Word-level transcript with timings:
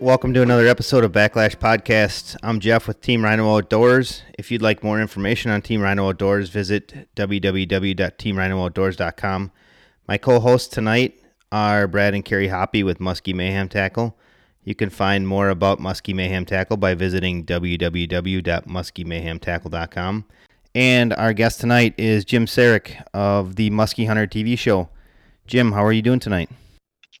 Welcome 0.00 0.34
to 0.34 0.42
another 0.42 0.66
episode 0.66 1.04
of 1.04 1.12
Backlash 1.12 1.54
Podcast. 1.56 2.36
I'm 2.42 2.58
Jeff 2.58 2.88
with 2.88 3.00
Team 3.00 3.22
Rhino 3.24 3.56
Outdoors. 3.56 4.22
If 4.36 4.50
you'd 4.50 4.60
like 4.60 4.82
more 4.82 5.00
information 5.00 5.52
on 5.52 5.62
Team 5.62 5.80
Rhino 5.80 6.08
Outdoors, 6.08 6.48
visit 6.50 7.08
www.teamrhinooutdoors.com. 7.14 9.52
My 10.08 10.18
co-hosts 10.18 10.66
tonight 10.68 11.14
are 11.52 11.86
Brad 11.86 12.12
and 12.12 12.24
Carrie 12.24 12.48
Hoppy 12.48 12.82
with 12.82 12.98
Muskie 12.98 13.34
Mayhem 13.34 13.68
Tackle. 13.68 14.18
You 14.64 14.74
can 14.74 14.90
find 14.90 15.28
more 15.28 15.48
about 15.48 15.78
Muskie 15.78 16.14
Mayhem 16.14 16.44
Tackle 16.44 16.76
by 16.76 16.94
visiting 16.94 17.46
www.muskiemayhemtackle.com. 17.46 20.24
And 20.74 21.12
our 21.14 21.32
guest 21.32 21.60
tonight 21.60 21.94
is 21.96 22.24
Jim 22.24 22.46
Saric 22.46 23.00
of 23.14 23.54
the 23.54 23.70
Muskie 23.70 24.08
Hunter 24.08 24.26
TV 24.26 24.58
show. 24.58 24.88
Jim, 25.46 25.70
how 25.72 25.84
are 25.84 25.92
you 25.92 26.02
doing 26.02 26.18
tonight? 26.18 26.50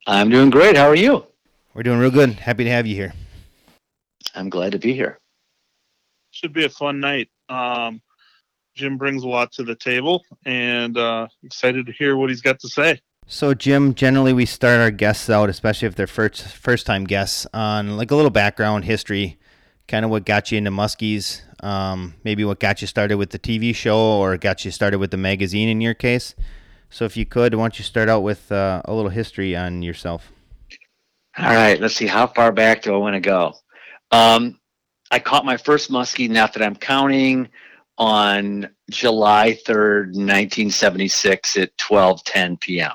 I'm 0.06 0.28
doing 0.28 0.50
great. 0.50 0.76
How 0.76 0.88
are 0.88 0.96
you? 0.96 1.24
We're 1.74 1.82
doing 1.82 1.98
real 1.98 2.12
good. 2.12 2.34
Happy 2.34 2.62
to 2.62 2.70
have 2.70 2.86
you 2.86 2.94
here. 2.94 3.12
I'm 4.36 4.48
glad 4.48 4.72
to 4.72 4.78
be 4.78 4.94
here. 4.94 5.18
Should 6.30 6.52
be 6.52 6.64
a 6.64 6.68
fun 6.68 7.00
night. 7.00 7.28
Um, 7.48 8.00
Jim 8.76 8.96
brings 8.96 9.24
a 9.24 9.28
lot 9.28 9.50
to 9.52 9.64
the 9.64 9.74
table, 9.74 10.24
and 10.46 10.96
uh, 10.96 11.26
excited 11.42 11.86
to 11.86 11.92
hear 11.92 12.16
what 12.16 12.30
he's 12.30 12.40
got 12.40 12.60
to 12.60 12.68
say. 12.68 13.00
So, 13.26 13.54
Jim, 13.54 13.94
generally 13.94 14.32
we 14.32 14.46
start 14.46 14.80
our 14.80 14.92
guests 14.92 15.28
out, 15.28 15.50
especially 15.50 15.88
if 15.88 15.96
they're 15.96 16.06
first 16.06 16.42
first 16.42 16.86
time 16.86 17.04
guests, 17.04 17.44
on 17.52 17.96
like 17.96 18.12
a 18.12 18.16
little 18.16 18.30
background 18.30 18.84
history, 18.84 19.36
kind 19.88 20.04
of 20.04 20.12
what 20.12 20.24
got 20.24 20.52
you 20.52 20.58
into 20.58 20.70
muskies, 20.70 21.42
um, 21.64 22.14
maybe 22.22 22.44
what 22.44 22.60
got 22.60 22.82
you 22.82 22.86
started 22.86 23.16
with 23.16 23.30
the 23.30 23.38
TV 23.38 23.74
show, 23.74 23.98
or 23.98 24.36
got 24.36 24.64
you 24.64 24.70
started 24.70 24.98
with 24.98 25.10
the 25.10 25.16
magazine 25.16 25.68
in 25.68 25.80
your 25.80 25.94
case. 25.94 26.36
So, 26.88 27.04
if 27.04 27.16
you 27.16 27.26
could, 27.26 27.54
why 27.54 27.62
don't 27.62 27.78
you 27.78 27.84
start 27.84 28.08
out 28.08 28.20
with 28.20 28.52
uh, 28.52 28.82
a 28.84 28.94
little 28.94 29.10
history 29.10 29.56
on 29.56 29.82
yourself? 29.82 30.30
All 31.36 31.52
right, 31.52 31.80
let's 31.80 31.96
see. 31.96 32.06
How 32.06 32.26
far 32.28 32.52
back 32.52 32.82
do 32.82 32.94
I 32.94 32.98
want 32.98 33.14
to 33.14 33.20
go? 33.20 33.54
Um, 34.12 34.60
I 35.10 35.18
caught 35.18 35.44
my 35.44 35.56
first 35.56 35.90
muskie, 35.90 36.30
not 36.30 36.52
that 36.52 36.62
I'm 36.62 36.76
counting, 36.76 37.48
on 37.98 38.68
July 38.90 39.58
3rd, 39.66 40.06
1976 40.14 41.56
at 41.56 41.76
12:10 41.76 42.60
p.m. 42.60 42.92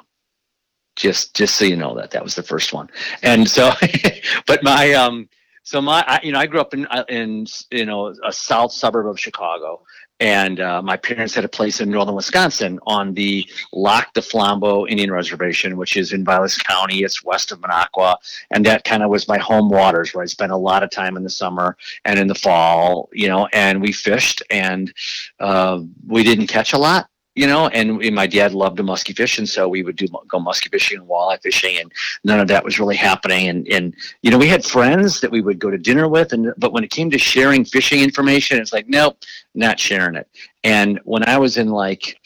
Just 0.96 1.36
just 1.36 1.56
so 1.56 1.66
you 1.66 1.76
know 1.76 1.96
that 1.96 2.12
that 2.12 2.24
was 2.24 2.36
the 2.36 2.44
first 2.44 2.74
one. 2.74 2.90
And 3.24 3.50
so 3.50 3.72
but 4.48 4.64
my 4.64 4.94
um 4.94 5.30
so 5.64 5.82
my 5.82 6.04
I, 6.08 6.20
you 6.24 6.32
know 6.32 6.40
I 6.40 6.48
grew 6.48 6.60
up 6.62 6.74
in 6.74 6.86
uh, 6.88 7.06
in 7.10 7.46
you 7.72 7.86
know 7.86 8.14
a 8.26 8.32
south 8.32 8.72
suburb 8.72 9.08
of 9.08 9.20
Chicago 9.20 9.82
and 10.20 10.60
uh, 10.60 10.82
my 10.82 10.98
parents 10.98 11.34
had 11.34 11.46
a 11.46 11.50
place 11.50 11.80
in 11.82 11.90
northern 11.90 12.16
Wisconsin 12.16 12.80
on 12.86 13.14
the 13.14 13.48
Lac 13.72 14.14
du 14.14 14.22
Flambeau 14.22 14.88
Indian 14.90 15.12
Reservation, 15.12 15.78
which 15.78 15.96
is 15.98 16.14
in 16.14 16.26
Vilas 16.26 16.58
County. 16.58 17.04
It's 17.04 17.24
west 17.24 17.52
of 17.52 17.60
Minocqua, 17.60 18.16
and 18.52 18.66
that 18.66 18.84
kind 18.84 19.04
of 19.04 19.10
was 19.10 19.28
my 19.28 19.38
home 19.38 19.70
waters 19.70 20.14
where 20.14 20.24
I 20.24 20.28
spent 20.28 20.52
a 20.52 20.58
lot 20.58 20.84
of 20.84 20.92
time 20.92 21.18
in 21.18 21.24
the 21.24 21.30
summer 21.30 21.78
and 22.06 22.20
in 22.20 22.28
the 22.28 22.36
fall, 22.36 23.10
you 23.14 23.28
know. 23.28 23.48
And 23.54 23.82
we 23.82 23.92
fished, 23.92 24.44
and 24.50 24.94
uh, 25.40 25.82
we 26.08 26.24
didn't 26.24 26.48
catch 26.48 26.74
a 26.74 26.78
lot, 26.78 27.10
you 27.40 27.48
know, 27.48 27.70
and, 27.70 28.14
my 28.14 28.28
dad 28.28 28.54
loved 28.54 28.76
to 28.78 28.84
musky 28.84 29.14
fish, 29.14 29.38
and 29.38 29.48
so 29.48 29.70
we 29.70 29.82
would 29.82 29.96
do 29.96 30.08
go 30.28 30.40
musky 30.40 30.68
fishing 30.68 30.98
and 30.98 31.08
walleye 31.08 31.42
fishing, 31.42 31.80
and 31.80 31.90
none 32.26 32.38
of 32.38 32.50
that 32.50 32.66
was 32.66 32.82
really 32.82 32.98
happening. 32.98 33.48
And 33.48 33.66
and 33.70 33.96
you 34.24 34.30
know, 34.30 34.38
we 34.38 34.50
had 34.50 34.66
friends 34.66 35.22
that 35.22 35.32
we 35.32 35.40
would 35.40 35.58
go 35.58 35.72
to 35.72 35.78
dinner 35.78 36.10
with, 36.10 36.34
and 36.34 36.54
but 36.58 36.74
when 36.74 36.84
it 36.84 36.92
came 36.92 37.10
to 37.12 37.18
sharing 37.18 37.64
fishing 37.64 38.02
information, 38.02 38.60
it's 38.60 38.74
like 38.74 38.90
nope, 38.90 39.24
not 39.56 39.80
sharing 39.80 40.16
it. 40.16 40.28
And 40.66 41.00
when 41.06 41.24
I 41.30 41.38
was 41.38 41.56
in 41.56 41.70
like 41.70 42.20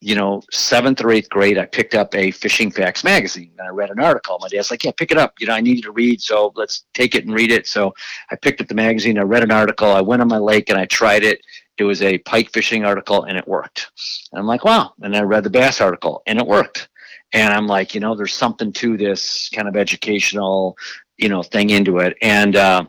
you 0.00 0.14
know, 0.14 0.42
seventh 0.52 1.02
or 1.02 1.10
eighth 1.10 1.30
grade, 1.30 1.58
I 1.58 1.64
picked 1.64 1.94
up 1.94 2.14
a 2.14 2.30
Fishing 2.30 2.70
Facts 2.70 3.02
magazine 3.02 3.50
and 3.58 3.66
I 3.66 3.70
read 3.70 3.90
an 3.90 3.98
article. 3.98 4.38
My 4.40 4.48
dad's 4.48 4.70
like, 4.70 4.84
Yeah, 4.84 4.90
pick 4.96 5.10
it 5.10 5.16
up. 5.16 5.34
You 5.40 5.46
know, 5.46 5.54
I 5.54 5.60
need 5.60 5.76
you 5.76 5.82
to 5.82 5.90
read, 5.92 6.20
so 6.20 6.52
let's 6.54 6.84
take 6.92 7.14
it 7.14 7.24
and 7.24 7.34
read 7.34 7.50
it. 7.50 7.66
So 7.66 7.94
I 8.30 8.36
picked 8.36 8.60
up 8.60 8.68
the 8.68 8.74
magazine, 8.74 9.18
I 9.18 9.22
read 9.22 9.42
an 9.42 9.50
article, 9.50 9.90
I 9.90 10.02
went 10.02 10.20
on 10.22 10.28
my 10.28 10.38
lake 10.38 10.68
and 10.68 10.78
I 10.78 10.84
tried 10.84 11.24
it 11.24 11.40
it 11.78 11.84
was 11.84 12.02
a 12.02 12.18
pike 12.18 12.50
fishing 12.52 12.84
article 12.84 13.24
and 13.24 13.36
it 13.36 13.46
worked. 13.46 13.90
And 14.32 14.40
I'm 14.40 14.46
like, 14.46 14.64
wow. 14.64 14.94
And 15.02 15.16
I 15.16 15.22
read 15.22 15.44
the 15.44 15.50
bass 15.50 15.80
article 15.80 16.22
and 16.26 16.38
it 16.38 16.46
worked. 16.46 16.88
And 17.32 17.52
I'm 17.52 17.66
like, 17.66 17.94
you 17.94 18.00
know, 18.00 18.14
there's 18.14 18.34
something 18.34 18.72
to 18.74 18.96
this 18.96 19.50
kind 19.50 19.68
of 19.68 19.76
educational, 19.76 20.76
you 21.16 21.28
know, 21.28 21.42
thing 21.42 21.70
into 21.70 21.98
it. 21.98 22.16
And 22.22 22.56
uh, 22.56 22.84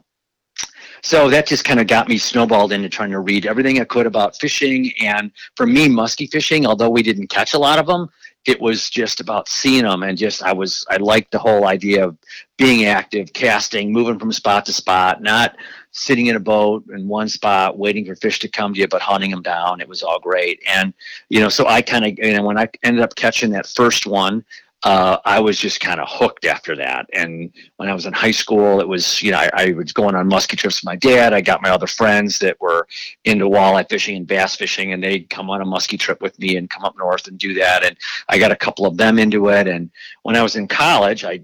so 1.01 1.29
that 1.29 1.47
just 1.47 1.65
kind 1.65 1.79
of 1.79 1.87
got 1.87 2.07
me 2.07 2.17
snowballed 2.17 2.71
into 2.71 2.89
trying 2.89 3.11
to 3.11 3.19
read 3.19 3.45
everything 3.45 3.79
I 3.79 3.83
could 3.83 4.05
about 4.05 4.37
fishing. 4.39 4.91
And 5.01 5.31
for 5.55 5.65
me, 5.65 5.89
musky 5.89 6.27
fishing, 6.27 6.65
although 6.65 6.89
we 6.89 7.03
didn't 7.03 7.27
catch 7.27 7.53
a 7.53 7.59
lot 7.59 7.79
of 7.79 7.87
them, 7.87 8.09
it 8.45 8.61
was 8.61 8.89
just 8.89 9.19
about 9.19 9.49
seeing 9.49 9.83
them 9.83 10.03
and 10.03 10.17
just 10.17 10.41
I 10.41 10.53
was 10.53 10.85
I 10.89 10.97
liked 10.97 11.31
the 11.31 11.39
whole 11.39 11.67
idea 11.67 12.05
of 12.05 12.17
being 12.57 12.85
active, 12.85 13.33
casting, 13.33 13.91
moving 13.91 14.17
from 14.17 14.31
spot 14.31 14.65
to 14.65 14.73
spot, 14.73 15.21
not 15.21 15.57
sitting 15.97 16.27
in 16.27 16.35
a 16.35 16.39
boat 16.39 16.83
in 16.93 17.07
one 17.07 17.27
spot 17.27 17.77
waiting 17.77 18.05
for 18.05 18.15
fish 18.15 18.39
to 18.39 18.47
come 18.47 18.73
to 18.73 18.79
you 18.79 18.87
but 18.87 19.01
hunting 19.01 19.31
them 19.31 19.41
down 19.41 19.81
it 19.81 19.87
was 19.87 20.03
all 20.03 20.19
great 20.19 20.61
and 20.67 20.93
you 21.29 21.39
know 21.39 21.49
so 21.49 21.65
i 21.67 21.81
kind 21.81 22.05
of 22.05 22.17
you 22.17 22.35
know 22.35 22.43
when 22.43 22.57
i 22.57 22.67
ended 22.83 23.03
up 23.03 23.15
catching 23.15 23.49
that 23.49 23.65
first 23.65 24.05
one 24.05 24.43
uh, 24.83 25.17
I 25.25 25.39
was 25.39 25.57
just 25.57 25.79
kind 25.79 25.99
of 25.99 26.07
hooked 26.09 26.45
after 26.45 26.75
that. 26.75 27.09
And 27.11 27.51
when 27.77 27.89
I 27.89 27.93
was 27.93 28.05
in 28.05 28.13
high 28.13 28.31
school, 28.31 28.79
it 28.79 28.87
was, 28.87 29.21
you 29.23 29.31
know, 29.31 29.39
I, 29.39 29.49
I, 29.53 29.71
was 29.71 29.91
going 29.91 30.13
on 30.13 30.27
musky 30.27 30.55
trips 30.55 30.81
with 30.81 30.85
my 30.85 30.95
dad. 30.95 31.33
I 31.33 31.41
got 31.41 31.63
my 31.63 31.71
other 31.71 31.87
friends 31.87 32.37
that 32.39 32.61
were 32.61 32.87
into 33.25 33.45
walleye 33.45 33.89
fishing 33.89 34.17
and 34.17 34.27
bass 34.27 34.55
fishing, 34.55 34.93
and 34.93 35.03
they'd 35.03 35.29
come 35.31 35.49
on 35.49 35.61
a 35.61 35.65
musky 35.65 35.97
trip 35.97 36.21
with 36.21 36.37
me 36.37 36.57
and 36.57 36.69
come 36.69 36.85
up 36.85 36.95
north 36.95 37.27
and 37.27 37.39
do 37.39 37.55
that. 37.55 37.83
And 37.83 37.97
I 38.29 38.37
got 38.37 38.51
a 38.51 38.55
couple 38.55 38.85
of 38.85 38.97
them 38.97 39.17
into 39.17 39.49
it. 39.49 39.67
And 39.67 39.89
when 40.21 40.35
I 40.35 40.43
was 40.43 40.55
in 40.55 40.67
college, 40.67 41.25
I 41.25 41.41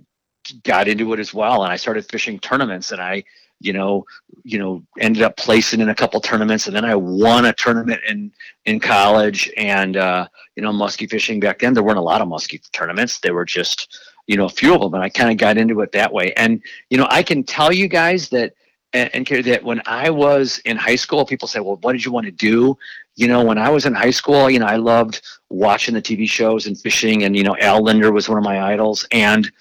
got 0.64 0.88
into 0.88 1.12
it 1.14 1.20
as 1.20 1.34
well. 1.34 1.64
And 1.64 1.74
I 1.74 1.76
started 1.76 2.06
fishing 2.10 2.38
tournaments 2.38 2.92
and 2.92 3.02
I, 3.02 3.24
you 3.64 3.74
know, 3.74 4.06
you 4.44 4.60
know, 4.60 4.84
ended 5.00 5.24
up 5.24 5.38
placing 5.38 5.80
in 5.80 5.90
a 5.90 5.96
couple 5.96 6.20
tournaments, 6.20 6.68
and 6.68 6.76
then 6.76 6.86
I 6.86 6.96
won 6.96 7.46
a 7.46 7.54
tournament 7.54 8.02
in 8.08 8.32
in 8.66 8.80
college. 8.80 9.50
And 9.58 9.98
uh, 9.98 10.28
you 10.56 10.64
know, 10.64 10.72
muskie 10.72 11.10
fishing 11.10 11.40
back 11.40 11.60
then, 11.60 11.74
there 11.74 11.84
weren't 11.84 11.98
a 11.98 12.02
lot 12.02 12.22
of 12.22 12.28
muskie 12.28 12.62
tournaments. 12.72 13.20
There 13.20 13.34
were 13.34 13.46
just 13.46 14.00
you 14.28 14.38
know 14.38 14.46
a 14.46 14.50
few 14.50 14.76
of 14.76 14.82
them, 14.82 14.94
and 14.94 15.04
I 15.04 15.10
kind 15.10 15.32
of 15.32 15.38
got 15.38 15.58
into 15.58 15.82
it 15.82 15.92
that 15.94 16.12
way. 16.12 16.34
And 16.34 16.62
you 16.90 16.98
know, 16.98 17.08
I 17.10 17.24
can 17.24 17.44
tell 17.44 17.72
you 17.72 17.88
guys 17.88 18.30
that 18.30 18.54
and, 18.94 19.10
and 19.14 19.46
that 19.46 19.64
when 19.64 19.82
I 19.86 20.10
was 20.10 20.60
in 20.60 20.78
high 20.78 20.96
school, 20.96 21.26
people 21.26 21.48
say, 21.48 21.60
"Well, 21.60 21.78
what 21.82 21.94
did 21.94 22.06
you 22.06 22.12
want 22.12 22.26
to 22.26 22.32
do?" 22.32 22.78
You 23.16 23.28
know, 23.28 23.44
when 23.44 23.58
I 23.58 23.70
was 23.70 23.86
in 23.86 23.94
high 23.94 24.12
school, 24.12 24.50
you 24.50 24.60
know, 24.60 24.66
I 24.66 24.76
loved 24.76 25.22
watching 25.50 25.94
the 25.94 26.02
TV 26.02 26.28
shows 26.30 26.68
and 26.68 26.80
fishing, 26.80 27.24
and 27.24 27.36
you 27.36 27.44
know, 27.44 27.56
Al 27.60 27.82
Lindner 27.82 28.12
was 28.12 28.30
one 28.30 28.38
of 28.38 28.44
my 28.44 28.62
idols, 28.62 29.08
and 29.12 29.52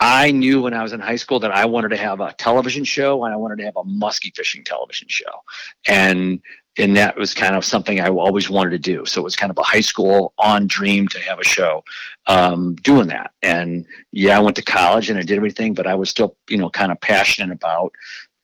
I 0.00 0.30
knew 0.30 0.62
when 0.62 0.74
I 0.74 0.82
was 0.82 0.92
in 0.92 1.00
high 1.00 1.16
school 1.16 1.40
that 1.40 1.50
I 1.50 1.64
wanted 1.64 1.88
to 1.88 1.96
have 1.96 2.20
a 2.20 2.32
television 2.34 2.84
show 2.84 3.24
and 3.24 3.34
I 3.34 3.36
wanted 3.36 3.58
to 3.58 3.64
have 3.64 3.76
a 3.76 3.84
musky 3.84 4.32
fishing 4.34 4.62
television 4.62 5.08
show. 5.08 5.42
And 5.86 6.40
and 6.78 6.96
that 6.96 7.16
was 7.16 7.34
kind 7.34 7.56
of 7.56 7.64
something 7.64 7.98
I 7.98 8.08
always 8.08 8.48
wanted 8.48 8.70
to 8.70 8.78
do. 8.78 9.04
So 9.04 9.20
it 9.20 9.24
was 9.24 9.34
kind 9.34 9.50
of 9.50 9.58
a 9.58 9.64
high 9.64 9.80
school 9.80 10.32
on 10.38 10.68
dream 10.68 11.08
to 11.08 11.20
have 11.20 11.40
a 11.40 11.44
show 11.44 11.82
um, 12.28 12.76
doing 12.76 13.08
that. 13.08 13.32
And 13.42 13.84
yeah, 14.12 14.38
I 14.38 14.40
went 14.40 14.54
to 14.56 14.62
college 14.62 15.10
and 15.10 15.18
I 15.18 15.22
did 15.22 15.36
everything, 15.36 15.74
but 15.74 15.88
I 15.88 15.96
was 15.96 16.08
still, 16.08 16.36
you 16.48 16.56
know, 16.56 16.70
kind 16.70 16.92
of 16.92 17.00
passionate 17.00 17.52
about 17.52 17.92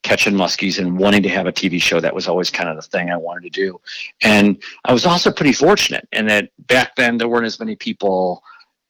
catching 0.02 0.34
muskies 0.34 0.80
and 0.80 0.98
wanting 0.98 1.22
to 1.22 1.28
have 1.28 1.46
a 1.46 1.52
TV 1.52 1.80
show. 1.80 2.00
That 2.00 2.14
was 2.14 2.26
always 2.26 2.50
kind 2.50 2.68
of 2.68 2.74
the 2.74 2.82
thing 2.82 3.08
I 3.08 3.16
wanted 3.16 3.44
to 3.44 3.50
do. 3.50 3.80
And 4.20 4.60
I 4.84 4.92
was 4.92 5.06
also 5.06 5.30
pretty 5.30 5.52
fortunate 5.52 6.08
in 6.10 6.26
that 6.26 6.50
back 6.66 6.96
then 6.96 7.18
there 7.18 7.28
weren't 7.28 7.46
as 7.46 7.60
many 7.60 7.76
people 7.76 8.42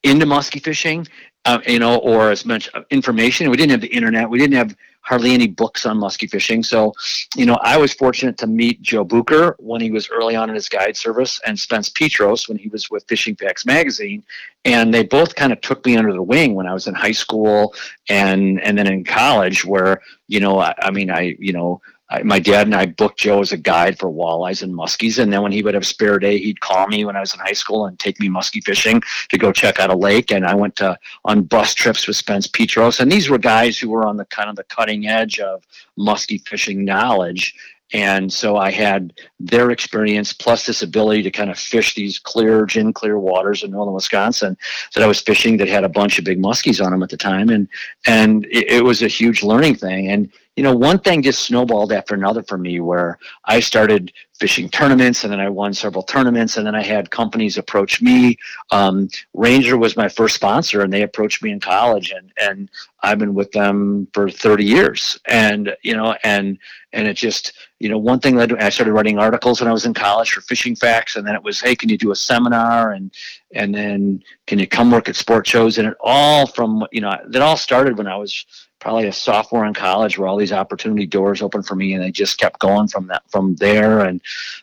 into 0.03 0.25
musky 0.25 0.59
fishing 0.59 1.07
uh, 1.45 1.61
you 1.67 1.79
know, 1.79 1.99
or 1.99 2.31
as 2.31 2.45
much 2.45 2.71
information. 2.91 3.51
We 3.51 3.57
didn't 3.57 3.73
have 3.73 3.81
the 3.81 3.95
internet. 3.95 4.29
We 4.29 4.39
didn't 4.39 4.57
have 4.57 4.75
hardly 5.05 5.35
any 5.35 5.47
books 5.47 5.85
on 5.85 5.99
musky 5.99 6.27
fishing. 6.27 6.63
So, 6.63 6.95
you 7.37 7.45
know, 7.45 7.59
I 7.63 7.77
was 7.77 7.93
fortunate 7.93 8.39
to 8.39 8.47
meet 8.47 8.81
Joe 8.81 9.05
Bucher 9.05 9.55
when 9.59 9.83
he 9.83 9.91
was 9.91 10.09
early 10.09 10.35
on 10.35 10.49
in 10.49 10.55
his 10.55 10.69
guide 10.69 10.97
service 10.97 11.41
and 11.47 11.59
Spence 11.59 11.91
Petros 11.91 12.49
when 12.49 12.57
he 12.57 12.69
was 12.69 12.91
with 12.91 13.05
Fishing 13.07 13.37
Facts 13.37 13.67
magazine. 13.67 14.23
And 14.65 14.95
they 14.95 15.05
both 15.05 15.35
kind 15.35 15.53
of 15.53 15.61
took 15.61 15.85
me 15.85 15.99
under 15.99 16.15
the 16.15 16.23
wing 16.23 16.55
when 16.55 16.67
I 16.67 16.73
was 16.73 16.87
in 16.87 16.95
high 16.95 17.13
school 17.13 17.75
and, 18.09 18.59
and 18.63 18.79
then 18.79 18.87
in 18.87 19.05
college 19.05 19.63
where, 19.63 20.01
you 20.27 20.41
know, 20.41 20.59
I, 20.59 20.75
I 20.81 20.91
mean, 20.91 21.11
I, 21.11 21.37
you 21.39 21.53
know, 21.53 21.83
I, 22.15 22.23
my 22.23 22.39
dad 22.39 22.67
and 22.67 22.75
I 22.77 22.87
booked 22.87 23.19
Joe 23.19 23.41
as 23.41 23.51
a 23.51 23.57
guide 23.57 23.99
for 23.99 24.09
walleyes 24.09 24.63
and 24.63 24.73
muskies. 24.73 25.19
And 25.19 25.33
then 25.33 25.43
when 25.43 25.51
he 25.51 25.63
would 25.63 25.75
have 25.75 25.87
spare 25.87 26.19
day, 26.19 26.39
he'd 26.39 26.61
call 26.61 26.87
me 26.87 27.05
when 27.05 27.17
I 27.17 27.21
was 27.21 27.35
in 27.35 27.41
high 27.41 27.53
school 27.53 27.87
and 27.87 27.99
take 27.99 28.21
me 28.21 28.29
muskie 28.29 28.63
fishing 28.63 29.03
to 29.31 29.39
go 29.39 29.53
check 29.53 29.81
out 29.81 29.91
a 29.91 29.97
lake. 29.97 30.31
And 30.31 30.47
I 30.47 30.55
went 30.55 30.77
to 30.77 30.97
on 31.25 31.43
bus 31.43 31.75
trips 31.75 32.07
with 32.07 32.17
Spence 32.17 32.47
Petros. 32.47 33.01
And 33.01 33.11
these 33.11 33.29
were 33.29 33.39
guys 33.39 33.79
who 33.79 33.91
were 33.91 34.07
on 34.07 34.17
the 34.17 34.27
kind 34.27 34.49
of 34.49 34.55
the 34.55 34.65
cutting 34.65 35.09
edge 35.09 35.41
of 35.41 35.65
muskie 35.99 36.47
fishing 36.47 36.85
knowledge. 36.85 37.55
And 37.93 38.33
so 38.33 38.57
I 38.57 38.71
had 38.71 39.13
their 39.39 39.71
experience 39.71 40.33
plus 40.33 40.67
this 40.67 40.83
ability 40.83 41.23
to 41.25 41.31
kind 41.31 41.51
of 41.51 41.59
fish 41.59 41.95
these 41.95 42.19
clear, 42.19 42.65
gin 42.67 42.93
clear 42.93 43.19
waters 43.19 43.63
in 43.63 43.73
northern 43.73 43.95
Wisconsin 43.95 44.57
that 44.95 45.05
I 45.05 45.07
was 45.07 45.21
fishing 45.21 45.57
that 45.59 45.69
had 45.69 45.85
a 45.85 45.89
bunch 45.89 46.19
of 46.19 46.25
big 46.25 46.41
muskies 46.41 46.85
on 46.85 46.93
them 46.93 47.03
at 47.03 47.11
the 47.11 47.17
time. 47.17 47.51
And, 47.51 47.69
and 48.07 48.47
it, 48.47 48.71
it 48.71 48.85
was 48.85 49.03
a 49.03 49.09
huge 49.09 49.43
learning 49.43 49.77
thing. 49.77 50.09
And, 50.09 50.31
you 50.57 50.63
know, 50.63 50.75
one 50.75 51.01
thing 51.01 51.23
just 51.23 51.45
snowballed 51.45 51.93
after 51.93 52.15
another 52.15 52.43
for 52.43 52.57
me 52.57 52.79
where 52.79 53.19
I 53.45 53.59
started 53.59 54.13
fishing 54.39 54.69
tournaments 54.69 55.25
and 55.25 55.33
then 55.33 55.41
I 55.41 55.49
won 55.49 55.75
several 55.75 56.03
tournaments 56.03 56.57
and 56.57 56.67
then 56.67 56.75
I 56.77 56.83
had 56.83 57.11
companies 57.11 57.59
approach 57.59 58.01
me. 58.01 58.37
Um, 58.71 59.09
Ranger 59.33 59.77
was 59.77 59.97
my 59.97 60.09
first 60.09 60.37
sponsor 60.37 60.83
and 60.83 60.93
they 60.93 61.03
approached 61.03 61.43
me 61.43 61.51
in 61.51 61.59
college 61.59 62.13
and, 62.13 62.33
and 62.41 62.71
I've 63.03 63.19
been 63.19 63.35
with 63.35 63.51
them 63.51 64.07
for 64.13 64.31
30 64.31 64.65
years. 64.65 65.19
And, 65.27 65.77
you 65.83 65.97
know, 65.97 66.17
and, 66.23 66.59
and 66.93 67.09
it 67.09 67.15
just, 67.15 67.53
you 67.81 67.89
know, 67.89 67.99
one 67.99 68.21
thing 68.21 68.37
led 68.37 68.51
to, 68.51 68.65
I 68.65 68.69
started 68.69 68.93
writing 68.93 69.19
articles 69.19 69.61
when 69.61 69.69
I 69.69 69.73
was 69.73 69.87
in 69.87 69.95
college 69.95 70.31
for 70.31 70.41
fishing 70.41 70.77
facts. 70.77 71.17
And 71.17 71.27
then 71.27 71.35
it 71.35 71.43
was, 71.43 71.61
Hey, 71.61 71.75
can 71.75 71.89
you 71.89 71.99
do 71.99 72.13
a 72.13 72.17
seminar? 72.17 72.93
And, 72.93 73.13
and 73.55 73.75
then 73.75 74.23
can 74.47 74.59
you 74.59 74.69
come 74.69 74.91
work 74.91 75.09
at 75.09 75.17
sport 75.17 75.47
shows? 75.47 75.79
And 75.79 75.89
it 75.89 75.97
all 76.01 76.47
from, 76.47 76.87
you 76.93 77.01
know, 77.01 77.17
that 77.29 77.43
all 77.43 77.57
started 77.57 77.99
when 77.99 78.07
I 78.07 78.17
was 78.17 78.45
probably 78.85 79.07
a 79.09 79.13
sophomore 79.13 79.65
in 79.65 79.73
college 79.73 80.19
where 80.19 80.29
all 80.29 80.37
these 80.37 80.53
opportunity 80.53 81.07
doors 81.07 81.41
opened 81.41 81.67
for 81.67 81.75
me 81.75 81.95
and 81.95 82.05
they 82.05 82.11
just 82.11 82.37
kept 82.37 82.61
going 82.61 82.87
from 82.87 83.07
that 83.07 83.23
from 83.31 83.57
there. 83.57 84.01
And 84.01 84.21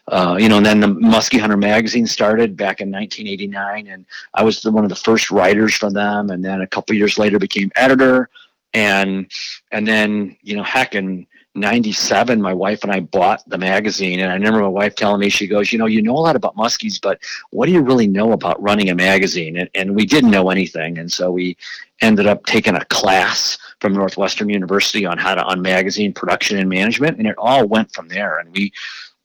uh, 0.10 0.38
you 0.40 0.48
know 0.48 0.58
and 0.58 0.66
then 0.66 0.80
the 0.80 0.88
muskie 0.88 1.40
hunter 1.40 1.58
magazine 1.58 2.06
started 2.06 2.56
back 2.56 2.82
in 2.82 2.92
1989 2.92 3.88
and 3.88 4.06
i 4.36 4.44
was 4.44 4.62
the, 4.62 4.72
one 4.72 4.84
of 4.84 4.92
the 4.92 4.96
first 4.96 5.32
writers 5.32 5.74
for 5.74 5.92
them. 5.92 6.30
And 6.30 6.46
then 6.46 6.62
a 6.62 6.68
couple 6.68 6.96
years 6.96 7.18
later 7.18 7.40
became 7.40 7.72
editor. 7.76 8.30
And 8.76 9.32
and 9.72 9.88
then 9.88 10.38
you 10.44 10.56
know 10.56 10.64
heck 10.64 10.94
in 10.94 11.26
97 11.54 12.42
my 12.42 12.54
wife 12.54 12.84
and 12.84 12.92
i 12.92 13.00
bought 13.02 13.44
the 13.50 13.58
magazine 13.58 14.22
and 14.22 14.32
i 14.32 14.34
remember 14.34 14.62
my 14.62 14.68
wife 14.68 14.96
telling 14.96 15.20
me 15.20 15.30
she 15.30 15.48
goes 15.48 15.72
you 15.72 15.78
know 15.78 15.86
you 15.86 16.02
know 16.02 16.16
a 16.16 16.18
lot 16.18 16.36
about 16.36 16.56
muskies 16.56 17.00
but 17.02 17.20
what 17.50 17.66
do 17.66 17.74
you 17.74 17.82
really 17.82 18.08
know 18.08 18.32
about 18.32 18.62
running 18.62 18.90
a 18.90 18.96
magazine? 18.96 19.58
And, 19.58 19.70
and 19.76 19.96
we 19.96 20.06
didn't 20.06 20.32
know 20.32 20.50
anything 20.50 20.98
and 20.98 21.12
so 21.12 21.32
we 21.32 21.58
ended 22.02 22.28
up 22.28 22.46
taking 22.46 22.76
a 22.76 22.86
class 22.86 23.58
from 23.80 23.94
northwestern 23.94 24.50
university 24.50 25.06
on 25.06 25.18
how 25.18 25.36
to 25.36 25.44
on 25.44 25.62
magazine 25.62 26.14
production 26.14 26.58
and 26.58 26.70
management 26.70 27.18
and 27.18 27.28
it 27.28 27.36
all 27.38 27.68
went 27.68 27.94
from 27.94 28.08
there. 28.08 28.40
And 28.40 28.52
we 28.52 28.72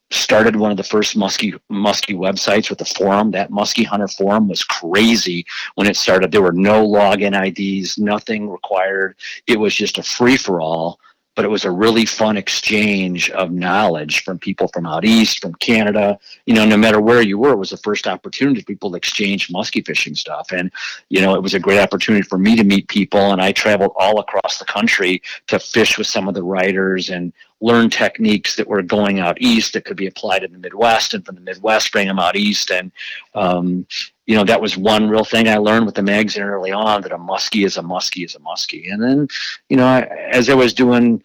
started 0.09 0.55
one 0.55 0.71
of 0.71 0.77
the 0.77 0.83
first 0.83 1.17
muskie 1.17 1.59
muskie 1.71 2.15
websites 2.15 2.69
with 2.69 2.79
a 2.81 2.85
forum. 2.85 3.31
That 3.31 3.51
muskie 3.51 3.85
hunter 3.85 4.07
forum 4.07 4.47
was 4.47 4.63
crazy 4.63 5.45
when 5.75 5.87
it 5.87 5.97
started. 5.97 6.31
There 6.31 6.41
were 6.41 6.53
no 6.53 6.87
login 6.87 7.35
ids 7.35 7.97
nothing 7.97 8.49
required. 8.49 9.15
It 9.47 9.59
was 9.59 9.75
just 9.75 9.97
a 9.97 10.03
free-for-all 10.03 10.99
but 11.37 11.45
it 11.45 11.49
was 11.49 11.65
a 11.65 11.71
really 11.71 12.03
fun 12.03 12.35
exchange 12.35 13.29
of 13.29 13.51
knowledge 13.51 14.23
from 14.23 14.39
people 14.39 14.67
from 14.69 14.87
out 14.87 15.05
east, 15.05 15.39
from 15.39 15.53
Canada. 15.53 16.17
You 16.47 16.55
know, 16.55 16.65
no 16.65 16.77
matter 16.77 16.99
where 16.99 17.21
you 17.21 17.37
were, 17.37 17.51
it 17.51 17.57
was 17.57 17.69
the 17.69 17.77
first 17.77 18.07
opportunity 18.07 18.63
people 18.63 18.89
to 18.89 18.97
exchange 18.97 19.49
muskie 19.49 19.85
fishing 19.85 20.15
stuff. 20.15 20.51
And, 20.51 20.71
you 21.09 21.21
know, 21.21 21.35
it 21.35 21.43
was 21.43 21.53
a 21.53 21.59
great 21.59 21.77
opportunity 21.77 22.23
for 22.23 22.39
me 22.39 22.55
to 22.55 22.63
meet 22.63 22.87
people. 22.87 23.33
And 23.33 23.39
I 23.39 23.51
traveled 23.51 23.91
all 23.95 24.19
across 24.19 24.57
the 24.57 24.65
country 24.65 25.21
to 25.45 25.59
fish 25.59 25.99
with 25.99 26.07
some 26.07 26.27
of 26.27 26.33
the 26.33 26.41
writers 26.41 27.11
and 27.11 27.31
learn 27.61 27.91
techniques 27.91 28.55
that 28.55 28.67
were 28.67 28.81
going 28.81 29.19
out 29.19 29.39
east 29.39 29.73
that 29.73 29.85
could 29.85 29.97
be 29.97 30.07
applied 30.07 30.43
in 30.43 30.51
the 30.51 30.57
Midwest 30.57 31.13
and 31.13 31.23
from 31.23 31.35
the 31.35 31.41
Midwest 31.41 31.91
bring 31.91 32.07
them 32.07 32.17
out 32.17 32.35
east. 32.35 32.71
And, 32.71 32.91
um, 33.35 33.85
you 34.27 34.35
know, 34.35 34.43
that 34.43 34.61
was 34.61 34.77
one 34.77 35.09
real 35.09 35.23
thing 35.23 35.47
I 35.47 35.57
learned 35.57 35.85
with 35.85 35.95
the 35.95 36.03
magazine 36.03 36.43
early 36.43 36.71
on 36.71 37.01
that 37.01 37.13
a 37.13 37.17
muskie 37.17 37.65
is 37.65 37.77
a 37.77 37.81
muskie 37.81 38.25
is 38.25 38.35
a 38.35 38.39
muskie. 38.39 38.91
And 38.91 39.01
then, 39.01 39.27
you 39.69 39.77
know, 39.77 39.85
I, 39.85 40.01
as 40.01 40.49
I 40.49 40.53
was 40.53 40.73
doing 40.73 41.23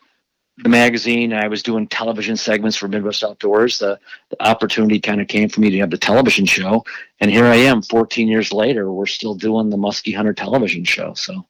the 0.59 0.69
magazine, 0.69 1.33
I 1.33 1.49
was 1.49 1.65
doing 1.65 1.89
television 1.89 2.37
segments 2.37 2.77
for 2.77 2.87
Midwest 2.87 3.25
Outdoors. 3.25 3.81
The, 3.81 3.99
the 4.31 4.47
opportunity 4.47 5.01
kind 5.01 5.21
of 5.21 5.27
came 5.27 5.49
for 5.49 5.61
me 5.61 5.71
to 5.71 5.79
have 5.79 5.91
the 5.91 5.99
television 5.99 6.47
show. 6.47 6.85
And 7.19 7.29
here 7.29 7.47
I 7.47 7.57
am 7.57 7.83
14 7.83 8.29
years 8.29 8.53
later, 8.53 8.93
we're 8.93 9.07
still 9.07 9.35
doing 9.35 9.69
the 9.69 9.77
Muskie 9.77 10.15
Hunter 10.15 10.35
television 10.35 10.85
show. 10.85 11.15
So 11.15 11.45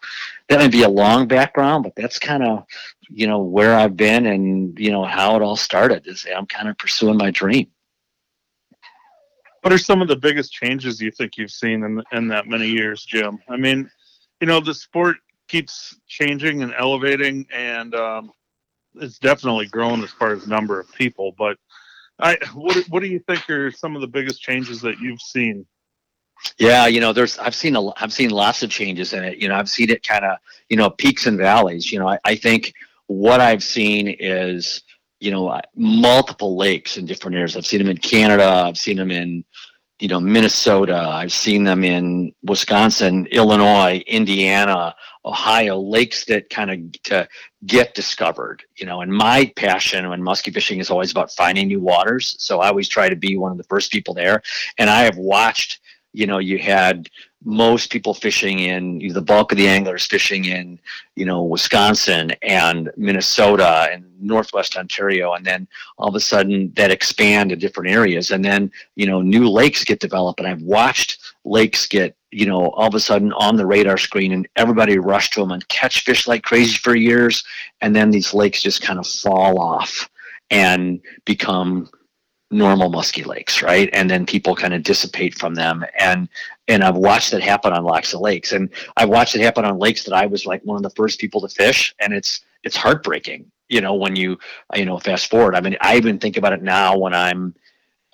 that 0.48 0.58
might 0.58 0.72
be 0.72 0.84
a 0.84 0.88
long 0.88 1.28
background, 1.28 1.84
but 1.84 1.94
that's 1.96 2.18
kind 2.18 2.44
of, 2.44 2.64
you 3.10 3.26
know, 3.26 3.40
where 3.42 3.74
I've 3.74 3.96
been 3.96 4.24
and, 4.24 4.78
you 4.78 4.90
know, 4.90 5.04
how 5.04 5.36
it 5.36 5.42
all 5.42 5.56
started 5.56 6.06
is 6.06 6.26
I'm 6.34 6.46
kind 6.46 6.70
of 6.70 6.78
pursuing 6.78 7.18
my 7.18 7.30
dream. 7.30 7.66
What 9.62 9.72
are 9.72 9.78
some 9.78 10.02
of 10.02 10.08
the 10.08 10.16
biggest 10.16 10.52
changes 10.52 11.00
you 11.00 11.10
think 11.10 11.36
you've 11.36 11.50
seen 11.50 11.82
in, 11.84 12.02
in 12.12 12.28
that 12.28 12.46
many 12.46 12.66
years, 12.66 13.04
Jim? 13.04 13.38
I 13.48 13.56
mean, 13.56 13.90
you 14.40 14.46
know, 14.46 14.60
the 14.60 14.74
sport 14.74 15.16
keeps 15.48 15.96
changing 16.06 16.62
and 16.62 16.74
elevating 16.76 17.46
and, 17.52 17.94
um, 17.94 18.32
it's 18.96 19.18
definitely 19.18 19.66
grown 19.66 20.02
as 20.02 20.10
far 20.10 20.32
as 20.32 20.46
number 20.46 20.80
of 20.80 20.92
people. 20.92 21.34
But 21.36 21.56
I, 22.18 22.38
what 22.54 22.76
what 22.88 23.00
do 23.00 23.08
you 23.08 23.18
think 23.20 23.48
are 23.50 23.70
some 23.70 23.94
of 23.94 24.00
the 24.00 24.08
biggest 24.08 24.40
changes 24.40 24.80
that 24.82 24.98
you've 24.98 25.20
seen? 25.20 25.66
Yeah, 26.58 26.86
you 26.86 27.00
know, 27.00 27.12
there's 27.12 27.38
I've 27.38 27.54
seen 27.54 27.76
a 27.76 27.90
I've 28.00 28.12
seen 28.12 28.30
lots 28.30 28.62
of 28.62 28.70
changes 28.70 29.12
in 29.12 29.24
it. 29.24 29.38
You 29.38 29.48
know, 29.48 29.54
I've 29.54 29.68
seen 29.68 29.90
it 29.90 30.06
kind 30.06 30.24
of 30.24 30.38
you 30.68 30.76
know 30.76 30.90
peaks 30.90 31.26
and 31.26 31.38
valleys. 31.38 31.90
You 31.90 32.00
know, 32.00 32.08
I, 32.08 32.18
I 32.24 32.34
think 32.36 32.72
what 33.06 33.40
I've 33.40 33.62
seen 33.62 34.08
is 34.08 34.82
you 35.22 35.30
know 35.30 35.48
uh, 35.48 35.60
multiple 35.76 36.56
lakes 36.56 36.96
in 36.96 37.06
different 37.06 37.36
areas. 37.36 37.56
I've 37.56 37.64
seen 37.64 37.78
them 37.78 37.88
in 37.88 37.98
Canada. 37.98 38.44
I've 38.66 38.76
seen 38.76 38.96
them 38.96 39.12
in 39.12 39.44
you 40.00 40.08
know 40.08 40.18
Minnesota. 40.18 40.98
I've 40.98 41.32
seen 41.32 41.62
them 41.62 41.84
in 41.84 42.34
Wisconsin, 42.42 43.26
Illinois, 43.30 44.02
Indiana, 44.08 44.94
Ohio, 45.24 45.78
lakes 45.78 46.24
that 46.24 46.50
kind 46.50 46.70
of 46.72 47.02
to 47.04 47.28
get 47.66 47.94
discovered. 47.94 48.64
You 48.76 48.86
know, 48.86 49.00
and 49.00 49.12
my 49.12 49.52
passion 49.54 50.08
when 50.08 50.20
muskie 50.20 50.52
fishing 50.52 50.80
is 50.80 50.90
always 50.90 51.12
about 51.12 51.30
finding 51.30 51.68
new 51.68 51.80
waters. 51.80 52.34
So 52.40 52.60
I 52.60 52.68
always 52.68 52.88
try 52.88 53.08
to 53.08 53.16
be 53.16 53.36
one 53.36 53.52
of 53.52 53.58
the 53.58 53.64
first 53.64 53.92
people 53.92 54.14
there. 54.14 54.42
And 54.76 54.90
I 54.90 55.02
have 55.02 55.16
watched. 55.16 55.78
You 56.12 56.26
know, 56.26 56.38
you 56.38 56.58
had 56.58 57.08
most 57.44 57.90
people 57.90 58.14
fishing 58.14 58.60
in 58.60 58.98
the 59.12 59.20
bulk 59.20 59.52
of 59.52 59.58
the 59.58 59.66
anglers 59.66 60.06
fishing 60.06 60.44
in 60.44 60.78
you 61.16 61.24
know 61.24 61.42
wisconsin 61.42 62.30
and 62.42 62.90
minnesota 62.96 63.88
and 63.90 64.04
northwest 64.20 64.76
ontario 64.76 65.32
and 65.32 65.44
then 65.44 65.66
all 65.98 66.08
of 66.08 66.14
a 66.14 66.20
sudden 66.20 66.72
that 66.76 66.92
expand 66.92 67.50
to 67.50 67.56
different 67.56 67.90
areas. 67.90 68.30
And 68.30 68.44
then 68.44 68.70
you 68.94 69.06
know 69.06 69.20
new 69.20 69.48
lakes 69.48 69.84
get 69.84 70.00
developed 70.00 70.38
and 70.40 70.48
i've 70.48 70.62
watched 70.62 71.34
lakes 71.44 71.86
get 71.86 72.16
you 72.30 72.46
know 72.46 72.70
all 72.70 72.88
of 72.88 72.94
a 72.94 73.00
sudden 73.00 73.32
on 73.32 73.56
the 73.56 73.66
radar 73.66 73.98
screen 73.98 74.32
and 74.32 74.48
everybody 74.56 74.98
rush 74.98 75.30
to 75.30 75.40
them 75.40 75.50
and 75.50 75.66
catch 75.68 76.04
fish 76.04 76.26
like 76.28 76.42
crazy 76.42 76.76
for 76.76 76.94
years. 76.94 77.44
And 77.80 77.94
then 77.94 78.10
these 78.10 78.32
lakes 78.32 78.62
just 78.62 78.82
kind 78.82 78.98
of 78.98 79.06
fall 79.06 79.58
off 79.58 80.08
and 80.50 81.00
become 81.24 81.90
normal 82.52 82.90
musky 82.90 83.24
lakes, 83.24 83.62
right? 83.62 83.88
And 83.92 84.08
then 84.08 84.26
people 84.26 84.54
kind 84.54 84.74
of 84.74 84.82
dissipate 84.82 85.34
from 85.36 85.54
them. 85.54 85.84
And 85.98 86.28
and 86.68 86.84
I've 86.84 86.96
watched 86.96 87.32
it 87.32 87.42
happen 87.42 87.72
on 87.72 87.84
lots 87.84 88.14
of 88.14 88.20
lakes. 88.20 88.52
And 88.52 88.70
I've 88.96 89.08
watched 89.08 89.34
it 89.34 89.40
happen 89.40 89.64
on 89.64 89.78
lakes 89.78 90.04
that 90.04 90.14
I 90.14 90.26
was 90.26 90.46
like 90.46 90.62
one 90.62 90.76
of 90.76 90.82
the 90.82 90.90
first 90.90 91.18
people 91.18 91.40
to 91.40 91.48
fish. 91.48 91.94
And 91.98 92.12
it's 92.12 92.40
it's 92.62 92.76
heartbreaking, 92.76 93.50
you 93.68 93.80
know, 93.80 93.94
when 93.94 94.14
you 94.14 94.38
you 94.74 94.84
know, 94.84 94.98
fast 94.98 95.30
forward. 95.30 95.56
I 95.56 95.60
mean, 95.60 95.76
I 95.80 95.96
even 95.96 96.18
think 96.18 96.36
about 96.36 96.52
it 96.52 96.62
now 96.62 96.96
when 96.96 97.14
I'm 97.14 97.54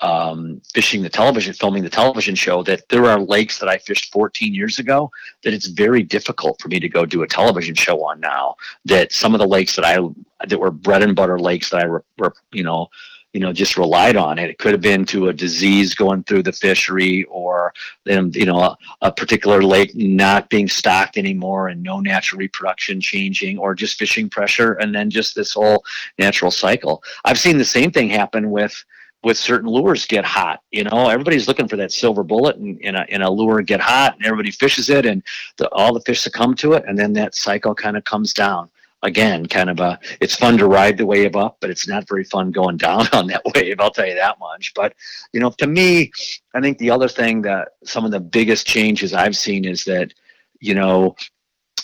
um, 0.00 0.62
fishing 0.72 1.02
the 1.02 1.08
television, 1.08 1.52
filming 1.54 1.82
the 1.82 1.90
television 1.90 2.36
show, 2.36 2.62
that 2.62 2.88
there 2.88 3.06
are 3.06 3.18
lakes 3.18 3.58
that 3.58 3.68
I 3.68 3.78
fished 3.78 4.12
14 4.12 4.54
years 4.54 4.78
ago 4.78 5.10
that 5.42 5.52
it's 5.52 5.66
very 5.66 6.04
difficult 6.04 6.60
for 6.60 6.68
me 6.68 6.78
to 6.78 6.88
go 6.88 7.04
do 7.04 7.22
a 7.22 7.26
television 7.26 7.74
show 7.74 8.04
on 8.04 8.20
now. 8.20 8.54
That 8.84 9.12
some 9.12 9.34
of 9.34 9.40
the 9.40 9.48
lakes 9.48 9.74
that 9.74 9.84
I 9.84 9.98
that 10.46 10.60
were 10.60 10.70
bread 10.70 11.02
and 11.02 11.16
butter 11.16 11.38
lakes 11.38 11.70
that 11.70 11.82
I 11.82 11.88
were, 11.88 12.34
you 12.52 12.62
know 12.62 12.88
you 13.32 13.40
know 13.40 13.52
just 13.52 13.76
relied 13.76 14.16
on 14.16 14.38
it. 14.38 14.50
It 14.50 14.58
could 14.58 14.72
have 14.72 14.80
been 14.80 15.04
to 15.06 15.28
a 15.28 15.32
disease 15.32 15.94
going 15.94 16.24
through 16.24 16.44
the 16.44 16.52
fishery, 16.52 17.24
or 17.24 17.72
them 18.04 18.30
you 18.34 18.46
know 18.46 18.58
a, 18.58 18.76
a, 19.02 19.12
particular 19.12 19.62
lake 19.62 19.94
not 19.94 20.48
being 20.48 20.68
stocked 20.68 21.18
anymore 21.18 21.68
and 21.68 21.82
no 21.82 22.00
natural 22.00 22.38
reproduction 22.38 23.00
changing, 23.00 23.58
or 23.58 23.74
just 23.74 23.98
fishing 23.98 24.30
pressure, 24.30 24.74
and 24.74 24.94
then 24.94 25.10
just 25.10 25.34
this 25.34 25.52
whole 25.52 25.84
natural 26.18 26.50
cycle. 26.50 27.02
I've 27.24 27.38
seen 27.38 27.58
the 27.58 27.64
same 27.64 27.90
thing 27.90 28.08
happen 28.08 28.50
with 28.50 28.84
with 29.24 29.36
certain 29.36 29.68
lures 29.68 30.06
get 30.06 30.24
hot. 30.24 30.62
You 30.70 30.84
know, 30.84 31.08
everybody's 31.08 31.48
looking 31.48 31.68
for 31.68 31.76
that 31.76 31.92
silver 31.92 32.22
bullet 32.22 32.56
in, 32.56 32.78
in, 32.78 32.94
a, 32.94 33.04
in 33.08 33.22
a 33.22 33.30
lure 33.30 33.62
get 33.62 33.80
hot, 33.80 34.14
and 34.16 34.24
everybody 34.24 34.52
fishes 34.52 34.90
it, 34.90 35.04
and 35.04 35.22
the, 35.56 35.68
all 35.72 35.92
the 35.92 36.00
fish 36.02 36.20
succumb 36.20 36.54
to 36.56 36.74
it, 36.74 36.84
and 36.86 36.96
then 36.96 37.12
that 37.14 37.34
cycle 37.34 37.74
kind 37.74 37.96
of 37.96 38.04
comes 38.04 38.32
down 38.32 38.70
again, 39.02 39.46
kind 39.46 39.70
of 39.70 39.80
a, 39.80 39.98
it's 40.20 40.36
fun 40.36 40.58
to 40.58 40.66
ride 40.66 40.98
the 40.98 41.06
wave 41.06 41.36
up, 41.36 41.58
but 41.60 41.70
it's 41.70 41.86
not 41.86 42.08
very 42.08 42.24
fun 42.24 42.50
going 42.50 42.76
down 42.76 43.06
on 43.12 43.26
that 43.28 43.42
wave. 43.54 43.80
I'll 43.80 43.90
tell 43.90 44.06
you 44.06 44.14
that 44.14 44.38
much. 44.38 44.72
But, 44.74 44.94
you 45.32 45.40
know, 45.40 45.50
to 45.58 45.66
me, 45.66 46.10
I 46.54 46.60
think 46.60 46.78
the 46.78 46.90
other 46.90 47.08
thing 47.08 47.42
that 47.42 47.68
some 47.84 48.04
of 48.04 48.10
the 48.10 48.20
biggest 48.20 48.66
changes 48.66 49.12
I've 49.12 49.36
seen 49.36 49.64
is 49.64 49.84
that, 49.84 50.12
you 50.60 50.74
know, 50.74 51.16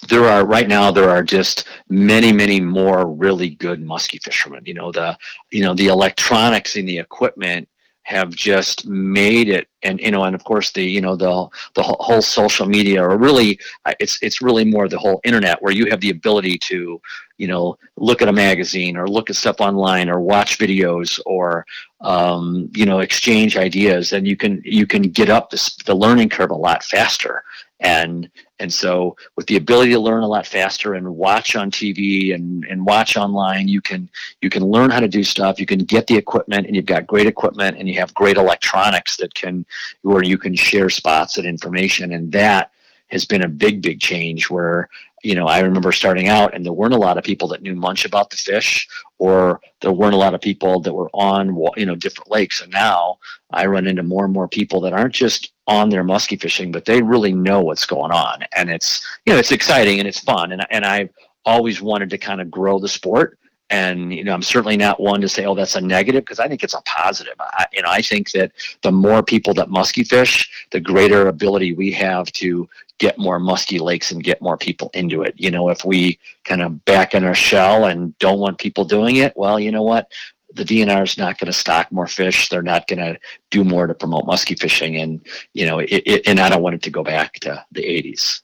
there 0.08 0.24
are 0.24 0.44
right 0.44 0.68
now 0.68 0.90
there 0.90 1.08
are 1.08 1.22
just 1.22 1.66
many 1.88 2.30
many 2.30 2.60
more 2.60 3.06
really 3.06 3.50
good 3.50 3.80
musky 3.80 4.18
fishermen 4.18 4.62
you 4.66 4.74
know 4.74 4.92
the 4.92 5.16
you 5.50 5.62
know 5.62 5.72
the 5.72 5.86
electronics 5.86 6.76
and 6.76 6.86
the 6.86 6.98
equipment 6.98 7.66
have 8.02 8.30
just 8.30 8.86
made 8.86 9.48
it 9.48 9.66
and 9.84 10.00
you 10.00 10.10
know 10.10 10.24
and 10.24 10.34
of 10.34 10.42
course 10.44 10.72
the 10.72 10.82
you 10.82 11.00
know 11.00 11.14
the 11.14 11.48
the 11.74 11.82
whole 11.82 12.22
social 12.22 12.66
media 12.66 13.02
or 13.02 13.16
really 13.16 13.58
uh, 13.84 13.94
it's 14.00 14.18
it's 14.22 14.42
really 14.42 14.64
more 14.64 14.88
the 14.88 14.98
whole 14.98 15.20
internet 15.24 15.60
where 15.62 15.72
you 15.72 15.86
have 15.90 16.00
the 16.00 16.10
ability 16.10 16.58
to 16.58 17.00
you 17.38 17.46
know 17.46 17.76
look 17.96 18.22
at 18.22 18.28
a 18.28 18.32
magazine 18.32 18.96
or 18.96 19.08
look 19.08 19.30
at 19.30 19.36
stuff 19.36 19.60
online 19.60 20.08
or 20.08 20.20
watch 20.20 20.58
videos 20.58 21.20
or 21.26 21.66
um, 22.00 22.70
you 22.74 22.86
know 22.86 23.00
exchange 23.00 23.56
ideas 23.56 24.12
and 24.12 24.26
you 24.26 24.36
can 24.36 24.60
you 24.64 24.86
can 24.86 25.02
get 25.02 25.30
up 25.30 25.50
this, 25.50 25.76
the 25.86 25.94
learning 25.94 26.28
curve 26.28 26.50
a 26.50 26.54
lot 26.54 26.82
faster. 26.82 27.42
And 27.80 28.30
and 28.60 28.72
so 28.72 29.16
with 29.36 29.46
the 29.46 29.56
ability 29.56 29.90
to 29.92 29.98
learn 29.98 30.22
a 30.22 30.28
lot 30.28 30.46
faster 30.46 30.94
and 30.94 31.16
watch 31.16 31.56
on 31.56 31.70
tv 31.70 32.34
and 32.34 32.64
and 32.64 32.86
watch 32.86 33.16
online 33.16 33.66
you 33.66 33.80
can 33.80 34.08
you 34.40 34.48
can 34.48 34.64
learn 34.64 34.90
how 34.90 35.00
to 35.00 35.08
do 35.08 35.24
stuff. 35.24 35.58
You 35.58 35.66
can 35.66 35.80
get 35.80 36.06
the 36.06 36.16
equipment 36.16 36.66
and 36.66 36.76
you've 36.76 36.86
got 36.86 37.06
great 37.06 37.26
equipment 37.26 37.76
and 37.78 37.88
you 37.88 37.98
have 37.98 38.14
great 38.14 38.36
electronics 38.36 39.16
that 39.16 39.34
can 39.34 39.66
where 40.02 40.22
you 40.22 40.38
can 40.38 40.54
share 40.54 40.90
spots 40.90 41.38
and 41.38 41.46
information 41.46 42.12
and 42.12 42.32
that 42.32 42.70
has 43.08 43.24
been 43.24 43.44
a 43.44 43.48
big 43.48 43.82
big 43.82 44.00
change 44.00 44.50
where 44.50 44.88
you 45.24 45.34
know, 45.34 45.46
I 45.46 45.60
remember 45.60 45.90
starting 45.90 46.28
out 46.28 46.54
and 46.54 46.64
there 46.64 46.74
weren't 46.74 46.92
a 46.92 46.98
lot 46.98 47.16
of 47.16 47.24
people 47.24 47.48
that 47.48 47.62
knew 47.62 47.74
much 47.74 48.04
about 48.04 48.28
the 48.28 48.36
fish 48.36 48.86
or 49.18 49.58
there 49.80 49.90
weren't 49.90 50.14
a 50.14 50.18
lot 50.18 50.34
of 50.34 50.42
people 50.42 50.80
that 50.80 50.92
were 50.92 51.08
on, 51.14 51.58
you 51.78 51.86
know, 51.86 51.94
different 51.94 52.30
lakes. 52.30 52.60
And 52.60 52.70
now 52.70 53.16
I 53.50 53.64
run 53.64 53.86
into 53.86 54.02
more 54.02 54.26
and 54.26 54.34
more 54.34 54.48
people 54.48 54.82
that 54.82 54.92
aren't 54.92 55.14
just 55.14 55.54
on 55.66 55.88
their 55.88 56.04
muskie 56.04 56.38
fishing, 56.38 56.70
but 56.70 56.84
they 56.84 57.00
really 57.00 57.32
know 57.32 57.62
what's 57.62 57.86
going 57.86 58.12
on. 58.12 58.44
And 58.54 58.68
it's, 58.68 59.02
you 59.24 59.32
know, 59.32 59.38
it's 59.38 59.50
exciting 59.50 59.98
and 59.98 60.06
it's 60.06 60.20
fun. 60.20 60.52
And, 60.52 60.66
and 60.70 60.84
I've 60.84 61.08
always 61.46 61.80
wanted 61.80 62.10
to 62.10 62.18
kind 62.18 62.42
of 62.42 62.50
grow 62.50 62.78
the 62.78 62.88
sport. 62.88 63.38
And, 63.70 64.12
you 64.12 64.22
know, 64.24 64.34
I'm 64.34 64.42
certainly 64.42 64.76
not 64.76 65.00
one 65.00 65.20
to 65.22 65.28
say, 65.28 65.46
oh, 65.46 65.54
that's 65.54 65.74
a 65.74 65.80
negative 65.80 66.22
because 66.22 66.38
I 66.38 66.48
think 66.48 66.62
it's 66.62 66.74
a 66.74 66.82
positive. 66.82 67.34
I, 67.40 67.66
you 67.72 67.82
know, 67.82 67.88
I 67.90 68.02
think 68.02 68.30
that 68.32 68.52
the 68.82 68.92
more 68.92 69.22
people 69.22 69.54
that 69.54 69.68
muskie 69.68 70.06
fish, 70.06 70.50
the 70.70 70.80
greater 70.80 71.28
ability 71.28 71.72
we 71.72 71.90
have 71.92 72.30
to 72.32 72.68
get 72.98 73.18
more 73.18 73.38
musky 73.38 73.78
lakes 73.78 74.10
and 74.10 74.22
get 74.22 74.40
more 74.40 74.56
people 74.56 74.90
into 74.94 75.22
it. 75.22 75.34
You 75.36 75.50
know, 75.50 75.68
if 75.68 75.84
we 75.84 76.18
kind 76.44 76.62
of 76.62 76.84
back 76.84 77.14
in 77.14 77.24
our 77.24 77.34
shell 77.34 77.86
and 77.86 78.16
don't 78.18 78.38
want 78.38 78.58
people 78.58 78.84
doing 78.84 79.16
it, 79.16 79.32
well, 79.36 79.58
you 79.58 79.72
know 79.72 79.82
what? 79.82 80.10
The 80.54 80.64
DNR 80.64 81.02
is 81.02 81.18
not 81.18 81.38
going 81.38 81.46
to 81.46 81.52
stock 81.52 81.90
more 81.90 82.06
fish. 82.06 82.48
They're 82.48 82.62
not 82.62 82.86
going 82.86 83.00
to 83.00 83.18
do 83.50 83.64
more 83.64 83.88
to 83.88 83.94
promote 83.94 84.26
musky 84.26 84.54
fishing, 84.54 84.96
and 84.98 85.20
you 85.52 85.66
know, 85.66 85.80
it, 85.80 85.90
it, 85.90 86.28
and 86.28 86.38
I 86.38 86.48
don't 86.48 86.62
want 86.62 86.76
it 86.76 86.82
to 86.82 86.90
go 86.90 87.02
back 87.02 87.32
to 87.40 87.64
the 87.72 87.82
'80s. 87.82 88.40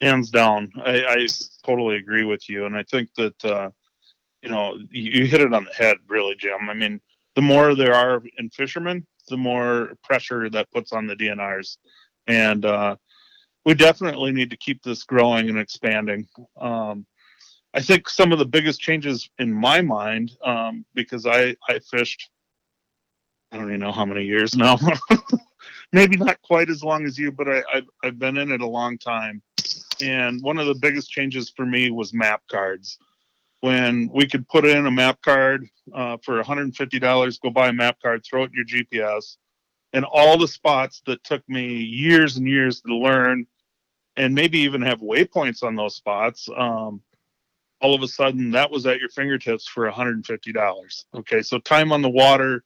Hands 0.00 0.30
down, 0.30 0.70
I, 0.84 1.04
I 1.04 1.26
totally 1.66 1.96
agree 1.96 2.24
with 2.24 2.48
you, 2.48 2.66
and 2.66 2.76
I 2.76 2.84
think 2.84 3.12
that 3.16 3.44
uh, 3.44 3.70
you 4.42 4.50
know 4.50 4.78
you 4.90 5.26
hit 5.26 5.40
it 5.40 5.54
on 5.54 5.64
the 5.64 5.72
head, 5.72 5.96
really, 6.08 6.34
Jim. 6.36 6.68
I 6.68 6.74
mean, 6.74 7.00
the 7.34 7.42
more 7.42 7.74
there 7.74 7.94
are 7.94 8.22
in 8.38 8.50
fishermen, 8.50 9.06
the 9.28 9.36
more 9.36 9.92
pressure 10.02 10.50
that 10.50 10.70
puts 10.70 10.92
on 10.92 11.06
the 11.06 11.16
DNRs, 11.16 11.76
and 12.26 12.64
uh, 12.64 12.96
we 13.64 13.74
definitely 13.74 14.32
need 14.32 14.50
to 14.50 14.56
keep 14.56 14.82
this 14.82 15.04
growing 15.04 15.48
and 15.48 15.58
expanding. 15.58 16.26
Um, 16.60 17.06
I 17.74 17.80
think 17.80 18.08
some 18.08 18.32
of 18.32 18.38
the 18.38 18.44
biggest 18.44 18.80
changes 18.80 19.30
in 19.38 19.52
my 19.52 19.80
mind, 19.80 20.32
um, 20.44 20.84
because 20.94 21.26
I, 21.26 21.56
I 21.68 21.78
fished, 21.78 22.30
I 23.50 23.56
don't 23.56 23.68
even 23.68 23.80
know 23.80 23.92
how 23.92 24.04
many 24.04 24.24
years 24.24 24.56
now, 24.56 24.78
maybe 25.92 26.16
not 26.16 26.42
quite 26.42 26.68
as 26.68 26.82
long 26.82 27.06
as 27.06 27.18
you, 27.18 27.32
but 27.32 27.48
I, 27.48 27.62
I've, 27.72 27.86
I've 28.04 28.18
been 28.18 28.36
in 28.36 28.52
it 28.52 28.60
a 28.60 28.66
long 28.66 28.98
time. 28.98 29.42
And 30.02 30.42
one 30.42 30.58
of 30.58 30.66
the 30.66 30.74
biggest 30.74 31.10
changes 31.10 31.50
for 31.54 31.64
me 31.64 31.90
was 31.90 32.12
map 32.12 32.42
cards. 32.50 32.98
When 33.62 34.10
we 34.12 34.26
could 34.26 34.48
put 34.48 34.64
in 34.64 34.86
a 34.86 34.90
map 34.90 35.22
card 35.22 35.68
uh, 35.94 36.16
for 36.24 36.42
$150, 36.42 37.40
go 37.40 37.50
buy 37.50 37.68
a 37.68 37.72
map 37.72 37.96
card, 38.02 38.24
throw 38.28 38.42
it 38.42 38.50
in 38.50 38.56
your 38.56 38.64
GPS, 38.64 39.36
and 39.92 40.04
all 40.04 40.36
the 40.36 40.48
spots 40.48 41.00
that 41.06 41.22
took 41.22 41.48
me 41.48 41.76
years 41.76 42.36
and 42.36 42.48
years 42.48 42.80
to 42.80 42.92
learn 42.92 43.46
and 44.16 44.34
maybe 44.34 44.58
even 44.58 44.82
have 44.82 44.98
waypoints 44.98 45.62
on 45.62 45.76
those 45.76 45.94
spots. 45.94 46.48
Um, 46.56 47.02
all 47.80 47.94
of 47.94 48.02
a 48.02 48.08
sudden, 48.08 48.50
that 48.50 48.68
was 48.68 48.84
at 48.84 48.98
your 48.98 49.08
fingertips 49.10 49.68
for 49.68 49.88
$150. 49.88 51.04
Okay, 51.14 51.42
so 51.42 51.60
time 51.60 51.92
on 51.92 52.02
the 52.02 52.10
water. 52.10 52.64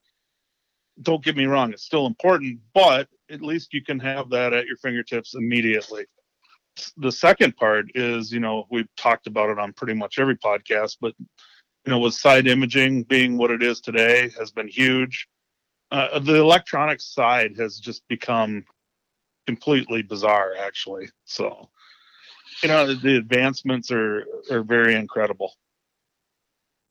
Don't 1.02 1.22
get 1.22 1.36
me 1.36 1.44
wrong; 1.44 1.74
it's 1.74 1.84
still 1.84 2.06
important, 2.06 2.58
but 2.72 3.08
at 3.30 3.42
least 3.42 3.74
you 3.74 3.82
can 3.82 3.98
have 3.98 4.30
that 4.30 4.54
at 4.54 4.64
your 4.64 4.78
fingertips 4.78 5.34
immediately. 5.34 6.06
The 6.96 7.12
second 7.12 7.56
part 7.56 7.86
is, 7.94 8.32
you 8.32 8.40
know, 8.40 8.66
we've 8.70 8.88
talked 8.96 9.26
about 9.26 9.50
it 9.50 9.58
on 9.58 9.72
pretty 9.72 9.94
much 9.94 10.18
every 10.18 10.36
podcast, 10.36 10.96
but 11.00 11.14
you 11.18 11.92
know, 11.92 11.98
with 11.98 12.14
side 12.14 12.46
imaging 12.48 13.04
being 13.04 13.38
what 13.38 13.50
it 13.50 13.62
is 13.62 13.80
today, 13.80 14.30
has 14.38 14.50
been 14.50 14.68
huge. 14.68 15.28
Uh, 15.92 16.18
the 16.18 16.34
electronic 16.34 17.00
side 17.00 17.56
has 17.56 17.78
just 17.78 18.02
become 18.08 18.64
completely 19.46 20.02
bizarre, 20.02 20.54
actually. 20.58 21.08
So, 21.24 21.70
you 22.62 22.68
know, 22.68 22.92
the 22.92 23.16
advancements 23.16 23.90
are 23.90 24.26
are 24.50 24.62
very 24.62 24.96
incredible. 24.96 25.52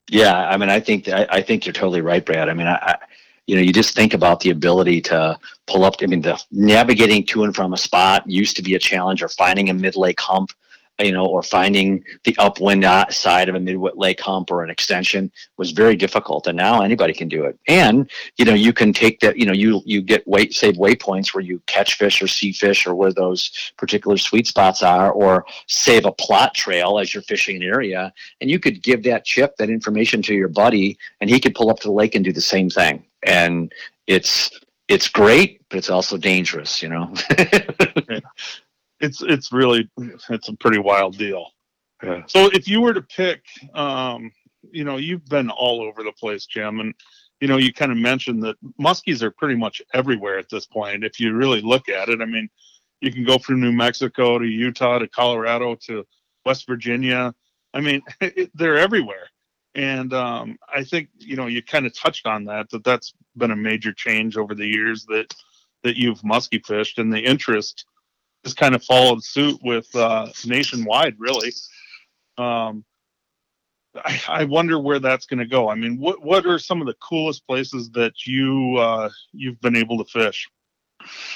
Yeah, 0.10 0.48
I 0.48 0.58
mean, 0.58 0.70
I 0.70 0.80
think 0.80 1.10
I, 1.10 1.28
I 1.30 1.42
think 1.42 1.66
you're 1.66 1.74
totally 1.74 2.02
right, 2.02 2.26
Brad. 2.26 2.48
I 2.48 2.54
mean, 2.54 2.68
I, 2.68 2.76
I, 2.76 2.98
you 3.48 3.56
know, 3.56 3.62
you 3.62 3.72
just 3.72 3.96
think 3.96 4.14
about 4.14 4.40
the 4.40 4.50
ability 4.50 5.02
to 5.02 5.38
pull 5.68 5.84
up. 5.84 5.96
I 6.02 6.08
mean, 6.08 6.22
the 6.22 6.42
navigating 6.52 7.26
to 7.28 7.44
and 7.44 7.56
from 7.56 7.74
a 7.74 7.78
spot 7.78 8.30
used 8.30 8.56
to 8.58 8.64
be 8.64 8.76
a 8.76 8.80
challenge, 8.80 9.22
or 9.22 9.30
finding 9.30 9.70
a 9.70 9.74
mid 9.74 9.96
lake 9.96 10.20
hump 10.20 10.52
you 11.00 11.12
know, 11.12 11.26
or 11.26 11.44
finding 11.44 12.04
the 12.24 12.36
upwind 12.38 12.86
side 13.10 13.50
of 13.50 13.56
a 13.56 13.60
mid 13.60 13.78
lake 13.96 14.22
hump 14.22 14.50
or 14.50 14.64
an 14.64 14.70
extension 14.70 15.32
was 15.58 15.72
very 15.72 15.96
difficult. 15.96 16.48
And 16.48 16.58
now 16.58 16.82
anybody 16.82 17.14
can 17.14 17.28
do 17.28 17.44
it. 17.44 17.60
And, 17.68 18.10
you 18.38 18.46
know, 18.46 18.54
you 18.54 18.72
can 18.72 18.94
take 18.94 19.20
that, 19.20 19.38
you 19.38 19.46
know, 19.46 19.54
you, 19.54 19.82
you 19.86 20.02
get 20.02 20.26
weight, 20.26 20.54
save 20.54 20.76
waypoints 20.76 21.34
where 21.34 21.44
you 21.44 21.62
catch 21.68 21.96
fish 21.96 22.22
or 22.22 22.28
see 22.28 22.54
fish 22.54 22.88
or 22.88 22.96
where 22.96 23.12
those 23.12 23.74
particular 23.78 24.18
sweet 24.18 24.48
spots 24.48 24.84
are, 24.84 25.12
or 25.12 25.46
save 25.68 26.06
a 26.06 26.12
plot 26.14 26.54
trail 26.54 26.98
as 26.98 27.14
you're 27.14 27.24
fishing 27.24 27.58
an 27.58 27.64
area. 27.64 28.14
And 28.40 28.50
you 28.50 28.60
could 28.60 28.82
give 28.82 29.04
that 29.04 29.26
chip, 29.26 29.58
that 29.58 29.70
information 29.70 30.22
to 30.24 30.34
your 30.34 30.48
buddy, 30.48 30.98
and 31.20 31.30
he 31.30 31.40
could 31.40 31.56
pull 31.56 31.70
up 31.70 31.80
to 31.82 31.88
the 31.88 31.94
lake 31.94 32.16
and 32.16 32.24
do 32.24 32.32
the 32.32 32.42
same 32.42 32.70
thing. 32.70 33.04
And 33.26 33.72
it's, 34.08 34.52
it's 34.88 35.08
great, 35.08 35.62
but 35.70 35.78
it's 35.78 35.90
also 35.90 36.18
dangerous, 36.18 36.82
you 36.82 36.90
know. 36.90 37.14
it's 39.00 39.22
it's 39.22 39.52
really 39.52 39.90
it's 40.30 40.50
a 40.50 40.54
pretty 40.54 40.80
wild 40.80 41.18
deal. 41.18 41.52
Yeah. 42.04 42.24
So 42.28 42.50
if 42.54 42.68
you 42.68 42.82
were 42.82 42.94
to 42.94 43.02
pick, 43.02 43.42
um, 43.74 44.32
you 44.72 44.84
know, 44.84 44.98
you've 44.98 45.26
been 45.26 45.50
all 45.50 45.82
over 45.82 46.04
the 46.04 46.12
place, 46.12 46.46
Jim, 46.46 46.80
and 46.80 46.94
you 47.42 47.48
know, 47.48 47.58
you 47.58 47.74
kind 47.74 47.92
of 47.92 47.98
mentioned 47.98 48.44
that 48.44 48.56
muskies 48.80 49.22
are 49.22 49.32
pretty 49.32 49.56
much 49.56 49.82
everywhere 49.94 50.38
at 50.38 50.50
this 50.50 50.66
point. 50.66 51.04
If 51.04 51.20
you 51.20 51.34
really 51.34 51.62
look 51.62 51.90
at 51.90 52.10
it, 52.10 52.22
I 52.22 52.26
mean, 52.26 52.50
you 53.02 53.12
can 53.12 53.26
go 53.26 53.38
from 53.38 53.62
New 53.62 53.72
Mexico 53.72 54.40
to 54.40 54.46
Utah 54.46 55.00
to 55.00 55.08
Colorado 55.08 55.76
to 55.88 56.06
West 56.46 56.66
Virginia. 56.68 57.34
I 57.74 57.82
mean, 57.82 58.02
it, 58.22 58.52
they're 58.56 58.78
everywhere. 58.78 59.28
And 59.76 60.14
um, 60.14 60.58
I 60.74 60.84
think 60.84 61.10
you 61.18 61.36
know 61.36 61.48
you 61.48 61.62
kind 61.62 61.86
of 61.86 61.94
touched 61.94 62.26
on 62.26 62.46
that 62.46 62.70
that 62.70 62.84
that's 62.84 63.14
been 63.36 63.52
a 63.52 63.56
major 63.56 63.92
change 63.92 64.38
over 64.38 64.56
the 64.56 64.66
years 64.66 65.06
that 65.06 65.34
that 65.84 65.98
you've 65.98 66.24
musky 66.24 66.60
fished 66.60 66.98
and 66.98 67.14
the 67.14 67.20
interest 67.20 67.86
has 68.46 68.54
kind 68.54 68.74
of 68.74 68.84
followed 68.84 69.24
suit 69.24 69.60
with 69.64 69.94
uh, 69.96 70.28
nationwide, 70.46 71.16
really. 71.20 71.52
Um, 72.38 72.86
I, 73.96 74.22
I, 74.28 74.44
wonder 74.46 74.80
where 74.80 75.00
that's 75.00 75.26
going 75.26 75.40
to 75.40 75.46
go. 75.46 75.70
I 75.70 75.76
mean, 75.76 76.00
what 76.00 76.24
what 76.24 76.46
are 76.46 76.60
some 76.60 76.82
of 76.82 76.88
the 76.88 76.96
coolest 76.96 77.46
places 77.46 77.90
that 77.92 78.26
you 78.26 78.78
uh, 78.78 79.10
you've 79.32 79.60
been 79.62 79.76
able 79.76 80.04
to 80.04 80.10
fish? 80.10 80.48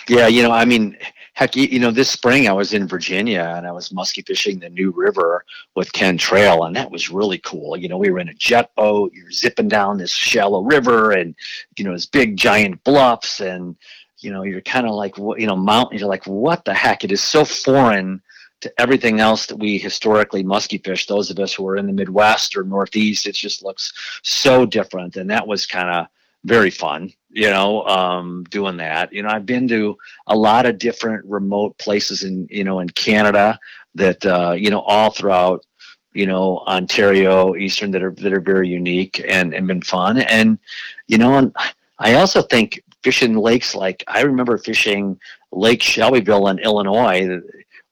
Yeah, 0.07 0.27
you 0.27 0.43
know, 0.43 0.51
I 0.51 0.65
mean, 0.65 0.97
heck, 1.33 1.55
you 1.55 1.79
know, 1.79 1.91
this 1.91 2.09
spring 2.09 2.47
I 2.47 2.53
was 2.53 2.73
in 2.73 2.87
Virginia 2.87 3.53
and 3.55 3.65
I 3.65 3.71
was 3.71 3.93
musky 3.93 4.21
fishing 4.21 4.59
the 4.59 4.69
New 4.69 4.91
River 4.91 5.45
with 5.75 5.93
Ken 5.93 6.17
Trail, 6.17 6.63
and 6.63 6.75
that 6.75 6.91
was 6.91 7.09
really 7.09 7.37
cool. 7.39 7.77
You 7.77 7.87
know, 7.87 7.97
we 7.97 8.11
were 8.11 8.19
in 8.19 8.29
a 8.29 8.33
jet 8.33 8.73
boat, 8.75 9.13
you're 9.13 9.31
zipping 9.31 9.67
down 9.67 9.97
this 9.97 10.11
shallow 10.11 10.61
river, 10.61 11.11
and 11.11 11.35
you 11.77 11.85
know, 11.85 11.93
this 11.93 12.05
big 12.05 12.37
giant 12.37 12.83
bluffs, 12.83 13.39
and 13.39 13.75
you 14.19 14.31
know, 14.31 14.43
you're 14.43 14.61
kind 14.61 14.85
of 14.85 14.93
like, 14.93 15.17
you 15.17 15.47
know, 15.47 15.55
mountain. 15.55 15.97
You're 15.97 16.09
like, 16.09 16.25
what 16.25 16.65
the 16.65 16.73
heck? 16.73 17.03
It 17.03 17.11
is 17.11 17.21
so 17.21 17.45
foreign 17.45 18.21
to 18.61 18.81
everything 18.81 19.19
else 19.19 19.45
that 19.45 19.57
we 19.57 19.77
historically 19.77 20.43
musky 20.43 20.77
fish. 20.77 21.07
Those 21.07 21.29
of 21.31 21.39
us 21.39 21.53
who 21.53 21.67
are 21.67 21.77
in 21.77 21.87
the 21.87 21.93
Midwest 21.93 22.57
or 22.57 22.63
Northeast, 22.63 23.25
it 23.25 23.35
just 23.35 23.63
looks 23.63 23.93
so 24.23 24.65
different. 24.65 25.15
And 25.15 25.29
that 25.29 25.47
was 25.47 25.65
kind 25.65 25.89
of 25.89 26.07
very 26.43 26.69
fun, 26.69 27.13
you 27.29 27.49
know, 27.49 27.83
um, 27.85 28.43
doing 28.49 28.77
that. 28.77 29.13
You 29.13 29.23
know, 29.23 29.29
I've 29.29 29.45
been 29.45 29.67
to 29.67 29.97
a 30.27 30.35
lot 30.35 30.65
of 30.65 30.77
different 30.77 31.25
remote 31.25 31.77
places 31.77 32.23
in, 32.23 32.47
you 32.49 32.63
know, 32.63 32.79
in 32.79 32.89
Canada 32.89 33.59
that, 33.95 34.25
uh, 34.25 34.51
you 34.51 34.69
know, 34.69 34.81
all 34.81 35.11
throughout, 35.11 35.65
you 36.13 36.25
know, 36.25 36.59
Ontario, 36.67 37.55
Eastern 37.55 37.91
that 37.91 38.03
are 38.03 38.15
that 38.15 38.33
are 38.33 38.41
very 38.41 38.67
unique 38.67 39.23
and, 39.27 39.53
and 39.53 39.67
been 39.67 39.81
fun. 39.81 40.19
And, 40.19 40.57
you 41.07 41.17
know, 41.17 41.37
and 41.37 41.55
I 41.99 42.15
also 42.15 42.41
think 42.41 42.81
fishing 43.03 43.35
lakes 43.35 43.75
like 43.75 44.03
I 44.07 44.21
remember 44.21 44.57
fishing 44.57 45.19
Lake 45.51 45.81
Shelbyville 45.81 46.47
in 46.47 46.59
Illinois 46.59 47.41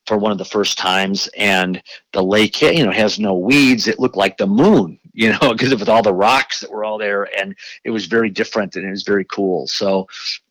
for 0.06 0.17
one 0.17 0.32
of 0.32 0.38
the 0.38 0.46
first 0.46 0.77
times, 0.77 1.27
and 1.38 1.82
the 2.13 2.24
lake 2.24 2.62
you 2.62 2.86
know 2.86 2.91
has 2.91 3.20
no 3.20 3.36
weeds. 3.36 3.88
It 3.88 4.00
looked 4.00 4.15
like 4.15 4.38
the 4.38 4.48
moon, 4.48 5.00
you 5.18 5.32
know, 5.32 5.40
because 5.52 5.74
of 5.74 5.90
all 5.90 6.04
the 6.04 6.14
rocks 6.14 6.62
that 6.62 6.72
were 6.72 6.86
all 6.86 6.98
there, 6.98 7.28
and 7.38 7.56
it 7.84 7.90
was 7.90 8.06
very 8.06 8.30
different 8.30 8.76
and 8.76 8.86
it 8.86 8.92
was 8.92 9.04
very 9.04 9.26
cool. 9.26 9.68
So 9.68 10.08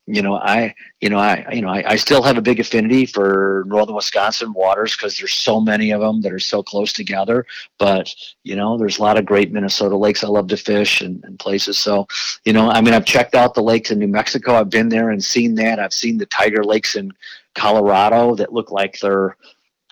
you 0.08 0.22
know, 0.22 0.36
I, 0.36 0.72
you 1.00 1.10
know, 1.10 1.18
I, 1.18 1.44
you 1.52 1.62
know, 1.62 1.68
I, 1.68 1.82
I 1.84 1.96
still 1.96 2.22
have 2.22 2.38
a 2.38 2.42
big 2.42 2.60
affinity 2.60 3.06
for 3.06 3.64
northern 3.66 3.96
Wisconsin 3.96 4.52
waters 4.52 4.96
because 4.96 5.18
there's 5.18 5.34
so 5.34 5.60
many 5.60 5.90
of 5.90 6.00
them 6.00 6.20
that 6.20 6.32
are 6.32 6.38
so 6.38 6.62
close 6.62 6.92
together. 6.92 7.44
But 7.78 8.14
you 8.44 8.54
know, 8.54 8.78
there's 8.78 8.98
a 8.98 9.02
lot 9.02 9.18
of 9.18 9.26
great 9.26 9.50
Minnesota 9.50 9.96
lakes 9.96 10.22
I 10.22 10.28
love 10.28 10.46
to 10.48 10.56
fish 10.56 11.00
and, 11.00 11.24
and 11.24 11.40
places. 11.40 11.76
So, 11.76 12.06
you 12.44 12.52
know, 12.52 12.70
I 12.70 12.80
mean, 12.82 12.94
I've 12.94 13.04
checked 13.04 13.34
out 13.34 13.54
the 13.54 13.64
lakes 13.64 13.90
in 13.90 13.98
New 13.98 14.06
Mexico. 14.06 14.54
I've 14.54 14.70
been 14.70 14.88
there 14.88 15.10
and 15.10 15.24
seen 15.24 15.56
that. 15.56 15.80
I've 15.80 15.92
seen 15.92 16.18
the 16.18 16.26
Tiger 16.26 16.62
Lakes 16.62 16.94
in 16.94 17.10
Colorado 17.54 18.36
that 18.36 18.52
look 18.52 18.70
like 18.70 19.00
they're 19.00 19.36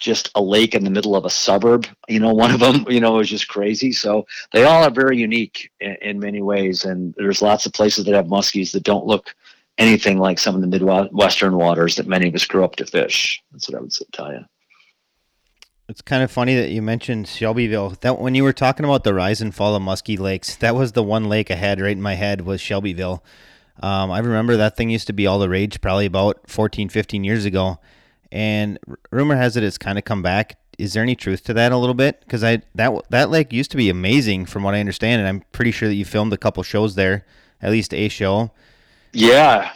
just 0.04 0.30
a 0.34 0.42
lake 0.42 0.74
in 0.74 0.84
the 0.84 0.90
middle 0.90 1.16
of 1.16 1.24
a 1.24 1.30
suburb. 1.30 1.86
You 2.08 2.20
know, 2.20 2.32
one 2.44 2.52
of 2.52 2.60
them, 2.60 2.84
you 2.88 3.00
know, 3.00 3.18
is 3.18 3.30
just 3.30 3.48
crazy. 3.48 3.90
So 3.90 4.26
they 4.52 4.64
all 4.64 4.84
are 4.84 4.90
very 4.90 5.18
unique 5.18 5.70
in, 5.80 5.96
in 6.02 6.18
many 6.20 6.42
ways. 6.42 6.84
And 6.84 7.14
there's 7.16 7.42
lots 7.42 7.66
of 7.66 7.72
places 7.72 8.04
that 8.04 8.14
have 8.14 8.26
muskies 8.26 8.72
that 8.72 8.84
don't 8.84 9.06
look 9.06 9.34
anything 9.78 10.18
like 10.18 10.38
some 10.38 10.54
of 10.54 10.60
the 10.60 10.68
midwestern 10.68 11.56
waters 11.56 11.96
that 11.96 12.06
many 12.06 12.28
of 12.28 12.34
us 12.34 12.44
grew 12.44 12.64
up 12.64 12.76
to 12.76 12.86
fish. 12.86 13.42
That's 13.50 13.68
what 13.68 13.78
I 13.78 13.80
would 13.80 13.92
tell 14.12 14.32
you. 14.32 14.44
It's 15.88 16.00
kind 16.00 16.22
of 16.22 16.30
funny 16.30 16.54
that 16.54 16.70
you 16.70 16.80
mentioned 16.80 17.28
Shelbyville. 17.28 17.96
That 18.00 18.18
when 18.18 18.34
you 18.34 18.44
were 18.44 18.54
talking 18.54 18.84
about 18.84 19.04
the 19.04 19.12
rise 19.12 19.42
and 19.42 19.54
fall 19.54 19.74
of 19.74 19.82
muskie 19.82 20.18
lakes, 20.18 20.56
that 20.56 20.74
was 20.74 20.92
the 20.92 21.02
one 21.02 21.28
lake 21.28 21.50
I 21.50 21.56
had 21.56 21.80
right 21.80 21.90
in 21.90 22.00
my 22.00 22.14
head 22.14 22.42
was 22.42 22.60
Shelbyville. 22.60 23.22
Um, 23.82 24.10
I 24.10 24.20
remember 24.20 24.56
that 24.56 24.76
thing 24.76 24.90
used 24.90 25.08
to 25.08 25.12
be 25.12 25.26
all 25.26 25.38
the 25.38 25.48
rage 25.48 25.80
probably 25.80 26.06
about 26.06 26.48
14, 26.48 26.88
15 26.88 27.24
years 27.24 27.44
ago. 27.44 27.80
And 28.34 28.80
rumor 29.12 29.36
has 29.36 29.56
it 29.56 29.62
it's 29.62 29.78
kind 29.78 29.96
of 29.96 30.04
come 30.04 30.20
back. 30.20 30.58
Is 30.76 30.92
there 30.92 31.04
any 31.04 31.14
truth 31.14 31.44
to 31.44 31.54
that 31.54 31.70
a 31.70 31.78
little 31.78 31.94
bit? 31.94 32.18
Because 32.20 32.42
I 32.42 32.62
that 32.74 32.92
that 33.10 33.30
lake 33.30 33.52
used 33.52 33.70
to 33.70 33.76
be 33.76 33.88
amazing 33.88 34.46
from 34.46 34.64
what 34.64 34.74
I 34.74 34.80
understand, 34.80 35.20
and 35.20 35.28
I'm 35.28 35.44
pretty 35.52 35.70
sure 35.70 35.88
that 35.88 35.94
you 35.94 36.04
filmed 36.04 36.32
a 36.32 36.36
couple 36.36 36.62
shows 36.64 36.96
there, 36.96 37.24
at 37.62 37.70
least 37.70 37.94
a 37.94 38.08
show. 38.08 38.50
Yeah. 39.12 39.72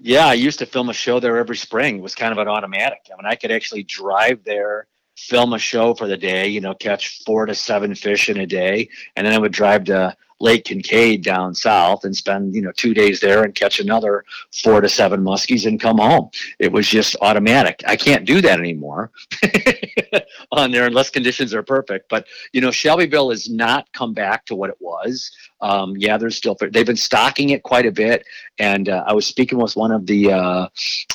Yeah, 0.00 0.26
I 0.26 0.34
used 0.34 0.60
to 0.60 0.66
film 0.66 0.88
a 0.90 0.94
show 0.94 1.18
there 1.18 1.38
every 1.38 1.56
spring. 1.56 1.98
It 1.98 2.02
was 2.02 2.14
kind 2.14 2.30
of 2.30 2.38
an 2.38 2.46
automatic. 2.46 3.00
I 3.12 3.20
mean, 3.20 3.26
I 3.26 3.34
could 3.34 3.50
actually 3.50 3.82
drive 3.82 4.44
there, 4.44 4.86
film 5.16 5.52
a 5.52 5.58
show 5.58 5.92
for 5.92 6.06
the 6.06 6.16
day, 6.16 6.46
you 6.46 6.60
know, 6.60 6.74
catch 6.74 7.24
four 7.24 7.46
to 7.46 7.54
seven 7.56 7.96
fish 7.96 8.28
in 8.28 8.36
a 8.36 8.46
day, 8.46 8.90
and 9.16 9.26
then 9.26 9.34
I 9.34 9.38
would 9.38 9.50
drive 9.50 9.82
to 9.84 10.16
Lake 10.40 10.64
Kinkaid 10.64 11.22
down 11.22 11.54
south 11.54 12.04
and 12.04 12.16
spend 12.16 12.54
you 12.54 12.62
know 12.62 12.72
two 12.72 12.94
days 12.94 13.20
there 13.20 13.44
and 13.44 13.54
catch 13.54 13.80
another 13.80 14.24
four 14.62 14.80
to 14.80 14.88
seven 14.88 15.22
muskies 15.22 15.66
and 15.66 15.80
come 15.80 15.98
home. 15.98 16.30
It 16.58 16.72
was 16.72 16.86
just 16.86 17.16
automatic. 17.20 17.82
I 17.86 17.96
can't 17.96 18.24
do 18.24 18.40
that 18.42 18.58
anymore 18.58 19.10
on 20.52 20.70
there 20.70 20.86
unless 20.86 21.10
conditions 21.10 21.52
are 21.54 21.62
perfect. 21.62 22.08
But 22.08 22.26
you 22.52 22.60
know, 22.60 22.70
Shelbyville 22.70 23.30
has 23.30 23.50
not 23.50 23.92
come 23.92 24.14
back 24.14 24.44
to 24.46 24.54
what 24.54 24.70
it 24.70 24.76
was. 24.80 25.30
Um, 25.60 25.96
yeah, 25.96 26.16
there's 26.16 26.36
still 26.36 26.56
they've 26.60 26.86
been 26.86 26.96
stocking 26.96 27.50
it 27.50 27.62
quite 27.62 27.86
a 27.86 27.92
bit. 27.92 28.24
And 28.58 28.88
uh, 28.88 29.04
I 29.06 29.12
was 29.12 29.26
speaking 29.26 29.58
with 29.58 29.76
one 29.76 29.92
of 29.92 30.06
the 30.06 30.32
uh, 30.32 30.68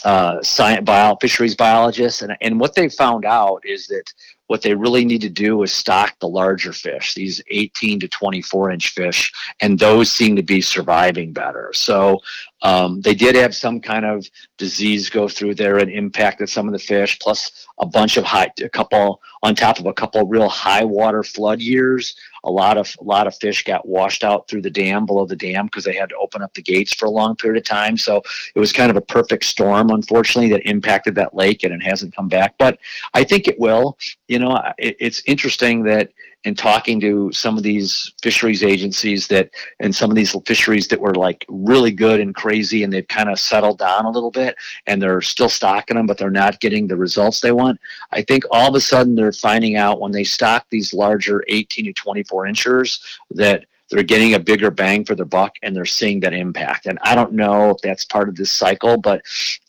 uh, 0.03 0.41
science 0.41 0.83
bio, 0.85 1.15
fisheries 1.21 1.55
biologists, 1.55 2.21
and 2.21 2.35
and 2.41 2.59
what 2.59 2.75
they 2.75 2.89
found 2.89 3.25
out 3.25 3.61
is 3.65 3.87
that 3.87 4.13
what 4.53 4.61
they 4.61 4.75
really 4.75 5.03
need 5.03 5.21
to 5.21 5.31
do 5.31 5.63
is 5.63 5.73
stock 5.73 6.13
the 6.19 6.27
larger 6.27 6.71
fish, 6.71 7.15
these 7.15 7.41
18 7.47 7.99
to 8.01 8.07
24 8.07 8.69
inch 8.69 8.89
fish, 8.89 9.33
and 9.61 9.79
those 9.79 10.11
seem 10.11 10.35
to 10.35 10.43
be 10.43 10.61
surviving 10.61 11.33
better. 11.33 11.71
So 11.73 12.19
um, 12.63 13.01
they 13.01 13.13
did 13.13 13.35
have 13.35 13.53
some 13.55 13.81
kind 13.81 14.05
of 14.05 14.29
disease 14.57 15.09
go 15.09 15.27
through 15.27 15.55
there 15.55 15.79
and 15.79 15.91
impacted 15.91 16.49
some 16.49 16.67
of 16.67 16.73
the 16.73 16.79
fish, 16.79 17.19
plus 17.19 17.67
a 17.79 17.85
bunch 17.85 18.15
of 18.15 18.23
high, 18.23 18.51
a 18.61 18.69
couple 18.69 19.21
on 19.41 19.53
top 19.53 19.79
of 19.79 19.85
a 19.85 19.93
couple 19.93 20.25
real 20.25 20.47
high 20.47 20.85
water 20.85 21.23
flood 21.23 21.59
years. 21.59 22.15
A 22.45 22.51
lot 22.51 22.77
of 22.77 22.93
a 22.99 23.03
lot 23.03 23.27
of 23.27 23.35
fish 23.35 23.63
got 23.63 23.87
washed 23.87 24.23
out 24.23 24.47
through 24.47 24.61
the 24.61 24.69
dam 24.69 25.05
below 25.05 25.25
the 25.25 25.35
dam 25.35 25.65
because 25.65 25.83
they 25.83 25.95
had 25.95 26.09
to 26.09 26.15
open 26.17 26.41
up 26.41 26.53
the 26.53 26.61
gates 26.61 26.93
for 26.93 27.05
a 27.05 27.09
long 27.09 27.35
period 27.35 27.61
of 27.61 27.67
time. 27.67 27.97
So 27.97 28.21
it 28.55 28.59
was 28.59 28.71
kind 28.71 28.89
of 28.89 28.97
a 28.97 29.01
perfect 29.01 29.45
storm, 29.45 29.89
unfortunately, 29.89 30.49
that 30.51 30.67
impacted 30.67 31.15
that 31.15 31.33
lake, 31.33 31.63
and 31.63 31.73
it 31.73 31.83
hasn't 31.83 32.15
come 32.15 32.29
back. 32.29 32.55
But 32.57 32.79
I 33.13 33.23
think 33.23 33.47
it 33.47 33.59
will. 33.59 33.97
You 34.27 34.39
know, 34.39 34.42
it, 34.77 34.95
it's 34.99 35.21
interesting 35.25 35.83
that 35.83 36.09
in 36.43 36.55
talking 36.55 36.99
to 36.99 37.31
some 37.31 37.57
of 37.57 37.63
these 37.63 38.13
fisheries 38.21 38.63
agencies 38.63 39.27
that 39.27 39.49
and 39.79 39.95
some 39.95 40.09
of 40.09 40.15
these 40.15 40.35
fisheries 40.45 40.87
that 40.87 40.99
were 40.99 41.15
like 41.15 41.45
really 41.47 41.91
good 41.91 42.19
and 42.19 42.35
crazy 42.35 42.83
and 42.83 42.91
they've 42.91 43.07
kind 43.07 43.29
of 43.29 43.39
settled 43.39 43.77
down 43.77 44.05
a 44.05 44.09
little 44.09 44.31
bit 44.31 44.55
and 44.87 45.01
they're 45.01 45.21
still 45.21 45.49
stocking 45.49 45.95
them 45.95 46.05
but 46.05 46.17
they're 46.17 46.29
not 46.29 46.59
getting 46.59 46.87
the 46.87 46.95
results 46.95 47.39
they 47.39 47.51
want 47.51 47.79
i 48.11 48.21
think 48.21 48.43
all 48.51 48.67
of 48.69 48.75
a 48.75 48.81
sudden 48.81 49.15
they're 49.15 49.31
finding 49.31 49.75
out 49.75 50.01
when 50.01 50.11
they 50.11 50.23
stock 50.23 50.65
these 50.69 50.93
larger 50.93 51.43
18 51.47 51.85
to 51.85 51.93
24 51.93 52.47
inchers 52.47 53.19
that 53.31 53.65
they're 53.89 54.03
getting 54.03 54.33
a 54.33 54.39
bigger 54.39 54.71
bang 54.71 55.05
for 55.05 55.13
their 55.13 55.25
buck 55.25 55.53
and 55.61 55.75
they're 55.75 55.85
seeing 55.85 56.19
that 56.19 56.33
impact. 56.33 56.87
And 56.87 56.99
i 57.03 57.15
don't 57.15 57.33
know 57.33 57.69
if 57.69 57.77
that's 57.81 58.05
part 58.05 58.27
of 58.27 58.35
this 58.35 58.51
cycle 58.51 58.97
but 58.97 59.21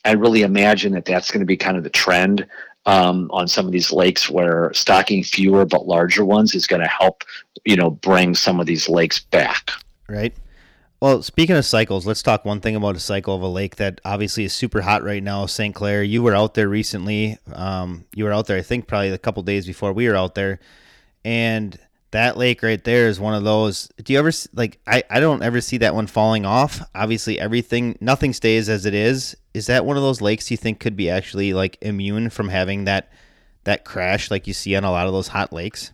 i 0.05 0.13
really 0.13 0.43
imagine 0.43 0.93
that 0.93 1.05
that's 1.05 1.31
going 1.31 1.41
to 1.41 1.47
be 1.47 1.57
kind 1.57 1.77
of 1.77 1.85
the 1.85 1.91
trend 1.91 2.47
um, 2.87 3.31
on 3.33 3.49
some 3.49 3.67
of 3.67 3.73
these 3.73 3.93
lakes 3.93 4.29
where 4.29 4.73
stocking 4.75 5.23
fewer 5.23 5.65
but 5.65 5.87
larger 5.87 6.25
ones 6.25 6.55
is 6.55 6.67
going 6.67 6.83
to 6.83 6.89
help, 6.89 7.25
you 7.65 7.77
know, 7.77 7.91
bring 7.91 8.35
some 8.35 8.61
of 8.61 8.67
these 8.67 8.89
lakes 8.89 9.21
back. 9.21 9.71
Right. 10.09 10.35
Well, 11.01 11.23
speaking 11.23 11.57
of 11.57 11.67
cycles, 11.67 12.07
let's 12.07 12.23
talk 12.23 12.45
one 12.45 12.61
thing 12.61 12.77
about 12.77 12.97
a 12.97 13.01
cycle 13.01 13.35
of 13.35 13.43
a 13.43 13.47
lake 13.47 13.77
that 13.77 14.01
obviously 14.05 14.45
is 14.45 14.55
super 14.55 14.81
hot 14.81 15.03
right 15.03 15.23
now. 15.23 15.45
St. 15.45 15.75
Clair, 15.75 16.03
you 16.03 16.23
were 16.23 16.35
out 16.35 16.55
there 16.55 16.69
recently. 16.69 17.39
Um, 17.53 18.07
you 18.15 18.25
were 18.25 18.33
out 18.33 18.47
there, 18.47 18.57
I 18.57 18.63
think, 18.63 18.87
probably 18.87 19.11
a 19.11 19.19
couple 19.19 19.43
days 19.43 19.67
before 19.67 19.93
we 19.93 20.09
were 20.09 20.17
out 20.17 20.35
there, 20.35 20.61
and 21.23 21.79
that 22.15 22.37
lake 22.37 22.63
right 22.63 22.83
there 22.83 23.09
is 23.09 23.21
one 23.21 23.35
of 23.35 23.45
those. 23.45 23.89
Do 24.03 24.13
you 24.13 24.19
ever 24.19 24.31
like? 24.55 24.79
I 24.87 25.03
I 25.11 25.21
don't 25.21 25.43
ever 25.43 25.61
see 25.61 25.79
that 25.79 25.95
one 25.95 26.07
falling 26.07 26.47
off. 26.47 26.81
Obviously, 26.95 27.39
everything, 27.39 27.99
nothing 28.01 28.33
stays 28.33 28.69
as 28.69 28.87
it 28.87 28.95
is. 28.95 29.37
Is 29.53 29.67
that 29.67 29.85
one 29.85 29.97
of 29.97 30.03
those 30.03 30.21
lakes 30.21 30.51
you 30.51 30.57
think 30.57 30.81
could 30.81 30.97
be 30.97 31.11
actually 31.11 31.53
like 31.53 31.77
immune 31.81 32.31
from 32.31 32.49
having 32.49 32.85
that 32.85 33.13
that 33.65 33.85
crash 33.85 34.31
like 34.31 34.47
you 34.47 34.55
see 34.55 34.75
on 34.77 34.85
a 34.85 34.91
lot 34.91 35.07
of 35.07 35.13
those 35.13 35.29
hot 35.29 35.53
lakes? 35.53 35.93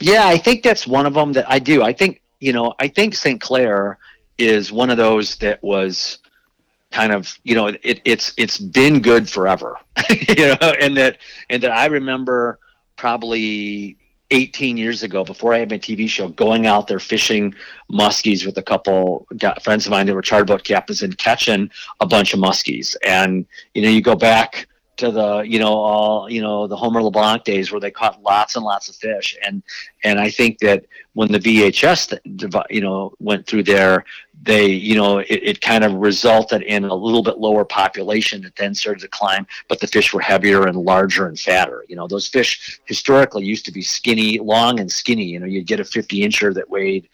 Yeah, 0.00 0.26
I 0.26 0.38
think 0.38 0.62
that's 0.62 0.86
one 0.86 1.06
of 1.06 1.14
them 1.14 1.32
that 1.32 1.50
I 1.50 1.58
do. 1.60 1.82
I 1.82 1.92
think 1.92 2.20
you 2.40 2.52
know, 2.52 2.74
I 2.78 2.88
think 2.88 3.14
St. 3.14 3.40
Clair 3.40 3.98
is 4.38 4.70
one 4.70 4.90
of 4.90 4.96
those 4.96 5.36
that 5.36 5.62
was 5.62 6.18
kind 6.90 7.12
of 7.12 7.38
you 7.44 7.54
know 7.54 7.68
it, 7.68 8.00
it's 8.04 8.32
it's 8.36 8.58
been 8.58 9.00
good 9.00 9.28
forever 9.28 9.76
you 10.10 10.46
know 10.46 10.72
and 10.80 10.96
that 10.96 11.18
and 11.50 11.62
that 11.62 11.72
i 11.72 11.86
remember 11.86 12.60
probably 12.96 13.98
18 14.30 14.76
years 14.76 15.02
ago 15.02 15.24
before 15.24 15.54
I 15.54 15.58
had 15.58 15.70
my 15.70 15.78
TV 15.78 16.08
show 16.08 16.28
going 16.28 16.66
out 16.66 16.88
there 16.88 16.98
fishing 16.98 17.54
muskies 17.90 18.44
with 18.44 18.58
a 18.58 18.62
couple 18.62 19.26
friends 19.62 19.86
of 19.86 19.90
mine 19.92 20.06
that 20.06 20.14
were 20.14 20.22
charter 20.22 20.44
boat 20.44 20.64
captains 20.64 21.02
and 21.02 21.16
catching 21.18 21.70
a 22.00 22.06
bunch 22.06 22.34
of 22.34 22.40
muskies. 22.40 22.96
And, 23.06 23.46
you 23.74 23.82
know, 23.82 23.88
you 23.88 24.02
go 24.02 24.16
back 24.16 24.66
to 24.96 25.10
the, 25.10 25.40
you 25.40 25.58
know, 25.58 25.74
all, 25.74 26.30
you 26.30 26.40
know, 26.40 26.66
the 26.66 26.76
Homer 26.76 27.02
LeBlanc 27.02 27.44
days 27.44 27.70
where 27.70 27.80
they 27.80 27.90
caught 27.90 28.22
lots 28.22 28.56
and 28.56 28.64
lots 28.64 28.88
of 28.88 28.96
fish. 28.96 29.36
And, 29.44 29.62
and 30.04 30.18
I 30.18 30.30
think 30.30 30.58
that 30.60 30.86
when 31.14 31.30
the 31.30 31.38
VHS, 31.38 32.18
you 32.70 32.80
know, 32.80 33.12
went 33.18 33.46
through 33.46 33.64
there, 33.64 34.04
they, 34.42 34.66
you 34.66 34.94
know, 34.94 35.18
it, 35.18 35.40
it, 35.42 35.60
kind 35.60 35.82
of 35.82 35.94
resulted 35.94 36.62
in 36.62 36.84
a 36.84 36.94
little 36.94 37.22
bit 37.22 37.38
lower 37.38 37.64
population 37.64 38.42
that 38.42 38.54
then 38.56 38.74
started 38.74 39.00
to 39.00 39.08
climb, 39.08 39.46
but 39.68 39.80
the 39.80 39.86
fish 39.86 40.12
were 40.12 40.20
heavier 40.20 40.66
and 40.66 40.76
larger 40.76 41.26
and 41.26 41.38
fatter. 41.38 41.84
You 41.88 41.96
know, 41.96 42.06
those 42.06 42.28
fish 42.28 42.80
historically 42.84 43.44
used 43.44 43.64
to 43.66 43.72
be 43.72 43.82
skinny, 43.82 44.38
long 44.38 44.78
and 44.78 44.90
skinny. 44.90 45.24
You 45.24 45.40
know, 45.40 45.46
you'd 45.46 45.66
get 45.66 45.80
a 45.80 45.84
50 45.84 46.20
incher 46.20 46.54
that 46.54 46.70
weighed 46.70 47.08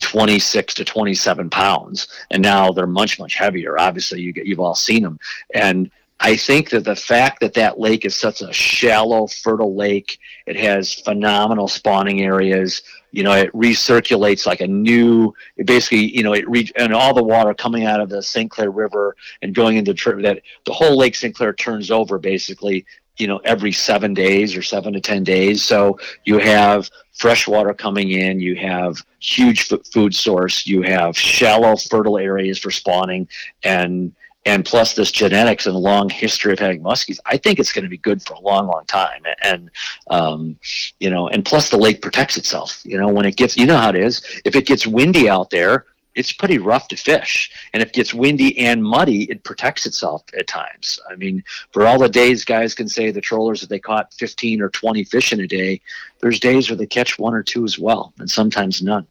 26 0.00 0.74
to 0.74 0.84
27 0.84 1.50
pounds, 1.50 2.08
and 2.30 2.42
now 2.42 2.70
they're 2.70 2.86
much, 2.86 3.18
much 3.18 3.34
heavier. 3.34 3.78
Obviously, 3.78 4.20
you 4.20 4.32
get, 4.32 4.46
you've 4.46 4.60
all 4.60 4.74
seen 4.74 5.02
them. 5.02 5.18
And 5.54 5.90
I 6.18 6.36
think 6.36 6.70
that 6.70 6.84
the 6.84 6.96
fact 6.96 7.40
that 7.40 7.54
that 7.54 7.78
lake 7.78 8.04
is 8.04 8.16
such 8.16 8.40
a 8.40 8.52
shallow, 8.52 9.26
fertile 9.26 9.76
lake, 9.76 10.18
it 10.46 10.56
has 10.56 10.94
phenomenal 10.94 11.68
spawning 11.68 12.22
areas 12.22 12.82
you 13.12 13.22
know 13.22 13.32
it 13.32 13.50
recirculates 13.52 14.46
like 14.46 14.60
a 14.60 14.66
new 14.66 15.32
it 15.56 15.64
basically 15.64 16.14
you 16.14 16.22
know 16.22 16.34
it 16.34 16.46
re- 16.50 16.70
and 16.76 16.92
all 16.92 17.14
the 17.14 17.22
water 17.22 17.54
coming 17.54 17.84
out 17.84 18.00
of 18.00 18.10
the 18.10 18.20
st 18.20 18.50
clair 18.50 18.70
river 18.70 19.16
and 19.40 19.54
going 19.54 19.76
into 19.76 19.94
that 20.20 20.42
the 20.66 20.72
whole 20.72 20.98
lake 20.98 21.14
st 21.14 21.34
clair 21.34 21.52
turns 21.54 21.90
over 21.90 22.18
basically 22.18 22.84
you 23.18 23.26
know 23.26 23.38
every 23.44 23.72
seven 23.72 24.14
days 24.14 24.56
or 24.56 24.62
seven 24.62 24.92
to 24.92 25.00
ten 25.00 25.24
days. 25.24 25.62
So 25.62 25.98
you 26.24 26.38
have 26.38 26.90
fresh 27.14 27.48
water 27.48 27.72
coming 27.72 28.10
in 28.10 28.40
you 28.40 28.56
have 28.56 28.96
huge 29.20 29.72
f- 29.72 29.80
food 29.92 30.14
source 30.14 30.66
you 30.66 30.82
have 30.82 31.16
shallow 31.16 31.76
fertile 31.76 32.18
areas 32.18 32.58
for 32.58 32.70
spawning 32.70 33.26
and 33.62 34.14
and 34.46 34.64
plus 34.64 34.94
this 34.94 35.10
genetics 35.10 35.66
and 35.66 35.74
long 35.74 36.08
history 36.08 36.52
of 36.52 36.58
having 36.60 36.80
muskies, 36.80 37.18
I 37.26 37.36
think 37.36 37.58
it's 37.58 37.72
going 37.72 37.82
to 37.82 37.90
be 37.90 37.98
good 37.98 38.22
for 38.22 38.34
a 38.34 38.40
long, 38.40 38.68
long 38.68 38.84
time. 38.86 39.22
And 39.42 39.70
um, 40.08 40.56
you 41.00 41.10
know, 41.10 41.28
and 41.28 41.44
plus 41.44 41.68
the 41.68 41.76
lake 41.76 42.00
protects 42.00 42.36
itself. 42.38 42.80
You 42.84 42.96
know, 42.96 43.08
when 43.08 43.26
it 43.26 43.36
gets, 43.36 43.56
you 43.56 43.66
know 43.66 43.76
how 43.76 43.90
it 43.90 43.96
is. 43.96 44.22
If 44.44 44.54
it 44.54 44.66
gets 44.66 44.86
windy 44.86 45.28
out 45.28 45.50
there, 45.50 45.86
it's 46.14 46.32
pretty 46.32 46.58
rough 46.58 46.86
to 46.88 46.96
fish. 46.96 47.50
And 47.74 47.82
if 47.82 47.88
it 47.88 47.94
gets 47.94 48.14
windy 48.14 48.56
and 48.60 48.82
muddy, 48.82 49.24
it 49.24 49.42
protects 49.42 49.84
itself 49.84 50.22
at 50.38 50.46
times. 50.46 50.98
I 51.10 51.16
mean, 51.16 51.42
for 51.72 51.84
all 51.84 51.98
the 51.98 52.08
days 52.08 52.44
guys 52.44 52.72
can 52.72 52.88
say 52.88 53.10
the 53.10 53.20
trollers 53.20 53.60
that 53.60 53.68
they 53.68 53.80
caught 53.80 54.14
15 54.14 54.62
or 54.62 54.70
20 54.70 55.04
fish 55.04 55.32
in 55.32 55.40
a 55.40 55.46
day, 55.46 55.80
there's 56.20 56.40
days 56.40 56.70
where 56.70 56.76
they 56.76 56.86
catch 56.86 57.18
one 57.18 57.34
or 57.34 57.42
two 57.42 57.64
as 57.64 57.78
well, 57.80 58.14
and 58.18 58.30
sometimes 58.30 58.80
none. 58.80 59.06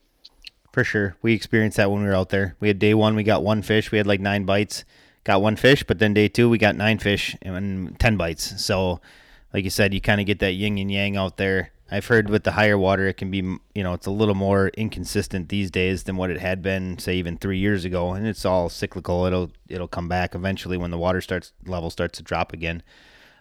For 0.72 0.84
sure. 0.84 1.16
We 1.22 1.34
experienced 1.34 1.78
that 1.78 1.92
when 1.92 2.02
we 2.02 2.08
were 2.08 2.16
out 2.16 2.30
there. 2.30 2.56
We 2.60 2.70
had 2.70 2.80
day 2.80 2.94
one, 2.94 3.16
we 3.16 3.24
got 3.24 3.44
one 3.44 3.62
fish, 3.62 3.92
we 3.92 3.98
had 3.98 4.08
like 4.08 4.22
nine 4.22 4.46
bites 4.46 4.86
got 5.26 5.42
one 5.42 5.58
fish, 5.58 5.84
but 5.84 6.00
then 6.00 6.14
day 6.14 6.30
two 6.30 6.50
we 6.50 6.58
got 6.58 6.78
nine 6.78 7.00
fish 7.00 7.36
and 7.42 8.00
ten 8.00 8.16
bites. 8.16 8.64
So, 8.64 9.02
like 9.54 9.66
you 9.66 9.70
said, 9.70 9.94
you 9.94 10.00
kind 10.00 10.22
of 10.22 10.28
get 10.28 10.40
that 10.40 10.54
yin 10.54 10.78
and 10.78 10.90
yang 10.90 11.18
out 11.18 11.36
there. 11.36 11.72
I've 11.92 12.08
heard 12.08 12.30
with 12.30 12.44
the 12.44 12.54
higher 12.54 12.78
water, 12.80 13.08
it 13.08 13.18
can 13.18 13.30
be, 13.30 13.38
you 13.38 13.84
know, 13.84 13.94
it's 13.94 14.08
a 14.08 14.12
little 14.12 14.34
more 14.34 14.70
inconsistent 14.70 15.50
these 15.50 15.70
days 15.70 16.04
than 16.04 16.16
what 16.16 16.32
it 16.32 16.40
had 16.40 16.64
been, 16.64 16.98
say, 16.98 17.16
even 17.18 17.38
three 17.38 17.60
years 17.60 17.86
ago. 17.86 18.14
And 18.14 18.26
it's 18.26 18.44
all 18.44 18.70
cyclical. 18.70 19.26
It'll 19.26 19.52
it'll 19.68 19.88
come 19.88 20.08
back 20.08 20.34
eventually 20.34 20.78
when 20.78 20.92
the 20.92 20.98
water 20.98 21.22
starts 21.22 21.52
level 21.66 21.90
starts 21.90 22.18
to 22.18 22.24
drop 22.24 22.54
again. 22.54 22.82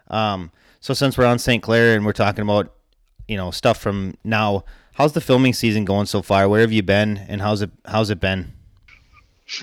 Um, 0.09 0.51
so 0.81 0.93
since 0.93 1.17
we're 1.17 1.25
on 1.25 1.39
St. 1.39 1.63
Clair 1.63 1.95
and 1.95 2.05
we're 2.05 2.13
talking 2.13 2.43
about, 2.43 2.75
you 3.27 3.39
know, 3.39 3.51
stuff 3.51 3.79
from 3.79 4.17
now, 4.25 4.65
how's 4.95 5.15
the 5.15 5.21
filming 5.23 5.55
season 5.55 5.87
going 5.87 6.07
so 6.07 6.21
far? 6.21 6.47
Where 6.47 6.61
have 6.61 6.73
you 6.73 6.83
been, 6.83 7.17
and 7.17 7.41
how's 7.41 7.63
it 7.63 7.71
how's 7.87 8.11
it 8.11 8.21
been? 8.21 8.53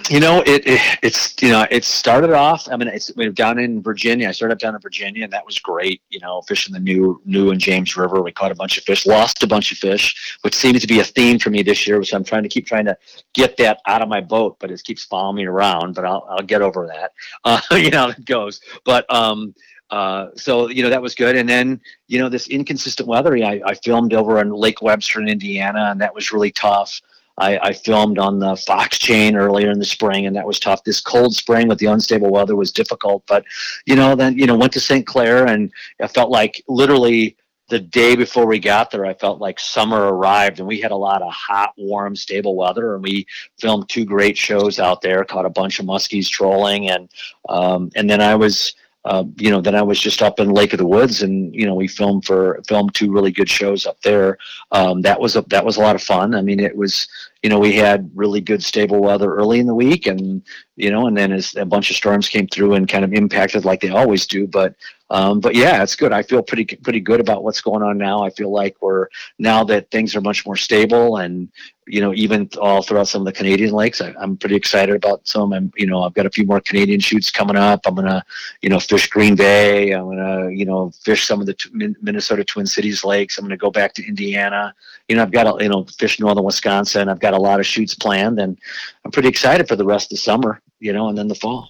You 0.09 0.19
know, 0.19 0.41
it, 0.45 0.61
it, 0.67 0.79
it's 1.01 1.35
you 1.41 1.49
know 1.49 1.65
it 1.71 1.83
started 1.83 2.31
off. 2.31 2.67
I 2.71 2.77
mean, 2.77 2.87
it's 2.87 3.11
we've 3.15 3.33
down 3.33 3.57
in 3.57 3.81
Virginia. 3.81 4.29
I 4.29 4.31
started 4.31 4.53
up 4.53 4.59
down 4.59 4.75
in 4.75 4.81
Virginia, 4.81 5.23
and 5.23 5.33
that 5.33 5.43
was 5.43 5.57
great. 5.57 6.03
You 6.09 6.19
know, 6.19 6.41
fishing 6.43 6.71
the 6.71 6.79
new 6.79 7.19
new 7.25 7.49
and 7.49 7.59
James 7.59 7.97
River. 7.97 8.21
We 8.21 8.31
caught 8.31 8.51
a 8.51 8.55
bunch 8.55 8.77
of 8.77 8.83
fish, 8.83 9.07
lost 9.07 9.41
a 9.41 9.47
bunch 9.47 9.71
of 9.71 9.79
fish, 9.79 10.37
which 10.41 10.53
seems 10.53 10.81
to 10.81 10.87
be 10.87 10.99
a 10.99 11.03
theme 11.03 11.39
for 11.39 11.49
me 11.49 11.63
this 11.63 11.87
year. 11.87 11.97
Which 11.97 12.13
I'm 12.13 12.23
trying 12.23 12.43
to 12.43 12.49
keep 12.49 12.67
trying 12.67 12.85
to 12.85 12.97
get 13.33 13.57
that 13.57 13.81
out 13.87 14.03
of 14.03 14.07
my 14.07 14.21
boat, 14.21 14.57
but 14.59 14.69
it 14.69 14.83
keeps 14.83 15.03
following 15.03 15.37
me 15.37 15.45
around. 15.45 15.95
But 15.95 16.05
I'll 16.05 16.27
I'll 16.29 16.45
get 16.45 16.61
over 16.61 16.87
that. 16.87 17.11
Uh, 17.43 17.59
you 17.71 17.89
know, 17.89 18.09
it 18.09 18.23
goes. 18.25 18.61
But 18.85 19.11
um, 19.11 19.55
uh, 19.89 20.27
so 20.35 20.69
you 20.69 20.83
know 20.83 20.89
that 20.89 21.01
was 21.01 21.15
good, 21.15 21.35
and 21.35 21.49
then 21.49 21.81
you 22.07 22.19
know 22.19 22.29
this 22.29 22.47
inconsistent 22.47 23.07
weather. 23.09 23.35
I, 23.35 23.61
I 23.65 23.73
filmed 23.73 24.13
over 24.13 24.39
in 24.39 24.51
Lake 24.51 24.81
Webster 24.81 25.19
in 25.19 25.27
Indiana, 25.27 25.89
and 25.91 25.99
that 25.99 26.13
was 26.13 26.31
really 26.31 26.51
tough. 26.51 27.01
I, 27.37 27.57
I, 27.59 27.73
filmed 27.73 28.19
on 28.19 28.39
the 28.39 28.55
Fox 28.55 28.97
chain 28.97 29.35
earlier 29.35 29.71
in 29.71 29.79
the 29.79 29.85
spring, 29.85 30.25
and 30.25 30.35
that 30.35 30.45
was 30.45 30.59
tough. 30.59 30.83
This 30.83 31.01
cold 31.01 31.33
spring 31.33 31.67
with 31.67 31.79
the 31.79 31.87
unstable 31.87 32.29
weather 32.29 32.55
was 32.55 32.71
difficult, 32.71 33.23
but 33.27 33.43
you 33.85 33.95
know, 33.95 34.15
then 34.15 34.37
you 34.37 34.45
know, 34.45 34.55
went 34.55 34.73
to 34.73 34.79
St. 34.79 35.05
Clair, 35.05 35.45
and 35.45 35.71
I 36.01 36.07
felt 36.07 36.29
like 36.29 36.63
literally 36.67 37.37
the 37.69 37.79
day 37.79 38.17
before 38.17 38.45
we 38.45 38.59
got 38.59 38.91
there, 38.91 39.05
I 39.05 39.13
felt 39.13 39.39
like 39.39 39.59
summer 39.59 40.13
arrived, 40.13 40.59
and 40.59 40.67
we 40.67 40.81
had 40.81 40.91
a 40.91 40.95
lot 40.95 41.21
of 41.21 41.31
hot, 41.31 41.71
warm, 41.77 42.15
stable 42.17 42.55
weather, 42.55 42.95
and 42.95 43.03
we 43.03 43.25
filmed 43.59 43.87
two 43.87 44.03
great 44.03 44.37
shows 44.37 44.77
out 44.77 45.01
there. 45.01 45.23
Caught 45.23 45.45
a 45.45 45.49
bunch 45.49 45.79
of 45.79 45.85
muskies 45.85 46.27
trolling, 46.27 46.89
and 46.89 47.09
um, 47.47 47.89
and 47.95 48.09
then 48.09 48.21
I 48.21 48.35
was 48.35 48.73
uh, 49.05 49.23
you 49.37 49.49
know, 49.49 49.61
then 49.61 49.75
I 49.75 49.81
was 49.81 49.99
just 49.99 50.21
up 50.21 50.39
in 50.39 50.49
Lake 50.49 50.73
of 50.73 50.79
the 50.79 50.85
Woods, 50.85 51.23
and 51.23 51.53
you 51.55 51.65
know, 51.65 51.73
we 51.73 51.87
filmed 51.87 52.25
for 52.25 52.61
filmed 52.67 52.93
two 52.93 53.11
really 53.11 53.31
good 53.31 53.49
shows 53.49 53.85
up 53.85 53.99
there. 54.01 54.37
Um, 54.71 55.01
that 55.01 55.19
was 55.19 55.35
a 55.35 55.41
that 55.49 55.65
was 55.65 55.77
a 55.77 55.81
lot 55.81 55.95
of 55.95 56.03
fun. 56.03 56.35
I 56.35 56.41
mean, 56.41 56.59
it 56.59 56.75
was 56.75 57.07
you 57.41 57.49
know, 57.49 57.59
we 57.59 57.73
had 57.73 58.11
really 58.13 58.41
good 58.41 58.63
stable 58.63 59.01
weather 59.01 59.33
early 59.33 59.59
in 59.59 59.65
the 59.65 59.73
week, 59.73 60.05
and 60.05 60.43
you 60.75 60.91
know, 60.91 61.07
and 61.07 61.17
then 61.17 61.31
as 61.31 61.55
a 61.55 61.65
bunch 61.65 61.89
of 61.89 61.95
storms 61.95 62.29
came 62.29 62.47
through 62.47 62.75
and 62.75 62.87
kind 62.87 63.03
of 63.03 63.13
impacted 63.13 63.65
like 63.65 63.81
they 63.81 63.89
always 63.89 64.27
do. 64.27 64.45
But 64.45 64.75
um, 65.11 65.41
but 65.41 65.55
yeah, 65.55 65.83
it's 65.83 65.95
good. 65.95 66.13
I 66.13 66.23
feel 66.23 66.41
pretty 66.41 66.63
pretty 66.63 67.01
good 67.01 67.19
about 67.19 67.43
what's 67.43 67.59
going 67.59 67.83
on 67.83 67.97
now. 67.97 68.23
I 68.23 68.29
feel 68.29 68.49
like 68.49 68.77
we're 68.79 69.07
now 69.39 69.61
that 69.65 69.91
things 69.91 70.15
are 70.15 70.21
much 70.21 70.45
more 70.45 70.55
stable, 70.55 71.17
and 71.17 71.49
you 71.85 71.99
know, 71.99 72.13
even 72.13 72.49
all 72.61 72.81
throughout 72.81 73.09
some 73.09 73.21
of 73.21 73.25
the 73.25 73.33
Canadian 73.33 73.73
lakes, 73.73 73.99
I, 73.99 74.13
am 74.21 74.37
pretty 74.37 74.55
excited 74.55 74.95
about 74.95 75.27
some. 75.27 75.51
I'm, 75.51 75.73
you 75.75 75.85
know, 75.85 76.03
I've 76.03 76.13
got 76.13 76.25
a 76.25 76.29
few 76.29 76.45
more 76.45 76.61
Canadian 76.61 77.01
shoots 77.01 77.29
coming 77.29 77.57
up. 77.57 77.81
I'm 77.85 77.95
gonna, 77.95 78.23
you 78.61 78.69
know, 78.69 78.79
fish 78.79 79.09
Green 79.09 79.35
Bay. 79.35 79.91
I'm 79.91 80.05
gonna, 80.05 80.49
you 80.49 80.63
know, 80.63 80.91
fish 81.03 81.27
some 81.27 81.41
of 81.41 81.45
the 81.45 81.55
t- 81.55 81.95
Minnesota 82.01 82.45
Twin 82.45 82.65
Cities 82.65 83.03
lakes. 83.03 83.37
I'm 83.37 83.43
gonna 83.43 83.57
go 83.57 83.69
back 83.69 83.93
to 83.95 84.07
Indiana. 84.07 84.73
You 85.09 85.17
know, 85.17 85.23
I've 85.23 85.31
got, 85.31 85.59
a, 85.59 85.61
you 85.61 85.69
know, 85.69 85.83
fish 85.97 86.21
northern 86.21 86.45
Wisconsin. 86.45 87.09
I've 87.09 87.19
got 87.19 87.33
a 87.33 87.41
lot 87.41 87.59
of 87.59 87.65
shoots 87.65 87.95
planned, 87.95 88.39
and 88.39 88.57
I'm 89.03 89.11
pretty 89.11 89.27
excited 89.27 89.67
for 89.67 89.75
the 89.75 89.85
rest 89.85 90.05
of 90.05 90.11
the 90.11 90.17
summer. 90.17 90.61
You 90.79 90.93
know, 90.93 91.09
and 91.09 91.17
then 91.17 91.27
the 91.27 91.35
fall. 91.35 91.69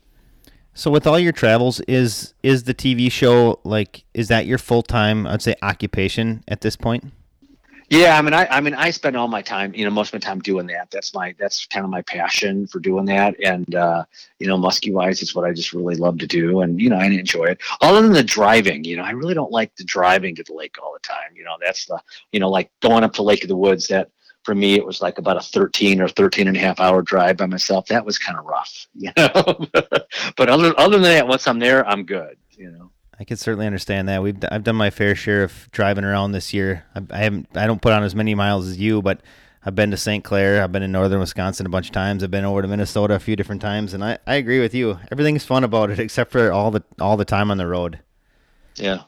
So 0.74 0.90
with 0.90 1.06
all 1.06 1.20
your 1.20 1.34
travels, 1.34 1.80
is 1.82 2.34
is 2.44 2.64
the 2.64 2.74
TV 2.74 3.12
show 3.12 3.60
like 3.64 4.04
is 4.14 4.28
that 4.30 4.46
your 4.46 4.58
full 4.58 4.84
time? 4.84 5.28
I'd 5.28 5.42
say 5.42 5.56
occupation 5.62 6.44
at 6.48 6.62
this 6.62 6.76
point. 6.76 7.12
Yeah, 7.92 8.18
I 8.18 8.22
mean, 8.22 8.34
I, 8.34 8.48
I 8.50 8.62
mean, 8.62 8.74
I 8.74 8.90
spend 8.90 9.18
all 9.18 9.28
my 9.28 9.42
time, 9.42 9.74
you 9.76 9.84
know, 9.84 9.92
most 9.92 10.08
of 10.08 10.14
my 10.14 10.20
time 10.26 10.40
doing 10.40 10.66
that. 10.68 10.90
That's 10.92 11.14
my, 11.14 11.36
that's 11.38 11.66
kind 11.66 11.84
of 11.84 11.90
my 11.92 12.02
passion 12.04 12.66
for 12.66 12.80
doing 12.80 13.04
that. 13.08 13.36
And, 13.44 13.76
uh, 13.76 14.06
you 14.40 14.48
know, 14.48 14.56
musky 14.58 14.94
wise, 14.94 15.22
it's 15.22 15.36
what 15.36 15.44
I 15.44 15.52
just 15.52 15.74
really 15.74 15.96
love 15.96 16.18
to 16.20 16.26
do. 16.26 16.62
And, 16.62 16.80
you 16.80 16.90
know, 16.90 16.96
I 16.96 17.08
enjoy 17.08 17.48
it. 17.48 17.60
Other 17.82 18.02
than 18.02 18.14
the 18.14 18.24
driving, 18.24 18.86
you 18.86 18.96
know, 18.96 19.04
I 19.04 19.12
really 19.12 19.34
don't 19.34 19.52
like 19.52 19.76
the 19.76 19.84
driving 19.84 20.36
to 20.36 20.44
the 20.48 20.54
lake 20.54 20.78
all 20.82 20.94
the 20.94 21.06
time. 21.06 21.36
You 21.36 21.44
know, 21.44 21.58
that's 21.62 21.86
the, 21.86 22.00
you 22.32 22.40
know, 22.40 22.50
like 22.50 22.72
going 22.80 23.04
up 23.04 23.12
to 23.16 23.24
Lake 23.24 23.44
of 23.44 23.50
the 23.50 23.58
Woods, 23.58 23.90
that 23.90 24.10
for 24.44 24.56
me, 24.56 24.76
it 24.76 24.86
was 24.86 25.02
like 25.02 25.18
about 25.18 25.38
a 25.38 25.42
13 25.42 26.02
or 26.02 26.08
13 26.08 26.48
and 26.48 26.58
a 26.58 26.60
half 26.60 26.80
hour 26.80 27.02
drive 27.02 27.38
by 27.38 27.46
myself. 27.46 27.88
That 27.88 28.06
was 28.06 28.18
kind 28.18 28.38
of 28.38 28.46
rough, 28.46 28.88
you 28.94 29.12
know, 29.18 29.32
but 30.36 30.50
other, 30.50 30.74
other 30.80 30.98
than 30.98 31.04
that, 31.04 31.28
once 31.28 31.48
I'm 31.48 31.60
there, 31.60 31.88
I'm 31.88 32.04
good, 32.06 32.38
you 32.52 32.72
know. 32.72 32.92
I 33.20 33.24
can 33.24 33.38
certainly 33.38 33.68
understand 33.68 34.10
that. 34.10 34.24
We've 34.24 34.38
I've 34.52 34.64
done 34.64 34.78
my 34.78 34.90
fair 34.90 35.14
share 35.14 35.44
of 35.44 35.70
driving 35.72 36.04
around 36.04 36.32
this 36.32 36.56
year. 36.56 36.86
I, 36.96 37.02
I 37.12 37.18
haven't 37.20 37.50
I 37.56 37.68
don't 37.68 37.80
put 37.80 37.94
on 37.94 38.02
as 38.02 38.16
many 38.16 38.34
miles 38.34 38.68
as 38.68 38.80
you, 38.80 39.04
but 39.04 39.22
I've 39.64 39.76
been 39.76 39.92
to 39.92 39.98
St. 39.98 40.24
Clair. 40.24 40.64
I've 40.64 40.72
been 40.72 40.82
in 40.82 40.92
northern 40.92 41.20
Wisconsin 41.20 41.68
a 41.68 41.70
bunch 41.70 41.86
of 41.88 41.92
times. 41.92 42.24
I've 42.24 42.32
been 42.32 42.46
over 42.46 42.64
to 42.64 42.68
Minnesota 42.68 43.14
a 43.14 43.20
few 43.20 43.36
different 43.36 43.62
times, 43.62 43.94
and 43.94 44.04
I, 44.04 44.18
I 44.26 44.36
agree 44.36 44.60
with 44.60 44.74
you. 44.74 44.98
Everything's 45.12 45.46
fun 45.46 45.64
about 45.64 45.92
it 45.92 46.00
except 46.08 46.32
for 46.32 46.52
all 46.52 46.72
the 46.72 46.84
all 47.00 47.16
the 47.16 47.26
time 47.26 47.52
on 47.52 47.58
the 47.58 47.68
road. 47.68 48.00
Yeah. 48.76 49.04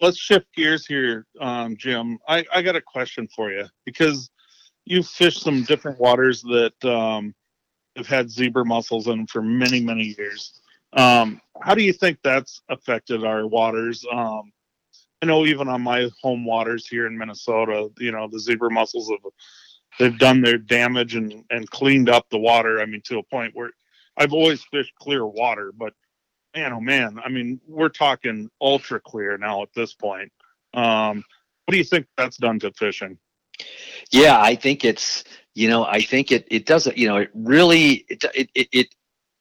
Let's 0.00 0.18
shift 0.18 0.46
gears 0.54 0.86
here, 0.86 1.26
um, 1.38 1.76
Jim. 1.76 2.18
I, 2.28 2.44
I 2.54 2.62
got 2.62 2.76
a 2.76 2.82
question 2.82 3.28
for 3.34 3.50
you 3.50 3.66
because 3.84 4.30
you've 4.86 5.08
fished 5.08 5.42
some 5.42 5.64
different 5.64 6.00
waters 6.00 6.40
that 6.42 6.84
um, 6.84 7.34
have 7.96 8.06
had 8.06 8.30
zebra 8.30 8.64
mussels 8.64 9.08
in 9.08 9.26
for 9.26 9.42
many 9.42 9.80
many 9.80 10.14
years. 10.16 10.60
Um, 10.94 11.40
how 11.60 11.74
do 11.74 11.82
you 11.82 11.92
think 11.92 12.18
that's 12.22 12.62
affected 12.70 13.24
our 13.24 13.46
waters? 13.46 14.04
Um, 14.10 14.52
I 15.20 15.26
know 15.26 15.44
even 15.44 15.68
on 15.68 15.82
my 15.82 16.08
home 16.22 16.44
waters 16.44 16.86
here 16.86 17.06
in 17.06 17.18
Minnesota, 17.18 17.90
you 17.98 18.12
know, 18.12 18.28
the 18.30 18.40
zebra 18.40 18.70
mussels 18.70 19.10
have 19.10 19.32
they've 19.98 20.18
done 20.18 20.40
their 20.40 20.58
damage 20.58 21.16
and 21.16 21.44
and 21.50 21.70
cleaned 21.70 22.08
up 22.08 22.28
the 22.30 22.38
water. 22.38 22.80
I 22.80 22.86
mean, 22.86 23.02
to 23.06 23.18
a 23.18 23.22
point 23.22 23.54
where 23.54 23.70
I've 24.16 24.32
always 24.32 24.62
fished 24.64 24.94
clear 24.94 25.26
water, 25.26 25.72
but 25.76 25.92
man, 26.54 26.72
oh 26.72 26.80
man, 26.80 27.18
I 27.22 27.28
mean, 27.28 27.60
we're 27.66 27.88
talking 27.88 28.48
ultra 28.60 29.00
clear 29.00 29.36
now 29.36 29.62
at 29.62 29.68
this 29.74 29.94
point. 29.94 30.32
Um, 30.74 31.24
what 31.64 31.72
do 31.72 31.78
you 31.78 31.84
think 31.84 32.06
that's 32.16 32.36
done 32.36 32.58
to 32.60 32.72
fishing? 32.72 33.18
Yeah, 34.10 34.40
I 34.40 34.54
think 34.54 34.84
it's 34.84 35.24
you 35.54 35.68
know 35.68 35.84
I 35.84 36.00
think 36.00 36.32
it 36.32 36.46
it 36.50 36.66
doesn't 36.66 36.96
you 36.96 37.08
know 37.08 37.16
it 37.16 37.30
really 37.34 38.06
it 38.08 38.24
it 38.34 38.50
it, 38.72 38.94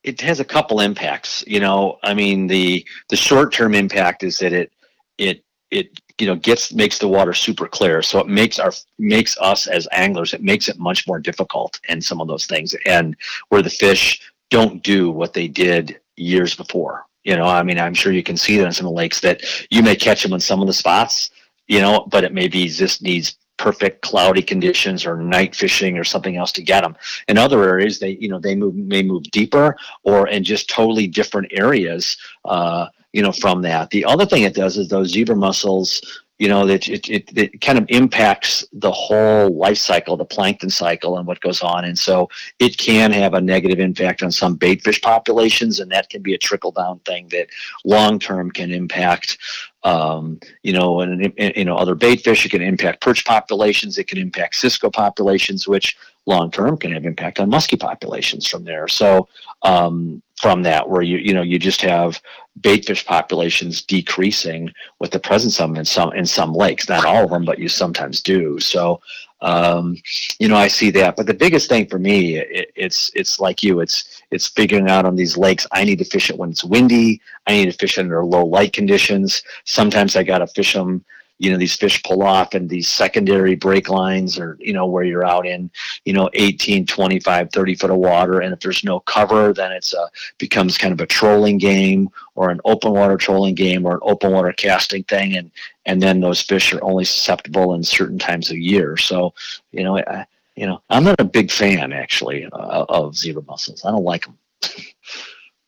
it 0.03 0.21
has 0.21 0.39
a 0.39 0.45
couple 0.45 0.79
impacts. 0.79 1.43
You 1.47 1.59
know, 1.59 1.99
I 2.03 2.13
mean 2.13 2.47
the 2.47 2.85
the 3.09 3.15
short 3.15 3.53
term 3.53 3.73
impact 3.73 4.23
is 4.23 4.37
that 4.39 4.53
it 4.53 4.71
it 5.17 5.43
it 5.71 5.99
you 6.19 6.27
know 6.27 6.35
gets 6.35 6.73
makes 6.73 6.99
the 6.99 7.07
water 7.07 7.33
super 7.33 7.67
clear. 7.67 8.01
So 8.01 8.19
it 8.19 8.27
makes 8.27 8.59
our 8.59 8.71
makes 8.97 9.37
us 9.39 9.67
as 9.67 9.87
anglers 9.91 10.33
it 10.33 10.41
makes 10.41 10.67
it 10.69 10.79
much 10.79 11.07
more 11.07 11.19
difficult 11.19 11.79
and 11.89 12.03
some 12.03 12.21
of 12.21 12.27
those 12.27 12.45
things. 12.45 12.75
And 12.85 13.15
where 13.49 13.61
the 13.61 13.69
fish 13.69 14.21
don't 14.49 14.83
do 14.83 15.11
what 15.11 15.33
they 15.33 15.47
did 15.47 15.99
years 16.17 16.55
before 16.55 17.05
you 17.23 17.35
know. 17.35 17.45
I 17.45 17.63
mean 17.63 17.79
i'm 17.79 17.93
sure 17.93 18.13
you 18.13 18.23
can 18.23 18.37
see 18.37 18.57
that 18.57 18.65
in 18.65 18.71
some 18.71 18.85
of 18.85 18.91
the 18.91 18.97
lakes 18.97 19.19
that 19.21 19.41
you 19.69 19.83
may 19.83 19.95
catch 19.95 20.23
them 20.23 20.33
in 20.33 20.39
some 20.39 20.61
of 20.61 20.67
the 20.67 20.73
spots 20.73 21.31
you 21.67 21.81
know 21.81 22.05
but 22.09 22.23
it 22.23 22.33
maybe 22.33 22.67
just 22.67 23.01
needs 23.01 23.37
perfect 23.65 24.03
cloudy 24.03 24.43
conditions 24.43 25.07
or 25.07 25.17
night 25.17 25.55
fishing 25.55 25.97
or 25.97 26.03
something 26.03 26.37
else 26.37 26.51
to 26.51 26.61
get 26.61 26.81
them. 26.81 26.95
In 27.27 27.35
other 27.39 27.63
areas, 27.63 27.97
they 27.97 28.11
you 28.21 28.29
know 28.29 28.39
they 28.39 28.55
move 28.55 28.75
may 28.75 29.01
move 29.01 29.23
deeper 29.31 29.75
or 30.03 30.27
in 30.27 30.43
just 30.43 30.69
totally 30.69 31.07
different 31.07 31.51
areas. 31.51 32.15
Uh, 32.45 32.85
you 33.11 33.23
know 33.23 33.31
from 33.31 33.61
that. 33.61 33.89
The 33.89 34.05
other 34.05 34.25
thing 34.25 34.43
it 34.43 34.53
does 34.53 34.77
is 34.77 34.89
those 34.89 35.09
zebra 35.09 35.37
mussels 35.37 36.01
you 36.37 36.49
know 36.49 36.67
it, 36.67 36.89
it, 36.89 37.09
it, 37.09 37.37
it, 37.37 37.61
kind 37.61 37.77
of 37.77 37.85
impacts 37.87 38.65
the 38.73 38.91
whole 38.91 39.55
life 39.55 39.77
cycle 39.77 40.17
the 40.17 40.25
plankton 40.25 40.69
cycle 40.69 41.17
and 41.17 41.25
what 41.25 41.39
goes 41.39 41.61
on 41.61 41.85
and 41.85 41.97
so 41.97 42.27
it 42.59 42.77
can 42.77 43.11
have 43.11 43.33
a 43.35 43.41
negative 43.41 43.79
impact 43.79 44.21
on 44.21 44.31
some 44.31 44.55
bait 44.55 44.83
fish 44.83 45.01
populations 45.01 45.79
and 45.79 45.89
that 45.91 46.09
can 46.09 46.21
be 46.21 46.33
a 46.33 46.37
trickle 46.37 46.71
down 46.71 46.99
thing 46.99 47.27
that 47.29 47.47
long 47.85 48.19
term 48.19 48.51
can 48.51 48.71
impact 48.71 49.37
um, 49.85 50.39
you 50.63 50.73
know 50.73 50.99
and, 50.99 51.31
and, 51.37 51.55
you 51.55 51.63
know 51.63 51.77
other 51.77 51.95
bait 51.95 52.21
fish 52.21 52.45
it 52.45 52.49
can 52.49 52.61
impact 52.61 53.01
perch 53.01 53.23
populations 53.23 53.97
it 53.97 54.07
can 54.07 54.17
impact 54.17 54.55
cisco 54.55 54.89
populations 54.89 55.67
which 55.67 55.95
long 56.25 56.51
term 56.51 56.77
can 56.77 56.91
have 56.91 57.05
impact 57.05 57.39
on 57.39 57.49
muskie 57.49 57.79
populations 57.79 58.47
from 58.47 58.63
there. 58.63 58.87
So 58.87 59.27
um, 59.61 60.21
from 60.37 60.63
that 60.63 60.89
where 60.89 61.01
you 61.01 61.17
you 61.17 61.33
know 61.33 61.41
you 61.41 61.59
just 61.59 61.81
have 61.81 62.21
bait 62.61 62.85
fish 62.85 63.05
populations 63.05 63.81
decreasing 63.81 64.71
with 64.99 65.11
the 65.11 65.19
presence 65.19 65.59
of 65.59 65.69
them 65.69 65.77
in 65.77 65.85
some 65.85 66.13
in 66.13 66.25
some 66.25 66.53
lakes. 66.53 66.89
Not 66.89 67.05
all 67.05 67.25
of 67.25 67.29
them 67.29 67.45
but 67.45 67.59
you 67.59 67.69
sometimes 67.69 68.21
do. 68.21 68.59
So 68.59 69.01
um, 69.45 69.95
you 70.39 70.47
know 70.47 70.57
i 70.57 70.67
see 70.67 70.89
that. 70.91 71.15
But 71.15 71.27
the 71.27 71.33
biggest 71.33 71.69
thing 71.69 71.85
for 71.87 71.99
me 71.99 72.37
it, 72.37 72.71
it's 72.75 73.11
it's 73.13 73.39
like 73.39 73.61
you 73.63 73.79
it's 73.79 74.23
it's 74.31 74.47
figuring 74.47 74.89
out 74.89 75.05
on 75.05 75.15
these 75.15 75.37
lakes 75.37 75.67
i 75.71 75.83
need 75.83 75.99
to 75.99 76.05
fish 76.05 76.29
it 76.29 76.37
when 76.37 76.49
it's 76.49 76.63
windy. 76.63 77.21
I 77.47 77.51
need 77.53 77.71
to 77.71 77.77
fish 77.77 77.97
under 77.97 78.25
low 78.25 78.43
light 78.45 78.73
conditions. 78.73 79.43
Sometimes 79.63 80.15
i 80.15 80.23
got 80.23 80.39
to 80.39 80.47
fish 80.47 80.73
them 80.73 81.05
you 81.37 81.51
know 81.51 81.57
these 81.57 81.75
fish 81.75 82.01
pull 82.03 82.23
off 82.23 82.53
and 82.53 82.69
these 82.69 82.87
secondary 82.87 83.55
break 83.55 83.89
lines 83.89 84.39
or 84.39 84.57
you 84.59 84.73
know 84.73 84.85
where 84.85 85.03
you're 85.03 85.25
out 85.25 85.45
in 85.45 85.69
you 86.05 86.13
know 86.13 86.29
18 86.33 86.85
25 86.85 87.49
30 87.51 87.75
foot 87.75 87.91
of 87.91 87.97
water. 87.97 88.39
And 88.41 88.53
if 88.53 88.59
there's 88.59 88.83
no 88.83 89.01
cover 89.01 89.53
then 89.53 89.71
it's 89.71 89.93
a 89.93 90.09
becomes 90.37 90.77
kind 90.77 90.93
of 90.93 91.01
a 91.01 91.05
trolling 91.05 91.57
game 91.57 92.09
or 92.35 92.49
an 92.49 92.61
open 92.65 92.91
water 92.91 93.17
trolling 93.17 93.55
game 93.55 93.85
or 93.85 93.95
an 93.95 93.99
open 94.03 94.31
water 94.31 94.53
casting 94.53 95.03
thing. 95.03 95.35
And 95.35 95.51
and 95.85 96.01
then 96.01 96.19
those 96.19 96.41
fish 96.41 96.73
are 96.73 96.83
only 96.83 97.05
susceptible 97.05 97.73
in 97.73 97.83
certain 97.83 98.19
times 98.19 98.49
of 98.49 98.57
year. 98.57 98.97
So 98.97 99.33
you 99.71 99.83
know 99.83 99.97
I, 99.97 100.25
you 100.55 100.65
know 100.65 100.81
i'm 100.89 101.03
not 101.03 101.19
a 101.19 101.25
big 101.25 101.51
fan 101.51 101.91
actually 101.91 102.45
uh, 102.45 102.85
of 102.87 103.15
zebra 103.17 103.43
mussels. 103.43 103.83
I 103.83 103.91
don't 103.91 104.03
like 104.03 104.25
them 104.25 104.37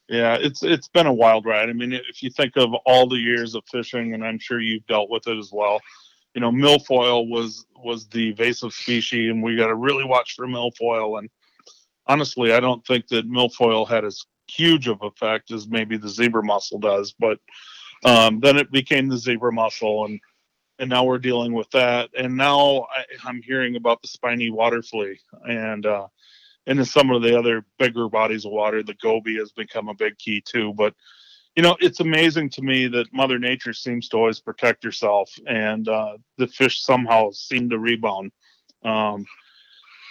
Yeah, 0.09 0.37
it's 0.39 0.63
it's 0.63 0.87
been 0.87 1.05
a 1.05 1.13
wild 1.13 1.45
ride. 1.45 1.69
I 1.69 1.73
mean, 1.73 1.91
if 1.91 2.23
you 2.23 2.29
think 2.29 2.55
of 2.55 2.73
all 2.85 3.07
the 3.07 3.17
years 3.17 3.55
of 3.55 3.63
fishing, 3.69 4.13
and 4.13 4.25
I'm 4.25 4.39
sure 4.39 4.61
you've 4.61 4.87
dealt 4.87 5.09
with 5.09 5.27
it 5.27 5.37
as 5.37 5.51
well. 5.51 5.81
You 6.33 6.41
know, 6.41 6.51
milfoil 6.51 7.29
was 7.29 7.65
was 7.75 8.07
the 8.07 8.29
invasive 8.29 8.73
species, 8.73 9.29
and 9.29 9.43
we 9.43 9.57
got 9.57 9.67
to 9.67 9.75
really 9.75 10.05
watch 10.05 10.35
for 10.35 10.47
milfoil. 10.47 11.19
And 11.19 11.29
honestly, 12.05 12.53
I 12.53 12.61
don't 12.61 12.85
think 12.85 13.07
that 13.09 13.29
milfoil 13.29 13.87
had 13.87 14.05
as 14.05 14.23
huge 14.47 14.87
of 14.87 15.01
effect 15.01 15.51
as 15.51 15.67
maybe 15.67 15.97
the 15.97 16.09
zebra 16.09 16.43
mussel 16.43 16.79
does. 16.79 17.13
But 17.19 17.39
um, 18.05 18.39
then 18.39 18.55
it 18.55 18.71
became 18.71 19.09
the 19.09 19.17
zebra 19.17 19.51
mussel, 19.51 20.05
and 20.05 20.21
and 20.79 20.89
now 20.89 21.03
we're 21.03 21.17
dealing 21.17 21.53
with 21.53 21.69
that. 21.71 22.09
And 22.17 22.37
now 22.37 22.87
I, 22.95 23.03
I'm 23.25 23.41
hearing 23.41 23.75
about 23.75 24.01
the 24.01 24.07
spiny 24.07 24.51
water 24.51 24.81
flea, 24.81 25.19
and 25.49 25.85
uh, 25.85 26.07
and 26.67 26.79
in 26.79 26.85
some 26.85 27.09
of 27.09 27.23
the 27.23 27.37
other 27.37 27.65
bigger 27.79 28.09
bodies 28.09 28.45
of 28.45 28.51
water, 28.51 28.83
the 28.83 28.93
goby 28.95 29.37
has 29.37 29.51
become 29.51 29.87
a 29.87 29.95
big 29.95 30.17
key 30.17 30.41
too. 30.41 30.73
But 30.75 30.93
you 31.55 31.63
know, 31.63 31.75
it's 31.79 32.01
amazing 32.01 32.51
to 32.51 32.61
me 32.61 32.87
that 32.87 33.11
Mother 33.11 33.39
Nature 33.39 33.73
seems 33.73 34.07
to 34.09 34.17
always 34.17 34.39
protect 34.39 34.83
herself, 34.83 35.31
and 35.47 35.87
uh, 35.87 36.17
the 36.37 36.45
fish 36.45 36.83
somehow 36.83 37.31
seem 37.31 37.71
to 37.71 37.79
rebound. 37.79 38.31
Um, 38.85 39.25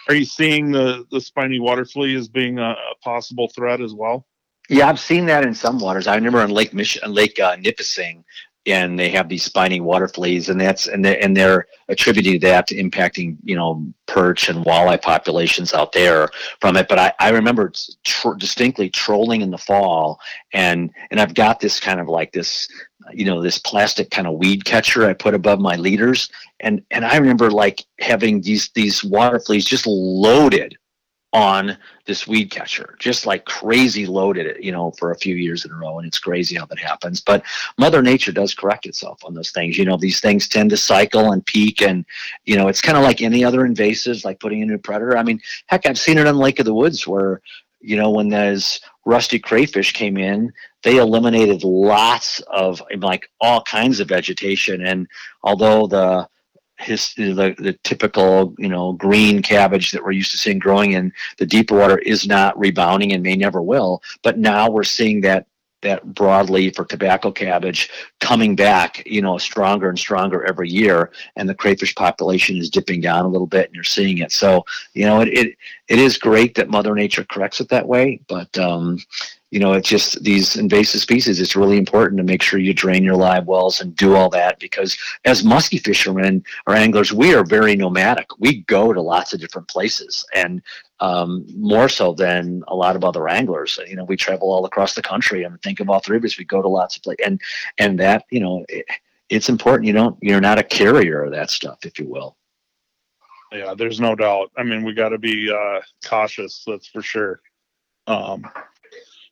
are 0.08 0.14
you 0.14 0.24
seeing 0.24 0.72
the 0.72 1.06
the 1.12 1.20
spiny 1.20 1.60
water 1.60 1.84
flea 1.84 2.16
as 2.16 2.28
being 2.28 2.58
a, 2.58 2.70
a, 2.70 2.94
possible 3.02 3.48
threat 3.48 3.80
as 3.80 3.94
well? 3.94 4.26
Yeah, 4.68 4.88
I've 4.88 4.98
seen 4.98 5.26
that 5.26 5.44
in 5.44 5.54
some 5.54 5.78
waters. 5.78 6.08
I 6.08 6.16
remember 6.16 6.40
on 6.40 6.50
Lake 6.50 6.74
Mich- 6.74 6.98
Lake 7.06 7.38
uh, 7.38 7.54
Nipissing, 7.56 8.24
and 8.66 8.98
they 8.98 9.08
have 9.10 9.28
these 9.28 9.44
spiny 9.44 9.80
water 9.80 10.08
fleas, 10.08 10.48
and 10.48 10.60
that's 10.60 10.88
and 10.88 11.04
they 11.04 11.18
and 11.20 11.36
they're 11.36 11.66
attributing 11.88 12.40
that 12.40 12.66
to 12.66 12.74
impacting 12.74 13.36
you 13.44 13.54
know 13.54 13.84
perch 14.06 14.48
and 14.48 14.64
walleye 14.64 15.00
populations 15.00 15.72
out 15.72 15.92
there 15.92 16.30
from 16.60 16.76
it. 16.76 16.88
But 16.88 16.98
I, 16.98 17.12
I 17.20 17.30
remember 17.30 17.72
tr- 18.04 18.34
distinctly 18.34 18.90
trolling 18.90 19.40
in 19.40 19.50
the 19.50 19.58
fall, 19.58 20.20
and 20.52 20.90
and 21.10 21.20
I've 21.20 21.34
got 21.34 21.60
this 21.60 21.78
kind 21.78 22.00
of 22.00 22.08
like 22.08 22.32
this 22.32 22.68
you 23.12 23.24
know 23.24 23.40
this 23.40 23.58
plastic 23.58 24.10
kind 24.10 24.26
of 24.26 24.34
weed 24.34 24.64
catcher 24.64 25.08
I 25.08 25.12
put 25.12 25.34
above 25.34 25.60
my 25.60 25.76
leaders, 25.76 26.28
and 26.60 26.82
and 26.90 27.04
I 27.04 27.16
remember 27.16 27.50
like 27.50 27.84
having 28.00 28.40
these 28.40 28.70
these 28.74 29.04
water 29.04 29.38
fleas 29.38 29.64
just 29.64 29.86
loaded 29.86 30.76
on 31.36 31.76
this 32.06 32.26
weed 32.26 32.50
catcher, 32.50 32.96
just 32.98 33.26
like 33.26 33.44
crazy 33.44 34.06
loaded 34.06 34.46
it, 34.46 34.62
you 34.62 34.72
know, 34.72 34.90
for 34.92 35.10
a 35.10 35.18
few 35.18 35.34
years 35.34 35.66
in 35.66 35.70
a 35.70 35.74
row. 35.74 35.98
And 35.98 36.08
it's 36.08 36.18
crazy 36.18 36.56
how 36.56 36.64
that 36.64 36.78
happens. 36.78 37.20
But 37.20 37.44
Mother 37.76 38.00
Nature 38.00 38.32
does 38.32 38.54
correct 38.54 38.86
itself 38.86 39.22
on 39.22 39.34
those 39.34 39.50
things. 39.50 39.76
You 39.76 39.84
know, 39.84 39.98
these 39.98 40.18
things 40.18 40.48
tend 40.48 40.70
to 40.70 40.78
cycle 40.78 41.32
and 41.32 41.44
peak. 41.44 41.82
And, 41.82 42.06
you 42.46 42.56
know, 42.56 42.68
it's 42.68 42.80
kind 42.80 42.96
of 42.96 43.04
like 43.04 43.20
any 43.20 43.44
other 43.44 43.68
invasives, 43.68 44.24
like 44.24 44.40
putting 44.40 44.62
in 44.62 44.72
a 44.72 44.78
predator. 44.78 45.18
I 45.18 45.22
mean, 45.22 45.42
heck, 45.66 45.84
I've 45.84 45.98
seen 45.98 46.16
it 46.16 46.26
on 46.26 46.38
Lake 46.38 46.58
of 46.58 46.64
the 46.64 46.72
Woods 46.72 47.06
where, 47.06 47.42
you 47.82 47.98
know, 47.98 48.10
when 48.10 48.30
those 48.30 48.80
rusty 49.04 49.38
crayfish 49.38 49.92
came 49.92 50.16
in, 50.16 50.50
they 50.84 50.96
eliminated 50.96 51.64
lots 51.64 52.40
of 52.46 52.82
like 53.00 53.28
all 53.42 53.60
kinds 53.60 54.00
of 54.00 54.08
vegetation. 54.08 54.86
And 54.86 55.06
although 55.42 55.86
the, 55.86 56.28
his 56.78 57.14
the, 57.14 57.54
the 57.58 57.78
typical 57.84 58.54
you 58.58 58.68
know 58.68 58.92
green 58.92 59.42
cabbage 59.42 59.92
that 59.92 60.02
we're 60.02 60.10
used 60.10 60.30
to 60.30 60.38
seeing 60.38 60.58
growing 60.58 60.92
in 60.92 61.12
the 61.38 61.46
deeper 61.46 61.76
water 61.76 61.98
is 61.98 62.26
not 62.26 62.58
rebounding 62.58 63.12
and 63.12 63.22
may 63.22 63.36
never 63.36 63.62
will 63.62 64.02
but 64.22 64.38
now 64.38 64.70
we're 64.70 64.84
seeing 64.84 65.20
that 65.20 65.46
that 65.82 66.04
broadleaf 66.06 66.78
or 66.78 66.84
tobacco 66.84 67.30
cabbage 67.30 67.90
coming 68.20 68.56
back, 68.56 69.02
you 69.06 69.20
know, 69.22 69.38
stronger 69.38 69.88
and 69.88 69.98
stronger 69.98 70.44
every 70.44 70.68
year, 70.68 71.12
and 71.36 71.48
the 71.48 71.54
crayfish 71.54 71.94
population 71.94 72.56
is 72.56 72.70
dipping 72.70 73.00
down 73.00 73.24
a 73.24 73.28
little 73.28 73.46
bit, 73.46 73.66
and 73.66 73.74
you're 73.74 73.84
seeing 73.84 74.18
it. 74.18 74.32
So, 74.32 74.64
you 74.94 75.06
know, 75.06 75.20
it 75.20 75.28
it, 75.28 75.56
it 75.88 75.98
is 75.98 76.18
great 76.18 76.54
that 76.56 76.70
Mother 76.70 76.94
Nature 76.94 77.24
corrects 77.24 77.60
it 77.60 77.68
that 77.68 77.86
way, 77.86 78.20
but 78.26 78.56
um, 78.58 78.98
you 79.50 79.60
know, 79.60 79.74
it's 79.74 79.88
just 79.88 80.22
these 80.24 80.56
invasive 80.56 81.00
species. 81.00 81.40
It's 81.40 81.54
really 81.54 81.78
important 81.78 82.18
to 82.18 82.24
make 82.24 82.42
sure 82.42 82.58
you 82.58 82.74
drain 82.74 83.04
your 83.04 83.14
live 83.14 83.46
wells 83.46 83.80
and 83.80 83.94
do 83.94 84.16
all 84.16 84.28
that 84.30 84.58
because 84.58 84.98
as 85.24 85.44
musky 85.44 85.78
fishermen 85.78 86.44
or 86.66 86.74
anglers, 86.74 87.12
we 87.12 87.32
are 87.32 87.44
very 87.44 87.76
nomadic. 87.76 88.26
We 88.38 88.62
go 88.62 88.92
to 88.92 89.00
lots 89.00 89.32
of 89.32 89.40
different 89.40 89.68
places, 89.68 90.24
and 90.34 90.62
um, 90.98 91.46
more 91.56 91.88
so 91.88 92.12
than 92.12 92.64
a 92.66 92.74
lot 92.74 92.96
of 92.96 93.04
other 93.04 93.28
anglers. 93.28 93.78
You 93.86 93.96
know, 93.96 94.04
we 94.04 94.16
travel 94.16 94.52
all 94.52 94.64
across 94.64 94.94
the 94.94 95.02
country, 95.02 95.44
and 95.44 95.60
think 95.62 95.78
of 95.78 95.88
all 95.88 96.00
three 96.00 96.16
of 96.16 96.24
us. 96.24 96.38
We 96.38 96.44
go 96.44 96.60
to 96.60 96.68
lots 96.68 96.96
of 96.96 97.02
places, 97.04 97.24
and 97.24 97.40
and 97.78 98.00
that 98.00 98.24
you 98.30 98.40
know, 98.40 98.64
it, 98.68 98.84
it's 99.28 99.48
important. 99.48 99.86
You 99.86 99.92
don't, 99.92 100.16
you're 100.20 100.40
not 100.40 100.58
a 100.58 100.64
carrier 100.64 101.24
of 101.24 101.32
that 101.32 101.50
stuff, 101.50 101.78
if 101.84 101.98
you 101.98 102.08
will. 102.08 102.36
Yeah, 103.52 103.74
there's 103.74 104.00
no 104.00 104.14
doubt. 104.14 104.50
I 104.56 104.64
mean, 104.64 104.84
we 104.84 104.92
got 104.92 105.10
to 105.10 105.18
be 105.18 105.52
uh, 105.52 105.80
cautious. 106.04 106.64
That's 106.66 106.88
for 106.88 107.02
sure. 107.02 107.40
Um, 108.06 108.48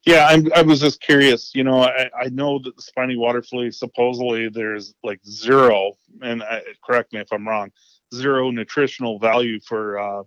yeah, 0.07 0.27
I'm, 0.29 0.53
I 0.55 0.63
was 0.63 0.81
just 0.81 1.01
curious. 1.01 1.55
You 1.55 1.65
know, 1.65 1.83
I, 1.83 2.11
I 2.19 2.29
know 2.29 2.59
that 2.59 2.77
the 2.77 2.83
spiny 2.83 3.17
water 3.17 3.43
flea 3.43 3.71
supposedly 3.71 4.49
there's 4.49 4.95
like 5.03 5.21
zero, 5.27 5.95
and 6.23 6.43
I, 6.43 6.63
correct 6.85 7.13
me 7.13 7.21
if 7.21 7.33
I'm 7.33 7.47
wrong, 7.49 7.71
zero 8.15 8.51
nutritional 8.51 9.19
value 9.19 9.61
for 9.61 9.99
uh, 9.99 10.23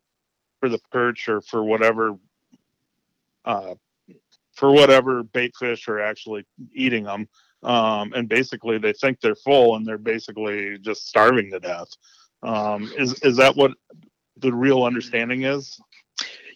for 0.59 0.69
the 0.69 0.79
perch 0.91 1.29
or 1.29 1.41
for 1.41 1.63
whatever 1.63 2.15
uh, 3.45 3.75
for 4.53 4.71
whatever 4.71 5.23
bait 5.23 5.55
fish 5.57 5.87
are 5.87 5.99
actually 5.99 6.45
eating 6.73 7.03
them. 7.03 7.27
Um, 7.63 8.13
and 8.13 8.27
basically, 8.29 8.77
they 8.77 8.93
think 8.93 9.19
they're 9.19 9.35
full, 9.35 9.75
and 9.75 9.85
they're 9.85 9.97
basically 9.97 10.77
just 10.79 11.07
starving 11.07 11.51
to 11.51 11.59
death. 11.59 11.89
Um, 12.43 12.91
is 12.97 13.13
is 13.21 13.37
that 13.37 13.55
what 13.55 13.71
the 14.37 14.53
real 14.53 14.83
understanding 14.83 15.43
is? 15.43 15.79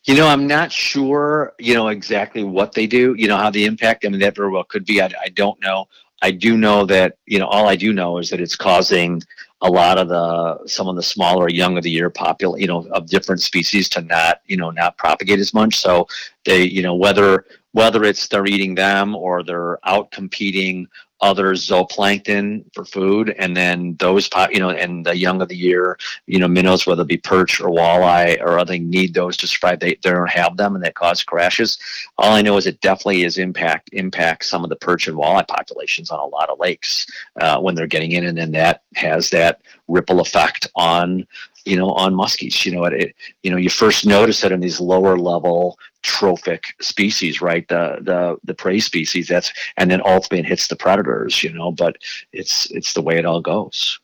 You 0.06 0.16
know, 0.16 0.28
I'm 0.28 0.48
not 0.48 0.72
sure, 0.72 1.54
you 1.60 1.76
know, 1.76 1.90
exactly 1.90 2.44
what 2.44 2.74
they 2.74 2.88
do, 2.88 3.14
you 3.18 3.28
know, 3.28 3.38
how 3.38 3.52
the 3.52 3.66
impact, 3.66 4.04
I 4.04 4.10
mean, 4.10 4.20
that 4.22 4.36
very 4.36 4.50
well 4.50 4.64
could 4.64 4.86
be. 4.86 5.02
I, 5.02 5.12
I 5.24 5.30
don't 5.30 5.62
know. 5.62 5.88
I 6.24 6.32
do 6.32 6.58
know 6.58 6.86
that, 6.86 7.18
you 7.28 7.38
know, 7.38 7.48
all 7.48 7.68
I 7.68 7.76
do 7.76 7.94
know 7.94 8.18
is 8.18 8.30
that 8.32 8.42
it's 8.42 8.56
causing 8.56 9.22
a 9.62 9.70
lot 9.70 10.00
of 10.00 10.08
the, 10.08 10.68
some 10.68 10.88
of 10.88 10.96
the 10.96 11.04
smaller 11.04 11.50
young 11.50 11.78
of 11.78 11.84
the 11.84 11.92
year 11.92 12.10
popul, 12.10 12.60
you 12.60 12.66
know, 12.66 12.88
of 12.92 13.08
different 13.08 13.42
species 13.42 13.90
to 13.90 14.02
not, 14.02 14.42
you 14.48 14.58
know, 14.58 14.72
not 14.72 14.98
propagate 14.98 15.40
as 15.40 15.54
much. 15.54 15.76
So 15.76 16.08
they, 16.46 16.64
you 16.64 16.82
know, 16.82 16.96
whether, 16.96 17.46
whether 17.74 18.04
it's 18.04 18.28
they're 18.28 18.48
eating 18.48 18.74
them 18.74 19.16
or 19.16 19.44
they're 19.44 19.78
out 19.88 20.10
competing 20.10 20.88
other 21.22 21.54
zooplankton 21.54 22.64
for 22.74 22.84
food, 22.84 23.36
and 23.38 23.56
then 23.56 23.96
those, 24.00 24.30
you 24.50 24.60
know, 24.60 24.70
and 24.70 25.06
the 25.06 25.16
young 25.16 25.42
of 25.42 25.50
the 25.50 25.56
year, 25.56 25.98
you 26.26 26.40
know, 26.40 26.48
minnows, 26.48 26.88
whether 26.88 27.04
it 27.04 27.08
be 27.08 27.18
perch 27.18 27.62
or 27.62 27.70
walleye 27.70 28.40
or 28.42 28.58
other, 28.58 28.78
need 28.78 29.14
those 29.14 29.38
to 29.38 29.48
survive. 29.48 29.80
They, 29.80 29.96
they 30.02 30.12
don't 30.12 30.30
have 30.30 30.58
them, 30.58 30.76
and 30.76 30.84
that 30.84 30.96
causes 30.96 31.24
crashes. 31.24 31.78
All 32.18 32.34
I 32.34 32.42
know 32.42 32.58
is 32.58 32.66
it 32.66 32.82
definitely 32.82 33.24
is 33.24 33.38
impact 33.38 33.90
impacts 33.94 34.50
some 34.50 34.64
of 34.64 34.70
the 34.70 34.76
perch 34.76 35.08
and 35.08 35.18
walleye 35.18 35.48
populations 35.48 36.10
on 36.10 36.20
a 36.20 36.26
lot 36.26 36.50
of 36.50 36.60
lakes 36.60 37.06
uh, 37.40 37.60
when 37.60 37.76
they're 37.76 37.88
getting 37.88 38.14
in, 38.14 38.26
and 38.26 38.38
then 38.38 38.52
that 38.52 38.84
has 38.96 39.30
that 39.30 39.62
ripple 39.88 40.22
effect 40.22 40.68
on 40.76 41.28
you 41.66 41.78
know, 41.78 41.92
on 41.92 42.14
muskies. 42.14 42.66
You 42.66 42.74
know, 42.74 42.86
it, 42.86 43.16
you 43.44 43.52
know, 43.52 43.58
you 43.58 43.70
first 43.70 44.06
notice 44.06 44.44
it 44.44 44.52
in 44.52 44.60
these 44.60 44.80
lower 44.80 45.18
level 45.18 45.78
trophic 46.02 46.76
species, 46.82 47.42
right? 47.42 47.68
The 47.68 47.98
the 48.02 48.38
the 48.44 48.54
prey 48.54 48.80
species. 48.80 49.28
That's 49.28 49.52
and 49.78 49.90
then 49.90 50.02
ultimately 50.06 50.48
hits 50.48 50.68
the 50.68 50.76
predators. 50.76 51.44
You 51.44 51.54
know, 51.54 51.72
but 51.72 51.98
it's 52.32 52.70
it's 52.72 52.94
the 52.94 53.02
way 53.02 53.18
it 53.18 53.26
all 53.26 53.42
goes. 53.42 54.00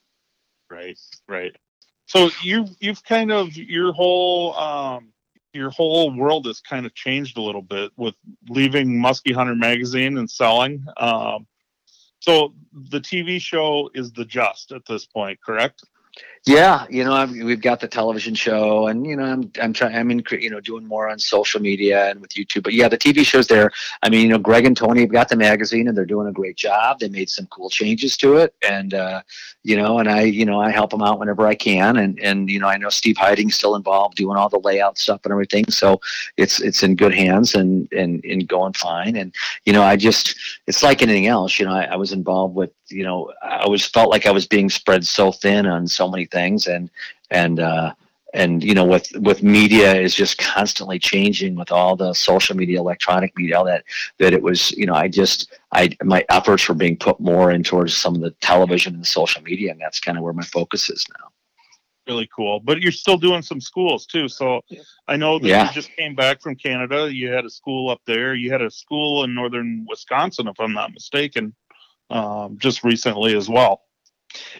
Right, 0.70 1.00
right. 1.28 1.56
So 2.08 2.30
you 2.41 2.67
you've 2.80 3.04
kind 3.04 3.32
of 3.32 3.56
your 3.56 3.93
whole 3.93 4.56
um, 4.56 5.13
your 5.54 5.70
whole 5.70 6.15
world 6.15 6.46
has 6.46 6.62
kind 6.62 6.86
of 6.86 6.93
changed 6.96 7.38
a 7.38 7.41
little 7.41 7.62
bit 7.62 7.91
with 7.98 8.15
leaving 8.50 8.89
Muskie 8.89 9.34
Hunter 9.34 9.56
magazine 9.56 10.17
and 10.17 10.30
selling. 10.30 10.86
Um, 10.98 11.48
so 12.20 12.54
the 12.74 13.00
TV 13.00 13.39
show 13.41 13.89
is 13.93 14.12
the 14.12 14.26
Just 14.26 14.72
at 14.72 14.86
this 14.86 15.06
point, 15.06 15.39
correct? 15.46 15.84
Yeah, 16.47 16.86
you 16.89 17.03
know, 17.03 17.12
I've, 17.12 17.31
we've 17.31 17.60
got 17.60 17.81
the 17.81 17.89
television 17.89 18.33
show, 18.33 18.88
and 18.88 19.05
you 19.05 19.17
know, 19.17 19.25
I'm 19.25 19.51
I'm 19.62 19.73
trying. 19.73 19.93
I'm 19.93 20.10
in, 20.12 20.23
you 20.31 20.49
know, 20.49 20.62
doing 20.62 20.88
more 20.88 21.10
on 21.10 21.19
social 21.19 21.60
media 21.60 22.10
and 22.10 22.21
with 22.21 22.31
YouTube. 22.31 22.63
But 22.63 22.71
yeah, 22.71 22.88
the 22.88 22.97
TV 22.97 23.25
shows 23.25 23.47
there. 23.47 23.69
I 24.01 24.10
mean, 24.10 24.21
you 24.21 24.29
know, 24.29 24.38
Greg 24.38 24.65
and 24.65 24.75
Tony 24.75 25.01
have 25.01 25.12
got 25.12 25.27
the 25.27 25.36
magazine, 25.36 25.89
and 25.89 25.97
they're 25.97 26.05
doing 26.05 26.25
a 26.25 26.31
great 26.31 26.55
job. 26.55 26.99
They 26.99 27.10
made 27.10 27.29
some 27.29 27.47
cool 27.47 27.69
changes 27.69 28.15
to 28.17 28.38
it, 28.38 28.55
and 28.65 28.93
uh, 28.93 29.23
you 29.63 29.75
know, 29.75 29.99
and 29.99 30.10
I, 30.10 30.21
you 30.21 30.45
know, 30.45 30.62
I 30.62 30.71
help 30.71 30.91
them 30.91 31.01
out 31.01 31.19
whenever 31.19 31.45
I 31.45 31.53
can, 31.53 31.97
and 31.97 32.17
and 32.21 32.49
you 32.49 32.62
know, 32.62 32.69
I 32.69 32.77
know 32.77 32.89
Steve 32.89 33.17
Heiting's 33.17 33.55
still 33.55 33.75
involved 33.75 34.15
doing 34.15 34.38
all 34.38 34.47
the 34.47 34.60
layout 34.60 34.97
stuff 34.97 35.19
and 35.25 35.33
everything. 35.33 35.69
So 35.69 35.99
it's 36.38 36.62
it's 36.62 36.81
in 36.81 36.95
good 36.95 37.13
hands 37.13 37.55
and 37.55 37.91
and 37.91 38.23
and 38.23 38.47
going 38.47 38.71
fine. 38.71 39.17
And 39.17 39.36
you 39.65 39.73
know, 39.73 39.83
I 39.83 39.97
just 39.97 40.33
it's 40.65 40.81
like 40.81 41.01
anything 41.01 41.27
else. 41.27 41.60
You 41.60 41.65
know, 41.65 41.73
I, 41.73 41.83
I 41.83 41.95
was 41.97 42.13
involved 42.13 42.55
with 42.55 42.71
you 42.89 43.03
know, 43.03 43.33
I 43.43 43.60
always 43.60 43.86
felt 43.86 44.10
like 44.10 44.25
I 44.25 44.31
was 44.31 44.47
being 44.47 44.69
spread 44.69 45.05
so 45.05 45.31
thin 45.31 45.65
on 45.65 45.88
so 45.88 46.10
many 46.10 46.25
things, 46.25 46.37
and 46.45 46.89
and 47.30 47.60
uh, 47.60 47.93
and 48.34 48.63
you 48.63 48.73
know, 48.73 48.86
with 48.86 49.12
with 49.15 49.41
media 49.41 49.93
is 49.95 50.13
just 50.13 50.38
constantly 50.38 51.00
changing 51.00 51.56
with 51.56 51.71
all 51.71 51.95
the 51.95 52.13
social 52.13 52.56
media, 52.56 52.80
electronic 52.80 53.36
media, 53.38 53.58
all 53.58 53.65
that 53.65 53.84
that 54.19 54.34
it 54.34 54.41
was, 54.41 54.71
you 54.71 54.86
know, 54.86 54.93
I 54.93 55.08
just 55.08 55.52
I 55.71 55.89
my 56.04 56.26
efforts 56.30 56.67
were 56.67 56.76
being 56.76 56.97
put 56.97 57.19
more 57.19 57.52
in 57.52 57.63
towards 57.63 57.95
some 57.95 58.15
of 58.15 58.21
the 58.21 58.32
television 58.41 58.95
and 58.95 59.08
social 59.08 59.41
media, 59.41 59.71
and 59.71 59.80
that's 59.82 60.00
kind 60.00 60.17
of 60.17 60.23
where 60.23 60.34
my 60.34 60.43
focus 60.43 60.89
is 60.89 61.06
now. 61.17 61.30
Really 62.08 62.30
cool, 62.34 62.60
but 62.62 62.80
you're 62.82 62.91
still 62.91 63.17
doing 63.17 63.41
some 63.41 63.60
schools 63.60 64.06
too. 64.06 64.30
So 64.30 64.62
I 65.08 65.17
know 65.17 65.39
that 65.39 65.47
Yeah. 65.47 65.67
you 65.67 65.73
just 65.73 65.93
came 65.97 66.15
back 66.15 66.41
from 66.41 66.56
Canada. 66.56 67.13
You 67.13 67.32
had 67.32 67.45
a 67.45 67.50
school 67.50 67.89
up 67.89 68.02
there. 68.06 68.34
You 68.34 68.52
had 68.52 68.62
a 68.62 68.71
school 68.71 69.23
in 69.26 69.34
northern 69.34 69.86
Wisconsin, 69.89 70.47
if 70.47 70.60
I'm 70.60 70.73
not 70.73 70.93
mistaken, 70.93 71.54
um, 72.10 72.58
just 72.60 72.84
recently 72.84 73.36
as 73.36 73.50
well. 73.50 73.82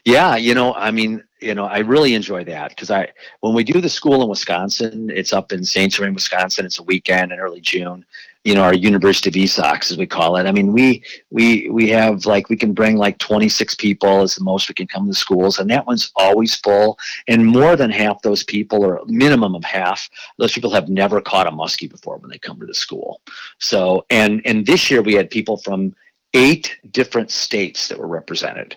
Yeah, 0.06 0.36
you 0.36 0.54
know, 0.54 0.74
I 0.74 0.92
mean, 0.92 1.24
you 1.40 1.54
know, 1.54 1.66
I 1.66 1.80
really 1.80 2.16
enjoy 2.16 2.44
that 2.46 2.70
because 2.70 2.90
I 2.90 3.10
when 3.42 3.54
we 3.54 3.64
do 3.64 3.80
the 3.80 3.90
school 3.90 4.24
in 4.24 4.30
Wisconsin, 4.30 5.12
it's 5.14 5.34
up 5.34 5.52
in 5.52 5.64
St. 5.64 5.92
Germain, 5.92 6.14
Wisconsin. 6.14 6.66
It's 6.66 6.80
a 6.80 6.84
weekend 6.84 7.32
in 7.32 7.40
early 7.40 7.62
June. 7.62 8.06
You 8.44 8.56
know, 8.56 8.64
our 8.64 8.74
University 8.74 9.30
of 9.30 9.36
ESOX, 9.36 9.92
as 9.92 9.98
we 9.98 10.08
call 10.08 10.38
it. 10.38 10.48
I 10.48 10.52
mean, 10.52 10.72
we 10.74 11.04
we 11.30 11.70
we 11.70 11.90
have 11.90 12.26
like 12.26 12.50
we 12.50 12.56
can 12.56 12.74
bring 12.74 12.98
like 12.98 13.20
26 13.20 13.76
people 13.76 14.24
is 14.24 14.36
the 14.36 14.44
most 14.44 14.70
we 14.70 14.74
can 14.74 14.88
come 14.88 15.04
to 15.04 15.10
the 15.10 15.16
schools, 15.16 15.60
and 15.60 15.70
that 15.70 15.86
one's 15.86 16.12
always 16.16 16.56
full. 16.56 16.98
And 17.28 17.46
more 17.46 17.76
than 17.76 17.92
half 17.92 18.22
those 18.22 18.44
people, 18.44 18.84
or 18.84 18.98
a 18.98 19.06
minimum 19.06 19.54
of 19.54 19.64
half, 19.64 20.10
those 20.40 20.54
people 20.54 20.72
have 20.72 20.90
never 20.90 21.22
caught 21.22 21.48
a 21.48 21.52
muskie 21.52 21.90
before 21.90 22.18
when 22.18 22.32
they 22.32 22.40
come 22.40 22.60
to 22.60 22.66
the 22.66 22.74
school. 22.74 23.22
So, 23.60 24.06
and 24.10 24.42
and 24.46 24.66
this 24.66 24.90
year 24.90 25.02
we 25.02 25.14
had 25.14 25.30
people 25.30 25.58
from 25.58 25.94
eight 26.34 26.78
different 26.92 27.30
states 27.30 27.90
that 27.90 28.00
were 28.00 28.08
represented. 28.08 28.76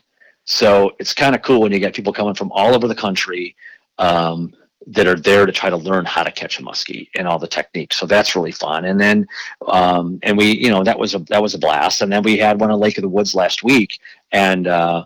So 0.50 0.90
it's 0.98 1.14
kind 1.14 1.36
of 1.36 1.42
cool 1.42 1.60
when 1.60 1.70
you 1.70 1.78
get 1.78 1.94
people 1.94 2.12
coming 2.12 2.34
from 2.34 2.50
all 2.50 2.74
over 2.74 2.88
the 2.88 2.94
country 2.94 3.54
um, 3.98 4.52
that 4.88 5.06
are 5.06 5.14
there 5.14 5.46
to 5.46 5.52
try 5.52 5.70
to 5.70 5.76
learn 5.76 6.04
how 6.04 6.24
to 6.24 6.32
catch 6.32 6.58
a 6.58 6.62
muskie 6.62 7.08
and 7.14 7.28
all 7.28 7.38
the 7.38 7.46
techniques. 7.46 7.96
So 7.96 8.04
that's 8.04 8.34
really 8.34 8.50
fun. 8.50 8.86
And 8.86 8.98
then, 8.98 9.28
um, 9.68 10.18
and 10.24 10.36
we, 10.36 10.58
you 10.58 10.68
know, 10.68 10.82
that 10.82 10.98
was 10.98 11.14
a 11.14 11.20
that 11.28 11.40
was 11.40 11.54
a 11.54 11.58
blast. 11.58 12.02
And 12.02 12.12
then 12.12 12.24
we 12.24 12.36
had 12.36 12.60
one 12.60 12.72
on 12.72 12.80
Lake 12.80 12.98
of 12.98 13.02
the 13.02 13.08
Woods 13.08 13.32
last 13.32 13.62
week, 13.62 14.00
and 14.32 14.66
uh, 14.66 15.04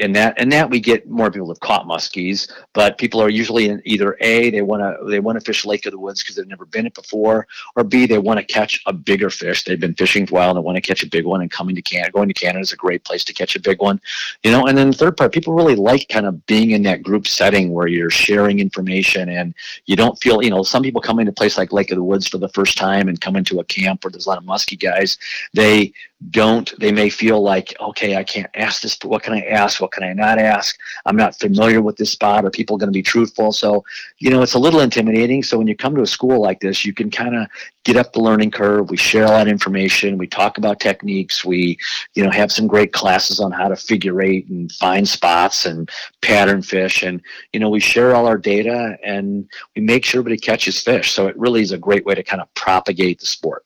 in 0.00 0.12
that 0.12 0.34
and 0.38 0.50
that 0.52 0.68
we 0.68 0.80
get 0.80 1.08
more 1.08 1.30
people 1.30 1.48
have 1.48 1.60
caught 1.60 1.86
muskies, 1.86 2.50
but 2.72 2.98
people 2.98 3.20
are 3.20 3.28
usually 3.28 3.68
in 3.68 3.82
either 3.84 4.16
a 4.20 4.50
they 4.50 4.62
want 4.62 4.82
to 4.82 5.10
they 5.10 5.20
want 5.20 5.38
to 5.38 5.44
fish 5.44 5.64
Lake 5.64 5.86
of 5.86 5.92
the 5.92 5.98
Woods 5.98 6.22
because 6.22 6.36
they've 6.36 6.46
never 6.46 6.66
been 6.66 6.86
it 6.86 6.94
before, 6.94 7.46
or 7.76 7.84
b 7.84 8.06
they 8.06 8.18
want 8.18 8.38
to 8.38 8.44
catch 8.44 8.82
a 8.86 8.92
bigger 8.92 9.30
fish. 9.30 9.64
They've 9.64 9.80
been 9.80 9.94
fishing 9.94 10.26
for 10.26 10.34
a 10.34 10.38
while 10.38 10.50
and 10.50 10.58
they 10.58 10.62
want 10.62 10.76
to 10.76 10.80
catch 10.80 11.02
a 11.02 11.08
big 11.08 11.24
one. 11.24 11.42
And 11.42 11.50
coming 11.50 11.74
to 11.74 11.82
Canada, 11.82 12.12
going 12.12 12.28
to 12.28 12.34
Canada 12.34 12.60
is 12.60 12.72
a 12.72 12.76
great 12.76 13.04
place 13.04 13.24
to 13.24 13.32
catch 13.32 13.56
a 13.56 13.60
big 13.60 13.80
one, 13.80 14.00
you 14.42 14.50
know. 14.50 14.66
And 14.66 14.76
then 14.76 14.90
the 14.90 14.96
third 14.96 15.16
part, 15.16 15.32
people 15.32 15.54
really 15.54 15.76
like 15.76 16.08
kind 16.08 16.26
of 16.26 16.44
being 16.46 16.72
in 16.72 16.82
that 16.84 17.02
group 17.02 17.26
setting 17.26 17.72
where 17.72 17.86
you're 17.86 18.10
sharing 18.10 18.58
information 18.60 19.28
and 19.28 19.54
you 19.86 19.96
don't 19.96 20.20
feel 20.20 20.42
you 20.42 20.50
know 20.50 20.62
some 20.62 20.82
people 20.82 21.00
come 21.00 21.18
into 21.18 21.30
a 21.30 21.34
place 21.34 21.58
like 21.58 21.72
Lake 21.72 21.90
of 21.90 21.96
the 21.96 22.04
Woods 22.04 22.26
for 22.26 22.38
the 22.38 22.48
first 22.50 22.76
time 22.76 23.08
and 23.08 23.20
come 23.20 23.36
into 23.36 23.60
a 23.60 23.64
camp 23.64 24.04
where 24.04 24.10
there's 24.10 24.26
a 24.26 24.28
lot 24.28 24.38
of 24.38 24.44
muskie 24.44 24.80
guys. 24.80 25.18
They 25.54 25.92
don't 26.28 26.78
they 26.78 26.92
may 26.92 27.08
feel 27.08 27.40
like 27.42 27.74
okay 27.80 28.16
i 28.16 28.22
can't 28.22 28.50
ask 28.54 28.82
this 28.82 28.94
but 28.94 29.08
what 29.08 29.22
can 29.22 29.32
i 29.32 29.40
ask? 29.40 29.80
What 29.80 29.92
can 29.92 30.04
i 30.04 30.12
not 30.12 30.38
ask? 30.38 30.78
I'm 31.06 31.16
not 31.16 31.38
familiar 31.38 31.80
with 31.80 31.96
this 31.96 32.12
spot. 32.12 32.44
Are 32.44 32.50
people 32.50 32.76
going 32.76 32.88
to 32.88 32.92
be 32.92 33.02
truthful? 33.02 33.52
So 33.52 33.84
you 34.18 34.28
know 34.28 34.42
it's 34.42 34.52
a 34.52 34.58
little 34.58 34.80
intimidating. 34.80 35.42
So 35.42 35.56
when 35.56 35.66
you 35.66 35.74
come 35.74 35.94
to 35.94 36.02
a 36.02 36.06
school 36.06 36.40
like 36.40 36.60
this 36.60 36.84
you 36.84 36.92
can 36.92 37.10
kind 37.10 37.34
of 37.34 37.46
get 37.84 37.96
up 37.96 38.12
the 38.12 38.20
learning 38.20 38.50
curve. 38.50 38.90
We 38.90 38.98
share 38.98 39.24
a 39.24 39.30
lot 39.30 39.42
of 39.42 39.48
information. 39.48 40.18
We 40.18 40.26
talk 40.26 40.58
about 40.58 40.78
techniques. 40.78 41.42
We 41.42 41.78
you 42.14 42.22
know 42.22 42.30
have 42.30 42.52
some 42.52 42.66
great 42.66 42.92
classes 42.92 43.40
on 43.40 43.50
how 43.50 43.68
to 43.68 43.76
figure 43.76 44.20
eight 44.20 44.46
and 44.48 44.70
find 44.72 45.08
spots 45.08 45.64
and 45.64 45.88
pattern 46.20 46.60
fish. 46.60 47.02
And 47.02 47.22
you 47.54 47.60
know 47.60 47.70
we 47.70 47.80
share 47.80 48.14
all 48.14 48.26
our 48.26 48.38
data 48.38 48.98
and 49.02 49.48
we 49.74 49.80
make 49.80 50.04
sure 50.04 50.20
everybody 50.20 50.38
catches 50.38 50.82
fish. 50.82 51.12
So 51.12 51.28
it 51.28 51.38
really 51.38 51.62
is 51.62 51.72
a 51.72 51.78
great 51.78 52.04
way 52.04 52.14
to 52.14 52.22
kind 52.22 52.42
of 52.42 52.52
propagate 52.54 53.20
the 53.20 53.26
sport 53.26 53.64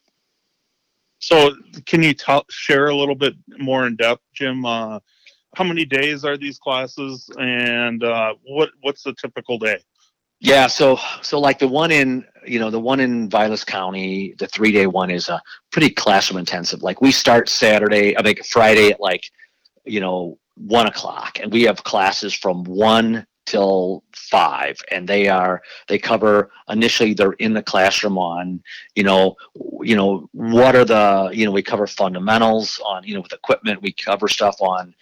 So 1.25 1.57
can 1.87 2.03
you 2.03 2.13
tell 2.13 2.45
share 2.51 2.89
a 2.89 2.95
little 2.95 3.15
bit 3.15 3.33
more 3.57 3.87
in 3.87 3.97
depth, 3.97 4.21
Jim? 4.35 4.67
Uh, 4.67 4.99
how 5.57 5.65
many 5.65 5.87
days 5.87 6.23
are 6.23 6.37
these 6.37 6.59
classes, 6.59 7.31
and 7.39 8.05
uh, 8.05 8.35
what 8.47 8.69
what's 8.83 9.03
the 9.05 9.15
typical 9.15 9.59
day? 9.59 9.79
Yeah, 10.41 10.67
so 10.67 10.99
so 11.23 11.41
like 11.41 11.59
the 11.59 11.67
one 11.67 11.91
in 11.91 12.27
you 12.47 12.59
know 12.59 12.69
the 12.69 12.79
one 12.79 13.01
in 13.01 13.31
Vilas 13.31 13.65
County, 13.65 14.35
the 14.39 14.47
three 14.49 14.71
day 14.71 14.87
one 14.87 15.11
is 15.11 15.31
a 15.31 15.41
pretty 15.73 15.89
classroom 15.89 16.39
intensive. 16.39 16.83
Like 16.83 17.01
we 17.01 17.11
start 17.11 17.49
Saturday, 17.49 18.15
I 18.19 18.21
think 18.21 18.45
Friday 18.45 18.91
at 18.91 19.01
like 19.01 19.25
you 19.87 20.01
know 20.01 20.39
one 20.57 20.87
o'clock, 20.87 21.39
and 21.41 21.51
we 21.51 21.63
have 21.63 21.85
classes 21.85 22.35
from 22.35 22.65
one 22.65 23.27
till 23.47 24.03
five, 24.13 24.79
and 24.91 25.09
they 25.09 25.29
are 25.29 25.63
they 25.89 25.99
cover 25.99 26.51
initially 26.69 27.15
they're 27.15 27.33
in 27.33 27.55
the 27.55 27.63
classroom 27.63 28.19
on 28.19 28.63
you 28.95 29.03
know 29.03 29.37
you 29.83 29.97
know 29.97 30.29
what 30.33 30.75
are 30.75 30.85
the 30.85 31.31
you 31.33 31.45
know 31.45 31.53
we 31.53 31.63
cover 31.63 31.87
fundamentals 31.87 32.81
on 32.85 33.05
you 33.05 33.15
know 33.15 33.21
with 33.21 33.33
equipment 33.33 33.83
we 33.83 33.93
cover 33.93 34.29
stuff 34.29 34.57
on 34.61 34.95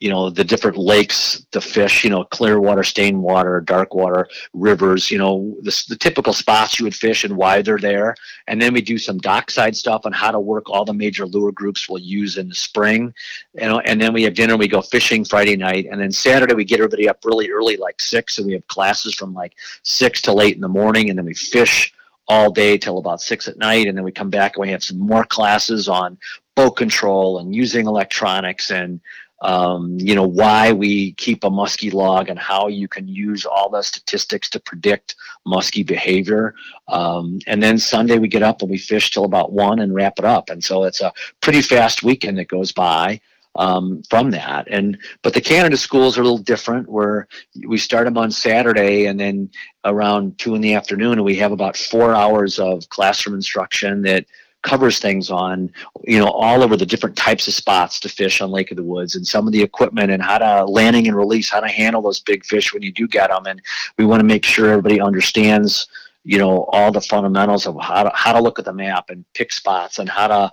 you 0.00 0.10
know 0.10 0.28
the 0.28 0.44
different 0.44 0.76
lakes 0.76 1.46
to 1.52 1.60
fish 1.60 2.04
you 2.04 2.10
know 2.10 2.24
clear 2.24 2.60
water 2.60 2.84
stained 2.84 3.22
water 3.22 3.62
dark 3.62 3.94
water 3.94 4.28
rivers 4.52 5.10
you 5.10 5.16
know 5.16 5.56
the, 5.62 5.84
the 5.88 5.96
typical 5.96 6.34
spots 6.34 6.78
you 6.78 6.84
would 6.84 6.94
fish 6.94 7.24
and 7.24 7.36
why 7.36 7.62
they're 7.62 7.78
there. 7.78 8.14
And 8.46 8.60
then 8.60 8.74
we 8.74 8.82
do 8.82 8.98
some 8.98 9.18
dockside 9.18 9.74
stuff 9.74 10.02
on 10.04 10.12
how 10.12 10.30
to 10.30 10.40
work 10.40 10.68
all 10.68 10.84
the 10.84 10.92
major 10.92 11.26
lure 11.26 11.52
groups 11.52 11.88
we'll 11.88 12.02
use 12.02 12.36
in 12.36 12.48
the 12.48 12.54
spring. 12.54 13.14
You 13.54 13.68
know 13.68 13.80
and 13.80 14.00
then 14.00 14.12
we 14.12 14.22
have 14.24 14.34
dinner 14.34 14.56
we 14.56 14.68
go 14.68 14.82
fishing 14.82 15.24
friday 15.24 15.56
night. 15.56 15.86
And 15.90 16.00
then 16.00 16.12
saturday 16.12 16.54
we 16.54 16.64
get 16.64 16.80
everybody 16.80 17.08
up 17.08 17.24
really 17.24 17.50
early 17.50 17.76
like 17.76 18.00
six. 18.00 18.38
And 18.38 18.46
we 18.46 18.52
have 18.52 18.66
classes 18.66 19.14
from 19.14 19.32
like 19.32 19.54
six 19.82 20.20
till 20.20 20.42
eight 20.42 20.56
in 20.56 20.60
the 20.60 20.68
morning. 20.68 21.08
And 21.08 21.18
then 21.18 21.26
we 21.26 21.34
fish 21.34 21.92
all 22.28 22.50
day 22.50 22.76
till 22.76 22.98
about 22.98 23.22
six 23.22 23.48
at 23.48 23.56
night. 23.56 23.86
And 23.86 23.96
then 23.96 24.04
we 24.04 24.12
come 24.12 24.30
back 24.30 24.56
and 24.56 24.62
we 24.62 24.70
have 24.70 24.84
some 24.84 24.98
more 24.98 25.24
classes 25.24 25.88
on 25.88 26.18
boat 26.54 26.72
control 26.72 27.38
and 27.38 27.54
using 27.54 27.86
electronics 27.86 28.70
and 28.70 29.00
um, 29.42 29.98
you 30.00 30.14
know 30.14 30.26
why 30.26 30.72
we 30.72 31.12
keep 31.12 31.44
a 31.44 31.50
muskie 31.50 31.92
log 31.92 32.28
and 32.28 32.38
how 32.38 32.68
you 32.68 32.88
can 32.88 33.06
use 33.06 33.44
all 33.44 33.68
the 33.68 33.82
statistics 33.82 34.48
to 34.50 34.60
predict 34.60 35.14
muskie 35.46 35.86
behavior. 35.86 36.54
Um, 36.88 37.38
and 37.46 37.62
then 37.62 37.78
sunday 37.78 38.18
we 38.18 38.28
get 38.28 38.42
up 38.42 38.62
and 38.62 38.70
we 38.70 38.78
fish 38.78 39.10
till 39.10 39.24
about 39.24 39.52
one 39.52 39.80
and 39.80 39.94
wrap 39.94 40.18
it 40.18 40.24
up. 40.24 40.48
And 40.48 40.62
so 40.64 40.84
it's 40.84 41.00
a 41.00 41.12
pretty 41.40 41.62
fast 41.62 42.02
weekend 42.02 42.38
that 42.38 42.48
goes 42.48 42.72
by 42.72 43.20
um, 43.56 44.02
from 44.08 44.30
that. 44.30 44.68
And 44.70 44.98
but 45.22 45.34
the 45.34 45.40
canada 45.40 45.76
schools 45.76 46.16
are 46.16 46.22
a 46.22 46.24
little 46.24 46.38
different 46.38 46.88
where 46.88 47.28
we 47.66 47.76
start 47.76 48.06
them 48.06 48.18
on 48.18 48.30
saturday 48.30 49.06
and 49.06 49.20
then 49.20 49.50
around 49.84 50.38
two 50.38 50.54
in 50.54 50.62
the 50.62 50.74
afternoon 50.74 51.12
and 51.12 51.24
we 51.24 51.36
have 51.36 51.52
about 51.52 51.76
four 51.76 52.14
hours 52.14 52.58
of 52.58 52.88
classroom 52.88 53.34
instruction 53.34 54.02
that 54.02 54.24
covers 54.66 54.98
things 54.98 55.30
on 55.30 55.70
you 56.02 56.18
know 56.18 56.28
all 56.28 56.62
over 56.62 56.76
the 56.76 56.84
different 56.84 57.16
types 57.16 57.46
of 57.46 57.54
spots 57.54 58.00
to 58.00 58.08
fish 58.08 58.40
on 58.40 58.50
lake 58.50 58.72
of 58.72 58.76
the 58.76 58.82
woods 58.82 59.14
and 59.14 59.24
some 59.24 59.46
of 59.46 59.52
the 59.52 59.62
equipment 59.62 60.10
and 60.10 60.20
how 60.20 60.38
to 60.38 60.64
landing 60.64 61.06
and 61.06 61.16
release 61.16 61.48
how 61.48 61.60
to 61.60 61.68
handle 61.68 62.02
those 62.02 62.18
big 62.18 62.44
fish 62.44 62.74
when 62.74 62.82
you 62.82 62.92
do 62.92 63.06
get 63.06 63.30
them 63.30 63.46
and 63.46 63.62
we 63.96 64.04
want 64.04 64.18
to 64.18 64.26
make 64.26 64.44
sure 64.44 64.70
everybody 64.70 65.00
understands 65.00 65.86
you 66.24 66.36
know 66.36 66.64
all 66.72 66.90
the 66.90 67.00
fundamentals 67.00 67.64
of 67.64 67.80
how 67.80 68.02
to, 68.02 68.10
how 68.12 68.32
to 68.32 68.40
look 68.40 68.58
at 68.58 68.64
the 68.64 68.72
map 68.72 69.08
and 69.08 69.24
pick 69.34 69.52
spots 69.52 70.00
and 70.00 70.08
how 70.08 70.26
to 70.26 70.50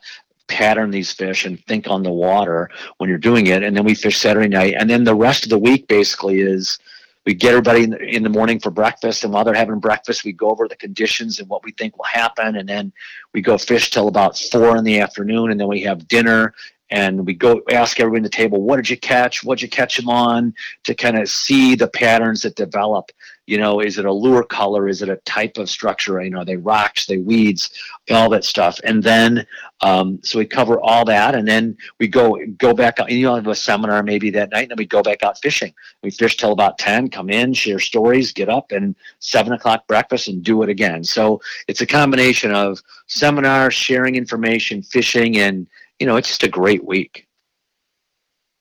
pattern 0.48 0.92
these 0.92 1.12
fish 1.12 1.46
and 1.46 1.64
think 1.66 1.88
on 1.88 2.04
the 2.04 2.12
water 2.12 2.70
when 2.98 3.10
you're 3.10 3.18
doing 3.18 3.48
it. 3.48 3.64
And 3.64 3.76
then 3.76 3.86
we 3.86 3.96
fish 3.96 4.20
saturday 4.20 4.50
night. 4.50 4.76
And 4.78 4.90
then 4.90 5.04
the 5.04 5.16
rest 5.16 5.46
of 5.46 5.50
the 5.50 5.58
week 5.58 5.88
basically 5.88 6.42
is 6.42 6.78
we 7.26 7.34
get 7.34 7.52
everybody 7.52 7.84
in 7.84 7.92
the, 7.92 8.00
in 8.00 8.24
the 8.24 8.30
morning 8.30 8.60
for 8.60 8.70
breakfast 8.70 9.24
and 9.24 9.34
while 9.34 9.44
they're 9.44 9.54
having 9.54 9.80
breakfast 9.80 10.24
we 10.24 10.32
go 10.32 10.50
over 10.50 10.68
the 10.68 10.76
conditions 10.76 11.40
and 11.40 11.50
what 11.50 11.64
we 11.64 11.72
think 11.72 11.98
will 11.98 12.06
happen 12.06 12.56
and 12.56 12.68
then 12.68 12.92
we 13.34 13.42
go 13.42 13.58
fish 13.58 13.90
till 13.90 14.08
about 14.08 14.38
four 14.38 14.78
in 14.78 14.84
the 14.84 15.00
afternoon 15.00 15.52
and 15.52 15.60
then 15.60 15.68
we 15.68 15.82
have 15.82 16.08
dinner 16.08 16.54
and 16.90 17.26
we 17.26 17.34
go 17.34 17.62
ask 17.72 18.00
everybody 18.00 18.20
at 18.20 18.32
the 18.32 18.38
table 18.38 18.62
what 18.62 18.78
did 18.78 18.90
you 18.90 18.98
catch? 18.98 19.44
What 19.44 19.58
did 19.58 19.64
you 19.64 19.70
catch 19.70 19.98
them 19.98 20.10
on? 20.10 20.54
to 20.84 20.94
kind 20.94 21.18
of 21.18 21.28
see 21.30 21.76
the 21.76 21.88
patterns 21.88 22.42
that 22.44 22.56
develop 22.56 23.12
you 23.46 23.58
know, 23.58 23.82
is 23.82 23.98
it 23.98 24.06
a 24.06 24.12
lure 24.12 24.44
color? 24.44 24.88
Is 24.88 25.02
it 25.02 25.10
a 25.10 25.18
type 25.18 25.58
of 25.58 25.70
structure? 25.70 26.22
You 26.22 26.30
know, 26.30 26.40
are 26.40 26.46
they 26.46 26.56
rocks, 26.56 27.06
they 27.06 27.18
weeds, 27.18 27.72
all 28.10 28.30
that 28.30 28.46
stuff. 28.46 28.80
And 28.84 29.04
then, 29.04 29.46
um, 29.82 30.20
so 30.24 30.40
we 30.40 30.46
cover 30.46 30.80
all 30.80 31.04
that, 31.06 31.36
and 31.36 31.46
then 31.48 31.76
we 32.00 32.08
go 32.08 32.38
go 32.58 32.74
back 32.74 33.00
out. 33.00 33.12
You 33.12 33.26
know, 33.26 33.36
have 33.36 33.48
a 33.48 33.56
seminar 33.56 34.02
maybe 34.02 34.30
that 34.32 34.52
night, 34.52 34.64
and 34.64 34.72
then 34.72 34.78
we 34.78 34.86
go 34.86 35.04
back 35.04 35.24
out 35.24 35.40
fishing. 35.40 35.74
We 36.04 36.12
fish 36.12 36.38
till 36.38 36.54
about 36.54 36.78
ten, 36.78 37.10
come 37.10 37.30
in, 37.30 37.54
share 37.54 37.80
stories, 37.80 38.32
get 38.32 38.48
up, 38.48 38.72
and 38.72 38.96
seven 39.20 39.52
o'clock 39.52 39.88
breakfast, 39.88 40.30
and 40.30 40.42
do 40.42 40.64
it 40.64 40.70
again. 40.70 41.04
So 41.04 41.42
it's 41.68 41.82
a 41.82 41.86
combination 41.86 42.54
of 42.54 42.82
seminar, 43.08 43.72
sharing 43.72 44.16
information, 44.16 44.82
fishing, 44.82 45.38
and 45.38 45.68
you 46.00 46.08
know, 46.08 46.16
it's 46.16 46.30
just 46.30 46.44
a 46.44 46.50
great 46.50 46.86
week. 46.86 47.28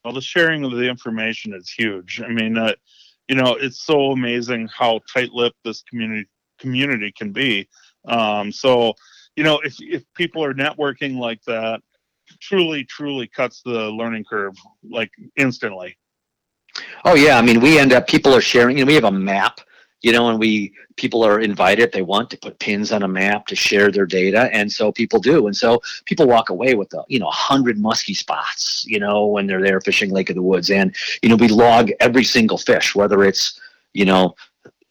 Well, 0.05 0.14
the 0.14 0.21
sharing 0.21 0.64
of 0.64 0.73
the 0.73 0.88
information 0.88 1.55
is 1.55 1.71
huge. 1.71 2.21
I 2.21 2.29
mean, 2.29 2.59
uh, 2.59 2.73
you 3.28 3.37
know, 3.37 3.54
it's 3.54 3.85
so 3.85 4.12
amazing 4.12 4.68
how 4.68 5.00
tight-lipped 5.12 5.56
this 5.64 5.82
community 5.82 6.28
community 6.58 7.12
can 7.16 7.32
be. 7.32 7.68
Um, 8.06 8.52
so, 8.52 8.94
you 9.37 9.44
know, 9.44 9.61
if 9.61 9.76
if 9.80 10.05
people 10.14 10.44
are 10.44 10.55
networking 10.55 11.18
like 11.18 11.42
that, 11.47 11.80
truly, 12.40 12.84
truly 12.84 13.26
cuts 13.26 13.62
the 13.64 13.90
learning 13.90 14.24
curve 14.24 14.55
like 14.88 15.11
instantly. 15.36 15.97
Oh 17.05 17.14
yeah, 17.14 17.38
I 17.38 17.42
mean, 17.42 17.61
we 17.61 17.78
end 17.78 17.92
up 17.92 18.07
people 18.07 18.34
are 18.34 18.40
sharing. 18.40 18.78
You 18.78 18.84
know, 18.84 18.88
we 18.88 18.94
have 18.94 19.05
a 19.05 19.12
map 19.12 19.61
you 20.03 20.12
know, 20.12 20.28
and 20.28 20.38
we 20.38 20.72
people 20.96 21.24
are 21.24 21.40
invited 21.40 21.90
they 21.92 22.03
want 22.03 22.28
to 22.30 22.36
put 22.36 22.59
pins 22.59 22.92
on 22.92 23.03
a 23.03 23.09
map 23.09 23.46
to 23.46 23.57
share 23.57 23.90
their 23.90 24.07
data, 24.07 24.50
and 24.53 24.70
so 24.70 24.92
people 24.92 25.20
do, 25.20 25.46
and 25.46 25.57
so 25.57 25.80
people 26.05 26.26
walk 26.26 26.50
away 26.50 26.74
with 26.74 26.92
a 26.94 27.05
you 27.09 27.18
know 27.18 27.30
hundred 27.30 27.78
muskie 27.78 28.16
spots, 28.16 28.84
you 28.86 28.98
know, 28.98 29.26
when 29.26 29.46
they're 29.46 29.62
there 29.62 29.80
fishing 29.80 30.11
Lake 30.11 30.30
of 30.30 30.36
the 30.36 30.42
Woods, 30.42 30.70
and 30.70 30.94
you 31.22 31.28
know 31.28 31.36
we 31.36 31.48
log 31.48 31.90
every 32.00 32.24
single 32.24 32.59
fish, 32.59 32.94
whether 32.94 33.24
it's 33.24 33.61
you 33.94 34.05
know 34.05 34.34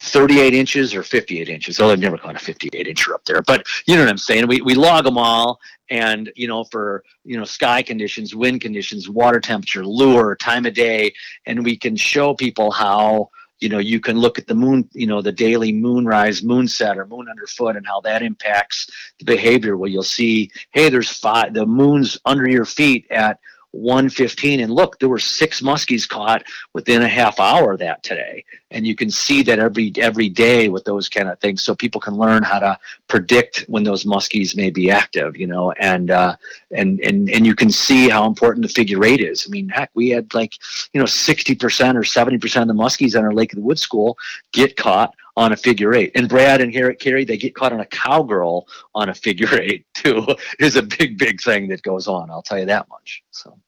38 0.02 0.52
inches 0.52 0.94
or 0.94 1.04
58 1.04 1.48
inches. 1.48 1.78
Oh, 1.78 1.90
I've 1.90 2.00
never 2.00 2.18
caught 2.18 2.34
a 2.34 2.38
58 2.38 2.88
incher 2.88 3.14
up 3.14 3.24
there, 3.24 3.40
but 3.42 3.64
you 3.86 3.94
know 3.94 4.02
what 4.02 4.10
I'm 4.10 4.18
saying. 4.18 4.48
We, 4.48 4.60
we 4.60 4.74
log 4.74 5.04
them 5.04 5.16
all, 5.16 5.60
and 5.90 6.32
you 6.34 6.48
know 6.48 6.64
for 6.64 7.04
you 7.24 7.36
know 7.36 7.44
sky 7.44 7.82
conditions, 7.82 8.34
wind 8.34 8.60
conditions, 8.62 9.08
water 9.08 9.40
temperature, 9.40 9.84
lure, 9.84 10.34
time 10.36 10.66
of 10.66 10.74
day, 10.74 11.12
and 11.46 11.64
we 11.64 11.76
can 11.76 11.96
show 11.96 12.34
people 12.34 12.70
how 12.70 13.30
you 13.62 13.68
know 13.68 13.78
you 13.78 14.00
can 14.00 14.18
look 14.18 14.38
at 14.38 14.46
the 14.46 14.54
moon 14.54 14.88
you 14.92 15.06
know 15.06 15.22
the 15.22 15.32
daily 15.32 15.72
moonrise 15.72 16.42
moonset 16.42 16.96
or 16.96 17.06
moon 17.06 17.28
underfoot 17.28 17.76
and 17.76 17.86
how 17.86 18.00
that 18.00 18.22
impacts 18.22 18.90
the 19.18 19.24
behavior. 19.24 19.76
Well 19.76 19.90
you'll 19.90 20.02
see 20.02 20.50
hey 20.72 20.88
there's 20.88 21.10
five 21.10 21.54
the 21.54 21.64
moon's 21.64 22.18
under 22.24 22.48
your 22.48 22.64
feet 22.64 23.06
at 23.10 23.38
115 23.72 24.60
and 24.60 24.72
look 24.72 24.98
there 24.98 25.08
were 25.08 25.18
six 25.18 25.60
muskies 25.60 26.08
caught 26.08 26.44
within 26.72 27.02
a 27.02 27.08
half 27.08 27.40
hour 27.40 27.72
of 27.72 27.78
that 27.80 28.02
today. 28.02 28.44
And 28.70 28.86
you 28.86 28.94
can 28.94 29.10
see 29.10 29.42
that 29.42 29.58
every 29.58 29.92
every 29.96 30.28
day 30.28 30.68
with 30.68 30.84
those 30.84 31.08
kind 31.08 31.28
of 31.28 31.38
things 31.40 31.62
so 31.62 31.74
people 31.74 32.00
can 32.00 32.14
learn 32.14 32.42
how 32.42 32.58
to 32.58 32.78
predict 33.08 33.64
when 33.68 33.82
those 33.82 34.04
muskies 34.04 34.56
may 34.56 34.70
be 34.70 34.90
active 34.90 35.36
you 35.36 35.46
know 35.46 35.72
and 35.72 36.10
uh, 36.10 36.36
and 36.70 37.00
and 37.00 37.28
and 37.30 37.46
you 37.46 37.54
can 37.54 37.70
see 37.70 38.08
how 38.08 38.26
important 38.26 38.66
the 38.66 38.72
figure 38.72 39.04
eight 39.04 39.20
is. 39.20 39.46
I 39.46 39.50
mean 39.50 39.68
heck 39.68 39.90
we 39.94 40.10
had 40.10 40.32
like 40.34 40.54
you 40.92 41.00
know 41.00 41.06
60% 41.06 41.94
or 41.94 42.02
70% 42.02 42.62
of 42.62 42.68
the 42.68 42.74
muskies 42.74 43.18
on 43.18 43.24
our 43.24 43.32
lake 43.34 43.52
of 43.52 43.56
the 43.56 43.64
woods 43.64 43.82
school 43.82 44.16
get 44.52 44.76
caught 44.76 45.14
on 45.36 45.52
a 45.52 45.56
figure 45.56 45.94
eight. 45.94 46.12
And 46.14 46.28
Brad 46.28 46.60
and 46.60 46.72
Garrett 46.72 46.98
Carey, 46.98 47.24
they 47.24 47.36
get 47.36 47.54
caught 47.54 47.72
on 47.72 47.80
a 47.80 47.86
cowgirl 47.86 48.66
on 48.94 49.08
a 49.08 49.14
figure 49.14 49.48
eight 49.60 49.86
too. 49.94 50.26
is 50.58 50.76
a 50.76 50.82
big, 50.82 51.18
big 51.18 51.40
thing 51.40 51.68
that 51.68 51.82
goes 51.82 52.08
on. 52.08 52.30
I'll 52.30 52.42
tell 52.42 52.58
you 52.58 52.66
that 52.66 52.88
much. 52.88 53.22
So. 53.30 53.58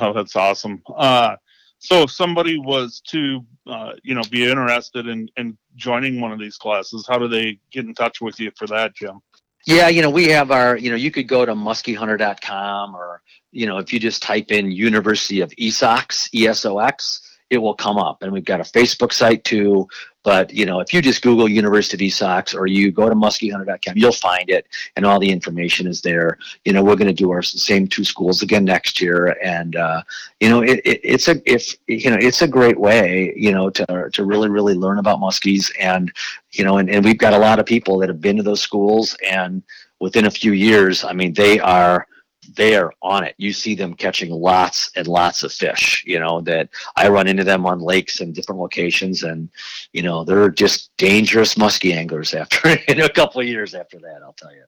Oh, 0.00 0.12
that's 0.12 0.34
awesome. 0.34 0.82
Uh, 0.96 1.36
so 1.78 2.02
if 2.02 2.10
somebody 2.10 2.58
was 2.58 3.00
to, 3.08 3.44
uh, 3.66 3.92
you 4.02 4.14
know, 4.14 4.22
be 4.30 4.50
interested 4.50 5.06
in, 5.06 5.28
in 5.36 5.56
joining 5.76 6.20
one 6.20 6.32
of 6.32 6.38
these 6.38 6.56
classes, 6.56 7.06
how 7.08 7.18
do 7.18 7.28
they 7.28 7.58
get 7.70 7.84
in 7.84 7.94
touch 7.94 8.20
with 8.20 8.40
you 8.40 8.50
for 8.56 8.66
that, 8.68 8.94
Jim? 8.94 9.20
Yeah, 9.66 9.88
you 9.88 10.00
know, 10.00 10.10
we 10.10 10.28
have 10.28 10.50
our, 10.50 10.76
you 10.76 10.90
know, 10.90 10.96
you 10.96 11.10
could 11.10 11.28
go 11.28 11.44
to 11.44 11.52
muskiehunter.com 11.52 12.94
or, 12.94 13.20
you 13.50 13.66
know, 13.66 13.78
if 13.78 13.92
you 13.92 13.98
just 13.98 14.22
type 14.22 14.52
in 14.52 14.70
University 14.70 15.40
of 15.40 15.52
ESOX, 15.58 16.28
E-S-O-X, 16.32 17.25
it 17.50 17.58
will 17.58 17.74
come 17.74 17.96
up. 17.96 18.22
And 18.22 18.32
we've 18.32 18.44
got 18.44 18.60
a 18.60 18.64
Facebook 18.64 19.12
site 19.12 19.44
too. 19.44 19.88
But 20.24 20.52
you 20.52 20.66
know, 20.66 20.80
if 20.80 20.92
you 20.92 21.00
just 21.00 21.22
Google 21.22 21.48
University 21.48 22.10
Sox 22.10 22.52
or 22.52 22.66
you 22.66 22.90
go 22.90 23.08
to 23.08 23.14
muskiehunter.com, 23.14 23.96
you'll 23.96 24.10
find 24.10 24.50
it, 24.50 24.66
and 24.96 25.06
all 25.06 25.20
the 25.20 25.30
information 25.30 25.86
is 25.86 26.02
there. 26.02 26.36
You 26.64 26.72
know, 26.72 26.82
we're 26.82 26.96
going 26.96 27.06
to 27.06 27.14
do 27.14 27.30
our 27.30 27.42
same 27.42 27.86
two 27.86 28.02
schools 28.02 28.42
again 28.42 28.64
next 28.64 29.00
year, 29.00 29.36
and 29.40 29.76
uh, 29.76 30.02
you 30.40 30.48
know, 30.48 30.62
it, 30.62 30.80
it, 30.84 31.00
it's 31.04 31.28
a 31.28 31.40
if 31.48 31.76
you 31.86 32.10
know, 32.10 32.18
it's 32.20 32.42
a 32.42 32.48
great 32.48 32.80
way, 32.80 33.32
you 33.36 33.52
know, 33.52 33.70
to 33.70 34.10
to 34.12 34.24
really 34.24 34.48
really 34.48 34.74
learn 34.74 34.98
about 34.98 35.20
muskies, 35.20 35.70
and 35.78 36.12
you 36.50 36.64
know, 36.64 36.78
and, 36.78 36.90
and 36.90 37.04
we've 37.04 37.18
got 37.18 37.32
a 37.32 37.38
lot 37.38 37.60
of 37.60 37.66
people 37.66 37.96
that 37.98 38.08
have 38.08 38.20
been 38.20 38.36
to 38.36 38.42
those 38.42 38.60
schools, 38.60 39.16
and 39.30 39.62
within 40.00 40.26
a 40.26 40.30
few 40.30 40.50
years, 40.50 41.04
I 41.04 41.12
mean, 41.12 41.34
they 41.34 41.60
are 41.60 42.08
they 42.54 42.76
are 42.76 42.92
on 43.02 43.24
it. 43.24 43.34
You 43.38 43.52
see 43.52 43.74
them 43.74 43.94
catching 43.94 44.30
lots 44.30 44.90
and 44.96 45.06
lots 45.06 45.42
of 45.42 45.52
fish, 45.52 46.02
you 46.06 46.18
know, 46.18 46.40
that 46.42 46.68
I 46.96 47.08
run 47.08 47.26
into 47.26 47.44
them 47.44 47.66
on 47.66 47.80
lakes 47.80 48.20
and 48.20 48.34
different 48.34 48.60
locations 48.60 49.22
and, 49.22 49.48
you 49.92 50.02
know, 50.02 50.24
they're 50.24 50.50
just 50.50 50.90
dangerous 50.96 51.54
muskie 51.54 51.94
anglers 51.94 52.34
after 52.34 52.68
in 52.88 53.00
a 53.00 53.08
couple 53.08 53.40
of 53.40 53.46
years 53.46 53.74
after 53.74 53.98
that, 53.98 54.20
I'll 54.22 54.34
tell 54.34 54.54
you. 54.54 54.64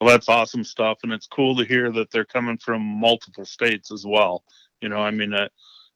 Well, 0.00 0.10
that's 0.10 0.28
awesome 0.28 0.64
stuff. 0.64 0.98
And 1.02 1.12
it's 1.12 1.26
cool 1.26 1.56
to 1.56 1.64
hear 1.64 1.90
that 1.92 2.10
they're 2.10 2.24
coming 2.24 2.58
from 2.58 2.82
multiple 2.82 3.46
states 3.46 3.90
as 3.90 4.04
well. 4.06 4.44
You 4.80 4.90
know, 4.90 4.98
I 4.98 5.10
mean, 5.10 5.32
uh, 5.32 5.48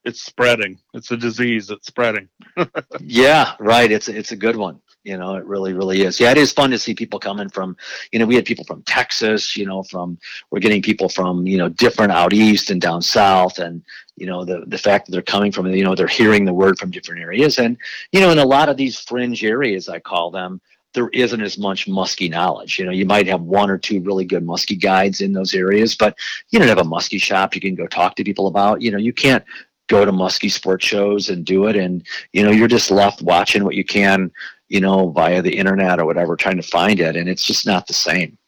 it's 0.05 0.22
spreading. 0.22 0.78
It's 0.94 1.11
a 1.11 1.16
disease 1.16 1.70
It's 1.70 1.86
spreading. 1.86 2.28
yeah, 3.01 3.55
right. 3.59 3.90
It's 3.90 4.09
it's 4.09 4.32
a 4.32 4.36
good 4.36 4.57
one. 4.57 4.80
You 5.03 5.16
know, 5.16 5.36
it 5.36 5.44
really, 5.46 5.72
really 5.72 6.03
is. 6.03 6.20
Yeah, 6.20 6.30
it 6.30 6.36
is 6.36 6.53
fun 6.53 6.70
to 6.70 6.78
see 6.78 6.94
people 6.94 7.18
coming 7.18 7.48
from, 7.48 7.74
you 8.12 8.18
know, 8.18 8.26
we 8.26 8.34
had 8.34 8.44
people 8.44 8.66
from 8.66 8.82
Texas, 8.82 9.57
you 9.57 9.64
know, 9.64 9.82
from, 9.82 10.18
we're 10.51 10.61
getting 10.61 10.82
people 10.82 11.09
from, 11.09 11.46
you 11.46 11.57
know, 11.57 11.70
different 11.70 12.12
out 12.12 12.34
east 12.34 12.70
and 12.70 12.82
down 12.82 13.01
south. 13.01 13.59
And, 13.59 13.82
you 14.16 14.26
know, 14.26 14.44
the, 14.44 14.64
the 14.66 14.76
fact 14.76 15.07
that 15.07 15.12
they're 15.12 15.22
coming 15.22 15.53
from, 15.53 15.68
you 15.68 15.84
know, 15.84 15.94
they're 15.94 16.07
hearing 16.07 16.44
the 16.44 16.53
word 16.53 16.78
from 16.78 16.90
different 16.90 17.22
areas. 17.22 17.59
And, 17.59 17.78
you 18.12 18.20
know, 18.20 18.30
in 18.30 18.38
a 18.38 18.44
lot 18.44 18.68
of 18.68 18.76
these 18.76 19.01
fringe 19.01 19.42
areas, 19.42 19.88
I 19.88 20.01
call 20.01 20.30
them, 20.30 20.61
there 20.92 21.09
isn't 21.11 21.40
as 21.40 21.57
much 21.57 21.86
muskie 21.86 22.30
knowledge. 22.30 22.78
You 22.78 22.84
know, 22.84 22.90
you 22.90 23.07
might 23.07 23.26
have 23.28 23.40
one 23.40 23.70
or 23.70 23.78
two 23.78 24.01
really 24.01 24.24
good 24.24 24.44
muskie 24.44 24.80
guides 24.80 25.20
in 25.20 25.32
those 25.32 25.55
areas, 25.55 25.94
but 25.94 26.18
you 26.51 26.59
don't 26.59 26.68
have 26.68 26.78
a 26.78 26.82
muskie 26.82 27.22
shop 27.22 27.55
you 27.55 27.61
can 27.61 27.74
go 27.74 27.86
talk 27.86 28.16
to 28.16 28.24
people 28.24 28.48
about. 28.48 28.82
You 28.82 28.90
know, 28.90 28.98
you 28.98 29.12
can't 29.12 29.44
go 29.91 30.07
to 30.07 30.12
muskie 30.12 30.51
sports 30.51 30.86
shows 30.86 31.28
and 31.28 31.45
do 31.45 31.66
it. 31.66 31.76
And, 31.76 32.03
you 32.32 32.43
know, 32.43 32.51
you're 32.51 32.68
just 32.68 32.91
left 32.91 33.20
watching 33.20 33.64
what 33.64 33.74
you 33.74 33.84
can 33.84 34.30
you 34.70 34.80
know, 34.80 35.11
via 35.11 35.43
the 35.43 35.59
internet 35.59 35.99
or 35.99 36.07
whatever, 36.07 36.36
trying 36.36 36.57
to 36.57 36.62
find 36.62 37.01
it, 37.01 37.16
and 37.16 37.28
it's 37.28 37.45
just 37.45 37.66
not 37.66 37.86
the 37.88 37.93
same. 37.93 38.38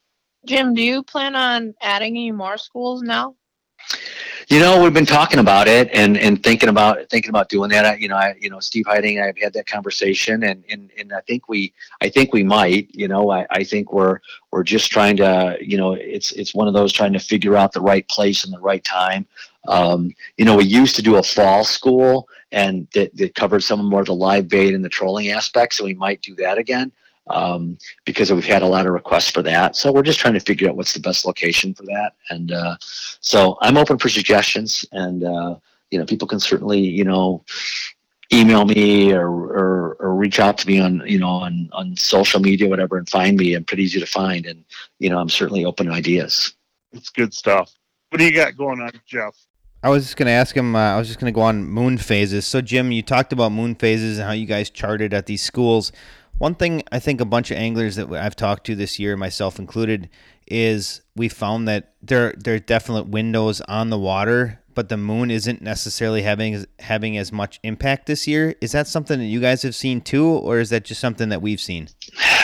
Jim, 0.46 0.72
do 0.72 0.80
you 0.82 1.02
plan 1.02 1.34
on 1.36 1.74
adding 1.82 2.16
any 2.16 2.32
more 2.32 2.56
schools 2.56 3.02
now? 3.02 3.34
You 4.52 4.60
know, 4.60 4.82
we've 4.82 4.92
been 4.92 5.06
talking 5.06 5.38
about 5.38 5.66
it 5.66 5.88
and, 5.94 6.18
and 6.18 6.42
thinking 6.42 6.68
about 6.68 7.08
thinking 7.08 7.30
about 7.30 7.48
doing 7.48 7.70
that. 7.70 8.00
You 8.00 8.08
know, 8.08 8.16
I 8.16 8.36
you 8.38 8.50
know 8.50 8.60
Steve 8.60 8.84
Heiting 8.84 9.16
and 9.16 9.24
I've 9.24 9.38
had 9.38 9.54
that 9.54 9.66
conversation, 9.66 10.42
and, 10.42 10.62
and, 10.68 10.90
and 10.98 11.10
I 11.14 11.22
think 11.22 11.48
we 11.48 11.72
I 12.02 12.10
think 12.10 12.34
we 12.34 12.42
might. 12.42 12.94
You 12.94 13.08
know, 13.08 13.30
I, 13.30 13.46
I 13.48 13.64
think 13.64 13.94
we're 13.94 14.18
we're 14.50 14.62
just 14.62 14.90
trying 14.90 15.16
to 15.16 15.56
you 15.58 15.78
know 15.78 15.94
it's 15.94 16.32
it's 16.32 16.54
one 16.54 16.68
of 16.68 16.74
those 16.74 16.92
trying 16.92 17.14
to 17.14 17.18
figure 17.18 17.56
out 17.56 17.72
the 17.72 17.80
right 17.80 18.06
place 18.08 18.44
and 18.44 18.52
the 18.52 18.60
right 18.60 18.84
time. 18.84 19.26
Um, 19.68 20.12
you 20.36 20.44
know, 20.44 20.56
we 20.56 20.64
used 20.64 20.96
to 20.96 21.02
do 21.02 21.16
a 21.16 21.22
fall 21.22 21.64
school, 21.64 22.28
and 22.50 22.86
that, 22.92 23.16
that 23.16 23.34
covered 23.34 23.62
some 23.62 23.82
more 23.82 24.00
of 24.00 24.06
the 24.06 24.14
live 24.14 24.48
bait 24.48 24.74
and 24.74 24.84
the 24.84 24.90
trolling 24.90 25.30
aspects, 25.30 25.78
so 25.78 25.84
we 25.86 25.94
might 25.94 26.20
do 26.20 26.34
that 26.34 26.58
again 26.58 26.92
um, 27.28 27.78
because 28.04 28.32
we've 28.32 28.44
had 28.44 28.62
a 28.62 28.66
lot 28.66 28.86
of 28.86 28.92
requests 28.92 29.30
for 29.30 29.42
that. 29.42 29.76
So 29.76 29.92
we're 29.92 30.02
just 30.02 30.18
trying 30.18 30.34
to 30.34 30.40
figure 30.40 30.68
out 30.68 30.76
what's 30.76 30.94
the 30.94 31.00
best 31.00 31.24
location 31.24 31.74
for 31.74 31.84
that. 31.84 32.12
And 32.30 32.52
uh, 32.52 32.76
so 32.80 33.58
I'm 33.60 33.76
open 33.76 33.98
for 33.98 34.08
suggestions, 34.08 34.84
and 34.92 35.24
uh, 35.24 35.56
you 35.90 35.98
know, 35.98 36.04
people 36.04 36.28
can 36.28 36.40
certainly 36.40 36.80
you 36.80 37.04
know 37.04 37.44
email 38.32 38.64
me 38.64 39.12
or, 39.12 39.28
or, 39.28 39.96
or 40.00 40.14
reach 40.14 40.40
out 40.40 40.56
to 40.58 40.66
me 40.66 40.80
on 40.80 41.02
you 41.06 41.18
know 41.18 41.28
on 41.28 41.68
on 41.72 41.94
social 41.96 42.40
media 42.40 42.68
whatever 42.68 42.96
and 42.96 43.08
find 43.10 43.36
me 43.36 43.54
i'm 43.54 43.64
pretty 43.64 43.82
easy 43.82 44.00
to 44.00 44.06
find 44.06 44.46
and 44.46 44.64
you 44.98 45.10
know 45.10 45.18
i'm 45.18 45.28
certainly 45.28 45.66
open 45.66 45.86
to 45.86 45.92
ideas 45.92 46.54
it's 46.92 47.10
good 47.10 47.34
stuff 47.34 47.72
what 48.08 48.18
do 48.18 48.24
you 48.24 48.34
got 48.34 48.56
going 48.56 48.80
on 48.80 48.90
jeff 49.06 49.36
I 49.84 49.88
was 49.88 50.04
just 50.04 50.16
going 50.16 50.26
to 50.26 50.32
ask 50.32 50.56
him. 50.56 50.76
Uh, 50.76 50.94
I 50.94 50.96
was 50.96 51.08
just 51.08 51.18
going 51.18 51.32
to 51.32 51.34
go 51.34 51.40
on 51.40 51.64
moon 51.64 51.98
phases. 51.98 52.46
So, 52.46 52.60
Jim, 52.60 52.92
you 52.92 53.02
talked 53.02 53.32
about 53.32 53.50
moon 53.50 53.74
phases 53.74 54.18
and 54.18 54.26
how 54.28 54.32
you 54.32 54.46
guys 54.46 54.70
charted 54.70 55.12
at 55.12 55.26
these 55.26 55.42
schools. 55.42 55.90
One 56.42 56.56
thing 56.56 56.82
I 56.90 56.98
think 56.98 57.20
a 57.20 57.24
bunch 57.24 57.52
of 57.52 57.56
anglers 57.56 57.94
that 57.94 58.10
I've 58.10 58.34
talked 58.34 58.66
to 58.66 58.74
this 58.74 58.98
year, 58.98 59.16
myself 59.16 59.60
included, 59.60 60.10
is 60.48 61.00
we 61.14 61.28
found 61.28 61.68
that 61.68 61.94
there 62.02 62.34
there 62.36 62.56
are 62.56 62.58
definite 62.58 63.06
windows 63.06 63.60
on 63.68 63.90
the 63.90 63.98
water, 63.98 64.58
but 64.74 64.88
the 64.88 64.96
moon 64.96 65.30
isn't 65.30 65.62
necessarily 65.62 66.22
having 66.22 66.66
having 66.80 67.16
as 67.16 67.30
much 67.30 67.60
impact 67.62 68.06
this 68.06 68.26
year. 68.26 68.56
Is 68.60 68.72
that 68.72 68.88
something 68.88 69.20
that 69.20 69.26
you 69.26 69.38
guys 69.38 69.62
have 69.62 69.76
seen 69.76 70.00
too, 70.00 70.26
or 70.26 70.58
is 70.58 70.70
that 70.70 70.84
just 70.84 71.00
something 71.00 71.28
that 71.28 71.42
we've 71.42 71.60
seen? 71.60 71.86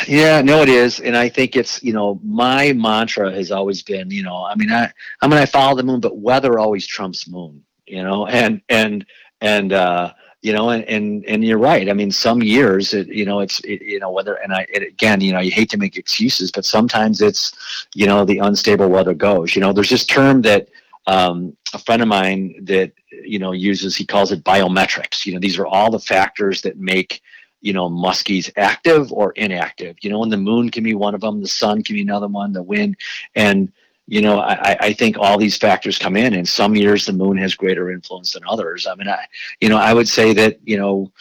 Yeah, 0.06 0.42
no, 0.42 0.62
it 0.62 0.68
is, 0.68 1.00
and 1.00 1.16
I 1.16 1.28
think 1.28 1.56
it's 1.56 1.82
you 1.82 1.92
know 1.92 2.20
my 2.22 2.74
mantra 2.74 3.32
has 3.32 3.50
always 3.50 3.82
been 3.82 4.12
you 4.12 4.22
know 4.22 4.44
I 4.44 4.54
mean 4.54 4.70
I 4.70 4.92
I 5.22 5.26
mean 5.26 5.40
I 5.40 5.46
follow 5.46 5.76
the 5.76 5.82
moon, 5.82 5.98
but 5.98 6.18
weather 6.18 6.60
always 6.60 6.86
trumps 6.86 7.28
moon, 7.28 7.64
you 7.84 8.04
know, 8.04 8.28
and 8.28 8.62
and 8.68 9.04
and 9.40 9.72
uh, 9.72 10.12
you 10.40 10.52
know, 10.52 10.70
and, 10.70 10.84
and, 10.84 11.24
and 11.26 11.44
you're 11.44 11.58
right. 11.58 11.88
I 11.88 11.92
mean, 11.92 12.12
some 12.12 12.42
years, 12.42 12.94
it, 12.94 13.08
you 13.08 13.24
know, 13.24 13.40
it's, 13.40 13.58
it, 13.60 13.82
you 13.82 13.98
know, 13.98 14.10
whether, 14.10 14.34
and 14.34 14.52
I, 14.52 14.66
it, 14.72 14.82
again, 14.82 15.20
you 15.20 15.32
know, 15.32 15.40
you 15.40 15.50
hate 15.50 15.70
to 15.70 15.78
make 15.78 15.96
excuses, 15.96 16.52
but 16.52 16.64
sometimes 16.64 17.20
it's, 17.20 17.52
you 17.94 18.06
know, 18.06 18.24
the 18.24 18.38
unstable 18.38 18.88
weather 18.88 19.14
goes, 19.14 19.56
you 19.56 19.60
know, 19.60 19.72
there's 19.72 19.90
this 19.90 20.06
term 20.06 20.42
that, 20.42 20.68
um, 21.08 21.56
a 21.74 21.78
friend 21.78 22.02
of 22.02 22.08
mine 22.08 22.54
that, 22.64 22.92
you 23.24 23.38
know, 23.38 23.52
uses, 23.52 23.96
he 23.96 24.04
calls 24.06 24.30
it 24.30 24.44
biometrics. 24.44 25.26
You 25.26 25.34
know, 25.34 25.40
these 25.40 25.58
are 25.58 25.66
all 25.66 25.90
the 25.90 25.98
factors 25.98 26.62
that 26.62 26.78
make, 26.78 27.22
you 27.60 27.72
know, 27.72 27.88
muskies 27.90 28.50
active 28.56 29.12
or 29.12 29.32
inactive, 29.32 29.96
you 30.02 30.10
know, 30.10 30.22
and 30.22 30.32
the 30.32 30.36
moon 30.36 30.70
can 30.70 30.84
be 30.84 30.94
one 30.94 31.14
of 31.14 31.20
them. 31.22 31.40
The 31.40 31.48
sun 31.48 31.82
can 31.82 31.96
be 31.96 32.02
another 32.02 32.28
one, 32.28 32.52
the 32.52 32.62
wind. 32.62 32.96
And, 33.34 33.72
you 34.10 34.22
know, 34.22 34.40
I, 34.40 34.74
I 34.80 34.92
think 34.94 35.18
all 35.18 35.36
these 35.36 35.58
factors 35.58 35.98
come 35.98 36.16
in, 36.16 36.32
and 36.32 36.48
some 36.48 36.74
years 36.74 37.04
the 37.04 37.12
moon 37.12 37.36
has 37.36 37.54
greater 37.54 37.90
influence 37.90 38.32
than 38.32 38.42
others. 38.48 38.86
I 38.86 38.94
mean, 38.94 39.06
I, 39.06 39.26
you 39.60 39.68
know, 39.68 39.76
I 39.76 39.92
would 39.92 40.08
say 40.08 40.32
that, 40.32 40.58
you 40.64 40.78
know, 40.78 41.12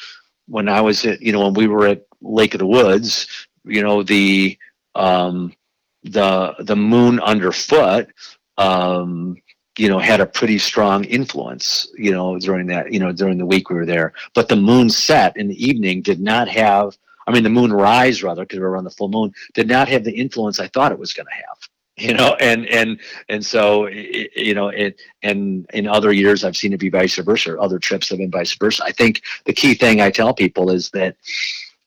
when 0.47 0.69
I 0.69 0.79
was 0.79 1.05
at, 1.05 1.21
you 1.21 1.33
know, 1.33 1.41
when 1.41 1.53
we 1.53 1.67
were 1.67 1.85
at 1.87 2.05
Lake 2.21 2.53
of 2.53 2.59
the 2.59 2.65
Woods, 2.65 3.27
you 3.65 3.83
know, 3.83 4.03
the, 4.03 4.57
um, 4.95 5.53
the, 6.03 6.55
the 6.59 6.77
moon 6.77 7.19
underfoot, 7.19 8.07
um, 8.57 9.35
you 9.77 9.89
know, 9.89 9.99
had 9.99 10.21
a 10.21 10.25
pretty 10.25 10.57
strong 10.57 11.03
influence, 11.03 11.91
you 11.97 12.11
know, 12.11 12.39
during 12.39 12.67
that, 12.67 12.93
you 12.93 13.01
know, 13.01 13.11
during 13.11 13.37
the 13.37 13.45
week 13.45 13.69
we 13.69 13.75
were 13.75 13.85
there. 13.85 14.13
But 14.33 14.47
the 14.47 14.55
moon 14.55 14.89
set 14.89 15.35
in 15.35 15.49
the 15.49 15.61
evening 15.61 16.01
did 16.01 16.21
not 16.21 16.47
have, 16.47 16.97
I 17.27 17.33
mean, 17.33 17.43
the 17.43 17.49
moon 17.49 17.73
rise 17.73 18.23
rather, 18.23 18.43
because 18.43 18.59
we 18.59 18.65
were 18.65 18.77
on 18.77 18.85
the 18.85 18.91
full 18.91 19.09
moon, 19.09 19.33
did 19.53 19.67
not 19.67 19.89
have 19.89 20.05
the 20.05 20.15
influence 20.15 20.61
I 20.61 20.69
thought 20.69 20.93
it 20.93 20.97
was 20.97 21.11
going 21.11 21.27
to 21.27 21.33
have 21.33 21.57
you 22.07 22.13
know 22.13 22.35
and 22.39 22.67
and 22.67 22.99
and 23.27 23.43
so 23.43 23.87
you 23.87 24.53
know 24.53 24.67
it 24.67 25.01
and 25.23 25.65
in 25.73 25.87
other 25.87 26.13
years 26.13 26.43
i've 26.43 26.55
seen 26.55 26.71
it 26.71 26.79
be 26.79 26.89
vice 26.89 27.15
versa 27.15 27.53
or 27.53 27.59
other 27.59 27.79
trips 27.79 28.09
have 28.09 28.19
been 28.19 28.29
vice 28.29 28.53
versa. 28.55 28.83
I 28.85 28.91
think 28.91 29.23
the 29.45 29.53
key 29.53 29.73
thing 29.73 29.99
i 29.99 30.11
tell 30.11 30.33
people 30.33 30.69
is 30.69 30.91
that 30.91 31.15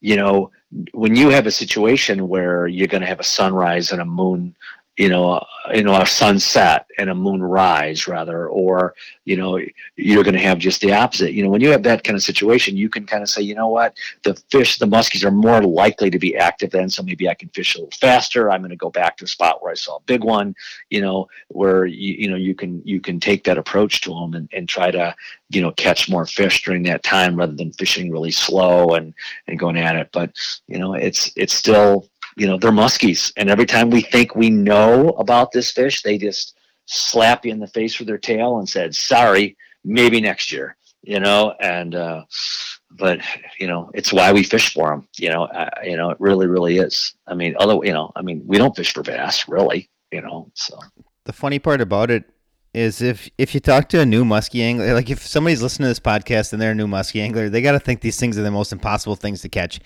you 0.01 0.17
know 0.17 0.51
when 0.93 1.15
you 1.15 1.29
have 1.29 1.47
a 1.47 1.51
situation 1.51 2.29
where 2.29 2.67
you're 2.67 2.89
going 2.89 3.03
to 3.03 3.07
have 3.07 3.21
a 3.21 3.25
sunrise 3.25 3.93
and 3.93 4.01
a 4.01 4.05
moon 4.05 4.57
you 5.01 5.09
know, 5.09 5.43
you 5.73 5.83
know, 5.83 5.99
a 5.99 6.05
sunset 6.05 6.85
and 6.99 7.09
a 7.09 7.15
moon 7.15 7.43
rise 7.43 8.07
rather, 8.07 8.49
or, 8.49 8.95
you 9.25 9.35
know, 9.35 9.59
you're 9.97 10.23
going 10.23 10.35
to 10.35 10.41
have 10.41 10.59
just 10.59 10.83
the 10.83 10.93
opposite. 10.93 11.33
You 11.33 11.43
know, 11.43 11.49
when 11.49 11.63
you 11.63 11.71
have 11.71 11.83
that 11.85 12.05
kind 12.05 12.17
of 12.17 12.23
situation, 12.23 12.77
you 12.77 12.91
can 12.91 13.07
kind 13.07 13.23
of 13.23 13.31
say, 13.31 13.41
you 13.41 13.55
know 13.55 13.69
what, 13.69 13.95
the 14.25 14.35
fish, 14.51 14.77
the 14.77 14.85
muskies 14.85 15.25
are 15.25 15.31
more 15.31 15.63
likely 15.63 16.11
to 16.11 16.19
be 16.19 16.37
active 16.37 16.71
then. 16.71 16.91
So 16.91 17.03
maybe 17.03 17.31
I 17.31 17.33
can 17.33 17.49
fish 17.49 17.75
a 17.75 17.79
little 17.79 17.99
faster. 17.99 18.51
I'm 18.51 18.61
going 18.61 18.77
to 18.77 18.77
go 18.77 18.91
back 18.91 19.17
to 19.17 19.25
a 19.25 19.29
spot 19.29 19.63
where 19.63 19.73
I 19.73 19.75
saw 19.75 19.97
a 19.97 20.03
big 20.05 20.23
one, 20.23 20.55
you 20.91 21.01
know, 21.01 21.29
where, 21.49 21.87
you, 21.87 22.17
you 22.19 22.29
know, 22.29 22.37
you 22.37 22.55
can, 22.55 22.83
you 22.85 23.01
can 23.01 23.19
take 23.19 23.45
that 23.45 23.57
approach 23.57 24.03
to 24.03 24.11
them 24.11 24.35
and, 24.35 24.51
and 24.53 24.69
try 24.69 24.91
to, 24.91 25.17
you 25.49 25.63
know, 25.63 25.71
catch 25.73 26.11
more 26.11 26.27
fish 26.27 26.63
during 26.63 26.83
that 26.83 27.03
time 27.03 27.37
rather 27.37 27.55
than 27.55 27.73
fishing 27.73 28.11
really 28.11 28.33
slow 28.33 28.89
and, 28.97 29.15
and 29.47 29.59
going 29.59 29.79
at 29.79 29.97
it. 29.97 30.11
But, 30.13 30.35
you 30.69 30.79
know, 30.79 30.93
it's, 30.93 31.33
it's 31.37 31.55
still, 31.55 32.07
you 32.37 32.47
know, 32.47 32.59
they're 32.59 32.71
muskies. 32.71 33.33
And 33.37 33.51
every 33.51 33.67
time 33.67 33.91
we 33.91 34.01
think 34.01 34.35
we 34.35 34.51
know 34.51 35.11
about 35.11 35.53
this 35.53 35.71
fish, 35.71 36.03
they 36.03 36.19
just 36.19 36.59
slap 36.87 37.45
you 37.45 37.53
in 37.53 37.61
the 37.61 37.67
face 37.67 37.99
with 37.99 38.09
their 38.09 38.19
tail 38.19 38.59
and 38.59 38.69
said, 38.69 38.95
sorry, 38.95 39.57
maybe 39.85 40.21
next 40.21 40.51
year, 40.53 40.77
you 41.03 41.21
know, 41.21 41.55
and, 41.61 41.95
uh, 41.95 42.25
but 42.91 43.21
you 43.59 43.67
know, 43.67 43.91
it's 43.95 44.13
why 44.13 44.33
we 44.33 44.43
fish 44.43 44.73
for 44.73 44.91
them, 44.91 45.09
you 45.17 45.31
know, 45.31 45.49
you 45.85 45.97
know, 45.97 46.11
it 46.11 46.17
really, 46.21 46.47
really 46.47 46.79
is. 46.79 47.15
I 47.27 47.35
mean, 47.35 47.55
although, 47.59 47.83
you 47.83 47.93
know, 47.93 48.11
I 48.17 48.23
mean, 48.23 48.43
we 48.45 48.59
don't 48.59 48.75
fish 48.75 48.93
for 48.93 49.03
bass 49.03 49.49
really, 49.49 49.89
you 50.11 50.21
know, 50.21 50.51
so. 50.55 50.79
The 51.25 51.33
funny 51.33 51.59
part 51.59 51.81
about 51.81 52.11
it 52.11 52.25
is 52.73 53.03
if 53.03 53.29
if 53.37 53.55
you 53.55 53.61
talk 53.61 53.89
to 53.91 54.01
a 54.01 54.07
new 54.07 54.25
muskie 54.25 54.63
angler, 54.63 54.95
like 54.95 55.11
if 55.11 55.27
somebody's 55.27 55.63
listening 55.63 55.85
to 55.85 55.91
this 55.91 56.01
podcast 56.01 56.53
and 56.53 56.63
they're 56.63 56.73
a 56.73 56.75
new 56.75 56.87
muskie 56.87 57.21
angler, 57.21 57.49
they 57.49 57.63
got 57.63 57.73
to 57.73 57.81
think 57.81 58.01
these 58.01 58.19
things 58.19 58.39
are 58.39 58.43
the 58.43 58.51
most 58.51 58.73
impossible 58.73 59.17
things 59.17 59.43
to 59.43 59.49
catch 59.49 59.81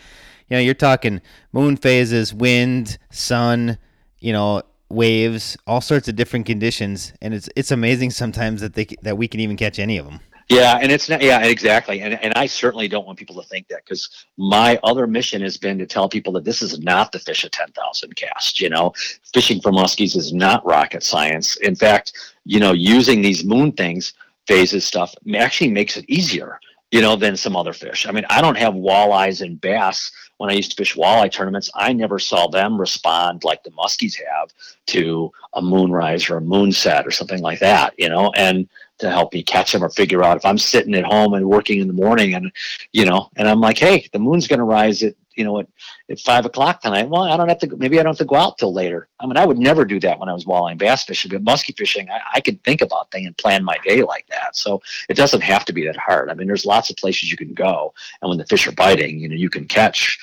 you 0.48 0.56
know, 0.56 0.60
you're 0.60 0.74
talking 0.74 1.20
moon 1.52 1.76
phases, 1.76 2.34
wind, 2.34 2.98
sun, 3.10 3.78
you 4.18 4.32
know, 4.32 4.62
waves, 4.88 5.56
all 5.66 5.80
sorts 5.80 6.08
of 6.08 6.16
different 6.16 6.46
conditions, 6.46 7.12
and 7.20 7.34
it's 7.34 7.48
it's 7.56 7.70
amazing 7.70 8.10
sometimes 8.10 8.60
that 8.60 8.74
they 8.74 8.86
that 9.02 9.16
we 9.18 9.28
can 9.28 9.40
even 9.40 9.56
catch 9.56 9.78
any 9.78 9.98
of 9.98 10.06
them. 10.06 10.20
Yeah, 10.48 10.78
and 10.80 10.92
it's 10.92 11.08
not. 11.08 11.22
Yeah, 11.22 11.42
exactly. 11.44 12.00
And 12.02 12.14
and 12.22 12.34
I 12.34 12.46
certainly 12.46 12.86
don't 12.86 13.06
want 13.06 13.18
people 13.18 13.40
to 13.40 13.48
think 13.48 13.68
that 13.68 13.84
because 13.84 14.26
my 14.36 14.78
other 14.82 15.06
mission 15.06 15.40
has 15.42 15.56
been 15.56 15.78
to 15.78 15.86
tell 15.86 16.08
people 16.08 16.32
that 16.34 16.44
this 16.44 16.60
is 16.60 16.78
not 16.80 17.12
the 17.12 17.18
fish 17.18 17.44
of 17.44 17.50
ten 17.50 17.70
thousand 17.72 18.14
casts. 18.16 18.60
You 18.60 18.68
know, 18.68 18.92
fishing 19.32 19.60
for 19.60 19.72
muskies 19.72 20.16
is 20.16 20.32
not 20.32 20.64
rocket 20.66 21.02
science. 21.02 21.56
In 21.56 21.74
fact, 21.74 22.12
you 22.44 22.60
know, 22.60 22.72
using 22.72 23.22
these 23.22 23.44
moon 23.44 23.72
things 23.72 24.12
phases 24.46 24.84
stuff 24.84 25.14
actually 25.34 25.70
makes 25.70 25.96
it 25.96 26.04
easier. 26.08 26.60
You 26.90 27.00
know, 27.00 27.16
than 27.16 27.36
some 27.36 27.56
other 27.56 27.72
fish. 27.72 28.06
I 28.06 28.12
mean, 28.12 28.24
I 28.30 28.40
don't 28.40 28.56
have 28.56 28.74
walleyes 28.74 29.40
and 29.40 29.60
bass 29.60 30.12
when 30.44 30.52
I 30.52 30.56
used 30.56 30.72
to 30.72 30.76
fish 30.76 30.94
walleye 30.94 31.32
tournaments, 31.32 31.70
I 31.74 31.94
never 31.94 32.18
saw 32.18 32.48
them 32.48 32.78
respond 32.78 33.44
like 33.44 33.62
the 33.62 33.70
muskies 33.70 34.14
have 34.28 34.52
to 34.88 35.32
a 35.54 35.62
moonrise 35.62 36.28
or 36.28 36.36
a 36.36 36.42
moonset 36.42 37.06
or 37.06 37.10
something 37.10 37.40
like 37.40 37.60
that, 37.60 37.94
you 37.96 38.10
know, 38.10 38.30
and 38.36 38.68
to 38.98 39.10
help 39.10 39.32
me 39.32 39.42
catch 39.42 39.72
them 39.72 39.82
or 39.82 39.90
figure 39.90 40.22
out 40.22 40.36
if 40.36 40.44
I'm 40.44 40.58
sitting 40.58 40.94
at 40.94 41.04
home 41.04 41.34
and 41.34 41.48
working 41.48 41.80
in 41.80 41.88
the 41.88 41.94
morning 41.94 42.34
and, 42.34 42.52
you 42.92 43.04
know, 43.04 43.28
and 43.36 43.48
I'm 43.48 43.60
like, 43.60 43.78
hey, 43.78 44.08
the 44.12 44.18
moon's 44.18 44.46
going 44.46 44.60
to 44.60 44.64
rise 44.64 45.02
at, 45.02 45.14
you 45.34 45.42
know, 45.42 45.58
at, 45.58 45.66
at 46.08 46.20
five 46.20 46.46
o'clock 46.46 46.80
tonight. 46.80 47.08
Well, 47.08 47.22
I 47.22 47.36
don't 47.36 47.48
have 47.48 47.58
to, 47.58 47.76
maybe 47.76 47.98
I 47.98 48.04
don't 48.04 48.12
have 48.12 48.18
to 48.18 48.24
go 48.24 48.36
out 48.36 48.56
till 48.56 48.72
later. 48.72 49.08
I 49.18 49.26
mean, 49.26 49.36
I 49.36 49.44
would 49.44 49.58
never 49.58 49.84
do 49.84 49.98
that 50.00 50.20
when 50.20 50.28
I 50.28 50.32
was 50.32 50.44
walleye 50.44 50.78
bass 50.78 51.04
fishing, 51.04 51.32
but 51.32 51.44
muskie 51.44 51.76
fishing, 51.76 52.08
I, 52.08 52.20
I 52.34 52.40
could 52.40 52.62
think 52.62 52.82
about 52.82 53.10
things 53.10 53.26
and 53.26 53.36
plan 53.36 53.64
my 53.64 53.76
day 53.84 54.02
like 54.02 54.26
that. 54.28 54.54
So 54.54 54.80
it 55.08 55.16
doesn't 55.16 55.42
have 55.42 55.64
to 55.64 55.72
be 55.72 55.84
that 55.86 55.96
hard. 55.96 56.30
I 56.30 56.34
mean, 56.34 56.46
there's 56.46 56.64
lots 56.64 56.88
of 56.88 56.96
places 56.96 57.32
you 57.32 57.36
can 57.36 57.52
go. 57.52 57.92
And 58.22 58.28
when 58.28 58.38
the 58.38 58.46
fish 58.46 58.66
are 58.68 58.72
biting, 58.72 59.18
you 59.18 59.28
know, 59.28 59.34
you 59.34 59.50
can 59.50 59.66
catch 59.66 60.18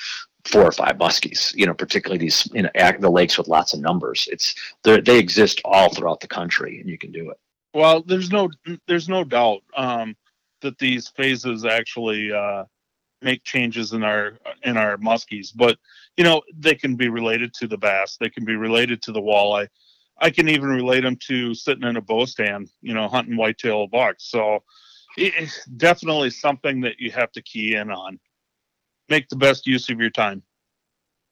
four 0.46 0.62
or 0.62 0.72
five 0.72 0.96
muskies, 0.96 1.54
you 1.54 1.66
know, 1.66 1.74
particularly 1.74 2.18
these, 2.18 2.48
you 2.52 2.62
know, 2.62 2.70
the 2.98 3.10
lakes 3.10 3.36
with 3.36 3.48
lots 3.48 3.74
of 3.74 3.80
numbers. 3.80 4.26
It's, 4.32 4.54
they 4.82 5.18
exist 5.18 5.60
all 5.64 5.90
throughout 5.90 6.20
the 6.20 6.26
country 6.26 6.80
and 6.80 6.88
you 6.88 6.96
can 6.96 7.12
do 7.12 7.30
it. 7.30 7.38
Well, 7.74 8.02
there's 8.02 8.30
no, 8.30 8.50
there's 8.86 9.08
no 9.08 9.24
doubt 9.24 9.62
um, 9.76 10.16
that 10.60 10.78
these 10.78 11.08
phases 11.08 11.64
actually, 11.64 12.32
uh, 12.32 12.64
make 13.22 13.44
changes 13.44 13.92
in 13.92 14.02
our 14.02 14.38
in 14.64 14.76
our 14.76 14.96
muskies 14.96 15.50
but 15.54 15.78
you 16.16 16.24
know 16.24 16.42
they 16.56 16.74
can 16.74 16.96
be 16.96 17.08
related 17.08 17.54
to 17.54 17.66
the 17.66 17.78
bass 17.78 18.16
they 18.20 18.28
can 18.28 18.44
be 18.44 18.56
related 18.56 19.00
to 19.02 19.12
the 19.12 19.20
walleye. 19.20 19.68
I 20.20 20.30
can 20.30 20.48
even 20.48 20.68
relate 20.68 21.00
them 21.00 21.16
to 21.28 21.54
sitting 21.54 21.84
in 21.84 21.96
a 21.96 22.00
bow 22.00 22.24
stand 22.24 22.70
you 22.80 22.94
know 22.94 23.08
hunting 23.08 23.36
whitetail 23.36 23.86
bucks 23.86 24.24
so 24.28 24.62
it's 25.16 25.64
definitely 25.76 26.30
something 26.30 26.80
that 26.80 26.98
you 26.98 27.10
have 27.10 27.30
to 27.32 27.42
key 27.42 27.74
in 27.74 27.90
on. 27.90 28.18
Make 29.10 29.28
the 29.28 29.36
best 29.36 29.66
use 29.66 29.90
of 29.90 30.00
your 30.00 30.10
time 30.10 30.42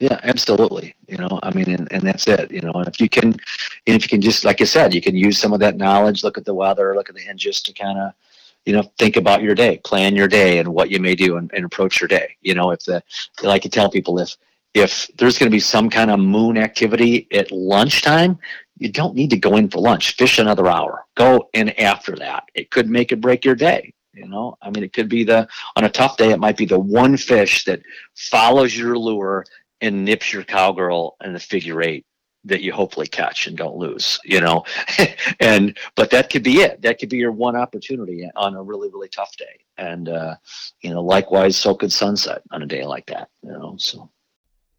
yeah, 0.00 0.18
absolutely. 0.22 0.94
You 1.08 1.18
know, 1.18 1.38
I 1.42 1.52
mean, 1.52 1.70
and, 1.70 1.90
and 1.92 2.02
that's 2.02 2.26
it. 2.26 2.50
You 2.50 2.62
know, 2.62 2.72
and 2.72 2.88
if 2.88 3.00
you 3.00 3.08
can, 3.08 3.24
and 3.24 3.96
if 3.96 4.02
you 4.02 4.08
can 4.08 4.20
just, 4.20 4.44
like 4.44 4.60
I 4.60 4.64
said, 4.64 4.94
you 4.94 5.00
can 5.00 5.14
use 5.14 5.38
some 5.38 5.52
of 5.52 5.60
that 5.60 5.76
knowledge, 5.76 6.24
look 6.24 6.38
at 6.38 6.44
the 6.44 6.54
weather, 6.54 6.94
look 6.94 7.08
at 7.08 7.14
the 7.14 7.20
hinges 7.20 7.62
to 7.62 7.72
kind 7.72 7.98
of 7.98 8.12
you 8.66 8.74
know, 8.74 8.82
think 8.98 9.16
about 9.16 9.42
your 9.42 9.54
day, 9.54 9.78
plan 9.84 10.14
your 10.14 10.28
day 10.28 10.58
and 10.58 10.68
what 10.68 10.90
you 10.90 11.00
may 11.00 11.14
do 11.14 11.36
and, 11.36 11.50
and 11.54 11.64
approach 11.64 12.00
your 12.00 12.08
day. 12.08 12.36
You 12.42 12.54
know, 12.54 12.70
if 12.70 12.80
the, 12.84 13.02
like 13.42 13.62
to 13.62 13.68
tell 13.68 13.90
people 13.90 14.18
if, 14.18 14.36
if 14.74 15.10
there's 15.18 15.38
going 15.38 15.50
to 15.50 15.54
be 15.54 15.60
some 15.60 15.90
kind 15.90 16.10
of 16.10 16.20
moon 16.20 16.56
activity 16.56 17.26
at 17.32 17.50
lunchtime, 17.50 18.38
you 18.78 18.90
don't 18.90 19.14
need 19.14 19.30
to 19.30 19.38
go 19.38 19.56
in 19.56 19.68
for 19.68 19.80
lunch. 19.80 20.16
Fish 20.16 20.38
another 20.38 20.68
hour. 20.68 21.04
Go 21.16 21.48
in 21.54 21.70
after 21.70 22.14
that. 22.16 22.44
It 22.54 22.70
could 22.70 22.88
make 22.88 23.12
or 23.12 23.16
break 23.16 23.44
your 23.44 23.54
day. 23.54 23.92
You 24.12 24.26
know, 24.26 24.56
I 24.60 24.70
mean, 24.70 24.82
it 24.82 24.92
could 24.92 25.08
be 25.08 25.24
the 25.24 25.48
on 25.76 25.84
a 25.84 25.88
tough 25.88 26.16
day. 26.16 26.30
It 26.30 26.40
might 26.40 26.56
be 26.56 26.66
the 26.66 26.78
one 26.78 27.16
fish 27.16 27.64
that 27.64 27.80
follows 28.14 28.76
your 28.76 28.98
lure 28.98 29.44
and 29.80 30.04
nips 30.04 30.32
your 30.32 30.44
cowgirl 30.44 31.16
in 31.22 31.32
the 31.32 31.40
figure 31.40 31.82
eight 31.82 32.04
that 32.44 32.62
you 32.62 32.72
hopefully 32.72 33.06
catch 33.06 33.46
and 33.46 33.56
don't 33.56 33.76
lose, 33.76 34.18
you 34.24 34.40
know. 34.40 34.64
and 35.40 35.76
but 35.94 36.10
that 36.10 36.30
could 36.30 36.42
be 36.42 36.60
it. 36.60 36.80
That 36.82 36.98
could 36.98 37.08
be 37.08 37.18
your 37.18 37.32
one 37.32 37.56
opportunity 37.56 38.28
on 38.36 38.54
a 38.54 38.62
really 38.62 38.88
really 38.90 39.08
tough 39.08 39.36
day. 39.36 39.60
And 39.76 40.08
uh, 40.08 40.36
you 40.80 40.90
know, 40.90 41.02
likewise, 41.02 41.56
so 41.56 41.74
could 41.74 41.92
sunset 41.92 42.42
on 42.50 42.62
a 42.62 42.66
day 42.66 42.84
like 42.84 43.06
that. 43.06 43.28
You 43.42 43.52
know, 43.52 43.76
so. 43.78 44.10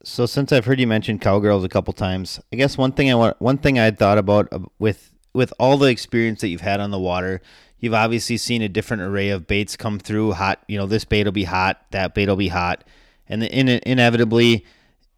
So 0.03 0.25
since 0.25 0.51
I've 0.51 0.65
heard 0.65 0.79
you 0.79 0.87
mention 0.87 1.19
cowgirls 1.19 1.63
a 1.63 1.69
couple 1.69 1.93
times, 1.93 2.39
I 2.51 2.55
guess 2.55 2.75
one 2.75 2.91
thing 2.91 3.11
I 3.11 3.15
want 3.15 3.39
one 3.39 3.59
thing 3.59 3.77
I 3.77 3.91
thought 3.91 4.17
about 4.17 4.47
uh, 4.51 4.59
with 4.79 5.11
with 5.33 5.53
all 5.59 5.77
the 5.77 5.87
experience 5.87 6.41
that 6.41 6.47
you've 6.47 6.61
had 6.61 6.79
on 6.79 6.89
the 6.89 6.99
water, 6.99 7.39
you've 7.77 7.93
obviously 7.93 8.37
seen 8.37 8.63
a 8.63 8.69
different 8.69 9.03
array 9.03 9.29
of 9.29 9.45
baits 9.45 9.77
come 9.77 9.99
through. 9.99 10.33
Hot, 10.33 10.63
you 10.67 10.77
know, 10.77 10.87
this 10.87 11.05
bait 11.05 11.25
will 11.25 11.31
be 11.31 11.43
hot, 11.43 11.85
that 11.91 12.15
bait 12.15 12.27
will 12.27 12.35
be 12.35 12.47
hot, 12.47 12.83
and 13.27 13.43
the, 13.43 13.51
in, 13.51 13.69
inevitably, 13.69 14.65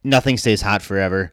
nothing 0.03 0.37
stays 0.37 0.61
hot 0.61 0.81
forever 0.81 1.31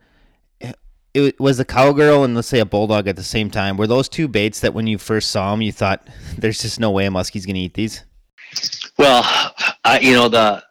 it 1.15 1.41
was 1.41 1.59
a 1.59 1.65
cowgirl 1.65 2.25
and 2.25 2.35
let's 2.35 2.49
say 2.49 2.61
a 2.61 2.65
bulldog 2.65 3.09
at 3.09 3.17
the 3.17 3.23
same 3.23 3.51
time. 3.51 3.77
Were 3.77 3.87
those 3.87 4.09
two 4.09 4.29
baits 4.29 4.61
that 4.61 4.75
when 4.75 4.87
you 4.87 4.99
first 4.99 5.31
saw 5.31 5.51
them, 5.51 5.63
you 5.63 5.73
thought 5.73 6.07
there's 6.39 6.61
just 6.61 6.79
no 6.79 6.91
way 6.91 7.07
a 7.07 7.11
muskie's 7.11 7.47
going 7.47 7.57
to 7.57 7.61
eat 7.61 7.75
these? 7.75 8.05
Well, 8.99 9.25
I, 9.85 9.99
you 10.01 10.13
know 10.13 10.29
the 10.29 10.63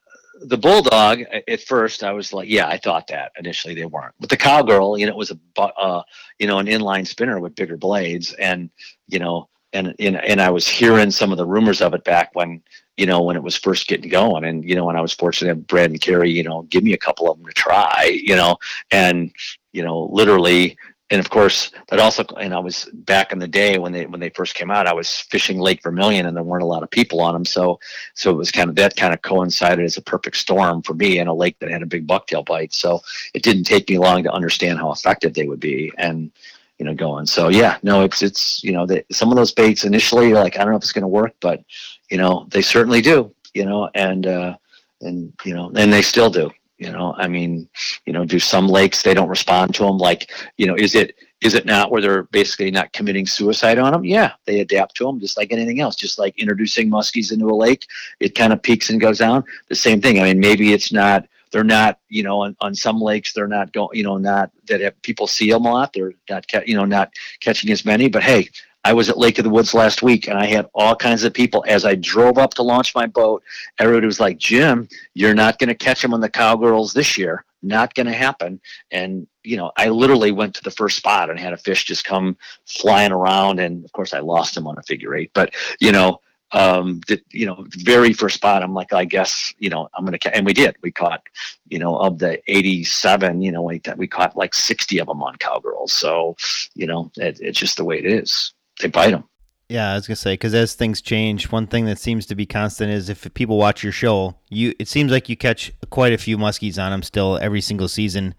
the 0.42 0.58
bulldog 0.58 1.22
at 1.48 1.62
first 1.62 2.04
I 2.04 2.14
was 2.14 2.32
like, 2.32 2.48
yeah, 2.48 2.68
I 2.68 2.78
thought 2.78 3.08
that 3.08 3.32
initially 3.38 3.76
they 3.76 3.86
weren't, 3.86 4.14
but 4.20 4.30
the 4.30 4.38
cowgirl, 4.38 4.98
you 4.98 5.06
know, 5.06 5.12
it 5.12 5.18
was 5.18 5.32
a 5.32 5.62
uh, 5.62 6.04
you 6.40 6.48
know 6.48 6.60
an 6.60 6.68
inline 6.68 7.08
spinner 7.08 7.40
with 7.40 7.56
bigger 7.56 7.78
blades, 7.78 8.34
and 8.34 8.70
you 9.08 9.20
know, 9.20 9.50
and 9.74 9.96
and 10.00 10.18
and 10.18 10.42
I 10.42 10.50
was 10.50 10.68
hearing 10.68 11.12
some 11.12 11.32
of 11.32 11.38
the 11.38 11.46
rumors 11.46 11.82
of 11.82 11.94
it 11.94 12.04
back 12.04 12.32
when 12.34 12.62
you 13.00 13.06
know, 13.06 13.22
when 13.22 13.38
it 13.38 13.44
was 13.44 13.56
first 13.56 13.88
getting 13.88 14.10
going. 14.10 14.44
And, 14.44 14.68
you 14.68 14.76
know, 14.76 14.86
when 14.86 14.98
I 14.98 15.02
was 15.02 15.14
fortunate 15.14 15.48
to 15.48 15.56
have 15.56 15.68
Brad 15.68 15.90
and 15.90 16.02
Carrie, 16.02 16.32
you 16.32 16.44
know, 16.44 16.64
give 16.64 16.84
me 16.84 16.92
a 16.92 16.98
couple 16.98 17.32
of 17.32 17.38
them 17.38 17.48
to 17.48 17.54
try, 17.54 18.20
you 18.22 18.36
know, 18.36 18.58
and, 18.92 19.32
you 19.72 19.82
know, 19.82 20.10
literally, 20.12 20.78
and 21.10 21.20
of 21.20 21.30
course 21.30 21.72
that 21.88 22.00
also 22.00 22.24
and 22.40 22.54
i 22.54 22.60
was 22.60 22.88
back 22.94 23.32
in 23.32 23.40
the 23.40 23.48
day 23.48 23.80
when 23.80 23.92
they 23.92 24.06
when 24.06 24.20
they 24.20 24.30
first 24.30 24.54
came 24.54 24.70
out 24.70 24.86
i 24.86 24.94
was 24.94 25.22
fishing 25.32 25.60
lake 25.60 25.82
vermilion 25.82 26.28
and 26.28 26.38
there 26.38 26.44
weren't 26.44 26.64
a 26.64 26.68
lot 26.68 26.84
of 26.84 26.92
people 26.92 27.20
on 27.20 27.34
them 27.34 27.46
so 27.46 27.80
so 28.14 28.30
it 28.30 28.36
was 28.36 28.52
kind 28.52 28.70
of 28.70 28.76
that 28.76 28.96
kind 28.96 29.14
of 29.14 29.22
coincided 29.24 29.84
as 29.84 29.98
a 29.98 30.02
perfect 30.02 30.38
storm 30.38 30.84
for 30.84 30.94
me 30.94 31.18
in 31.18 31.28
a 31.28 31.34
lake 31.34 31.58
that 31.60 31.72
had 31.72 31.82
a 31.82 31.88
big 31.88 32.06
bucktail 32.06 32.46
bite. 32.46 32.74
So 32.74 33.02
it 33.34 33.42
didn't 33.42 33.64
take 33.64 33.90
me 33.90 33.98
long 33.98 34.24
to 34.24 34.32
understand 34.32 34.78
how 34.78 34.92
effective 34.92 35.34
they 35.34 35.48
would 35.48 35.60
be 35.60 35.92
and 35.98 36.32
you 36.78 36.86
know 36.86 36.94
going. 36.94 37.26
So 37.26 37.50
yeah 37.50 37.78
no 37.82 38.04
it's 38.04 38.22
it's 38.22 38.64
you 38.64 38.72
know 38.72 38.86
that 38.86 39.06
some 39.12 39.32
of 39.32 39.36
those 39.36 39.52
baits 39.52 39.86
initially 39.86 40.34
like 40.34 40.58
i 40.58 40.60
don't 40.60 40.72
know 40.72 40.78
if 40.78 40.84
it's 40.84 40.94
going 40.94 41.02
to 41.02 41.08
work 41.08 41.34
but 41.40 41.64
you 42.10 42.18
know 42.18 42.48
they 42.50 42.62
certainly 42.62 43.02
do 43.02 43.34
you 43.54 43.66
know 43.66 43.90
and 43.96 44.28
uh 44.28 44.56
and 45.02 45.34
you 45.44 45.54
know 45.54 45.72
and 45.76 45.94
they 45.94 46.02
still 46.02 46.30
do 46.30 46.50
you 46.78 46.92
know 46.92 47.14
i 47.18 47.28
mean 47.28 47.68
you 48.06 48.14
know 48.14 48.26
do 48.26 48.40
some 48.40 48.68
lakes 48.68 49.04
they 49.04 49.14
don't 49.14 49.30
respond 49.30 49.74
to 49.74 49.84
them 49.84 49.98
like 49.98 50.32
you 50.58 50.66
know 50.66 50.76
is 50.76 50.96
it 50.96 51.16
is 51.42 51.54
it 51.54 51.66
not 51.66 51.90
where 51.92 52.02
they're 52.02 52.24
basically 52.24 52.72
not 52.72 52.92
committing 52.94 53.26
suicide 53.26 53.78
on 53.78 53.94
them 53.94 54.04
yeah 54.04 54.34
they 54.46 54.60
adapt 54.60 54.96
to 54.96 55.06
them 55.06 55.20
just 55.20 55.38
like 55.38 55.52
anything 55.52 55.80
else 55.80 55.96
just 55.96 56.20
like 56.20 56.38
introducing 56.38 56.90
muskies 56.90 57.32
into 57.32 57.48
a 57.48 57.56
lake 57.56 57.86
it 58.20 58.36
kind 58.36 58.54
of 58.54 58.62
peaks 58.62 58.90
and 58.90 59.00
goes 59.00 59.20
down. 59.20 59.44
The 59.68 59.76
same 59.76 60.02
thing 60.02 60.20
i 60.20 60.24
mean 60.24 60.40
maybe 60.40 60.74
it's 60.74 60.92
not 60.92 61.28
they're 61.52 61.64
not 61.64 62.00
you 62.10 62.24
know 62.24 62.42
on, 62.42 62.56
on 62.62 62.76
some 62.76 63.02
lakes 63.02 63.34
they're 63.34 63.48
not 63.48 63.74
going 63.74 63.90
you 63.98 64.04
know 64.04 64.18
not 64.18 64.52
that 64.68 65.02
people 65.02 65.28
see 65.28 65.52
them 65.52 65.66
a 65.66 65.72
lot 65.72 65.94
they're 65.94 66.14
not 66.30 66.46
you 66.68 66.76
know 66.76 66.86
not 66.86 67.12
catching 67.40 67.72
as 67.72 67.86
many 67.86 68.08
but 68.08 68.24
hey 68.24 68.50
I 68.86 68.94
was 68.94 69.10
at 69.10 69.18
Lake 69.18 69.38
of 69.38 69.44
the 69.44 69.50
Woods 69.50 69.74
last 69.74 70.02
week 70.02 70.28
and 70.28 70.38
I 70.38 70.46
had 70.46 70.68
all 70.74 70.96
kinds 70.96 71.24
of 71.24 71.34
people 71.34 71.66
as 71.68 71.84
I 71.84 71.96
drove 71.96 72.38
up 72.38 72.54
to 72.56 72.64
launch 72.64 72.96
my 72.96 73.06
boat. 73.06 73.44
Everybody 73.78 74.06
was 74.06 74.20
like, 74.20 74.38
Jim, 74.38 74.88
you're 75.14 75.34
not 75.34 75.60
going 75.60 75.68
to 75.68 75.76
catch 75.76 76.02
them 76.02 76.14
on 76.14 76.22
the 76.22 76.30
Cowgirls 76.30 76.94
this 76.94 77.18
year. 77.18 77.44
Not 77.62 77.94
going 77.94 78.06
to 78.06 78.14
happen. 78.14 78.62
And, 78.92 79.28
you 79.44 79.58
know, 79.58 79.72
I 79.76 79.90
literally 79.90 80.32
went 80.32 80.56
to 80.56 80.64
the 80.64 80.72
first 80.72 80.96
spot 80.96 81.30
and 81.30 81.38
had 81.38 81.52
a 81.52 81.58
fish 81.58 81.84
just 81.84 82.06
come 82.06 82.38
flying 82.66 83.12
around. 83.12 83.60
And 83.60 83.84
of 83.84 83.92
course, 83.92 84.14
I 84.14 84.20
lost 84.20 84.56
him 84.56 84.66
on 84.66 84.78
a 84.78 84.84
figure 84.84 85.14
eight. 85.14 85.32
But, 85.34 85.54
you 85.80 85.92
know, 85.92 86.22
um 86.52 87.00
you 87.30 87.46
know 87.46 87.64
very 87.78 88.12
first 88.12 88.36
spot 88.36 88.64
i'm 88.64 88.74
like 88.74 88.92
i 88.92 89.06
guess 89.06 89.54
you 89.60 89.70
know 89.70 89.88
i'm 89.94 90.04
gonna 90.04 90.18
ca-. 90.18 90.32
and 90.34 90.48
we 90.48 90.52
did 90.52 90.76
we 90.82 90.92
caught 90.92 91.22
you 91.68 91.78
know 91.78 91.96
of 91.98 92.18
the 92.18 92.42
87 92.48 93.42
you 93.42 93.52
know 93.52 93.62
we, 93.62 93.80
we 93.98 94.08
caught 94.08 94.36
like 94.36 94.56
60 94.56 95.00
of 95.00 95.08
them 95.08 95.22
on 95.22 95.36
cowgirls 95.36 95.94
so 95.94 96.36
you 96.74 96.88
know 96.88 97.12
it, 97.18 97.40
it's 97.40 97.60
just 97.60 97.78
the 97.78 97.86
way 97.86 98.00
it 98.00 98.06
is 98.06 98.54
they 98.80 98.88
bite 98.88 99.12
them. 99.12 99.24
Yeah, 99.70 99.92
I 99.92 99.94
was 99.94 100.08
gonna 100.08 100.16
say 100.16 100.34
because 100.34 100.56
as 100.56 100.74
things 100.74 101.00
change, 101.00 101.52
one 101.52 101.68
thing 101.68 101.86
that 101.86 102.00
seems 102.00 102.26
to 102.28 102.36
be 102.36 102.48
constant 102.48 102.92
is 102.92 103.08
if 103.08 103.32
people 103.36 103.58
watch 103.58 103.84
your 103.84 103.92
show, 103.92 104.36
you 104.50 104.74
it 104.80 104.88
seems 104.88 105.12
like 105.12 105.30
you 105.30 105.38
catch 105.38 105.72
quite 105.92 106.12
a 106.12 106.18
few 106.18 106.40
muskies 106.40 106.84
on 106.84 106.90
them 106.90 107.04
still 107.04 107.38
every 107.38 107.62
single 107.62 107.88
season. 107.88 108.34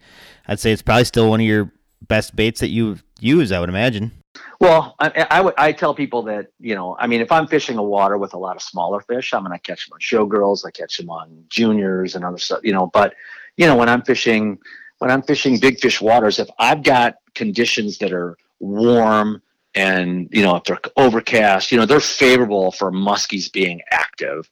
I'd 0.47 0.59
say 0.59 0.73
it's 0.73 0.81
probably 0.81 1.05
still 1.05 1.29
one 1.29 1.39
of 1.39 1.45
your 1.45 1.71
best 2.05 2.35
baits 2.35 2.59
that 2.59 2.67
you 2.67 2.97
use. 3.21 3.53
I 3.53 3.61
would 3.61 3.69
imagine. 3.69 4.11
Well, 4.59 4.95
I, 4.99 5.25
I 5.31 5.41
would 5.41 5.53
I 5.57 5.71
tell 5.71 5.95
people 5.95 6.21
that 6.23 6.47
you 6.59 6.75
know 6.75 6.97
I 6.99 7.07
mean 7.07 7.21
if 7.21 7.31
I'm 7.31 7.47
fishing 7.47 7.77
a 7.77 7.83
water 7.83 8.17
with 8.17 8.33
a 8.33 8.37
lot 8.37 8.57
of 8.57 8.61
smaller 8.61 8.99
fish, 8.99 9.33
I'm 9.33 9.43
gonna 9.43 9.57
catch 9.57 9.87
them 9.87 9.93
on 9.93 10.01
showgirls, 10.01 10.65
I 10.65 10.71
catch 10.71 10.97
them 10.97 11.09
on 11.09 11.45
juniors 11.47 12.15
and 12.15 12.25
other 12.25 12.39
stuff, 12.39 12.59
you 12.63 12.73
know. 12.73 12.87
But 12.87 13.13
you 13.55 13.67
know 13.67 13.77
when 13.77 13.87
I'm 13.87 14.01
fishing 14.01 14.59
when 14.97 15.09
I'm 15.09 15.21
fishing 15.21 15.59
big 15.59 15.79
fish 15.79 16.01
waters, 16.01 16.39
if 16.39 16.49
I've 16.59 16.83
got 16.83 17.15
conditions 17.35 17.99
that 17.99 18.11
are 18.11 18.37
warm 18.59 19.41
and 19.75 20.27
you 20.31 20.43
know 20.43 20.55
if 20.55 20.63
they're 20.63 20.79
overcast 20.97 21.71
you 21.71 21.77
know 21.77 21.85
they're 21.85 21.99
favorable 21.99 22.71
for 22.71 22.91
muskies 22.91 23.51
being 23.51 23.81
active. 23.91 24.49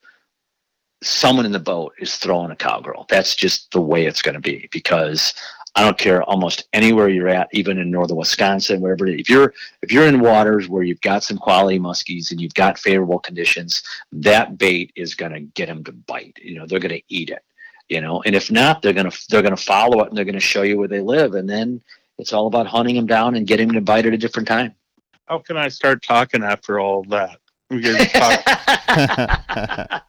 Someone 1.01 1.45
in 1.45 1.53
the 1.53 1.59
boat 1.59 1.93
is 1.99 2.17
throwing 2.17 2.51
a 2.51 2.57
cowgirl. 2.57 3.05
That's 3.07 3.34
just 3.34 3.72
the 3.72 3.80
way 3.80 4.05
it's 4.05 4.22
going 4.22 4.36
to 4.36 4.41
be 4.41 4.67
because 4.72 5.34
i 5.76 5.84
don't 5.84 5.99
care 5.99 6.24
almost 6.24 6.67
anywhere 6.74 7.09
you're 7.09 7.30
at 7.30 7.47
even 7.53 7.78
in 7.78 7.91
northern 7.91 8.17
wisconsin 8.17 8.82
wherever 8.82 9.05
if 9.05 9.30
you're 9.30 9.53
if 9.84 9.91
you're 9.91 10.07
in 10.07 10.20
waters 10.20 10.67
where 10.67 10.82
you've 10.82 10.99
got 11.01 11.24
some 11.24 11.38
quality 11.38 11.78
muskies 11.78 12.32
and 12.32 12.41
you've 12.41 12.55
got 12.55 12.80
favorable 12.80 13.20
conditions 13.20 13.84
that 14.11 14.57
bait 14.57 14.91
is 14.95 15.13
going 15.13 15.32
to 15.32 15.41
get 15.41 15.67
them 15.67 15.84
to 15.84 15.91
bite. 15.91 16.38
You 16.41 16.55
know 16.55 16.65
they're 16.65 16.80
going 16.80 16.95
to 16.95 17.03
eat 17.07 17.30
it 17.30 17.43
you 17.89 18.01
know? 18.01 18.22
And 18.26 18.36
if 18.36 18.51
not 18.51 18.82
they're 18.82 18.93
going 18.93 19.09
to 19.09 19.17
they're 19.30 19.41
going 19.41 19.55
to 19.55 19.61
follow 19.61 20.01
it 20.03 20.07
and 20.07 20.17
they're 20.17 20.26
going 20.26 20.34
to 20.34 20.39
show 20.39 20.61
you 20.61 20.78
where 20.78 20.88
they 20.88 21.01
live 21.01 21.34
and 21.34 21.49
then 21.49 21.82
it's 22.17 22.34
all 22.34 22.47
about 22.47 22.67
hunting 22.67 22.95
them 22.95 23.07
down 23.07 23.36
and 23.36 23.47
getting 23.47 23.67
them 23.67 23.76
to 23.76 23.82
bite 23.82 24.05
at 24.05 24.13
a 24.13 24.17
different 24.17 24.47
time 24.47 24.74
how 25.30 25.38
can 25.38 25.57
I 25.57 25.67
start 25.67 26.01
talking 26.01 26.43
after 26.43 26.80
all 26.80 27.01
of 27.01 27.09
that? 27.09 27.38
We 27.69 27.82
talk. 27.84 28.43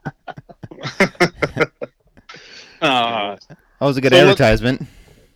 uh, 2.81 3.37
that 3.37 3.57
was 3.81 3.99
a 3.99 4.01
good 4.01 4.13
so 4.13 4.19
advertisement. 4.19 4.87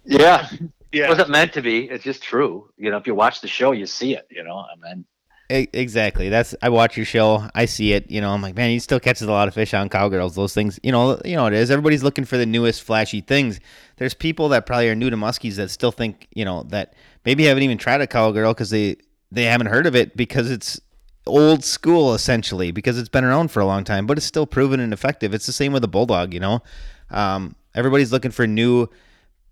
Yeah. 0.05 0.49
Yeah. 0.91 1.07
It 1.07 1.09
wasn't 1.11 1.31
meant 1.31 1.53
to 1.53 1.63
be. 1.63 1.91
It's 1.91 2.03
just 2.03 2.23
true. 2.23 2.71
You 2.79 2.91
know, 2.91 2.97
if 2.97 3.07
you 3.07 3.15
watch 3.15 3.43
the 3.43 3.49
show, 3.49 3.73
you 3.73 3.85
see 3.85 4.15
it, 4.15 4.27
you 4.31 4.43
know, 4.43 4.57
I 4.57 4.95
mean, 4.95 5.05
Exactly. 5.51 6.31
That's 6.31 6.55
I 6.63 6.71
watch 6.71 6.97
your 6.97 7.05
show. 7.05 7.47
I 7.55 7.67
see 7.67 7.93
it. 7.93 8.11
You 8.11 8.23
know, 8.23 8.31
I'm 8.31 8.41
like, 8.41 8.57
man, 8.57 8.71
he 8.71 8.79
still 8.79 8.99
catches 8.99 9.29
a 9.29 9.31
lot 9.31 9.47
of 9.47 9.53
fish 9.53 9.75
on 9.75 9.91
cowgirls. 9.91 10.35
Those 10.35 10.55
things, 10.55 10.81
you 10.83 10.91
know, 10.91 11.21
you 11.23 11.37
know 11.37 11.47
it 11.47 11.53
is. 11.53 11.71
Everybody's 11.71 12.03
looking 12.03 12.25
for 12.25 12.39
the 12.39 12.47
newest 12.47 12.83
flashy 12.83 13.21
things. 13.21 13.61
There's 13.97 14.15
people 14.15 14.49
that 14.49 14.65
probably 14.65 14.89
are 14.89 14.95
new 14.95 15.11
to 15.11 15.17
muskies 15.17 15.57
that 15.57 15.71
still 15.71 15.93
think, 15.93 16.29
you 16.35 16.47
know, 16.47 16.63
that 16.71 16.95
maybe 17.27 17.45
haven't 17.45 17.63
even 17.63 17.77
tried 17.77 18.01
a 18.01 18.07
cowgirl 18.07 18.55
because 18.55 18.71
they 18.71 18.97
they 19.35 19.45
haven't 19.45 19.67
heard 19.67 19.87
of 19.87 19.95
it 19.97 20.17
because 20.17 20.51
it's 20.51 20.81
old 21.27 21.65
school 21.65 22.15
essentially 22.15 22.71
because 22.71 22.99
it's 22.99 23.09
been 23.09 23.25
around 23.25 23.51
for 23.51 23.61
a 23.61 23.67
long 23.67 23.85
time, 23.85 24.07
but 24.07 24.17
it's 24.17 24.27
still 24.27 24.47
proven 24.47 24.81
and 24.81 24.93
effective. 24.93 25.35
It's 25.35 25.47
the 25.47 25.53
same 25.53 25.73
with 25.73 25.83
the 25.83 25.89
bulldog, 25.89 26.35
you 26.35 26.41
know. 26.41 26.63
Um, 27.11 27.57
everybody's 27.75 28.13
looking 28.13 28.31
for 28.31 28.47
new 28.47 28.89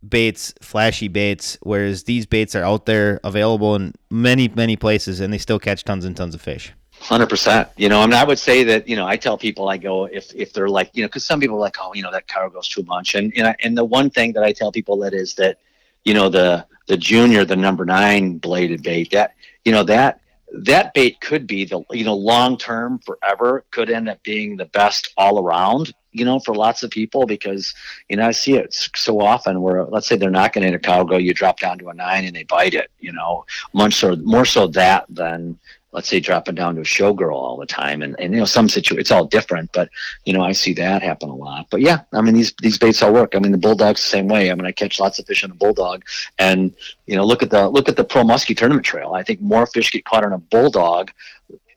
baits, 0.07 0.55
flashy 0.61 1.09
baits, 1.09 1.59
whereas 1.63 2.05
these 2.05 2.27
baits 2.27 2.55
are 2.55 2.65
out 2.65 2.87
there 2.87 3.21
available 3.25 3.75
in 3.75 3.95
many 4.11 4.49
many 4.49 4.77
places, 4.77 5.21
and 5.21 5.33
they 5.33 5.39
still 5.39 5.59
catch 5.59 5.85
tons 5.85 6.05
and 6.05 6.17
tons 6.17 6.35
of 6.35 6.41
fish. 6.41 6.73
Hundred 7.01 7.29
percent. 7.29 7.69
You 7.77 7.89
know, 7.89 8.01
I 8.01 8.07
mean, 8.07 8.15
I 8.15 8.25
would 8.25 8.39
say 8.39 8.63
that 8.65 8.89
you 8.89 8.95
know, 8.95 9.07
I 9.07 9.17
tell 9.17 9.37
people, 9.37 9.69
I 9.69 9.77
go 9.77 10.05
if 10.05 10.33
if 10.35 10.53
they're 10.53 10.69
like, 10.69 10.91
you 10.93 11.03
know, 11.03 11.09
because 11.09 11.25
some 11.25 11.41
people 11.41 11.57
are 11.57 11.61
like, 11.61 11.77
oh, 11.81 11.93
you 11.95 12.03
know, 12.03 12.13
that 12.13 12.29
car 12.29 12.49
goes 12.49 12.69
too 12.69 12.83
much, 12.85 13.15
and 13.15 13.33
and, 13.37 13.49
I, 13.49 13.57
and 13.63 13.77
the 13.77 13.85
one 13.85 14.11
thing 14.11 14.33
that 14.35 14.45
I 14.45 14.53
tell 14.53 14.71
people 14.71 14.97
that 14.99 15.15
is 15.15 15.35
that, 15.35 15.59
you 16.05 16.15
know, 16.15 16.29
the 16.29 16.67
the 16.87 16.97
junior, 16.97 17.45
the 17.45 17.57
number 17.57 17.85
nine 17.85 18.39
bladed 18.39 18.83
bait, 18.83 19.11
that 19.11 19.35
you 19.65 19.73
know 19.73 19.83
that 19.83 20.21
that 20.55 20.93
bait 20.93 21.21
could 21.21 21.47
be 21.47 21.65
the 21.65 21.83
you 21.91 22.05
know 22.05 22.15
long 22.15 22.57
term 22.57 22.99
forever 22.99 23.65
could 23.71 23.91
end 23.91 24.09
up 24.09 24.23
being 24.23 24.57
the 24.57 24.67
best 24.67 25.13
all 25.17 25.43
around 25.43 25.95
you 26.13 26.25
know 26.25 26.39
for 26.39 26.55
lots 26.55 26.83
of 26.83 26.91
people 26.91 27.25
because 27.25 27.75
you 28.09 28.17
know 28.17 28.27
i 28.27 28.31
see 28.31 28.55
it 28.55 28.75
so 28.95 29.21
often 29.21 29.63
where 29.63 29.85
let's 29.85 30.07
say 30.07 30.17
they're 30.17 30.31
not 30.31 30.53
going 30.53 30.69
to 30.69 30.77
a 30.77 30.79
cow 30.79 31.03
go 31.03 31.17
you 31.17 31.33
drop 31.33 31.59
down 31.59 31.79
to 31.79 31.89
a 31.89 31.95
nine 31.95 32.25
and 32.25 32.37
they 32.37 32.45
bite 32.45 32.75
it 32.75 32.91
you 33.01 33.13
know 33.13 33.45
much 33.73 33.95
so 33.95 34.15
more 34.17 34.45
so 34.45 34.67
that 34.67 35.07
than 35.09 35.59
let's 35.93 36.09
say 36.09 36.21
dropping 36.21 36.55
down 36.55 36.75
to 36.75 36.81
a 36.81 36.85
showgirl 36.85 37.35
all 37.35 37.57
the 37.57 37.67
time. 37.67 38.03
And, 38.03 38.19
and 38.19 38.33
you 38.33 38.41
know 38.41 38.47
some 38.47 38.69
situ 38.69 38.97
it's 38.97 39.11
all 39.11 39.25
different 39.25 39.71
but 39.73 39.89
you 40.25 40.33
know 40.33 40.43
i 40.43 40.53
see 40.53 40.73
that 40.75 41.03
happen 41.03 41.29
a 41.29 41.35
lot. 41.35 41.67
But 41.71 41.81
yeah 41.81 42.01
i 42.13 42.21
mean 42.21 42.35
these 42.35 42.53
these 42.61 42.79
baits 42.79 43.03
all 43.03 43.13
work. 43.13 43.35
I 43.35 43.39
mean 43.39 43.53
the 43.53 43.59
bulldog's 43.59 44.03
the 44.03 44.09
same 44.09 44.29
way. 44.29 44.51
I 44.51 44.55
mean 44.55 44.67
i 44.67 44.73
catch 44.73 44.99
lots 44.99 45.19
of 45.19 45.27
fish 45.27 45.45
on 45.45 45.51
a 45.51 45.55
bulldog. 45.55 46.05
And 46.39 46.75
you 47.07 47.17
know 47.17 47.25
look 47.25 47.43
at 47.43 47.51
the 47.51 47.69
look 47.69 47.89
at 47.89 47.97
the 47.97 48.05
pro 48.05 48.23
muskie 48.23 48.57
tournament 48.57 48.87
trail. 48.87 49.13
I 49.15 49.23
think 49.23 49.41
more 49.41 49.67
fish 49.67 49.93
get 49.93 50.05
caught 50.05 50.25
on 50.25 50.33
a 50.33 50.39
bulldog 50.39 51.11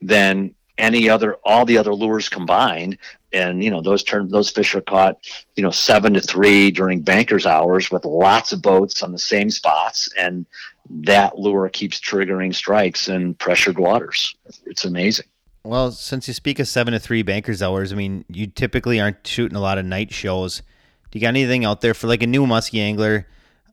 than 0.00 0.54
any 0.78 1.08
other 1.08 1.36
all 1.44 1.64
the 1.64 1.78
other 1.78 1.94
lures 1.94 2.28
combined. 2.28 2.98
And 3.32 3.62
you 3.62 3.70
know 3.70 3.80
those 3.80 4.02
turn 4.02 4.28
those 4.28 4.50
fish 4.50 4.74
are 4.74 4.80
caught 4.80 5.18
you 5.56 5.62
know 5.62 5.70
seven 5.70 6.14
to 6.14 6.20
three 6.20 6.70
during 6.70 7.02
bankers 7.02 7.44
hours 7.44 7.90
with 7.90 8.04
lots 8.04 8.52
of 8.52 8.62
boats 8.62 9.02
on 9.02 9.12
the 9.12 9.18
same 9.18 9.50
spots. 9.50 10.08
And 10.18 10.46
that 10.88 11.38
lure 11.38 11.68
keeps 11.68 12.00
triggering 12.00 12.54
strikes 12.54 13.08
in 13.08 13.34
pressured 13.34 13.78
waters 13.78 14.34
it's 14.66 14.84
amazing 14.84 15.26
well 15.64 15.90
since 15.90 16.28
you 16.28 16.34
speak 16.34 16.58
of 16.58 16.68
seven 16.68 16.92
to 16.92 16.98
three 16.98 17.22
bankers 17.22 17.62
hours 17.62 17.92
i 17.92 17.96
mean 17.96 18.24
you 18.28 18.46
typically 18.46 19.00
aren't 19.00 19.26
shooting 19.26 19.56
a 19.56 19.60
lot 19.60 19.78
of 19.78 19.84
night 19.84 20.12
shows 20.12 20.62
do 21.10 21.18
you 21.18 21.20
got 21.20 21.28
anything 21.28 21.64
out 21.64 21.80
there 21.80 21.94
for 21.94 22.06
like 22.06 22.22
a 22.22 22.26
new 22.26 22.46
muskie 22.46 22.80
angler 22.80 23.26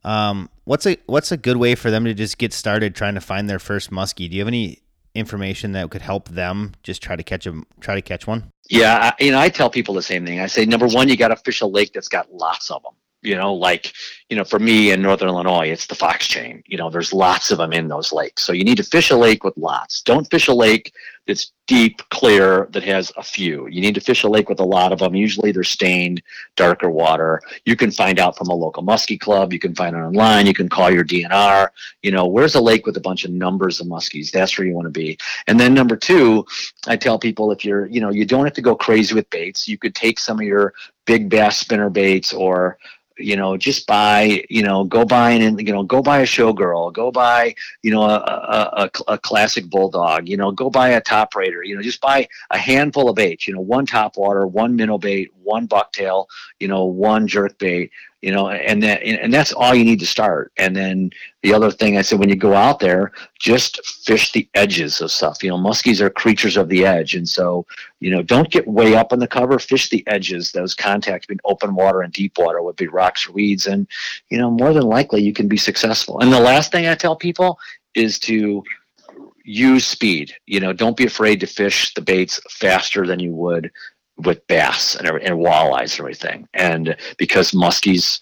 um, 0.04 0.50
what's 0.64 0.86
a 0.86 0.98
what's 1.06 1.32
a 1.32 1.36
good 1.36 1.56
way 1.56 1.74
for 1.74 1.90
them 1.90 2.04
to 2.04 2.12
just 2.12 2.36
get 2.36 2.52
started 2.52 2.94
trying 2.94 3.14
to 3.14 3.22
find 3.22 3.48
their 3.48 3.58
first 3.58 3.90
muskie 3.90 4.28
do 4.28 4.36
you 4.36 4.40
have 4.40 4.48
any 4.48 4.82
information 5.14 5.72
that 5.72 5.88
could 5.90 6.02
help 6.02 6.28
them 6.28 6.72
just 6.82 7.02
try 7.02 7.16
to 7.16 7.22
catch 7.22 7.46
a 7.46 7.62
try 7.80 7.94
to 7.94 8.02
catch 8.02 8.26
one? 8.26 8.50
Yeah, 8.68 9.12
I, 9.18 9.22
you 9.22 9.30
know, 9.30 9.38
I 9.38 9.48
tell 9.48 9.70
people 9.70 9.94
the 9.94 10.02
same 10.02 10.26
thing. 10.26 10.40
I 10.40 10.46
say 10.46 10.64
number 10.64 10.86
one, 10.86 11.08
you 11.08 11.16
got 11.16 11.28
to 11.28 11.36
fish 11.36 11.60
a 11.60 11.66
lake 11.66 11.92
that's 11.92 12.08
got 12.08 12.32
lots 12.32 12.70
of 12.70 12.82
them. 12.82 12.94
You 13.22 13.36
know, 13.36 13.54
like 13.54 13.92
you 14.34 14.40
know, 14.40 14.44
for 14.44 14.58
me 14.58 14.90
in 14.90 15.00
Northern 15.00 15.28
Illinois, 15.28 15.68
it's 15.68 15.86
the 15.86 15.94
fox 15.94 16.26
chain. 16.26 16.60
You 16.66 16.76
know, 16.76 16.90
there's 16.90 17.12
lots 17.12 17.52
of 17.52 17.58
them 17.58 17.72
in 17.72 17.86
those 17.86 18.12
lakes. 18.12 18.42
So 18.42 18.52
you 18.52 18.64
need 18.64 18.78
to 18.78 18.82
fish 18.82 19.10
a 19.10 19.16
lake 19.16 19.44
with 19.44 19.56
lots. 19.56 20.02
Don't 20.02 20.28
fish 20.28 20.48
a 20.48 20.52
lake 20.52 20.92
that's 21.28 21.52
deep, 21.68 22.02
clear, 22.10 22.66
that 22.72 22.82
has 22.82 23.12
a 23.16 23.22
few. 23.22 23.68
You 23.68 23.80
need 23.80 23.94
to 23.94 24.00
fish 24.00 24.24
a 24.24 24.28
lake 24.28 24.48
with 24.48 24.58
a 24.58 24.64
lot 24.64 24.90
of 24.90 24.98
them. 24.98 25.14
Usually 25.14 25.52
they're 25.52 25.62
stained, 25.62 26.20
darker 26.56 26.90
water. 26.90 27.42
You 27.64 27.76
can 27.76 27.92
find 27.92 28.18
out 28.18 28.36
from 28.36 28.48
a 28.48 28.54
local 28.54 28.82
muskie 28.82 29.20
club. 29.20 29.52
You 29.52 29.60
can 29.60 29.72
find 29.72 29.94
it 29.94 30.00
online. 30.00 30.46
You 30.46 30.52
can 30.52 30.68
call 30.68 30.90
your 30.90 31.04
DNR. 31.04 31.68
You 32.02 32.10
know, 32.10 32.26
where's 32.26 32.56
a 32.56 32.60
lake 32.60 32.86
with 32.86 32.96
a 32.96 33.00
bunch 33.00 33.24
of 33.24 33.30
numbers 33.30 33.80
of 33.80 33.86
muskies? 33.86 34.32
That's 34.32 34.58
where 34.58 34.66
you 34.66 34.74
want 34.74 34.86
to 34.86 34.90
be. 34.90 35.16
And 35.46 35.60
then 35.60 35.74
number 35.74 35.94
two, 35.94 36.44
I 36.88 36.96
tell 36.96 37.20
people 37.20 37.52
if 37.52 37.64
you're, 37.64 37.86
you 37.86 38.00
know, 38.00 38.10
you 38.10 38.24
don't 38.24 38.46
have 38.46 38.54
to 38.54 38.62
go 38.62 38.74
crazy 38.74 39.14
with 39.14 39.30
baits. 39.30 39.68
You 39.68 39.78
could 39.78 39.94
take 39.94 40.18
some 40.18 40.40
of 40.40 40.44
your 40.44 40.74
big 41.06 41.28
bass 41.28 41.58
spinner 41.58 41.88
baits 41.88 42.32
or 42.32 42.78
you 43.18 43.36
know 43.36 43.56
just 43.56 43.86
buy 43.86 44.22
you 44.24 44.62
know 44.62 44.84
go 44.84 45.04
buy 45.04 45.30
and 45.30 45.60
you 45.66 45.72
know 45.72 45.82
go 45.82 46.02
buy 46.02 46.18
a 46.18 46.24
showgirl 46.24 46.92
go 46.92 47.10
buy 47.10 47.54
you 47.82 47.90
know 47.90 48.02
a, 48.02 48.16
a, 48.16 48.82
a, 48.84 49.12
a 49.14 49.18
classic 49.18 49.68
bulldog 49.70 50.28
you 50.28 50.36
know 50.36 50.50
go 50.50 50.70
buy 50.70 50.90
a 50.90 51.00
top 51.00 51.34
raider 51.34 51.62
you 51.62 51.74
know 51.74 51.82
just 51.82 52.00
buy 52.00 52.26
a 52.50 52.58
handful 52.58 53.08
of 53.08 53.16
baits 53.16 53.46
you 53.46 53.54
know 53.54 53.60
one 53.60 53.86
top 53.86 54.16
water 54.16 54.46
one 54.46 54.76
minnow 54.76 54.98
bait 54.98 55.30
one 55.42 55.66
bucktail 55.68 56.26
you 56.60 56.68
know 56.68 56.84
one 56.84 57.26
jerk 57.26 57.58
bait 57.58 57.90
you 58.24 58.32
know 58.32 58.48
and 58.48 58.82
that 58.82 59.02
and 59.02 59.30
that's 59.30 59.52
all 59.52 59.74
you 59.74 59.84
need 59.84 60.00
to 60.00 60.06
start. 60.06 60.50
And 60.56 60.74
then 60.74 61.10
the 61.42 61.52
other 61.52 61.70
thing 61.70 61.98
i 61.98 62.02
said 62.02 62.18
when 62.18 62.30
you 62.30 62.36
go 62.36 62.54
out 62.54 62.80
there 62.80 63.12
just 63.38 63.84
fish 63.86 64.32
the 64.32 64.48
edges 64.54 65.02
of 65.02 65.10
stuff. 65.10 65.42
You 65.42 65.50
know 65.50 65.58
muskies 65.58 66.00
are 66.00 66.08
creatures 66.08 66.56
of 66.56 66.70
the 66.70 66.86
edge. 66.86 67.14
And 67.14 67.28
so 67.28 67.66
you 68.00 68.10
know 68.10 68.22
don't 68.22 68.50
get 68.50 68.66
way 68.66 68.94
up 68.94 69.12
on 69.12 69.18
the 69.18 69.28
cover. 69.28 69.58
Fish 69.58 69.90
the 69.90 70.02
edges. 70.06 70.52
Those 70.52 70.72
contacts 70.74 71.26
between 71.26 71.40
open 71.44 71.74
water 71.74 72.00
and 72.00 72.14
deep 72.14 72.38
water 72.38 72.62
would 72.62 72.76
be 72.76 72.86
rocks 72.86 73.28
or 73.28 73.32
weeds. 73.32 73.66
And 73.66 73.86
you 74.30 74.38
know 74.38 74.50
more 74.50 74.72
than 74.72 74.84
likely 74.84 75.20
you 75.20 75.34
can 75.34 75.46
be 75.46 75.58
successful. 75.58 76.18
And 76.20 76.32
the 76.32 76.40
last 76.40 76.72
thing 76.72 76.86
i 76.86 76.94
tell 76.94 77.16
people 77.16 77.58
is 77.94 78.18
to 78.20 78.64
use 79.44 79.86
speed. 79.86 80.32
You 80.46 80.60
know 80.60 80.72
don't 80.72 80.96
be 80.96 81.04
afraid 81.04 81.40
to 81.40 81.46
fish 81.46 81.92
the 81.92 82.00
baits 82.00 82.40
faster 82.48 83.06
than 83.06 83.20
you 83.20 83.34
would 83.34 83.70
with 84.16 84.46
bass 84.46 84.94
and, 84.96 85.06
and 85.08 85.36
walleyes 85.38 85.92
and 85.92 86.00
everything. 86.00 86.48
And 86.54 86.96
because 87.18 87.52
muskies 87.52 88.20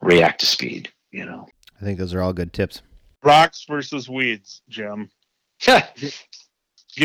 react 0.00 0.40
to 0.40 0.46
speed, 0.46 0.90
you 1.10 1.24
know. 1.24 1.46
I 1.80 1.84
think 1.84 1.98
those 1.98 2.14
are 2.14 2.20
all 2.20 2.32
good 2.32 2.52
tips. 2.52 2.82
Rocks 3.22 3.64
versus 3.68 4.08
weeds, 4.08 4.62
Jim. 4.68 5.10
give 5.66 5.82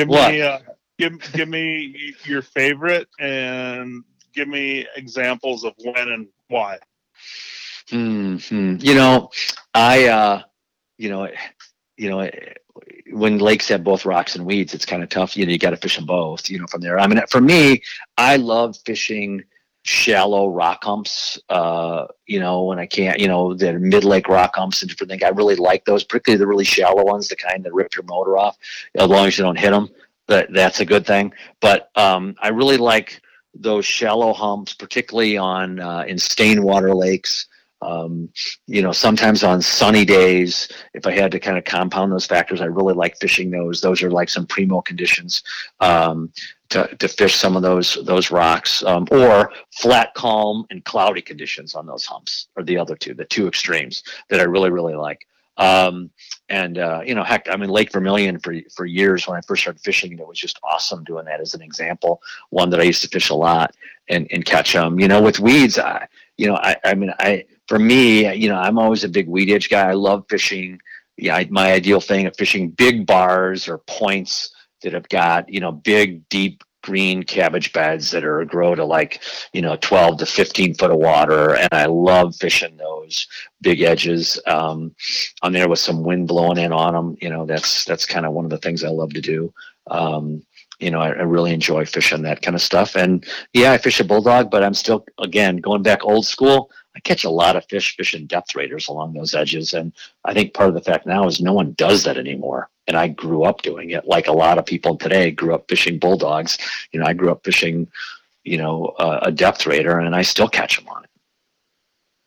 What? 0.07 0.31
me 0.31 0.41
uh, 0.41 0.59
give 0.97 1.19
give 1.33 1.49
me 1.49 2.13
your 2.25 2.41
favorite 2.41 3.07
and 3.19 4.03
give 4.33 4.47
me 4.47 4.85
examples 4.95 5.63
of 5.63 5.73
when 5.77 6.09
and 6.09 6.27
why. 6.47 6.77
hmm 7.89 8.37
You 8.79 8.95
know, 8.95 9.29
I, 9.73 10.07
uh, 10.07 10.41
you 10.97 11.09
know, 11.09 11.27
you 11.97 12.09
know, 12.09 12.29
when 13.11 13.37
lakes 13.39 13.67
have 13.69 13.83
both 13.83 14.05
rocks 14.05 14.35
and 14.35 14.45
weeds, 14.45 14.73
it's 14.73 14.85
kind 14.85 15.03
of 15.03 15.09
tough. 15.09 15.37
You 15.37 15.45
know, 15.45 15.51
you 15.51 15.57
got 15.57 15.69
to 15.71 15.77
fish 15.77 15.95
them 15.95 16.05
both. 16.05 16.49
You 16.49 16.59
know, 16.59 16.67
from 16.67 16.81
there. 16.81 16.99
I 16.99 17.07
mean, 17.07 17.21
for 17.29 17.41
me, 17.41 17.81
I 18.17 18.37
love 18.37 18.77
fishing 18.85 19.43
shallow 19.83 20.49
rock 20.49 20.83
humps. 20.83 21.39
Uh, 21.47 22.07
you 22.25 22.39
know, 22.39 22.63
when 22.63 22.79
I 22.79 22.87
can't, 22.87 23.19
you 23.19 23.27
know, 23.27 23.53
the 23.53 23.73
mid 23.73 24.03
lake 24.03 24.27
rock 24.27 24.55
humps 24.55 24.81
and 24.81 24.89
different 24.89 25.11
things. 25.11 25.23
I 25.23 25.29
really 25.29 25.55
like 25.55 25.85
those, 25.85 26.03
particularly 26.03 26.39
the 26.39 26.47
really 26.47 26.65
shallow 26.65 27.05
ones, 27.05 27.27
the 27.27 27.35
kind 27.35 27.63
that 27.63 27.73
rip 27.73 27.95
your 27.95 28.03
motor 28.05 28.37
off. 28.37 28.57
As 28.95 29.07
long 29.07 29.27
as 29.27 29.37
you 29.37 29.43
don't 29.43 29.59
hit 29.59 29.71
them, 29.71 29.89
that 30.27 30.51
that's 30.51 30.79
a 30.79 30.85
good 30.85 31.05
thing. 31.05 31.33
But 31.61 31.91
um, 31.95 32.35
I 32.41 32.49
really 32.49 32.77
like 32.77 33.21
those 33.53 33.85
shallow 33.85 34.33
humps, 34.33 34.73
particularly 34.73 35.37
on 35.37 35.79
uh, 35.79 36.03
in 36.07 36.17
stained 36.17 36.63
water 36.63 36.93
lakes. 36.93 37.47
Um, 37.81 38.29
you 38.67 38.81
know, 38.81 38.91
sometimes 38.91 39.43
on 39.43 39.61
sunny 39.61 40.05
days, 40.05 40.69
if 40.93 41.05
I 41.05 41.11
had 41.11 41.31
to 41.33 41.39
kind 41.39 41.57
of 41.57 41.65
compound 41.65 42.11
those 42.11 42.25
factors, 42.25 42.61
I 42.61 42.65
really 42.65 42.93
like 42.93 43.17
fishing 43.19 43.51
those. 43.51 43.81
Those 43.81 44.01
are 44.01 44.09
like 44.09 44.29
some 44.29 44.47
primo 44.47 44.81
conditions 44.81 45.43
um, 45.81 46.31
to, 46.69 46.87
to 46.95 47.07
fish 47.07 47.35
some 47.35 47.55
of 47.55 47.61
those 47.61 47.99
those 48.05 48.31
rocks, 48.31 48.83
um, 48.83 49.07
or 49.11 49.51
flat, 49.71 50.13
calm, 50.15 50.65
and 50.69 50.83
cloudy 50.85 51.21
conditions 51.21 51.75
on 51.75 51.85
those 51.85 52.05
humps, 52.05 52.47
are 52.55 52.63
the 52.63 52.77
other 52.77 52.95
two, 52.95 53.13
the 53.13 53.25
two 53.25 53.47
extremes 53.47 54.03
that 54.29 54.39
I 54.39 54.43
really 54.43 54.71
really 54.71 54.95
like. 54.95 55.27
Um, 55.57 56.09
and 56.49 56.77
uh, 56.77 57.01
you 57.05 57.15
know, 57.15 57.23
heck, 57.23 57.49
I 57.49 57.55
mean, 57.55 57.69
Lake 57.69 57.91
Vermilion 57.91 58.39
for 58.39 58.55
for 58.73 58.85
years 58.85 59.27
when 59.27 59.37
I 59.37 59.41
first 59.41 59.61
started 59.61 59.81
fishing, 59.81 60.17
it 60.17 60.27
was 60.27 60.39
just 60.39 60.59
awesome 60.63 61.03
doing 61.03 61.25
that 61.25 61.39
as 61.39 61.53
an 61.53 61.61
example. 61.61 62.21
One 62.49 62.69
that 62.71 62.79
I 62.79 62.83
used 62.83 63.01
to 63.03 63.07
fish 63.07 63.29
a 63.29 63.35
lot 63.35 63.75
and 64.09 64.27
and 64.31 64.45
catch 64.45 64.73
them. 64.73 64.99
You 64.99 65.07
know, 65.07 65.21
with 65.21 65.39
weeds, 65.39 65.79
I, 65.79 66.07
you 66.37 66.47
know, 66.47 66.55
I 66.55 66.75
I 66.83 66.93
mean, 66.95 67.13
I 67.19 67.45
for 67.67 67.79
me, 67.79 68.33
you 68.33 68.49
know, 68.49 68.57
I'm 68.57 68.77
always 68.77 69.03
a 69.03 69.09
big 69.09 69.27
weed 69.27 69.51
edge 69.51 69.69
guy. 69.69 69.89
I 69.89 69.93
love 69.93 70.25
fishing. 70.29 70.79
Yeah, 71.17 71.37
I, 71.37 71.47
my 71.49 71.71
ideal 71.71 72.01
thing 72.01 72.25
of 72.25 72.35
fishing 72.35 72.69
big 72.69 73.05
bars 73.05 73.69
or 73.69 73.77
points 73.79 74.53
that 74.81 74.93
have 74.93 75.07
got 75.09 75.49
you 75.49 75.59
know 75.59 75.71
big, 75.71 76.27
deep 76.29 76.63
green 76.85 77.23
cabbage 77.23 77.73
beds 77.73 78.11
that 78.11 78.23
are 78.23 78.45
grow 78.45 78.75
to 78.75 78.85
like 78.85 79.23
you 79.53 79.61
know 79.61 79.75
12 79.77 80.19
to 80.19 80.25
15 80.27 80.75
foot 80.75 80.91
of 80.91 80.97
water 80.97 81.55
and 81.55 81.69
i 81.71 81.87
love 81.87 82.35
fishing 82.35 82.77
those 82.77 83.25
big 83.61 83.81
edges 83.81 84.39
um, 84.45 84.93
on 85.41 85.51
there 85.51 85.67
with 85.67 85.79
some 85.79 86.03
wind 86.03 86.27
blowing 86.27 86.59
in 86.59 86.71
on 86.71 86.93
them 86.93 87.17
you 87.19 87.29
know 87.29 87.43
that's 87.43 87.85
that's 87.85 88.05
kind 88.05 88.23
of 88.23 88.33
one 88.33 88.45
of 88.45 88.51
the 88.51 88.59
things 88.59 88.83
i 88.83 88.87
love 88.87 89.11
to 89.11 89.19
do 89.19 89.51
um, 89.89 90.43
you 90.79 90.91
know 90.91 90.99
I, 90.99 91.09
I 91.09 91.23
really 91.23 91.53
enjoy 91.53 91.85
fishing 91.85 92.21
that 92.23 92.41
kind 92.41 92.55
of 92.55 92.61
stuff. 92.61 92.95
And 92.95 93.25
yeah 93.53 93.71
i 93.71 93.77
fish 93.77 93.99
a 93.99 94.03
bulldog 94.03 94.51
but 94.51 94.63
i'm 94.63 94.73
still 94.73 95.05
again 95.19 95.57
going 95.57 95.83
back 95.83 96.03
old 96.03 96.25
school 96.25 96.71
i 96.95 96.99
catch 96.99 97.23
a 97.23 97.29
lot 97.29 97.55
of 97.55 97.65
fish 97.65 97.95
fishing 97.95 98.25
depth 98.25 98.55
raiders 98.55 98.87
along 98.87 99.13
those 99.13 99.33
edges. 99.35 99.73
And 99.73 99.93
i 100.23 100.33
think 100.33 100.53
part 100.53 100.69
of 100.69 100.75
the 100.75 100.81
fact 100.81 101.05
now 101.05 101.27
is 101.27 101.41
no 101.41 101.53
one 101.53 101.73
does 101.73 102.03
that 102.03 102.17
anymore. 102.17 102.69
And 102.87 102.97
i 102.97 103.07
grew 103.07 103.43
up 103.43 103.61
doing 103.61 103.91
it 103.91 104.05
like 104.05 104.27
a 104.27 104.33
lot 104.33 104.57
of 104.57 104.65
people 104.65 104.97
today 104.97 105.31
grew 105.31 105.53
up 105.55 105.67
fishing 105.69 105.99
bulldogs. 105.99 106.57
You 106.91 106.99
know 106.99 107.05
i 107.05 107.13
grew 107.13 107.31
up 107.31 107.43
fishing 107.43 107.87
you 108.43 108.57
know 108.57 108.93
uh, 108.99 109.19
a 109.23 109.31
depth 109.31 109.65
raider 109.65 109.99
and 109.99 110.15
i 110.15 110.21
still 110.21 110.47
catch 110.47 110.77
them 110.77 110.87
on 110.89 111.03
it. 111.03 111.09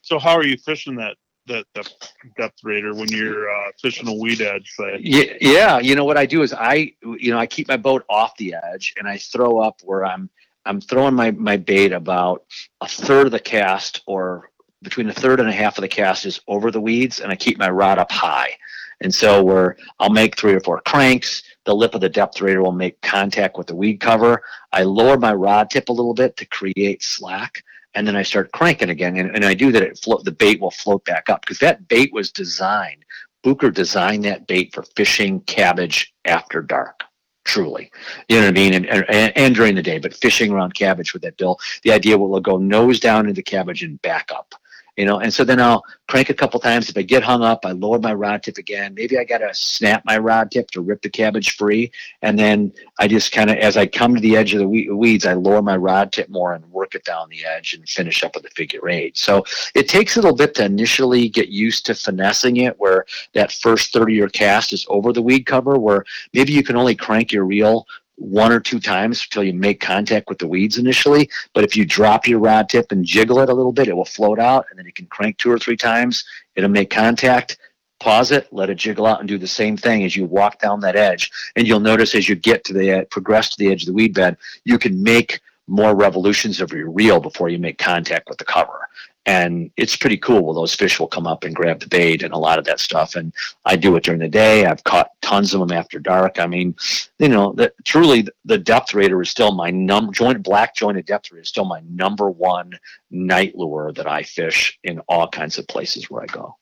So 0.02 0.18
how 0.18 0.32
are 0.32 0.44
you 0.44 0.56
fishing 0.56 0.96
that 0.96 1.16
that 1.48 1.66
depth, 1.74 2.12
depth 2.36 2.58
raider 2.62 2.94
when 2.94 3.08
you're 3.08 3.50
uh, 3.50 3.70
fishing 3.80 4.08
a 4.08 4.14
weed 4.14 4.40
edge? 4.40 4.72
Yeah, 5.00 5.34
yeah. 5.40 5.78
You 5.78 5.94
know 5.94 6.04
what 6.04 6.16
I 6.16 6.26
do 6.26 6.42
is 6.42 6.52
I, 6.52 6.92
you 7.02 7.30
know, 7.30 7.38
I 7.38 7.46
keep 7.46 7.68
my 7.68 7.76
boat 7.76 8.04
off 8.08 8.36
the 8.36 8.54
edge 8.54 8.94
and 8.98 9.08
I 9.08 9.18
throw 9.18 9.58
up 9.58 9.80
where 9.84 10.04
I'm, 10.04 10.30
I'm 10.64 10.80
throwing 10.80 11.14
my 11.14 11.30
my 11.30 11.56
bait 11.56 11.92
about 11.92 12.44
a 12.82 12.88
third 12.88 13.26
of 13.26 13.32
the 13.32 13.40
cast 13.40 14.02
or 14.06 14.50
between 14.82 15.08
a 15.08 15.14
third 15.14 15.40
and 15.40 15.48
a 15.48 15.52
half 15.52 15.78
of 15.78 15.82
the 15.82 15.88
cast 15.88 16.26
is 16.26 16.40
over 16.46 16.70
the 16.70 16.80
weeds, 16.80 17.20
and 17.20 17.32
I 17.32 17.36
keep 17.36 17.58
my 17.58 17.70
rod 17.70 17.98
up 17.98 18.12
high. 18.12 18.56
And 19.00 19.14
so 19.14 19.42
where 19.42 19.76
I'll 20.00 20.10
make 20.10 20.36
three 20.36 20.54
or 20.54 20.60
four 20.60 20.80
cranks, 20.80 21.42
the 21.64 21.74
lip 21.74 21.94
of 21.94 22.00
the 22.00 22.08
depth 22.08 22.40
raider 22.40 22.62
will 22.62 22.72
make 22.72 23.00
contact 23.00 23.56
with 23.56 23.68
the 23.68 23.76
weed 23.76 23.98
cover. 23.98 24.42
I 24.72 24.82
lower 24.82 25.16
my 25.16 25.32
rod 25.32 25.70
tip 25.70 25.88
a 25.88 25.92
little 25.92 26.14
bit 26.14 26.36
to 26.36 26.46
create 26.46 27.02
slack 27.02 27.62
and 27.94 28.06
then 28.06 28.16
I 28.16 28.22
start 28.22 28.52
cranking 28.52 28.90
again. 28.90 29.16
And, 29.16 29.34
and 29.34 29.44
I 29.44 29.54
do 29.54 29.72
that, 29.72 29.82
it 29.82 29.98
float, 29.98 30.24
the 30.24 30.32
bait 30.32 30.60
will 30.60 30.70
float 30.70 31.04
back 31.04 31.28
up 31.28 31.42
because 31.42 31.58
that 31.58 31.88
bait 31.88 32.12
was 32.12 32.30
designed. 32.30 33.04
Bucher 33.42 33.70
designed 33.70 34.24
that 34.24 34.46
bait 34.46 34.74
for 34.74 34.82
fishing 34.96 35.40
cabbage 35.42 36.12
after 36.24 36.62
dark. 36.62 37.02
Truly, 37.44 37.90
you 38.28 38.36
know 38.36 38.42
what 38.42 38.50
I 38.50 38.52
mean, 38.52 38.74
and, 38.74 38.86
and 38.86 39.32
and 39.34 39.54
during 39.54 39.74
the 39.74 39.82
day, 39.82 39.98
but 39.98 40.12
fishing 40.12 40.52
around 40.52 40.74
cabbage 40.74 41.14
with 41.14 41.22
that 41.22 41.38
bill, 41.38 41.58
the 41.82 41.92
idea 41.92 42.18
will 42.18 42.38
go 42.40 42.58
nose 42.58 43.00
down 43.00 43.26
into 43.26 43.42
cabbage 43.42 43.82
and 43.82 44.02
back 44.02 44.30
up, 44.30 44.54
you 44.98 45.06
know. 45.06 45.20
And 45.20 45.32
so 45.32 45.44
then 45.44 45.60
I'll 45.60 45.84
crank 46.08 46.28
a 46.28 46.34
couple 46.34 46.58
times. 46.58 46.90
If 46.90 46.96
I 46.96 47.02
get 47.02 47.22
hung 47.22 47.42
up, 47.42 47.64
I 47.64 47.70
lower 47.70 48.00
my 48.00 48.12
rod 48.12 48.42
tip 48.42 48.58
again. 48.58 48.94
Maybe 48.94 49.16
I 49.16 49.24
got 49.24 49.38
to 49.38 49.48
snap 49.54 50.02
my 50.04 50.18
rod 50.18 50.50
tip 50.50 50.70
to 50.72 50.80
rip 50.80 51.00
the 51.02 51.08
cabbage 51.08 51.56
free, 51.56 51.92
and 52.20 52.36
then 52.36 52.72
I 52.98 53.06
just 53.06 53.30
kind 53.30 53.48
of, 53.48 53.56
as 53.56 53.76
I 53.76 53.86
come 53.86 54.14
to 54.14 54.20
the 54.20 54.36
edge 54.36 54.52
of 54.54 54.58
the 54.58 54.68
weeds, 54.68 55.24
I 55.24 55.34
lower 55.34 55.62
my 55.62 55.76
rod 55.76 56.12
tip 56.12 56.28
more 56.28 56.52
and 56.52 56.64
work 56.72 56.96
it 56.96 57.04
down 57.04 57.28
the 57.28 57.44
edge 57.44 57.74
and 57.74 57.88
finish 57.88 58.24
up 58.24 58.34
with 58.34 58.44
a 58.44 58.50
figure 58.50 58.88
eight. 58.88 59.16
So 59.16 59.44
it 59.74 59.88
takes 59.88 60.16
a 60.16 60.20
little 60.20 60.36
bit 60.36 60.54
to 60.56 60.64
initially 60.64 61.28
get 61.28 61.48
used 61.48 61.86
to 61.86 61.94
finessing 61.94 62.56
it, 62.58 62.78
where 62.78 63.06
that 63.34 63.52
first 63.52 63.92
third 63.92 64.10
of 64.10 64.16
your 64.16 64.28
cast 64.28 64.72
is 64.72 64.84
over 64.88 65.12
the 65.12 65.22
weed 65.22 65.46
cover, 65.46 65.78
where 65.78 66.04
maybe 66.34 66.52
you 66.52 66.64
can 66.64 66.76
only 66.76 66.96
crank 66.96 67.30
your 67.30 67.44
reel 67.44 67.86
one 68.18 68.52
or 68.52 68.60
two 68.60 68.80
times 68.80 69.24
until 69.24 69.44
you 69.44 69.54
make 69.54 69.80
contact 69.80 70.28
with 70.28 70.38
the 70.38 70.48
weeds 70.48 70.76
initially. 70.76 71.30
But 71.54 71.64
if 71.64 71.76
you 71.76 71.84
drop 71.84 72.26
your 72.26 72.40
rod 72.40 72.68
tip 72.68 72.90
and 72.92 73.04
jiggle 73.04 73.38
it 73.40 73.48
a 73.48 73.54
little 73.54 73.72
bit, 73.72 73.88
it 73.88 73.96
will 73.96 74.04
float 74.04 74.38
out, 74.38 74.66
and 74.70 74.78
then 74.78 74.86
you 74.86 74.92
can 74.92 75.06
crank 75.06 75.38
two 75.38 75.50
or 75.50 75.58
three 75.58 75.76
times. 75.76 76.24
It'll 76.56 76.70
make 76.70 76.90
contact 76.90 77.58
pause 78.00 78.30
it, 78.30 78.48
let 78.52 78.70
it 78.70 78.76
jiggle 78.76 79.06
out, 79.06 79.20
and 79.20 79.28
do 79.28 79.38
the 79.38 79.46
same 79.46 79.76
thing 79.76 80.04
as 80.04 80.16
you 80.16 80.24
walk 80.24 80.60
down 80.60 80.80
that 80.80 80.96
edge. 80.96 81.30
And 81.56 81.66
you'll 81.66 81.80
notice 81.80 82.14
as 82.14 82.28
you 82.28 82.34
get 82.36 82.64
to 82.64 82.72
the 82.72 83.00
uh, 83.00 83.04
progress 83.06 83.50
to 83.50 83.56
the 83.58 83.70
edge 83.70 83.82
of 83.82 83.86
the 83.86 83.92
weed 83.92 84.14
bed, 84.14 84.36
you 84.64 84.78
can 84.78 85.02
make 85.02 85.40
more 85.66 85.94
revolutions 85.94 86.60
of 86.60 86.72
your 86.72 86.90
reel 86.90 87.20
before 87.20 87.48
you 87.48 87.58
make 87.58 87.78
contact 87.78 88.28
with 88.28 88.38
the 88.38 88.44
cover. 88.44 88.88
And 89.28 89.70
it's 89.76 89.94
pretty 89.94 90.16
cool. 90.16 90.42
Well, 90.42 90.54
those 90.54 90.74
fish 90.74 90.98
will 90.98 91.06
come 91.06 91.26
up 91.26 91.44
and 91.44 91.54
grab 91.54 91.80
the 91.80 91.86
bait 91.86 92.22
and 92.22 92.32
a 92.32 92.38
lot 92.38 92.58
of 92.58 92.64
that 92.64 92.80
stuff. 92.80 93.14
And 93.14 93.34
I 93.66 93.76
do 93.76 93.94
it 93.96 94.04
during 94.04 94.20
the 94.20 94.28
day. 94.28 94.64
I've 94.64 94.82
caught 94.84 95.10
tons 95.20 95.52
of 95.52 95.60
them 95.60 95.70
after 95.70 95.98
dark. 95.98 96.40
I 96.40 96.46
mean, 96.46 96.74
you 97.18 97.28
know, 97.28 97.52
the, 97.52 97.70
truly 97.84 98.26
the 98.46 98.56
depth 98.56 98.94
raider 98.94 99.20
is 99.20 99.28
still 99.28 99.52
my 99.52 99.70
number 99.70 100.12
joint 100.12 100.42
black 100.42 100.74
jointed 100.74 101.04
depth 101.04 101.30
raider 101.30 101.42
is 101.42 101.50
still 101.50 101.66
my 101.66 101.82
number 101.90 102.30
one 102.30 102.72
night 103.10 103.54
lure 103.54 103.92
that 103.92 104.06
I 104.06 104.22
fish 104.22 104.78
in 104.82 104.98
all 105.10 105.28
kinds 105.28 105.58
of 105.58 105.68
places 105.68 106.08
where 106.08 106.22
I 106.22 106.26
go. 106.26 106.56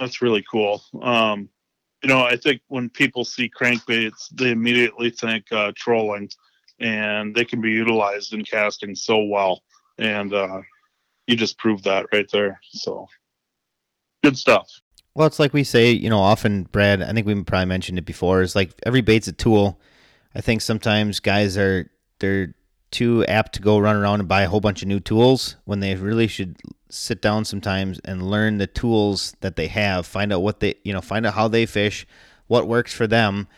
That's 0.00 0.20
really 0.20 0.44
cool. 0.50 0.82
Um, 1.00 1.48
you 2.02 2.08
know, 2.08 2.24
I 2.24 2.36
think 2.36 2.60
when 2.66 2.90
people 2.90 3.24
see 3.24 3.48
crankbaits, 3.48 4.30
they 4.32 4.50
immediately 4.50 5.10
think 5.10 5.44
uh, 5.52 5.70
trolling, 5.76 6.28
and 6.80 7.32
they 7.36 7.44
can 7.44 7.60
be 7.60 7.70
utilized 7.70 8.32
in 8.32 8.44
casting 8.44 8.96
so 8.96 9.22
well. 9.22 9.62
And 9.98 10.34
uh, 10.34 10.62
you 11.26 11.36
just 11.36 11.58
proved 11.58 11.84
that 11.84 12.06
right 12.12 12.30
there. 12.32 12.60
So 12.70 13.08
good 14.22 14.36
stuff. 14.36 14.68
Well, 15.14 15.26
it's 15.26 15.38
like 15.38 15.52
we 15.52 15.64
say, 15.64 15.92
you 15.92 16.10
know, 16.10 16.20
often, 16.20 16.64
Brad. 16.64 17.02
I 17.02 17.12
think 17.12 17.26
we 17.26 17.40
probably 17.42 17.66
mentioned 17.66 17.98
it 17.98 18.04
before. 18.04 18.42
Is 18.42 18.56
like 18.56 18.72
every 18.84 19.00
bait's 19.00 19.28
a 19.28 19.32
tool. 19.32 19.80
I 20.34 20.40
think 20.40 20.60
sometimes 20.60 21.20
guys 21.20 21.56
are 21.56 21.90
they're 22.18 22.54
too 22.90 23.24
apt 23.26 23.54
to 23.54 23.62
go 23.62 23.78
run 23.78 23.96
around 23.96 24.20
and 24.20 24.28
buy 24.28 24.42
a 24.42 24.48
whole 24.48 24.60
bunch 24.60 24.82
of 24.82 24.88
new 24.88 25.00
tools 25.00 25.56
when 25.64 25.80
they 25.80 25.94
really 25.94 26.26
should 26.26 26.56
sit 26.88 27.20
down 27.20 27.44
sometimes 27.44 27.98
and 28.04 28.30
learn 28.30 28.58
the 28.58 28.66
tools 28.66 29.34
that 29.40 29.56
they 29.56 29.66
have. 29.68 30.06
Find 30.06 30.32
out 30.32 30.42
what 30.42 30.60
they, 30.60 30.76
you 30.84 30.92
know, 30.92 31.00
find 31.00 31.26
out 31.26 31.34
how 31.34 31.48
they 31.48 31.66
fish, 31.66 32.06
what 32.46 32.68
works 32.68 32.92
for 32.92 33.06
them, 33.06 33.48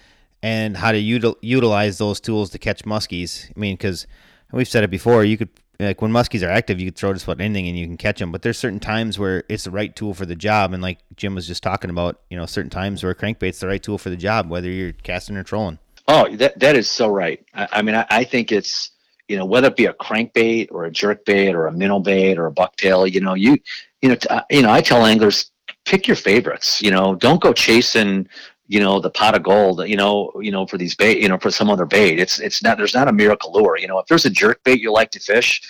and 0.43 0.77
how 0.77 0.93
to 0.93 0.99
util- 0.99 1.37
utilize 1.43 1.99
those 1.99 2.21
tools 2.21 2.51
to 2.51 2.59
catch 2.59 2.85
muskies. 2.85 3.51
I 3.55 3.59
mean, 3.59 3.75
because 3.75 4.07
we've 4.53 4.69
said 4.69 4.85
it 4.85 4.91
before, 4.91 5.25
you 5.25 5.37
could 5.37 5.51
like 5.79 6.01
when 6.01 6.11
muskies 6.11 6.47
are 6.47 6.51
active, 6.51 6.81
you 6.81 6.87
can 6.87 6.95
throw 6.95 7.13
just 7.13 7.25
about 7.25 7.41
anything 7.41 7.69
and 7.69 7.79
you 7.79 7.87
can 7.87 7.97
catch 7.97 8.19
them. 8.19 8.33
But 8.33 8.43
there's 8.43 8.59
certain 8.59 8.81
times 8.81 9.19
where 9.19 9.45
it's 9.49 9.65
the 9.65 9.71
right 9.71 9.95
tool 9.95 10.15
for 10.15 10.27
the 10.27 10.37
job, 10.37 10.73
and 10.73 10.83
like 10.83 10.99
Jim 11.17 11.35
was 11.35 11.47
just 11.47 11.63
talking 11.63 11.91
about, 11.91 12.21
you 12.31 12.37
know, 12.37 12.47
certain 12.47 12.71
times 12.71 13.03
where 13.03 13.15
crankbait's 13.15 13.61
the 13.61 13.67
right 13.67 13.83
tool 13.83 13.99
for 13.99 14.11
the 14.11 14.17
job, 14.17 14.49
whether 14.49 14.71
you're 14.71 14.93
casting 14.93 15.37
or 15.37 15.43
trolling. 15.43 15.79
Oh, 16.09 16.35
that 16.37 16.59
that 16.61 16.77
is 16.77 16.89
so 16.89 17.09
right. 17.09 17.45
I, 17.55 17.69
I 17.73 17.83
mean, 17.83 17.95
I, 17.95 18.07
I, 18.11 18.25
think 18.25 18.53
it's 18.53 18.93
you 19.29 19.37
know 19.37 19.45
whether 19.45 19.69
it 19.69 19.77
be 19.77 19.87
a 19.87 19.93
crankbait 19.95 20.69
or 20.71 20.85
a 20.85 20.91
jerkbait 20.91 21.53
or 21.53 21.67
a 21.67 21.73
minnow 21.73 21.99
bait 21.99 22.39
or 22.39 22.47
a 22.47 22.53
bucktail, 22.53 23.11
you 23.11 23.21
know, 23.21 23.35
you 23.35 23.57
you 24.03 24.11
know, 24.11 24.15
t- 24.15 24.29
uh, 24.29 24.43
you 24.51 24.63
know, 24.63 24.71
I 24.71 24.81
tell 24.81 25.05
anglers 25.05 25.51
pick 25.85 26.07
your 26.07 26.17
favorites. 26.17 26.81
You 26.83 26.91
know, 26.91 27.15
don't 27.15 27.41
go 27.41 27.53
chasing 27.53 28.29
you 28.69 28.81
know 28.81 29.01
the 29.01 29.11
pot 29.11 29.37
of 29.37 29.43
gold 29.43 29.87
you 29.87 29.97
know 29.97 30.33
you 30.41 30.51
know 30.51 30.67
for 30.67 30.79
these 30.79 30.95
bait 30.95 31.21
you 31.21 31.29
know 31.29 31.39
for 31.39 31.51
some 31.51 31.71
other 31.71 31.87
bait. 31.87 32.19
It's 32.19 32.41
it's 32.41 32.63
not 32.63 32.79
there's 32.79 32.95
not 32.95 33.09
a 33.09 33.13
miracle 33.13 33.53
lure 33.53 33.79
you 33.79 33.89
know. 33.89 33.99
If 33.99 34.07
there's 34.07 34.25
a 34.25 34.31
jerk 34.31 34.63
bait 34.65 34.81
you 34.81 34.93
like 34.93 35.11
to 35.13 35.21
fish 35.21 35.63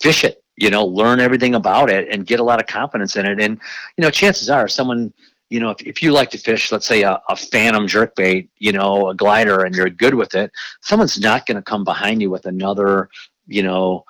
fish 0.00 0.24
it 0.24 0.42
you 0.56 0.70
know 0.70 0.84
learn 0.84 1.20
everything 1.20 1.54
about 1.54 1.90
it 1.90 2.08
and 2.10 2.26
get 2.26 2.40
a 2.40 2.44
lot 2.44 2.60
of 2.60 2.66
confidence 2.66 3.16
in 3.16 3.26
it. 3.26 3.40
And 3.40 3.60
you 3.96 4.02
know 4.02 4.10
chances 4.10 4.50
are 4.50 4.68
someone 4.68 5.12
you 5.48 5.60
know 5.60 5.70
if, 5.70 5.82
if 5.82 6.02
you 6.02 6.12
like 6.12 6.30
to 6.30 6.38
fish 6.38 6.72
let's 6.72 6.86
say 6.86 7.02
a, 7.02 7.20
a 7.28 7.36
phantom 7.36 7.86
jerk 7.86 8.14
bait 8.14 8.50
you 8.58 8.72
know 8.72 9.08
a 9.08 9.14
glider 9.14 9.64
and 9.64 9.74
you're 9.74 9.90
good 9.90 10.14
with 10.14 10.34
it 10.34 10.50
someone's 10.80 11.20
not 11.20 11.46
going 11.46 11.56
to 11.56 11.62
come 11.62 11.84
behind 11.84 12.22
you 12.22 12.30
with 12.30 12.46
another 12.46 13.08
you 13.46 13.62
know 13.62 14.04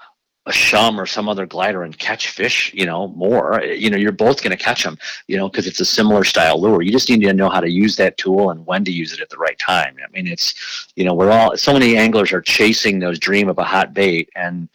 a 0.51 0.53
shum 0.53 1.01
or 1.01 1.07
some 1.07 1.29
other 1.29 1.47
glider 1.47 1.85
and 1.85 1.97
catch 1.97 2.29
fish, 2.29 2.75
you 2.75 2.85
know, 2.85 3.09
more, 3.09 3.63
you 3.63 3.89
know, 3.89 3.97
you're 3.97 4.11
both 4.11 4.43
going 4.43 4.57
to 4.57 4.63
catch 4.63 4.83
them, 4.83 4.99
you 5.29 5.37
know, 5.37 5.49
because 5.49 5.67
it's 5.69 5.81
a 5.81 5.85
similar 5.85 6.25
style 6.25 6.61
lure. 6.61 6.83
You 6.83 6.91
just 6.91 7.09
need 7.09 7.23
to 7.23 7.33
know 7.33 7.49
how 7.49 7.61
to 7.61 7.71
use 7.71 7.95
that 7.97 8.19
tool 8.19 8.51
and 8.51 8.67
when 8.67 8.85
to 8.85 8.91
use 8.91 9.13
it 9.13 9.21
at 9.21 9.31
the 9.31 9.37
right 9.39 9.59
time. 9.59 9.97
I 10.05 10.11
mean, 10.11 10.27
it's, 10.27 10.89
you 10.97 11.05
know, 11.05 11.15
we're 11.15 11.31
all, 11.31 11.57
so 11.57 11.73
many 11.73 11.97
anglers 11.97 12.33
are 12.33 12.43
chasing 12.43 12.99
those 12.99 13.21
dream 13.21 13.49
of 13.49 13.59
a 13.59 13.65
hot 13.65 13.95
bait. 13.95 14.29
And 14.35 14.69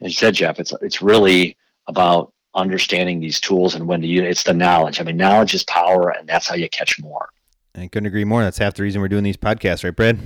as 0.00 0.08
you 0.08 0.16
said, 0.16 0.34
Jeff, 0.34 0.58
it's, 0.58 0.74
it's 0.82 1.00
really 1.00 1.56
about 1.86 2.32
understanding 2.54 3.20
these 3.20 3.40
tools 3.40 3.76
and 3.76 3.86
when 3.86 4.00
to 4.00 4.08
use 4.08 4.26
It's 4.26 4.42
the 4.42 4.52
knowledge. 4.52 5.00
I 5.00 5.04
mean, 5.04 5.16
knowledge 5.16 5.54
is 5.54 5.62
power 5.64 6.10
and 6.10 6.28
that's 6.28 6.48
how 6.48 6.56
you 6.56 6.68
catch 6.68 7.00
more. 7.00 7.28
I 7.76 7.86
couldn't 7.86 8.08
agree 8.08 8.24
more. 8.24 8.42
That's 8.42 8.58
half 8.58 8.74
the 8.74 8.82
reason 8.82 9.00
we're 9.00 9.08
doing 9.08 9.22
these 9.22 9.36
podcasts, 9.36 9.84
right, 9.84 9.94
Brad? 9.94 10.18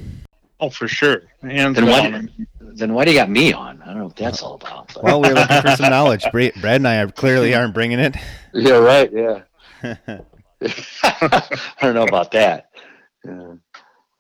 Oh, 0.65 0.71
for 0.71 0.89
sure. 0.89 1.25
Hands 1.43 1.77
then 1.77 1.87
why, 1.87 2.27
then 2.59 2.95
why 2.95 3.05
do 3.05 3.11
you 3.11 3.19
got 3.19 3.29
me 3.29 3.53
on? 3.53 3.83
I 3.83 3.87
don't 3.87 3.99
know 3.99 4.05
what 4.07 4.17
that's 4.17 4.43
all 4.43 4.55
about. 4.55 4.95
But. 4.95 5.05
Well, 5.05 5.21
we're 5.21 5.35
looking 5.35 5.61
for 5.61 5.77
some 5.77 5.91
knowledge. 5.91 6.25
Brad 6.33 6.55
and 6.65 6.89
I 6.89 6.97
are 7.03 7.11
clearly 7.11 7.55
aren't 7.55 7.75
bringing 7.75 7.99
it. 7.99 8.17
Yeah, 8.55 8.79
right. 8.79 9.13
Yeah. 9.13 9.43
I 11.03 11.75
don't 11.83 11.95
know 11.95 12.05
about 12.05 12.31
that. 12.31 12.71
Yeah. 13.27 13.57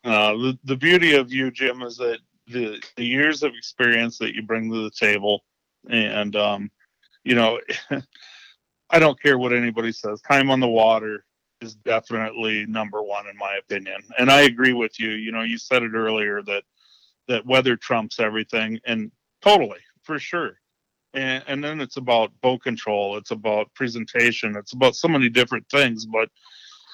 Uh, 0.04 0.32
the, 0.32 0.58
the 0.64 0.76
beauty 0.76 1.14
of 1.14 1.32
you, 1.32 1.50
Jim, 1.50 1.80
is 1.80 1.96
that 1.96 2.18
the, 2.48 2.78
the 2.96 3.04
years 3.06 3.42
of 3.42 3.54
experience 3.54 4.18
that 4.18 4.34
you 4.34 4.42
bring 4.42 4.70
to 4.70 4.84
the 4.84 4.90
table, 4.90 5.44
and 5.88 6.36
um, 6.36 6.70
you 7.22 7.34
know, 7.36 7.58
I 8.90 8.98
don't 8.98 9.18
care 9.18 9.38
what 9.38 9.54
anybody 9.54 9.92
says. 9.92 10.20
Time 10.20 10.50
on 10.50 10.60
the 10.60 10.68
water, 10.68 11.24
is 11.60 11.74
definitely 11.74 12.66
number 12.66 13.02
one 13.02 13.26
in 13.26 13.36
my 13.36 13.56
opinion. 13.56 14.02
And 14.18 14.30
I 14.30 14.42
agree 14.42 14.72
with 14.72 14.98
you. 14.98 15.10
You 15.10 15.32
know, 15.32 15.42
you 15.42 15.58
said 15.58 15.82
it 15.82 15.94
earlier 15.94 16.42
that 16.42 16.64
that 17.28 17.46
weather 17.46 17.76
trumps 17.76 18.20
everything, 18.20 18.78
and 18.86 19.10
totally 19.40 19.80
for 20.02 20.18
sure. 20.18 20.60
And 21.14 21.42
and 21.46 21.64
then 21.64 21.80
it's 21.80 21.96
about 21.96 22.32
bow 22.42 22.58
control. 22.58 23.16
It's 23.16 23.30
about 23.30 23.72
presentation. 23.74 24.56
It's 24.56 24.72
about 24.72 24.96
so 24.96 25.08
many 25.08 25.28
different 25.28 25.68
things. 25.70 26.06
But 26.06 26.28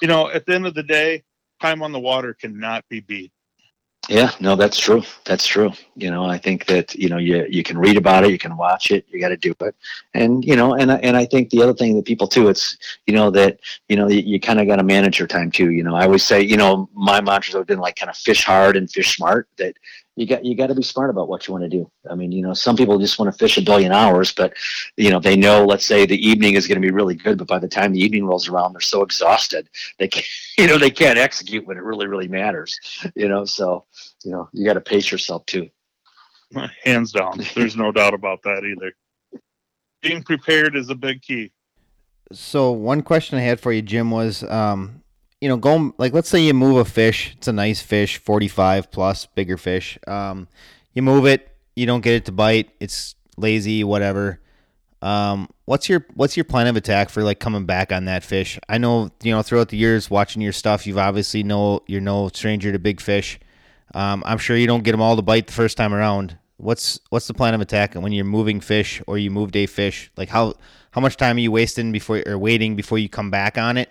you 0.00 0.08
know, 0.08 0.30
at 0.30 0.46
the 0.46 0.54
end 0.54 0.66
of 0.66 0.74
the 0.74 0.82
day, 0.82 1.24
time 1.61 1.82
on 1.82 1.92
the 1.92 2.00
water 2.00 2.34
cannot 2.34 2.84
be 2.88 3.00
beat. 3.00 3.32
Yeah, 4.11 4.32
no, 4.40 4.56
that's 4.56 4.76
true. 4.76 5.04
That's 5.24 5.46
true. 5.46 5.70
You 5.94 6.11
know, 6.11 6.24
I 6.24 6.36
think 6.36 6.66
that 6.66 6.96
you 6.96 7.08
know 7.08 7.18
you 7.18 7.46
you 7.48 7.62
can 7.62 7.78
read 7.78 7.96
about 7.96 8.24
it, 8.24 8.30
you 8.32 8.38
can 8.38 8.56
watch 8.56 8.90
it, 8.90 9.06
you 9.08 9.20
got 9.20 9.28
to 9.28 9.36
do 9.36 9.54
it, 9.61 9.76
and 10.14 10.44
you 10.44 10.56
know, 10.56 10.74
and 10.74 10.90
and 10.90 11.16
I 11.16 11.24
think 11.24 11.50
the 11.50 11.62
other 11.62 11.72
thing 11.74 11.94
that 11.94 12.06
people 12.06 12.26
too, 12.26 12.48
it's 12.48 12.76
you 13.06 13.14
know 13.14 13.30
that 13.30 13.61
you 13.88 13.94
know 13.94 14.08
you, 14.08 14.18
you 14.18 14.40
kind 14.40 14.58
of 14.58 14.66
got 14.66 14.76
to 14.76 14.82
manage 14.82 15.20
your 15.20 15.28
time 15.28 15.52
too. 15.52 15.70
You 15.70 15.84
know, 15.84 15.94
I 15.94 16.06
always 16.06 16.24
say, 16.24 16.42
you 16.42 16.56
know, 16.56 16.90
my 16.92 17.20
mantra 17.20 17.61
have 17.61 17.68
been 17.68 17.78
like 17.78 17.94
kind 17.94 18.11
of 18.11 18.16
fish 18.16 18.42
hard 18.42 18.76
and 18.76 18.90
fish 18.90 19.14
smart. 19.16 19.48
That 19.58 19.76
you 20.20 20.26
got 20.26 20.44
you 20.44 20.54
got 20.54 20.66
to 20.66 20.74
be 20.74 20.82
smart 20.82 21.08
about 21.08 21.28
what 21.28 21.48
you 21.48 21.52
want 21.52 21.64
to 21.64 21.70
do. 21.70 21.90
I 22.10 22.14
mean, 22.14 22.30
you 22.30 22.42
know, 22.42 22.52
some 22.52 22.76
people 22.76 22.98
just 22.98 23.18
want 23.18 23.32
to 23.32 23.38
fish 23.38 23.56
a 23.56 23.62
billion 23.62 23.90
hours, 23.90 24.32
but 24.32 24.52
you 24.98 25.10
know, 25.10 25.18
they 25.18 25.34
know, 25.34 25.64
let's 25.64 25.86
say, 25.86 26.04
the 26.04 26.28
evening 26.28 26.54
is 26.54 26.68
going 26.68 26.80
to 26.80 26.86
be 26.86 26.92
really 26.92 27.14
good, 27.14 27.38
but 27.38 27.48
by 27.48 27.58
the 27.58 27.66
time 27.66 27.92
the 27.92 28.04
evening 28.04 28.26
rolls 28.26 28.46
around, 28.46 28.74
they're 28.74 28.82
so 28.82 29.02
exhausted 29.02 29.70
they 29.98 30.08
can't, 30.08 30.26
you 30.58 30.66
know, 30.66 30.76
they 30.76 30.90
can't 30.90 31.18
execute 31.18 31.66
when 31.66 31.78
it 31.78 31.82
really, 31.82 32.06
really 32.06 32.28
matters. 32.28 32.78
You 33.14 33.28
know, 33.28 33.46
so 33.46 33.86
you 34.22 34.30
know, 34.30 34.50
you 34.52 34.66
got 34.66 34.74
to 34.74 34.82
pace 34.82 35.10
yourself 35.10 35.46
too. 35.46 35.70
Hands 36.84 37.10
down, 37.10 37.40
there's 37.54 37.76
no 37.76 37.90
doubt 37.90 38.12
about 38.12 38.42
that 38.42 38.62
either. 38.64 38.92
Being 40.02 40.22
prepared 40.22 40.76
is 40.76 40.90
a 40.90 40.94
big 40.94 41.22
key. 41.22 41.50
So 42.32 42.72
one 42.72 43.00
question 43.00 43.38
I 43.38 43.42
had 43.42 43.58
for 43.58 43.72
you, 43.72 43.80
Jim, 43.80 44.10
was 44.10 44.42
um, 44.44 45.02
you 45.41 45.49
know, 45.49 45.57
go 45.57 45.95
like 45.99 46.12
let's 46.12 46.28
say 46.28 46.41
you 46.41 46.55
move 46.55 46.76
a 46.76 46.84
fish. 46.84 47.34
It's 47.36 47.49
a 47.49 47.53
nice 47.53 47.80
fish, 47.80 48.18
45 48.18 48.91
plus, 48.91 49.26
bigger 49.26 49.57
fish. 49.57 49.99
Um, 50.07 50.49
you 50.93 51.03
move 51.03 51.26
it, 51.26 51.55
you 51.74 51.86
don't 51.86 52.03
get 52.03 52.14
it 52.14 52.24
to 52.26 52.32
bite. 52.32 52.70
It's 52.78 53.14
lazy, 53.36 53.82
whatever. 53.84 54.41
Um, 55.03 55.49
what's 55.64 55.88
your 55.88 56.07
what's 56.14 56.36
your 56.36 56.45
plan 56.45 56.66
of 56.66 56.76
attack 56.76 57.09
for 57.09 57.22
like 57.22 57.41
coming 57.41 57.64
back 57.64 57.91
on 57.91 58.05
that 58.05 58.22
fish? 58.22 58.59
I 58.68 58.76
know 58.76 59.11
you 59.22 59.32
know 59.32 59.43
throughout 59.43 59.70
the 59.70 59.78
years 59.78 60.11
watching 60.11 60.43
your 60.43 60.53
stuff, 60.53 60.86
you've 60.86 60.99
obviously 60.99 61.43
know 61.43 61.82
you're 61.86 62.03
no 62.03 62.28
stranger 62.28 62.70
to 62.70 62.78
big 62.78 63.01
fish. 63.01 63.41
Um, 63.95 64.22
I'm 64.26 64.38
sure 64.38 64.57
you 64.57 64.66
don't 64.66 64.84
get 64.84 64.93
them 64.93 65.01
all 65.01 65.16
to 65.16 65.22
bite 65.22 65.47
the 65.47 65.53
first 65.53 65.76
time 65.76 65.95
around. 65.95 66.36
What's 66.59 67.01
what's 67.09 67.26
the 67.26 67.34
plan 67.34 67.55
of 67.55 67.62
attack 67.62 67.95
when 67.95 68.12
you're 68.12 68.26
moving 68.26 68.61
fish 68.61 69.03
or 69.07 69.16
you 69.16 69.30
moved 69.30 69.57
a 69.57 69.64
fish? 69.64 70.11
Like 70.18 70.28
how 70.28 70.55
how 70.91 71.01
much 71.01 71.16
time 71.16 71.36
are 71.36 71.41
you 71.41 71.51
wasting 71.51 71.93
before 71.93 72.22
or 72.26 72.36
waiting 72.36 72.76
before 72.76 72.99
you 72.99 73.09
come 73.09 73.30
back 73.30 73.57
on 73.57 73.78
it? 73.78 73.91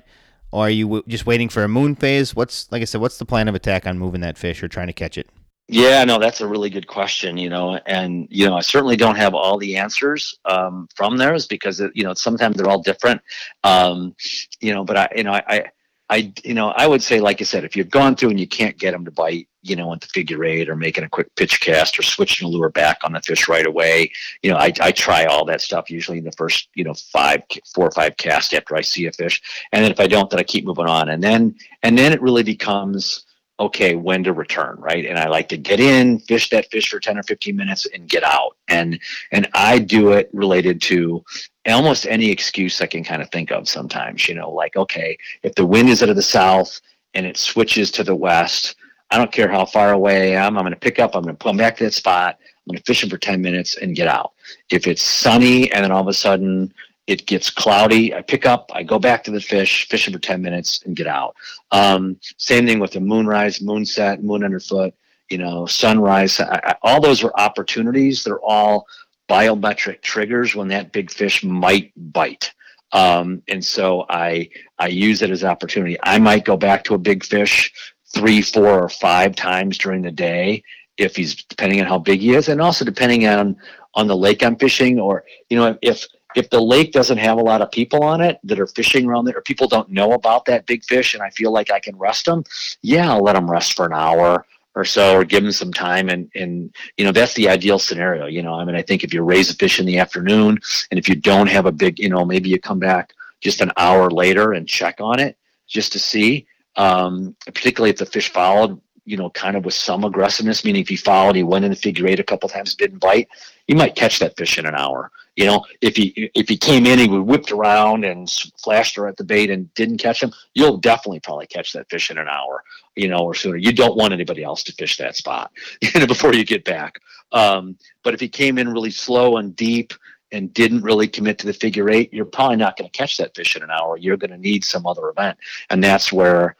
Or 0.51 0.65
are 0.65 0.69
you 0.69 1.03
just 1.07 1.25
waiting 1.25 1.49
for 1.49 1.63
a 1.63 1.67
moon 1.67 1.95
phase? 1.95 2.35
What's 2.35 2.71
like 2.71 2.81
I 2.81 2.85
said, 2.85 3.01
what's 3.01 3.17
the 3.17 3.25
plan 3.25 3.47
of 3.47 3.55
attack 3.55 3.85
on 3.85 3.99
moving 3.99 4.21
that 4.21 4.37
fish 4.37 4.63
or 4.63 4.67
trying 4.67 4.87
to 4.87 4.93
catch 4.93 5.17
it? 5.17 5.29
Yeah, 5.71 6.03
no, 6.03 6.17
that's 6.17 6.41
a 6.41 6.47
really 6.47 6.71
good 6.71 6.87
question. 6.87 7.37
You 7.37 7.49
know, 7.49 7.79
and 7.85 8.27
you 8.31 8.47
know, 8.47 8.55
I 8.55 8.61
certainly 8.61 8.95
don't 8.95 9.17
have 9.17 9.35
all 9.35 9.57
the 9.57 9.77
answers 9.77 10.37
um, 10.45 10.87
from 10.95 11.17
theirs 11.17 11.45
because 11.45 11.79
you 11.93 12.03
know 12.03 12.15
sometimes 12.15 12.57
they're 12.57 12.69
all 12.69 12.81
different. 12.81 13.21
Um, 13.63 14.15
you 14.61 14.73
know, 14.73 14.83
but 14.83 14.97
I, 14.97 15.09
you 15.15 15.23
know, 15.23 15.33
I, 15.33 15.65
I, 16.09 16.33
you 16.43 16.55
know, 16.55 16.69
I 16.69 16.87
would 16.87 17.03
say, 17.03 17.19
like 17.19 17.39
I 17.39 17.43
said, 17.43 17.65
if 17.65 17.75
you've 17.75 17.91
gone 17.91 18.15
through 18.15 18.31
and 18.31 18.39
you 18.39 18.47
can't 18.47 18.79
get 18.79 18.91
them 18.91 19.05
to 19.05 19.11
bite, 19.11 19.47
you 19.61 19.75
know, 19.75 19.91
at 19.93 20.01
the 20.01 20.07
figure 20.07 20.43
eight 20.43 20.69
or 20.69 20.75
making 20.75 21.03
a 21.03 21.09
quick 21.09 21.33
pitch 21.35 21.59
cast 21.61 21.99
or 21.99 22.01
switching 22.01 22.49
the 22.49 22.57
lure 22.57 22.69
back 22.69 22.99
on 23.03 23.13
the 23.13 23.21
fish 23.21 23.47
right 23.47 23.65
away, 23.65 24.11
you 24.41 24.51
know, 24.51 24.57
I, 24.57 24.71
I 24.81 24.91
try 24.91 25.25
all 25.25 25.45
that 25.45 25.61
stuff 25.61 25.89
usually 25.89 26.19
in 26.19 26.23
the 26.23 26.31
first, 26.33 26.69
you 26.75 26.83
know, 26.83 26.93
five, 26.93 27.43
four 27.73 27.87
or 27.87 27.91
five 27.91 28.17
casts 28.17 28.53
after 28.53 28.75
I 28.75 28.81
see 28.81 29.05
a 29.07 29.11
fish. 29.11 29.41
And 29.71 29.83
then 29.83 29.91
if 29.91 29.99
I 29.99 30.07
don't, 30.07 30.29
then 30.29 30.39
I 30.39 30.43
keep 30.43 30.65
moving 30.65 30.87
on. 30.87 31.09
And 31.09 31.21
then, 31.21 31.55
and 31.83 31.97
then 31.97 32.13
it 32.13 32.21
really 32.21 32.43
becomes, 32.43 33.25
okay, 33.59 33.95
when 33.95 34.23
to 34.23 34.33
return, 34.33 34.77
right? 34.79 35.05
And 35.05 35.19
I 35.19 35.27
like 35.27 35.49
to 35.49 35.57
get 35.57 35.79
in, 35.79 36.19
fish 36.19 36.49
that 36.49 36.71
fish 36.71 36.89
for 36.89 36.99
10 36.99 37.17
or 37.17 37.23
15 37.23 37.55
minutes 37.55 37.85
and 37.93 38.07
get 38.07 38.23
out. 38.23 38.55
And 38.69 38.99
and 39.31 39.49
I 39.53 39.79
do 39.79 40.13
it 40.13 40.29
related 40.31 40.81
to 40.83 41.23
almost 41.67 42.07
any 42.07 42.29
excuse 42.29 42.81
I 42.81 42.87
can 42.87 43.03
kind 43.03 43.21
of 43.21 43.29
think 43.31 43.51
of 43.51 43.67
sometimes, 43.67 44.27
you 44.27 44.35
know, 44.35 44.49
like, 44.49 44.75
okay, 44.75 45.17
if 45.43 45.55
the 45.55 45.65
wind 45.65 45.89
is 45.89 46.01
out 46.01 46.09
of 46.09 46.15
the 46.15 46.21
south 46.21 46.79
and 47.13 47.25
it 47.25 47.37
switches 47.37 47.91
to 47.91 48.03
the 48.03 48.15
west, 48.15 48.75
I 49.11 49.17
don't 49.17 49.31
care 49.31 49.49
how 49.49 49.65
far 49.65 49.91
away 49.93 50.35
I 50.35 50.45
am, 50.45 50.57
I'm 50.57 50.63
going 50.63 50.73
to 50.73 50.79
pick 50.79 50.99
up, 50.99 51.15
I'm 51.15 51.23
going 51.23 51.35
to 51.35 51.43
come 51.43 51.57
back 51.57 51.77
to 51.77 51.85
that 51.85 51.93
spot, 51.93 52.37
I'm 52.39 52.45
I'm 52.69 52.73
going 52.73 52.77
to 52.79 52.83
fish 52.83 53.01
them 53.01 53.09
for 53.09 53.17
10 53.17 53.41
minutes 53.41 53.77
and 53.77 53.95
get 53.95 54.07
out. 54.07 54.33
If 54.69 54.85
it's 54.85 55.01
sunny 55.01 55.71
and 55.71 55.83
then 55.83 55.91
all 55.91 56.01
of 56.01 56.07
a 56.07 56.13
sudden 56.13 56.71
it 57.07 57.25
gets 57.25 57.49
cloudy, 57.49 58.13
I 58.13 58.21
pick 58.21 58.45
up, 58.45 58.69
I 58.73 58.83
go 58.83 58.99
back 58.99 59.23
to 59.23 59.31
the 59.31 59.41
fish, 59.41 59.87
fish 59.89 60.05
them 60.05 60.13
for 60.13 60.19
10 60.19 60.41
minutes 60.41 60.83
and 60.85 60.95
get 60.95 61.07
out. 61.07 61.35
Um, 61.71 62.19
same 62.37 62.67
thing 62.67 62.79
with 62.79 62.91
the 62.91 62.99
moonrise, 62.99 63.59
moonset, 63.59 64.21
moon 64.21 64.43
underfoot, 64.43 64.93
you 65.29 65.39
know, 65.39 65.65
sunrise. 65.65 66.39
I, 66.39 66.59
I, 66.63 66.75
all 66.83 67.01
those 67.01 67.23
are 67.23 67.33
opportunities. 67.35 68.23
They're 68.23 68.41
all 68.41 68.85
biometric 69.27 70.01
triggers 70.01 70.55
when 70.55 70.67
that 70.67 70.91
big 70.91 71.09
fish 71.09 71.43
might 71.43 71.91
bite. 72.13 72.53
Um, 72.91 73.41
and 73.47 73.63
so 73.63 74.05
I 74.09 74.49
I 74.79 74.87
use 74.87 75.21
it 75.21 75.29
as 75.29 75.43
opportunity. 75.43 75.97
I 76.01 76.17
might 76.17 76.45
go 76.45 76.57
back 76.57 76.83
to 76.85 76.95
a 76.95 76.97
big 76.97 77.23
fish 77.23 77.71
three, 78.13 78.41
four, 78.41 78.83
or 78.83 78.89
five 78.89 79.35
times 79.35 79.77
during 79.77 80.01
the 80.01 80.11
day 80.11 80.63
if 80.97 81.15
he's 81.15 81.35
depending 81.45 81.79
on 81.79 81.87
how 81.87 81.97
big 81.97 82.19
he 82.19 82.35
is, 82.35 82.49
and 82.49 82.61
also 82.61 82.85
depending 82.85 83.25
on 83.27 83.55
on 83.95 84.07
the 84.07 84.15
lake 84.15 84.43
I'm 84.43 84.55
fishing, 84.57 84.99
or 84.99 85.23
you 85.49 85.57
know 85.57 85.77
if 85.81 86.05
if 86.35 86.49
the 86.49 86.61
lake 86.61 86.91
doesn't 86.91 87.17
have 87.17 87.37
a 87.37 87.41
lot 87.41 87.61
of 87.61 87.71
people 87.71 88.03
on 88.03 88.21
it 88.21 88.39
that 88.43 88.59
are 88.59 88.67
fishing 88.67 89.05
around 89.07 89.25
there, 89.25 89.37
or 89.37 89.41
people 89.41 89.67
don't 89.67 89.89
know 89.89 90.13
about 90.13 90.45
that 90.45 90.67
big 90.67 90.83
fish, 90.83 91.13
and 91.13 91.23
I 91.23 91.29
feel 91.31 91.51
like 91.51 91.71
I 91.71 91.79
can 91.79 91.97
rest 91.97 92.25
them, 92.25 92.43
yeah, 92.81 93.11
I'll 93.11 93.23
let 93.23 93.33
them 93.33 93.49
rest 93.49 93.73
for 93.73 93.85
an 93.85 93.93
hour 93.93 94.45
or 94.75 94.85
so, 94.85 95.15
or 95.15 95.25
give 95.25 95.41
them 95.41 95.51
some 95.51 95.73
time, 95.73 96.09
and 96.09 96.29
and 96.35 96.73
you 96.97 97.05
know 97.05 97.11
that's 97.11 97.33
the 97.33 97.49
ideal 97.49 97.79
scenario. 97.79 98.27
You 98.27 98.43
know, 98.43 98.53
I 98.53 98.65
mean, 98.65 98.75
I 98.75 98.81
think 98.81 99.03
if 99.03 99.13
you 99.13 99.23
raise 99.23 99.49
a 99.49 99.55
fish 99.55 99.79
in 99.79 99.85
the 99.85 99.99
afternoon, 99.99 100.59
and 100.91 100.99
if 100.99 101.07
you 101.07 101.15
don't 101.15 101.47
have 101.47 101.65
a 101.65 101.71
big, 101.71 101.97
you 101.97 102.09
know, 102.09 102.25
maybe 102.25 102.49
you 102.49 102.59
come 102.59 102.79
back 102.79 103.13
just 103.41 103.61
an 103.61 103.71
hour 103.77 104.11
later 104.11 104.51
and 104.51 104.67
check 104.67 104.99
on 104.99 105.19
it 105.19 105.37
just 105.67 105.93
to 105.93 105.99
see. 105.99 106.45
Um, 106.75 107.35
particularly 107.45 107.89
if 107.89 107.97
the 107.97 108.05
fish 108.05 108.31
followed 108.31 108.79
you 109.09 109.17
know, 109.17 109.31
kind 109.31 109.57
of 109.57 109.65
with 109.65 109.73
some 109.73 110.03
aggressiveness, 110.03 110.63
meaning 110.63 110.83
if 110.83 110.87
he 110.87 110.95
followed, 110.95 111.35
he 111.35 111.41
went 111.41 111.65
in 111.65 111.71
the 111.71 111.75
figure 111.75 112.05
eight 112.05 112.19
a 112.19 112.23
couple 112.23 112.47
times, 112.47 112.75
didn't 112.75 112.99
bite, 112.99 113.27
you 113.67 113.75
might 113.75 113.95
catch 113.95 114.19
that 114.19 114.37
fish 114.37 114.59
in 114.59 114.67
an 114.67 114.75
hour. 114.75 115.09
You 115.35 115.47
know, 115.47 115.65
if 115.81 115.95
he 115.95 116.29
if 116.35 116.47
he 116.47 116.55
came 116.55 116.85
in, 116.85 116.99
he 116.99 117.07
would 117.07 117.23
whipped 117.23 117.51
around 117.51 118.05
and 118.05 118.29
flashed 118.61 118.95
her 118.97 119.07
at 119.07 119.17
the 119.17 119.23
bait 119.23 119.49
and 119.49 119.73
didn't 119.73 119.97
catch 119.97 120.21
him, 120.21 120.31
you'll 120.53 120.77
definitely 120.77 121.21
probably 121.21 121.47
catch 121.47 121.73
that 121.73 121.89
fish 121.89 122.11
in 122.11 122.19
an 122.19 122.27
hour, 122.27 122.63
you 122.95 123.07
know, 123.07 123.19
or 123.19 123.33
sooner. 123.33 123.55
You 123.55 123.73
don't 123.73 123.97
want 123.97 124.13
anybody 124.13 124.43
else 124.43 124.61
to 124.65 124.73
fish 124.73 124.97
that 124.97 125.15
spot, 125.15 125.51
you 125.81 125.99
know, 125.99 126.05
before 126.05 126.35
you 126.35 126.45
get 126.45 126.63
back. 126.63 126.99
Um, 127.31 127.77
but 128.03 128.13
if 128.13 128.19
he 128.19 128.29
came 128.29 128.59
in 128.59 128.71
really 128.71 128.91
slow 128.91 129.37
and 129.37 129.55
deep 129.55 129.93
and 130.31 130.53
didn't 130.53 130.81
really 130.81 131.07
commit 131.07 131.39
to 131.39 131.47
the 131.47 131.53
figure 131.53 131.89
eight, 131.89 132.13
you're 132.13 132.25
probably 132.25 132.57
not 132.57 132.77
going 132.77 132.89
to 132.89 132.97
catch 132.97 133.17
that 133.17 133.35
fish 133.35 133.55
in 133.55 133.63
an 133.63 133.71
hour. 133.71 133.97
You're 133.97 134.17
going 134.17 134.31
to 134.31 134.37
need 134.37 134.63
some 134.63 134.85
other 134.85 135.09
event, 135.09 135.37
and 135.69 135.83
that's 135.83 136.11
where 136.11 136.55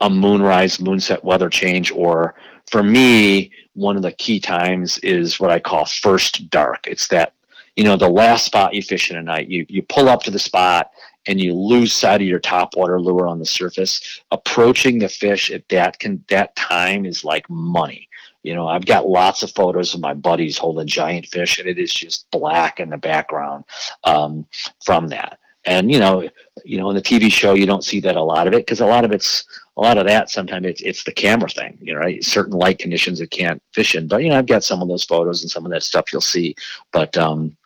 a 0.00 0.10
moonrise, 0.10 0.78
moonset 0.78 1.24
weather 1.24 1.48
change, 1.48 1.90
or 1.90 2.34
for 2.70 2.82
me, 2.82 3.50
one 3.74 3.96
of 3.96 4.02
the 4.02 4.12
key 4.12 4.40
times 4.40 4.98
is 4.98 5.38
what 5.40 5.50
I 5.50 5.58
call 5.58 5.84
first 5.84 6.50
dark. 6.50 6.86
It's 6.86 7.08
that, 7.08 7.32
you 7.76 7.84
know, 7.84 7.96
the 7.96 8.08
last 8.08 8.44
spot 8.44 8.74
you 8.74 8.82
fish 8.82 9.10
in 9.10 9.16
a 9.16 9.22
night, 9.22 9.48
you, 9.48 9.64
you 9.68 9.82
pull 9.82 10.08
up 10.08 10.22
to 10.24 10.30
the 10.30 10.38
spot 10.38 10.90
and 11.26 11.40
you 11.40 11.54
lose 11.54 11.92
sight 11.92 12.20
of 12.20 12.26
your 12.26 12.38
top 12.38 12.76
water 12.76 13.00
lure 13.00 13.26
on 13.26 13.38
the 13.38 13.46
surface. 13.46 14.20
Approaching 14.30 14.98
the 14.98 15.08
fish 15.08 15.50
at 15.50 15.68
that 15.68 15.98
can 15.98 16.24
that 16.28 16.54
time 16.56 17.04
is 17.06 17.24
like 17.24 17.48
money. 17.48 18.08
You 18.46 18.54
know, 18.54 18.68
I've 18.68 18.86
got 18.86 19.08
lots 19.08 19.42
of 19.42 19.50
photos 19.50 19.92
of 19.92 20.00
my 20.00 20.14
buddies 20.14 20.56
holding 20.56 20.86
giant 20.86 21.26
fish, 21.26 21.58
and 21.58 21.68
it 21.68 21.80
is 21.80 21.92
just 21.92 22.30
black 22.30 22.78
in 22.78 22.90
the 22.90 22.96
background 22.96 23.64
um, 24.04 24.46
from 24.84 25.08
that. 25.08 25.40
And 25.64 25.90
you 25.90 25.98
know, 25.98 26.30
you 26.64 26.78
know, 26.78 26.88
in 26.88 26.94
the 26.94 27.02
TV 27.02 27.28
show, 27.28 27.54
you 27.54 27.66
don't 27.66 27.82
see 27.82 27.98
that 28.00 28.14
a 28.14 28.22
lot 28.22 28.46
of 28.46 28.52
it 28.52 28.64
because 28.64 28.80
a 28.80 28.86
lot 28.86 29.04
of 29.04 29.10
it's 29.10 29.44
a 29.76 29.80
lot 29.80 29.98
of 29.98 30.06
that 30.06 30.30
sometimes 30.30 30.64
it's, 30.64 30.80
it's 30.82 31.02
the 31.02 31.10
camera 31.10 31.48
thing, 31.48 31.76
you 31.80 31.92
know, 31.92 31.98
right? 31.98 32.22
Certain 32.22 32.52
light 32.52 32.78
conditions 32.78 33.20
it 33.20 33.32
can't 33.32 33.60
fish 33.74 33.96
in. 33.96 34.06
But 34.06 34.22
you 34.22 34.28
know, 34.28 34.38
I've 34.38 34.46
got 34.46 34.62
some 34.62 34.80
of 34.80 34.86
those 34.86 35.04
photos 35.04 35.42
and 35.42 35.50
some 35.50 35.66
of 35.66 35.72
that 35.72 35.82
stuff 35.82 36.12
you'll 36.12 36.20
see. 36.20 36.54
But 36.92 37.18
um, 37.18 37.56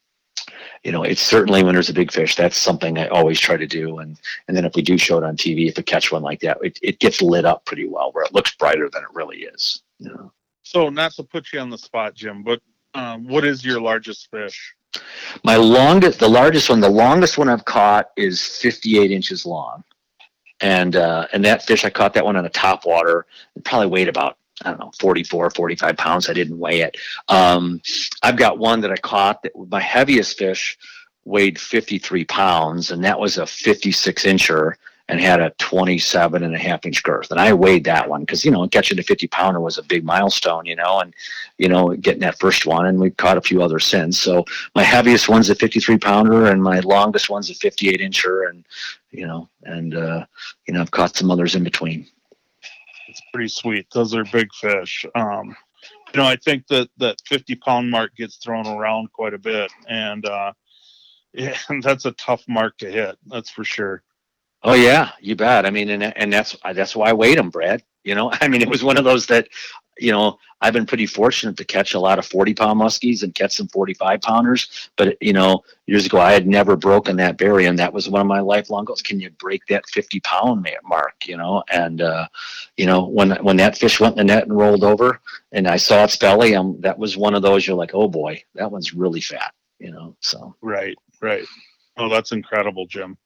you 0.82 0.92
know, 0.92 1.02
it's 1.02 1.20
certainly 1.20 1.62
when 1.62 1.74
there's 1.74 1.90
a 1.90 1.94
big 1.94 2.10
fish, 2.10 2.36
that's 2.36 2.56
something 2.56 2.96
I 2.96 3.08
always 3.08 3.38
try 3.38 3.58
to 3.58 3.66
do. 3.66 3.98
And 3.98 4.18
and 4.48 4.56
then 4.56 4.64
if 4.64 4.74
we 4.74 4.80
do 4.80 4.96
show 4.96 5.18
it 5.18 5.24
on 5.24 5.36
TV, 5.36 5.68
if 5.68 5.76
we 5.76 5.82
catch 5.82 6.10
one 6.10 6.22
like 6.22 6.40
that, 6.40 6.56
it, 6.62 6.78
it 6.80 7.00
gets 7.00 7.20
lit 7.20 7.44
up 7.44 7.66
pretty 7.66 7.86
well 7.86 8.12
where 8.12 8.24
it 8.24 8.32
looks 8.32 8.56
brighter 8.56 8.88
than 8.88 9.02
it 9.02 9.14
really 9.14 9.40
is. 9.40 9.82
You 9.98 10.08
know? 10.08 10.32
So 10.70 10.88
not 10.88 11.12
to 11.14 11.24
put 11.24 11.52
you 11.52 11.58
on 11.58 11.68
the 11.68 11.78
spot, 11.78 12.14
Jim, 12.14 12.42
but 12.44 12.60
um, 12.94 13.26
what 13.26 13.44
is 13.44 13.64
your 13.64 13.80
largest 13.80 14.30
fish? 14.30 14.74
My 15.42 15.56
longest, 15.56 16.20
the 16.20 16.28
largest 16.28 16.70
one, 16.70 16.80
the 16.80 16.88
longest 16.88 17.38
one 17.38 17.48
I've 17.48 17.64
caught 17.64 18.10
is 18.16 18.44
58 18.58 19.10
inches 19.10 19.44
long 19.44 19.82
and 20.60 20.96
uh, 20.96 21.26
and 21.32 21.44
that 21.44 21.64
fish 21.64 21.84
I 21.84 21.90
caught 21.90 22.14
that 22.14 22.24
one 22.24 22.36
on 22.36 22.46
a 22.46 22.50
top 22.50 22.84
water. 22.86 23.26
It 23.56 23.64
probably 23.64 23.88
weighed 23.88 24.08
about 24.08 24.36
I 24.64 24.70
don't 24.70 24.78
know 24.78 24.92
44, 25.00 25.50
45 25.50 25.96
pounds. 25.96 26.28
I 26.28 26.34
didn't 26.34 26.58
weigh 26.58 26.82
it. 26.82 26.96
Um, 27.28 27.80
I've 28.22 28.36
got 28.36 28.58
one 28.58 28.80
that 28.82 28.92
I 28.92 28.96
caught 28.96 29.42
that 29.42 29.52
my 29.68 29.80
heaviest 29.80 30.38
fish 30.38 30.78
weighed 31.24 31.58
53 31.58 32.24
pounds, 32.26 32.90
and 32.90 33.04
that 33.04 33.18
was 33.18 33.38
a 33.38 33.46
56 33.46 34.24
incher 34.24 34.74
and 35.10 35.20
had 35.20 35.40
a 35.40 35.50
27 35.58 36.44
and 36.44 36.54
a 36.54 36.58
half 36.58 36.86
inch 36.86 37.02
girth. 37.02 37.32
And 37.32 37.40
I 37.40 37.52
weighed 37.52 37.82
that 37.84 38.08
one 38.08 38.20
because, 38.20 38.44
you 38.44 38.50
know, 38.52 38.66
catching 38.68 38.96
a 39.00 39.02
50 39.02 39.26
pounder 39.26 39.58
was 39.58 39.76
a 39.76 39.82
big 39.82 40.04
milestone, 40.04 40.66
you 40.66 40.76
know, 40.76 41.00
and, 41.00 41.12
you 41.58 41.68
know, 41.68 41.88
getting 41.96 42.20
that 42.20 42.38
first 42.38 42.64
one. 42.64 42.86
And 42.86 43.00
we've 43.00 43.16
caught 43.16 43.36
a 43.36 43.40
few 43.40 43.60
others 43.60 43.84
since. 43.84 44.20
So 44.20 44.44
my 44.76 44.84
heaviest 44.84 45.28
one's 45.28 45.50
a 45.50 45.56
53 45.56 45.98
pounder 45.98 46.46
and 46.46 46.62
my 46.62 46.78
longest 46.80 47.28
one's 47.28 47.50
a 47.50 47.54
58 47.54 48.00
incher. 48.00 48.48
And, 48.48 48.64
you 49.10 49.26
know, 49.26 49.48
and, 49.64 49.96
uh, 49.96 50.26
you 50.68 50.74
know, 50.74 50.80
I've 50.80 50.92
caught 50.92 51.16
some 51.16 51.32
others 51.32 51.56
in 51.56 51.64
between. 51.64 52.06
It's 53.08 53.22
pretty 53.32 53.48
sweet. 53.48 53.88
Those 53.92 54.14
are 54.14 54.22
big 54.26 54.54
fish. 54.54 55.04
Um, 55.16 55.56
you 56.14 56.20
know, 56.20 56.26
I 56.26 56.36
think 56.36 56.68
that 56.68 56.88
that 56.98 57.16
50 57.26 57.56
pound 57.56 57.90
mark 57.90 58.14
gets 58.14 58.36
thrown 58.36 58.68
around 58.68 59.12
quite 59.12 59.34
a 59.34 59.38
bit. 59.38 59.72
And, 59.88 60.24
uh, 60.24 60.52
yeah, 61.32 61.56
that's 61.82 62.04
a 62.04 62.12
tough 62.12 62.44
mark 62.46 62.78
to 62.78 62.88
hit. 62.88 63.18
That's 63.26 63.50
for 63.50 63.64
sure. 63.64 64.04
Oh 64.62 64.74
yeah, 64.74 65.12
you 65.20 65.36
bet. 65.36 65.64
I 65.64 65.70
mean, 65.70 65.88
and 65.90 66.04
and 66.16 66.32
that's 66.32 66.56
that's 66.74 66.94
why 66.94 67.10
I 67.10 67.12
weighed 67.14 67.38
them, 67.38 67.50
Brad. 67.50 67.82
You 68.04 68.14
know, 68.14 68.30
I 68.40 68.48
mean, 68.48 68.62
it 68.62 68.68
was 68.68 68.84
one 68.84 68.98
of 68.98 69.04
those 69.04 69.26
that, 69.26 69.48
you 69.98 70.12
know, 70.12 70.38
I've 70.60 70.74
been 70.74 70.84
pretty 70.86 71.06
fortunate 71.06 71.56
to 71.56 71.64
catch 71.64 71.94
a 71.94 71.98
lot 71.98 72.18
of 72.18 72.26
forty 72.26 72.52
pound 72.52 72.78
muskies 72.78 73.22
and 73.22 73.34
catch 73.34 73.56
some 73.56 73.68
forty 73.68 73.94
five 73.94 74.20
pounders. 74.20 74.90
But 74.96 75.16
you 75.22 75.32
know, 75.32 75.62
years 75.86 76.04
ago 76.04 76.18
I 76.20 76.32
had 76.32 76.46
never 76.46 76.76
broken 76.76 77.16
that 77.16 77.38
barrier, 77.38 77.70
and 77.70 77.78
that 77.78 77.92
was 77.92 78.10
one 78.10 78.20
of 78.20 78.26
my 78.26 78.40
lifelong 78.40 78.84
goals. 78.84 79.00
Can 79.00 79.18
you 79.18 79.30
break 79.30 79.64
that 79.68 79.88
fifty 79.88 80.20
pound 80.20 80.66
mark? 80.84 81.26
You 81.26 81.38
know, 81.38 81.62
and 81.72 82.02
uh, 82.02 82.26
you 82.76 82.84
know 82.84 83.06
when 83.06 83.30
when 83.42 83.56
that 83.56 83.78
fish 83.78 83.98
went 83.98 84.18
in 84.18 84.26
the 84.26 84.34
net 84.34 84.44
and 84.46 84.56
rolled 84.56 84.84
over, 84.84 85.20
and 85.52 85.66
I 85.66 85.78
saw 85.78 86.04
its 86.04 86.16
belly, 86.16 86.54
um, 86.54 86.78
that 86.80 86.98
was 86.98 87.16
one 87.16 87.34
of 87.34 87.40
those 87.42 87.66
you're 87.66 87.76
like, 87.76 87.92
oh 87.94 88.08
boy, 88.08 88.42
that 88.56 88.70
one's 88.70 88.92
really 88.92 89.22
fat. 89.22 89.54
You 89.78 89.92
know, 89.92 90.16
so 90.20 90.54
right, 90.60 90.96
right. 91.22 91.44
Oh, 91.96 92.10
that's 92.10 92.32
incredible, 92.32 92.86
Jim. 92.86 93.16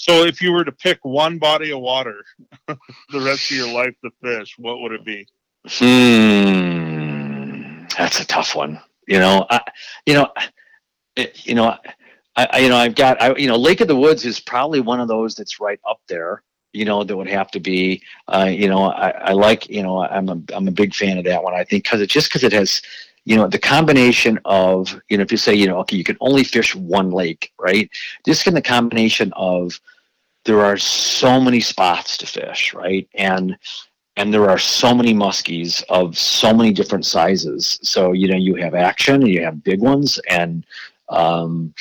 So 0.00 0.24
if 0.24 0.40
you 0.40 0.52
were 0.52 0.64
to 0.64 0.72
pick 0.72 0.98
one 1.02 1.36
body 1.36 1.72
of 1.72 1.80
water 1.80 2.24
the 2.66 3.20
rest 3.20 3.50
of 3.50 3.56
your 3.58 3.70
life 3.70 3.94
to 4.02 4.10
fish, 4.22 4.54
what 4.56 4.80
would 4.80 4.92
it 4.92 5.04
be? 5.04 5.26
Hmm, 5.68 7.04
that's 7.98 8.18
a 8.18 8.24
tough 8.24 8.54
one. 8.54 8.80
You 9.06 9.18
know, 9.18 9.44
I, 9.50 9.60
you 10.06 10.14
know, 10.14 10.32
it, 11.16 11.46
you 11.46 11.54
know, 11.54 11.76
I, 12.34 12.48
I, 12.50 12.60
you 12.60 12.70
know, 12.70 12.78
I've 12.78 12.94
got, 12.94 13.20
I, 13.20 13.36
you 13.36 13.46
know, 13.46 13.56
Lake 13.56 13.82
of 13.82 13.88
the 13.88 13.96
Woods 13.96 14.24
is 14.24 14.40
probably 14.40 14.80
one 14.80 15.00
of 15.00 15.08
those 15.08 15.34
that's 15.34 15.60
right 15.60 15.80
up 15.86 16.00
there. 16.08 16.44
You 16.72 16.86
know, 16.86 17.04
that 17.04 17.14
would 17.14 17.28
have 17.28 17.50
to 17.50 17.60
be. 17.60 18.02
Uh, 18.26 18.48
you 18.50 18.68
know, 18.68 18.84
I, 18.84 19.10
I 19.10 19.32
like. 19.32 19.68
You 19.68 19.82
know, 19.82 20.02
I'm 20.02 20.30
a, 20.30 20.40
I'm 20.54 20.66
a 20.66 20.72
big 20.72 20.94
fan 20.94 21.18
of 21.18 21.24
that 21.24 21.42
one. 21.42 21.52
I 21.52 21.64
think 21.64 21.84
because 21.84 22.00
it 22.00 22.08
just 22.08 22.30
because 22.30 22.42
it 22.44 22.52
has 22.52 22.80
you 23.24 23.36
know 23.36 23.46
the 23.46 23.58
combination 23.58 24.38
of 24.44 25.00
you 25.08 25.16
know 25.16 25.22
if 25.22 25.30
you 25.30 25.38
say 25.38 25.54
you 25.54 25.66
know 25.66 25.78
okay 25.78 25.96
you 25.96 26.04
can 26.04 26.16
only 26.20 26.44
fish 26.44 26.74
one 26.74 27.10
lake 27.10 27.52
right? 27.58 27.90
Just 28.24 28.46
in 28.46 28.54
the 28.54 28.62
combination 28.62 29.32
of 29.36 29.78
there 30.44 30.64
are 30.64 30.76
so 30.76 31.40
many 31.40 31.60
spots 31.60 32.16
to 32.18 32.26
fish 32.26 32.74
right? 32.74 33.08
And 33.14 33.56
and 34.16 34.34
there 34.34 34.50
are 34.50 34.58
so 34.58 34.94
many 34.94 35.14
muskies 35.14 35.82
of 35.88 36.16
so 36.18 36.52
many 36.52 36.72
different 36.72 37.06
sizes. 37.06 37.78
So 37.82 38.12
you 38.12 38.28
know 38.28 38.36
you 38.36 38.54
have 38.56 38.74
action 38.74 39.16
and 39.16 39.28
you 39.28 39.42
have 39.44 39.64
big 39.64 39.80
ones 39.80 40.18
and 40.28 40.64
um, 41.08 41.74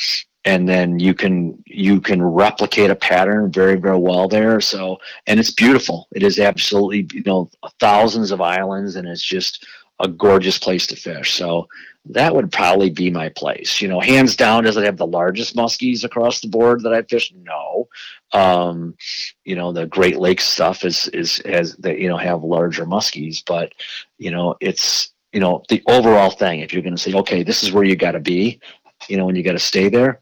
and 0.45 0.67
then 0.67 0.99
you 0.99 1.13
can 1.13 1.61
you 1.65 1.99
can 1.99 2.21
replicate 2.23 2.89
a 2.89 2.95
pattern 2.95 3.51
very 3.51 3.75
very 3.75 3.97
well 3.97 4.27
there. 4.27 4.61
So 4.61 4.99
and 5.27 5.39
it's 5.39 5.51
beautiful. 5.51 6.07
It 6.13 6.23
is 6.23 6.39
absolutely 6.39 7.07
you 7.13 7.23
know 7.25 7.49
thousands 7.79 8.31
of 8.31 8.41
islands 8.41 8.95
and 8.95 9.07
it's 9.07 9.23
just 9.23 9.65
a 10.00 10.08
gorgeous 10.08 10.58
place 10.58 10.88
to 10.88 10.95
fish. 10.95 11.34
So 11.34 11.68
that 12.06 12.34
would 12.34 12.52
probably 12.52 12.89
be 12.89 13.12
my 13.12 13.30
place. 13.30 13.82
You 13.82 13.88
know, 13.88 14.00
hands 14.00 14.36
down, 14.36 14.64
does 14.64 14.78
it 14.78 14.86
have 14.86 14.97
the 14.97 15.06
largest 15.06 15.56
muskies 15.56 16.04
across 16.04 16.39
the 16.39 16.47
board 16.47 16.82
that 16.84 16.93
I 16.93 17.02
fished? 17.04 17.36
No. 17.36 17.88
Um, 18.32 18.95
you 19.43 19.56
know, 19.56 19.72
the 19.72 19.86
Great 19.86 20.18
Lakes 20.18 20.45
stuff 20.45 20.86
is 20.86 21.08
is 21.10 21.41
has 21.45 21.76
that 21.78 22.00
you 22.00 22.08
know 22.08 22.18
have 22.18 22.43
larger 22.43 22.86
muskies, 22.86 23.43
but 23.45 23.74
you 24.18 24.32
know, 24.32 24.56
it's 24.62 25.12
you 25.34 25.39
know 25.39 25.64
the 25.70 25.84
overall 25.88 26.32
thing. 26.32 26.62
If 26.62 26.74
you're 26.74 26.84
going 26.84 26.95
to 26.95 27.02
say, 27.02 27.14
okay, 27.14 27.43
this 27.43 27.64
is 27.64 27.72
where 27.72 27.84
you 27.84 27.95
got 27.95 28.12
to 28.12 28.20
be, 28.20 28.60
you 29.08 29.18
know, 29.18 29.28
and 29.28 29.38
you 29.38 29.43
got 29.43 29.54
to 29.54 29.60
stay 29.60 29.89
there, 29.89 30.22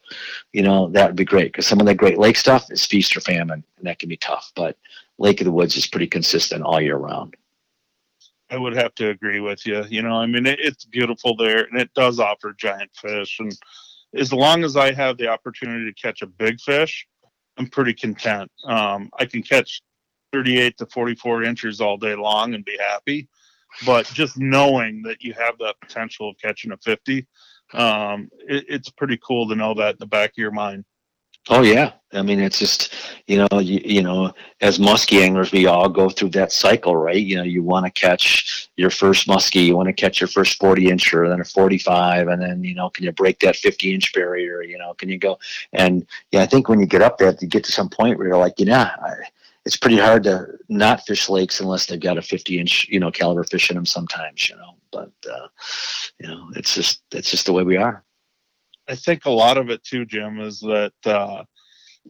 you 0.54 0.64
know, 0.64 0.90
that 0.90 1.08
would 1.08 1.16
be 1.16 1.26
great 1.26 1.52
because 1.52 1.68
some 1.68 1.80
of 1.80 1.86
the 1.86 1.96
Great 1.96 2.18
Lake 2.18 2.38
stuff 2.38 2.72
is 2.72 2.86
feast 2.86 3.16
or 3.16 3.22
famine, 3.22 3.64
and 3.78 3.88
that 3.88 4.00
can 4.00 4.10
be 4.10 4.18
tough. 4.18 4.52
But 4.56 4.78
Lake 5.20 5.42
of 5.42 5.46
the 5.46 5.52
Woods 5.52 5.78
is 5.78 5.88
pretty 5.88 6.08
consistent 6.08 6.64
all 6.64 6.82
year 6.82 6.98
round. 6.98 7.36
I 8.50 8.58
would 8.58 8.76
have 8.76 8.96
to 8.96 9.10
agree 9.10 9.40
with 9.40 9.66
you. 9.66 9.84
You 9.90 10.02
know, 10.02 10.16
I 10.16 10.26
mean, 10.26 10.46
it, 10.46 10.60
it's 10.60 10.86
beautiful 10.86 11.36
there, 11.36 11.66
and 11.66 11.80
it 11.80 11.94
does 11.94 12.20
offer 12.20 12.54
giant 12.58 12.92
fish. 12.96 13.40
And 13.40 13.52
as 14.16 14.32
long 14.32 14.64
as 14.64 14.78
I 14.78 14.94
have 14.94 15.18
the 15.18 15.28
opportunity 15.28 15.92
to 15.92 16.02
catch 16.02 16.22
a 16.22 16.28
big 16.28 16.60
fish, 16.62 17.08
I'm 17.58 17.68
pretty 17.68 17.94
content. 17.94 18.52
Um, 18.64 19.10
I 19.20 19.26
can 19.26 19.42
catch 19.42 19.82
38 20.32 20.78
to 20.78 20.86
44 20.86 21.44
inches 21.44 21.82
all 21.82 21.98
day 21.98 22.16
long 22.16 22.54
and 22.54 22.64
be 22.64 22.78
happy. 22.78 23.28
But 23.86 24.06
just 24.08 24.38
knowing 24.38 25.04
that 25.04 25.22
you 25.22 25.34
have 25.34 25.58
that 25.60 25.76
potential 25.82 26.30
of 26.30 26.38
catching 26.42 26.72
a 26.72 26.78
50, 26.78 27.28
um, 27.74 28.30
it, 28.48 28.66
it's 28.70 28.90
pretty 28.90 29.20
cool 29.26 29.48
to 29.50 29.56
know 29.56 29.74
that 29.76 29.92
in 29.92 29.98
the 30.00 30.06
back 30.06 30.32
of 30.32 30.38
your 30.38 30.52
mind. 30.52 30.86
Oh 31.50 31.62
yeah, 31.62 31.94
I 32.12 32.22
mean 32.24 32.40
it's 32.42 32.60
just 32.60 32.94
you 33.28 33.38
know 33.38 33.60
you, 33.60 33.80
you 33.86 34.02
know 34.02 34.34
as 34.60 34.80
muskie 34.80 35.22
anglers 35.22 35.52
we 35.54 35.66
all 35.66 35.88
go 35.88 36.10
through 36.10 36.30
that 36.32 36.52
cycle, 36.52 36.96
right? 36.96 37.16
You 37.16 37.38
know 37.38 37.44
you 37.44 37.64
want 37.64 37.86
to 37.86 37.92
catch 37.92 38.70
your 38.76 38.90
first 38.90 39.28
muskie, 39.28 39.66
you 39.66 39.76
want 39.78 39.88
to 39.88 39.94
catch 39.94 40.20
your 40.20 40.28
first 40.28 40.58
forty 40.60 40.88
incher, 40.88 41.30
then 41.30 41.40
a 41.40 41.46
forty 41.46 41.78
five, 41.78 42.28
and 42.28 42.42
then 42.42 42.64
you 42.64 42.76
know 42.76 42.90
can 42.90 43.06
you 43.06 43.14
break 43.14 43.40
that 43.40 43.56
fifty 43.56 43.94
inch 43.94 44.12
barrier? 44.14 44.62
You 44.62 44.78
know 44.78 44.94
can 44.96 45.08
you 45.10 45.18
go? 45.18 45.40
And 45.72 46.06
yeah, 46.32 46.42
I 46.42 46.48
think 46.48 46.68
when 46.68 46.80
you 46.82 46.86
get 46.86 47.02
up 47.02 47.18
there, 47.18 47.34
you 47.40 47.48
get 47.48 47.64
to 47.66 47.72
some 47.72 47.90
point 47.90 48.18
where 48.18 48.28
you're 48.28 48.38
like, 48.38 48.60
you 48.60 48.66
know, 48.66 48.76
I, 48.76 49.14
it's 49.66 49.78
pretty 49.78 49.98
hard 49.98 50.24
to 50.24 50.48
not 50.70 51.06
fish 51.06 51.30
lakes 51.30 51.62
unless 51.62 51.86
they've 51.86 52.00
got 52.00 52.18
a 52.18 52.22
fifty 52.22 52.60
inch 52.60 52.88
you 52.90 53.00
know 53.00 53.12
caliber 53.12 53.44
fish 53.46 53.70
in 53.70 53.76
them 53.76 53.86
sometimes, 53.86 54.50
you 54.50 54.56
know. 54.58 54.74
But 54.92 55.12
uh, 55.32 55.48
you 56.20 56.28
know 56.28 56.50
it's 56.58 56.76
just 56.76 57.04
it's 57.14 57.32
just 57.32 57.46
the 57.46 57.54
way 57.54 57.64
we 57.64 57.78
are. 57.78 58.04
I 58.90 58.96
think 58.96 59.26
a 59.26 59.32
lot 59.32 59.58
of 59.58 59.70
it 59.70 59.84
too, 59.84 60.06
Jim, 60.06 60.40
is 60.40 60.60
that 60.62 60.94
uh, 61.06 61.44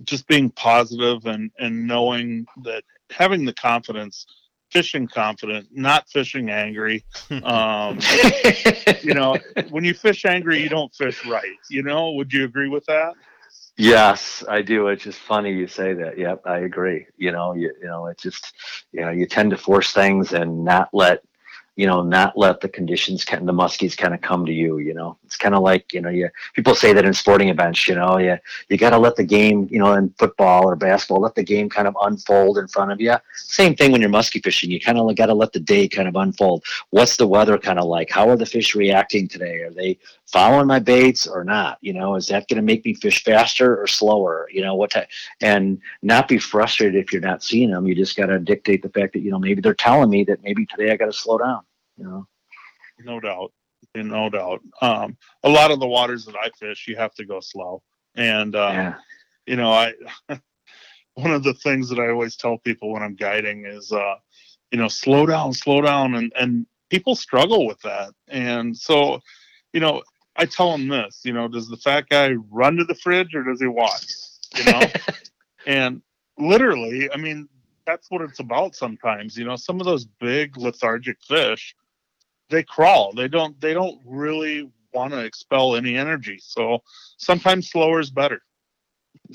just 0.03 0.27
being 0.27 0.49
positive 0.51 1.25
and 1.25 1.51
and 1.59 1.87
knowing 1.87 2.45
that 2.63 2.83
having 3.09 3.45
the 3.45 3.53
confidence, 3.53 4.25
fishing 4.71 5.07
confident, 5.07 5.67
not 5.71 6.07
fishing 6.09 6.49
angry. 6.49 7.03
Um, 7.43 7.99
you 9.01 9.13
know, 9.13 9.37
when 9.69 9.83
you 9.83 9.93
fish 9.93 10.25
angry, 10.25 10.61
you 10.61 10.69
don't 10.69 10.93
fish 10.93 11.25
right. 11.25 11.55
You 11.69 11.83
know, 11.83 12.11
would 12.11 12.33
you 12.33 12.45
agree 12.45 12.69
with 12.69 12.85
that? 12.85 13.13
Yes, 13.77 14.43
I 14.49 14.63
do. 14.63 14.87
It's 14.87 15.03
just 15.03 15.19
funny 15.19 15.53
you 15.53 15.67
say 15.67 15.93
that. 15.93 16.17
Yep, 16.17 16.41
I 16.45 16.59
agree. 16.59 17.05
You 17.15 17.31
know, 17.31 17.53
you, 17.53 17.73
you 17.79 17.87
know, 17.87 18.07
it's 18.07 18.23
just 18.23 18.53
you 18.91 19.01
know, 19.01 19.11
you 19.11 19.27
tend 19.27 19.51
to 19.51 19.57
force 19.57 19.93
things 19.93 20.33
and 20.33 20.65
not 20.65 20.89
let 20.93 21.21
you 21.77 21.85
know, 21.85 22.01
not 22.01 22.35
let 22.35 22.59
the 22.59 22.67
conditions 22.67 23.23
the 23.23 23.53
muskies 23.53 23.95
kind 23.95 24.15
of 24.15 24.19
come 24.19 24.47
to 24.47 24.51
you, 24.51 24.79
you 24.79 24.95
know. 24.95 25.15
It's 25.25 25.37
kind 25.37 25.53
of 25.53 25.61
like, 25.61 25.93
you 25.93 26.01
know, 26.01 26.09
you 26.09 26.27
people 26.55 26.73
say 26.73 26.91
that 26.91 27.05
in 27.05 27.13
sporting 27.13 27.49
events, 27.49 27.87
you 27.87 27.93
know, 27.93 28.17
you 28.17 28.35
you 28.67 28.77
got 28.77 28.89
to 28.89 28.97
let 28.97 29.15
the 29.15 29.23
game, 29.23 29.67
you 29.69 29.77
know, 29.77 29.93
in 29.93 30.09
football 30.17 30.67
or 30.67 30.75
basketball, 30.75 31.21
let 31.21 31.35
the 31.35 31.43
game 31.43 31.69
kind 31.69 31.87
of 31.87 31.95
unfold 32.01 32.57
in 32.57 32.67
front 32.67 32.91
of 32.91 32.99
you. 32.99 33.15
Same 33.35 33.75
thing 33.75 33.91
when 33.91 34.01
you're 34.01 34.09
muskie 34.09 34.43
fishing. 34.43 34.71
You 34.71 34.79
kind 34.79 34.97
of 34.97 35.15
got 35.15 35.27
to 35.27 35.35
let 35.35 35.53
the 35.53 35.59
day 35.59 35.87
kind 35.87 36.07
of 36.07 36.15
unfold. 36.15 36.65
What's 36.89 37.15
the 37.15 37.27
weather 37.27 37.59
kind 37.59 37.77
of 37.77 37.85
like? 37.85 38.09
How 38.09 38.27
are 38.27 38.37
the 38.37 38.45
fish 38.47 38.73
reacting 38.73 39.27
today? 39.27 39.57
Are 39.57 39.69
they 39.69 39.99
following 40.25 40.65
my 40.65 40.79
baits 40.79 41.27
or 41.27 41.43
not? 41.43 41.77
You 41.81 41.93
know, 41.93 42.15
is 42.15 42.25
that 42.29 42.47
going 42.47 42.57
to 42.57 42.63
make 42.63 42.85
me 42.85 42.95
fish 42.95 43.23
faster 43.23 43.79
or 43.79 43.85
slower? 43.85 44.49
You 44.51 44.63
know, 44.63 44.73
what 44.73 44.89
type? 44.89 45.09
And 45.41 45.79
not 46.01 46.27
be 46.27 46.39
frustrated 46.39 46.95
if 46.95 47.13
you're 47.13 47.21
not 47.21 47.43
seeing 47.43 47.69
them. 47.69 47.85
You 47.85 47.93
just 47.93 48.17
got 48.17 48.27
to 48.27 48.39
dictate 48.39 48.81
the 48.81 48.89
fact 48.89 49.13
that 49.13 49.19
you 49.19 49.29
know 49.29 49.37
maybe 49.37 49.61
they're 49.61 49.75
telling 49.75 50.09
me 50.09 50.23
that 50.23 50.41
maybe 50.41 50.65
today 50.65 50.91
I 50.91 50.97
got 50.97 51.05
to 51.05 51.13
slow 51.13 51.37
down 51.37 51.61
you 51.97 52.05
know. 52.05 52.27
No 52.99 53.19
doubt, 53.19 53.51
no 53.95 54.29
doubt. 54.29 54.61
Um, 54.81 55.17
a 55.43 55.49
lot 55.49 55.71
of 55.71 55.79
the 55.79 55.87
waters 55.87 56.25
that 56.25 56.35
I 56.35 56.49
fish, 56.57 56.85
you 56.87 56.95
have 56.95 57.13
to 57.15 57.25
go 57.25 57.39
slow, 57.39 57.83
and 58.15 58.55
uh, 58.55 58.71
yeah. 58.73 58.95
you 59.45 59.55
know, 59.55 59.71
I 59.71 59.93
one 61.13 61.31
of 61.31 61.43
the 61.43 61.53
things 61.53 61.89
that 61.89 61.99
I 61.99 62.09
always 62.09 62.35
tell 62.35 62.57
people 62.57 62.91
when 62.91 63.03
I'm 63.03 63.15
guiding 63.15 63.65
is, 63.65 63.91
uh, 63.91 64.15
you 64.71 64.79
know, 64.79 64.87
slow 64.87 65.25
down, 65.25 65.53
slow 65.53 65.81
down, 65.81 66.15
and 66.15 66.31
and 66.39 66.65
people 66.89 67.15
struggle 67.15 67.67
with 67.67 67.79
that, 67.81 68.13
and 68.27 68.75
so, 68.75 69.19
you 69.73 69.79
know, 69.79 70.01
I 70.35 70.45
tell 70.45 70.71
them 70.71 70.87
this, 70.87 71.21
you 71.23 71.33
know, 71.33 71.47
does 71.47 71.67
the 71.67 71.77
fat 71.77 72.09
guy 72.09 72.33
run 72.49 72.77
to 72.77 72.83
the 72.83 72.95
fridge 72.95 73.33
or 73.35 73.43
does 73.43 73.59
he 73.59 73.67
walk? 73.67 74.01
You 74.55 74.71
know, 74.71 74.81
and 75.67 76.01
literally, 76.37 77.11
I 77.11 77.17
mean, 77.17 77.49
that's 77.85 78.09
what 78.11 78.21
it's 78.21 78.39
about 78.39 78.75
sometimes. 78.75 79.37
You 79.37 79.45
know, 79.45 79.55
some 79.55 79.79
of 79.79 79.85
those 79.85 80.05
big 80.05 80.57
lethargic 80.57 81.17
fish, 81.27 81.75
they 82.49 82.63
crawl. 82.63 83.13
They 83.13 83.27
don't 83.27 83.59
they 83.61 83.73
don't 83.73 83.99
really 84.05 84.69
want 84.93 85.13
to 85.13 85.19
expel 85.19 85.75
any 85.75 85.97
energy. 85.97 86.39
So 86.41 86.79
sometimes 87.17 87.69
slower 87.69 87.99
is 87.99 88.09
better. 88.09 88.41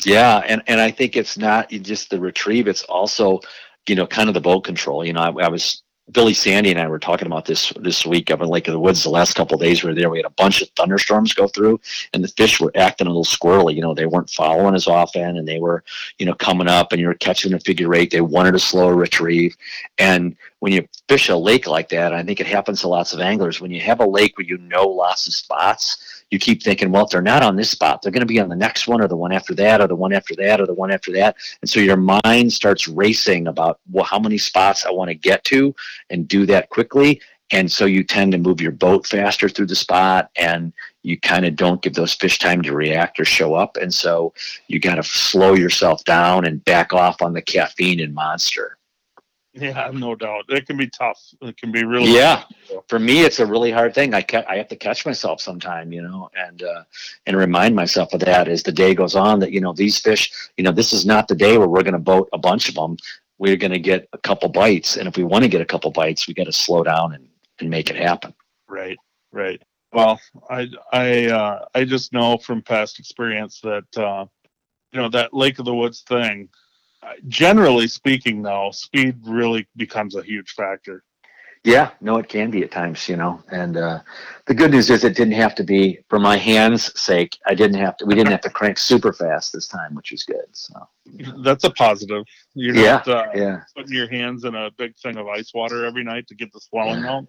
Yeah, 0.04 0.38
and 0.38 0.62
and 0.66 0.80
I 0.80 0.90
think 0.90 1.16
it's 1.16 1.36
not 1.36 1.70
just 1.70 2.10
the 2.10 2.20
retrieve. 2.20 2.68
It's 2.68 2.82
also, 2.84 3.40
you 3.86 3.94
know, 3.94 4.06
kind 4.06 4.28
of 4.28 4.34
the 4.34 4.40
boat 4.40 4.62
control. 4.62 5.04
You 5.04 5.12
know, 5.12 5.20
I, 5.20 5.44
I 5.44 5.48
was 5.48 5.82
Billy 6.10 6.34
Sandy 6.34 6.70
and 6.70 6.80
I 6.80 6.88
were 6.88 6.98
talking 6.98 7.26
about 7.26 7.44
this 7.44 7.72
this 7.76 8.04
week 8.04 8.30
up 8.30 8.40
in 8.40 8.48
Lake 8.48 8.66
of 8.66 8.72
the 8.72 8.80
Woods. 8.80 9.04
The 9.04 9.10
last 9.10 9.34
couple 9.34 9.56
days 9.56 9.82
we 9.82 9.90
were 9.90 9.94
there, 9.94 10.10
we 10.10 10.18
had 10.18 10.26
a 10.26 10.30
bunch 10.30 10.60
of 10.60 10.68
thunderstorms 10.70 11.32
go 11.32 11.46
through, 11.46 11.80
and 12.12 12.24
the 12.24 12.28
fish 12.28 12.60
were 12.60 12.72
acting 12.74 13.06
a 13.06 13.10
little 13.10 13.24
squirrely. 13.24 13.76
You 13.76 13.82
know, 13.82 13.94
they 13.94 14.06
weren't 14.06 14.28
following 14.28 14.74
as 14.74 14.88
often, 14.88 15.36
and 15.36 15.46
they 15.46 15.60
were, 15.60 15.84
you 16.18 16.26
know, 16.26 16.34
coming 16.34 16.68
up, 16.68 16.90
and 16.90 17.00
you 17.00 17.06
were 17.06 17.14
catching 17.14 17.54
a 17.54 17.60
figure 17.60 17.94
eight. 17.94 18.10
They 18.10 18.20
wanted 18.20 18.56
a 18.56 18.58
slower 18.58 18.96
retrieve, 18.96 19.56
and 19.98 20.36
when 20.58 20.72
you 20.72 20.86
fish 21.08 21.28
a 21.28 21.36
lake 21.36 21.68
like 21.68 21.88
that, 21.90 22.12
I 22.12 22.22
think 22.22 22.40
it 22.40 22.46
happens 22.46 22.80
to 22.80 22.88
lots 22.88 23.12
of 23.12 23.20
anglers. 23.20 23.60
When 23.60 23.70
you 23.70 23.80
have 23.80 24.00
a 24.00 24.06
lake 24.06 24.36
where 24.36 24.46
you 24.46 24.58
know 24.58 24.86
lots 24.86 25.28
of 25.28 25.34
spots, 25.34 26.21
you 26.32 26.38
keep 26.38 26.62
thinking, 26.62 26.90
well, 26.90 27.04
if 27.04 27.10
they're 27.10 27.20
not 27.20 27.42
on 27.42 27.56
this 27.56 27.70
spot, 27.70 28.00
they're 28.00 28.10
going 28.10 28.20
to 28.20 28.26
be 28.26 28.40
on 28.40 28.48
the 28.48 28.56
next 28.56 28.88
one 28.88 29.02
or 29.02 29.06
the 29.06 29.16
one 29.16 29.32
after 29.32 29.54
that 29.54 29.82
or 29.82 29.86
the 29.86 29.94
one 29.94 30.14
after 30.14 30.34
that 30.36 30.62
or 30.62 30.66
the 30.66 30.72
one 30.72 30.90
after 30.90 31.12
that. 31.12 31.36
And 31.60 31.68
so 31.68 31.78
your 31.78 31.98
mind 31.98 32.52
starts 32.54 32.88
racing 32.88 33.48
about 33.48 33.80
well, 33.90 34.04
how 34.04 34.18
many 34.18 34.38
spots 34.38 34.86
I 34.86 34.90
want 34.90 35.08
to 35.08 35.14
get 35.14 35.44
to 35.44 35.74
and 36.08 36.26
do 36.26 36.46
that 36.46 36.70
quickly. 36.70 37.20
And 37.50 37.70
so 37.70 37.84
you 37.84 38.02
tend 38.02 38.32
to 38.32 38.38
move 38.38 38.62
your 38.62 38.72
boat 38.72 39.06
faster 39.06 39.46
through 39.46 39.66
the 39.66 39.76
spot 39.76 40.30
and 40.36 40.72
you 41.02 41.20
kind 41.20 41.44
of 41.44 41.54
don't 41.54 41.82
give 41.82 41.92
those 41.92 42.14
fish 42.14 42.38
time 42.38 42.62
to 42.62 42.72
react 42.72 43.20
or 43.20 43.26
show 43.26 43.52
up. 43.54 43.76
And 43.76 43.92
so 43.92 44.32
you 44.68 44.80
got 44.80 44.94
to 44.94 45.02
slow 45.02 45.52
yourself 45.52 46.02
down 46.04 46.46
and 46.46 46.64
back 46.64 46.94
off 46.94 47.20
on 47.20 47.34
the 47.34 47.42
caffeine 47.42 48.00
and 48.00 48.14
monster. 48.14 48.78
Yeah, 49.54 49.90
no 49.92 50.14
doubt. 50.14 50.44
It 50.48 50.66
can 50.66 50.78
be 50.78 50.88
tough. 50.88 51.20
It 51.42 51.58
can 51.58 51.72
be 51.72 51.84
really 51.84 52.14
yeah. 52.14 52.44
For 52.88 52.98
me, 52.98 53.20
it's 53.20 53.38
a 53.38 53.44
really 53.44 53.70
hard 53.70 53.94
thing. 53.94 54.14
I 54.14 54.22
ca- 54.22 54.44
I 54.48 54.56
have 54.56 54.68
to 54.68 54.76
catch 54.76 55.04
myself 55.04 55.42
sometime, 55.42 55.92
you 55.92 56.00
know, 56.00 56.30
and 56.34 56.62
uh, 56.62 56.84
and 57.26 57.36
remind 57.36 57.76
myself 57.76 58.14
of 58.14 58.20
that 58.20 58.48
as 58.48 58.62
the 58.62 58.72
day 58.72 58.94
goes 58.94 59.14
on. 59.14 59.40
That 59.40 59.52
you 59.52 59.60
know 59.60 59.74
these 59.74 59.98
fish, 59.98 60.32
you 60.56 60.64
know, 60.64 60.72
this 60.72 60.94
is 60.94 61.04
not 61.04 61.28
the 61.28 61.34
day 61.34 61.58
where 61.58 61.68
we're 61.68 61.82
going 61.82 61.92
to 61.92 61.98
boat 61.98 62.30
a 62.32 62.38
bunch 62.38 62.70
of 62.70 62.76
them. 62.76 62.96
We're 63.38 63.56
going 63.56 63.72
to 63.72 63.78
get 63.78 64.08
a 64.14 64.18
couple 64.18 64.48
bites, 64.48 64.96
and 64.96 65.06
if 65.06 65.18
we 65.18 65.24
want 65.24 65.44
to 65.44 65.50
get 65.50 65.60
a 65.60 65.66
couple 65.66 65.90
bites, 65.90 66.26
we 66.26 66.32
got 66.32 66.44
to 66.44 66.52
slow 66.52 66.82
down 66.82 67.12
and 67.12 67.28
and 67.60 67.68
make 67.68 67.90
it 67.90 67.96
happen. 67.96 68.32
Right. 68.68 68.96
Right. 69.32 69.62
Well, 69.92 70.18
I 70.48 70.68
I 70.94 71.26
uh, 71.26 71.66
I 71.74 71.84
just 71.84 72.14
know 72.14 72.38
from 72.38 72.62
past 72.62 72.98
experience 72.98 73.60
that 73.60 73.98
uh, 73.98 74.24
you 74.92 75.00
know 75.00 75.10
that 75.10 75.34
Lake 75.34 75.58
of 75.58 75.66
the 75.66 75.74
Woods 75.74 76.00
thing 76.08 76.48
generally 77.28 77.88
speaking, 77.88 78.42
though, 78.42 78.70
speed 78.72 79.16
really 79.26 79.66
becomes 79.76 80.14
a 80.16 80.22
huge 80.22 80.52
factor. 80.52 81.04
Yeah, 81.64 81.90
no, 82.00 82.16
it 82.16 82.28
can 82.28 82.50
be 82.50 82.64
at 82.64 82.72
times, 82.72 83.08
you 83.08 83.16
know. 83.16 83.40
And 83.52 83.76
uh, 83.76 84.00
the 84.46 84.54
good 84.54 84.72
news 84.72 84.90
is 84.90 85.04
it 85.04 85.14
didn't 85.14 85.34
have 85.34 85.54
to 85.54 85.62
be 85.62 86.00
for 86.08 86.18
my 86.18 86.36
hands' 86.36 86.98
sake. 87.00 87.38
I 87.46 87.54
didn't 87.54 87.78
have 87.78 87.96
to. 87.98 88.04
We 88.04 88.16
didn't 88.16 88.32
have 88.32 88.40
to 88.40 88.50
crank 88.50 88.78
super 88.78 89.12
fast 89.12 89.52
this 89.52 89.68
time, 89.68 89.94
which 89.94 90.10
is 90.10 90.24
good. 90.24 90.46
So 90.50 90.74
that's 91.44 91.62
a 91.62 91.70
positive. 91.70 92.24
You're 92.54 92.74
yeah, 92.74 93.02
not 93.06 93.08
uh, 93.08 93.26
yeah. 93.36 93.60
putting 93.76 93.94
your 93.94 94.08
hands 94.08 94.44
in 94.44 94.56
a 94.56 94.72
big 94.72 94.96
thing 94.96 95.16
of 95.16 95.28
ice 95.28 95.54
water 95.54 95.84
every 95.84 96.02
night 96.02 96.26
to 96.28 96.34
get 96.34 96.52
the 96.52 96.58
swelling 96.58 97.04
out. 97.04 97.26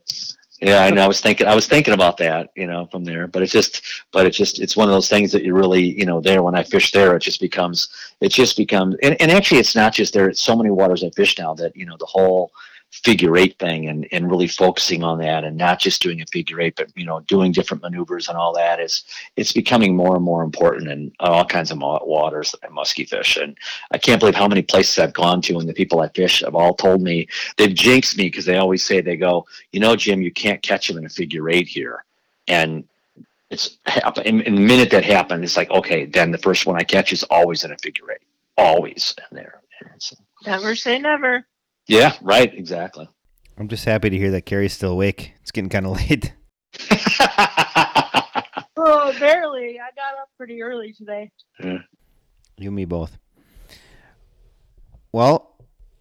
Yeah, 0.62 0.84
I 0.84 0.92
know. 0.92 1.04
I 1.04 1.08
was 1.08 1.20
thinking. 1.20 1.46
I 1.48 1.56
was 1.56 1.68
thinking 1.68 1.94
about 1.94 2.18
that, 2.18 2.52
you 2.56 2.68
know, 2.68 2.86
from 2.86 3.04
there. 3.04 3.28
But 3.28 3.42
it's 3.42 3.52
just, 3.52 3.84
but 4.12 4.26
it's 4.26 4.38
just, 4.38 4.60
it's 4.60 4.78
one 4.78 4.88
of 4.88 4.94
those 4.94 5.10
things 5.10 5.32
that 5.34 5.44
you 5.44 5.54
really, 5.54 5.84
you 6.00 6.06
know, 6.06 6.22
there. 6.22 6.42
When 6.42 6.56
I 6.56 6.64
fish 6.64 6.92
there, 6.92 7.16
it 7.16 7.22
just 7.22 7.42
becomes, 7.42 7.90
it 8.22 8.30
just 8.30 8.56
becomes, 8.56 8.96
and, 9.04 9.20
and 9.22 9.30
actually, 9.30 9.60
it's 9.60 9.76
not 9.76 9.94
just 9.94 10.14
there. 10.14 10.30
It's 10.30 10.42
so 10.42 10.56
many 10.56 10.70
waters 10.70 11.04
I 11.04 11.10
fish 11.10 11.38
now 11.38 11.54
that 11.56 11.76
you 11.76 11.86
know 11.86 11.98
the 12.00 12.06
whole 12.06 12.52
figure 12.94 13.36
eight 13.38 13.58
thing 13.58 13.88
and, 13.88 14.08
and 14.12 14.30
really 14.30 14.48
focusing 14.48 15.04
on 15.04 15.18
that 15.18 15.44
and 15.44 15.58
not 15.58 15.80
just 15.80 16.02
doing 16.02 16.22
a 16.22 16.26
figure 16.28 16.62
eight, 16.62 16.76
but 16.76 16.96
you 16.96 17.06
know, 17.06 17.22
doing 17.22 17.52
different 17.52 17.82
maneuvers 17.82 18.28
and 18.30 18.38
all 18.38 18.54
that 18.54 18.80
is 18.80 19.04
it's 19.36 19.52
becoming 19.52 19.96
more 19.96 20.16
and 20.16 20.24
more 20.24 20.44
important 20.44 20.92
in 20.92 21.12
uh, 21.20 21.24
all 21.24 21.46
kinds 21.46 21.72
of 21.72 21.80
waters 21.80 22.54
I 22.64 22.70
musky 22.70 23.04
fish. 23.04 23.36
And 23.36 23.58
I 23.92 23.98
can't 23.98 24.20
believe 24.20 24.36
how 24.36 24.48
many 24.48 24.62
places 24.62 25.00
I've 25.00 25.14
gone 25.14 25.42
to 25.44 25.58
and 25.58 25.68
the 25.68 25.74
people 25.74 26.02
I 26.02 26.10
fish 26.10 26.42
have 26.42 26.54
all 26.54 26.76
told 26.76 27.02
me 27.02 27.28
they've 27.58 27.74
jinxed 27.74 28.16
me 28.16 28.26
because 28.26 28.46
they 28.46 28.58
always 28.58 28.86
say 28.86 29.02
they 29.02 29.18
go, 29.18 29.48
you 29.72 29.80
know, 29.80 29.96
Jim, 29.96 30.22
you 30.22 30.32
can't 30.32 30.62
catch 30.62 30.88
them 30.88 31.00
in 31.00 31.06
a 31.06 31.10
figure 31.10 31.50
eight 31.50 31.68
here. 31.68 32.06
And 32.48 32.84
it's 33.50 33.80
in, 34.24 34.42
in 34.42 34.54
the 34.54 34.62
minute 34.62 34.92
that 34.92 35.04
happened, 35.04 35.44
it's 35.44 35.58
like, 35.58 35.72
okay, 35.72 36.06
then 36.06 36.30
the 36.30 36.38
first 36.38 36.68
one 36.68 36.76
I 36.76 36.84
catch 36.84 37.12
is 37.12 37.24
always 37.24 37.64
in 37.64 37.72
a 37.72 37.78
figure 37.78 38.12
eight, 38.12 38.28
always 38.56 39.16
in 39.32 39.36
there. 39.36 39.62
So, 39.98 40.16
never 40.46 40.76
say 40.76 41.00
never. 41.00 41.46
Yeah, 41.88 42.16
right, 42.22 42.54
exactly. 42.54 43.08
I'm 43.58 43.68
just 43.68 43.86
happy 43.86 44.10
to 44.10 44.18
hear 44.18 44.32
that 44.32 44.46
Carrie's 44.46 44.74
still 44.74 44.92
awake. 44.92 45.34
It's 45.42 45.52
getting 45.52 45.70
kind 45.70 45.86
of 45.86 45.98
late. 45.98 46.34
oh, 48.78 49.14
barely. 49.20 49.80
I 49.80 49.90
got 49.96 50.16
up 50.22 50.30
pretty 50.38 50.62
early 50.62 50.94
today. 50.94 51.32
Yeah. 51.60 51.80
You 52.58 52.70
and 52.70 52.76
me 52.76 52.86
both. 52.86 53.18
Well, 55.12 55.56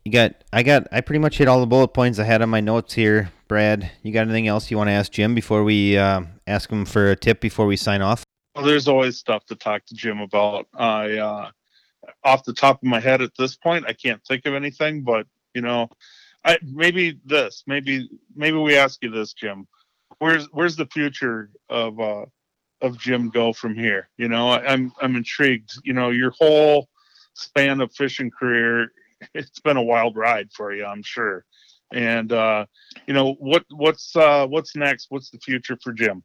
you 0.04 0.12
got 0.12 0.34
I 0.52 0.62
got 0.62 0.88
I 0.90 1.00
pretty 1.00 1.18
much 1.18 1.38
hit 1.38 1.48
all 1.48 1.60
the 1.60 1.66
bullet 1.66 1.88
points 1.88 2.18
I 2.18 2.24
had 2.24 2.42
on 2.42 2.48
my 2.48 2.60
notes 2.60 2.94
here. 2.94 3.30
Brad, 3.48 3.90
you 4.02 4.12
got 4.12 4.22
anything 4.22 4.48
else 4.48 4.70
you 4.70 4.78
want 4.78 4.88
to 4.88 4.92
ask 4.92 5.12
Jim 5.12 5.34
before 5.34 5.62
we 5.64 5.98
uh, 5.98 6.22
ask 6.46 6.70
him 6.70 6.84
for 6.84 7.10
a 7.10 7.16
tip 7.16 7.40
before 7.40 7.66
we 7.66 7.76
sign 7.76 8.00
off? 8.00 8.24
Well, 8.54 8.64
there's 8.64 8.88
always 8.88 9.18
stuff 9.18 9.44
to 9.46 9.56
talk 9.56 9.84
to 9.86 9.94
Jim 9.94 10.20
about. 10.20 10.66
I, 10.74 11.16
uh, 11.18 11.50
off 12.24 12.44
the 12.44 12.52
top 12.52 12.76
of 12.82 12.88
my 12.88 13.00
head 13.00 13.22
at 13.22 13.30
this 13.38 13.56
point, 13.56 13.84
I 13.86 13.92
can't 13.92 14.22
think 14.26 14.46
of 14.46 14.54
anything. 14.54 15.02
But 15.02 15.26
you 15.54 15.62
know, 15.62 15.88
I 16.44 16.58
maybe 16.62 17.20
this, 17.24 17.64
maybe 17.66 18.08
maybe 18.34 18.56
we 18.56 18.76
ask 18.76 19.02
you 19.02 19.10
this, 19.10 19.32
Jim. 19.32 19.66
Where's 20.18 20.46
where's 20.52 20.76
the 20.76 20.86
future 20.86 21.50
of 21.68 22.00
uh, 22.00 22.26
of 22.80 22.98
Jim 22.98 23.30
go 23.30 23.52
from 23.52 23.74
here? 23.74 24.08
You 24.16 24.28
know, 24.28 24.50
I, 24.50 24.72
I'm 24.72 24.92
I'm 25.00 25.16
intrigued. 25.16 25.70
You 25.84 25.92
know, 25.92 26.10
your 26.10 26.30
whole 26.30 26.88
span 27.34 27.80
of 27.80 27.92
fishing 27.92 28.30
career, 28.30 28.92
it's 29.34 29.60
been 29.60 29.76
a 29.76 29.82
wild 29.82 30.16
ride 30.16 30.50
for 30.52 30.74
you, 30.74 30.84
I'm 30.84 31.02
sure. 31.02 31.44
And 31.92 32.32
uh, 32.32 32.66
you 33.06 33.14
know, 33.14 33.34
what 33.34 33.64
what's 33.70 34.16
uh, 34.16 34.46
what's 34.46 34.74
next? 34.74 35.06
What's 35.10 35.30
the 35.30 35.38
future 35.38 35.78
for 35.82 35.92
Jim? 35.92 36.22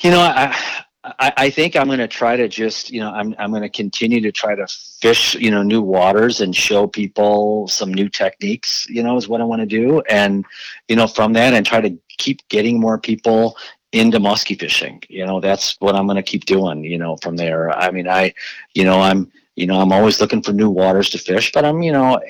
You 0.00 0.10
know, 0.10 0.20
I 0.20 0.84
I, 1.04 1.32
I 1.36 1.50
think 1.50 1.74
I'm 1.74 1.86
going 1.86 1.98
to 1.98 2.06
try 2.06 2.36
to 2.36 2.46
just, 2.46 2.90
you 2.90 3.00
know, 3.00 3.10
I'm 3.10 3.34
I'm 3.38 3.50
going 3.50 3.62
to 3.62 3.68
continue 3.68 4.20
to 4.20 4.30
try 4.30 4.54
to 4.54 4.66
fish, 5.00 5.34
you 5.34 5.50
know, 5.50 5.62
new 5.62 5.82
waters 5.82 6.40
and 6.40 6.54
show 6.54 6.86
people 6.86 7.66
some 7.66 7.92
new 7.92 8.08
techniques. 8.08 8.88
You 8.88 9.02
know, 9.02 9.16
is 9.16 9.28
what 9.28 9.40
I 9.40 9.44
want 9.44 9.60
to 9.60 9.66
do, 9.66 10.00
and 10.02 10.44
you 10.88 10.94
know, 10.94 11.08
from 11.08 11.32
that, 11.32 11.54
and 11.54 11.66
try 11.66 11.80
to 11.80 11.96
keep 12.18 12.46
getting 12.48 12.78
more 12.78 12.98
people 12.98 13.56
into 13.90 14.20
musky 14.20 14.54
fishing. 14.54 15.02
You 15.08 15.26
know, 15.26 15.40
that's 15.40 15.76
what 15.80 15.96
I'm 15.96 16.06
going 16.06 16.16
to 16.16 16.22
keep 16.22 16.44
doing. 16.44 16.84
You 16.84 16.98
know, 16.98 17.16
from 17.16 17.36
there. 17.36 17.70
I 17.70 17.90
mean, 17.90 18.06
I, 18.06 18.32
you 18.74 18.84
know, 18.84 19.00
I'm, 19.00 19.30
you 19.56 19.66
know, 19.66 19.80
I'm 19.80 19.92
always 19.92 20.20
looking 20.20 20.42
for 20.42 20.52
new 20.52 20.70
waters 20.70 21.10
to 21.10 21.18
fish, 21.18 21.50
but 21.50 21.64
I'm, 21.64 21.82
you 21.82 21.92
know, 21.92 22.20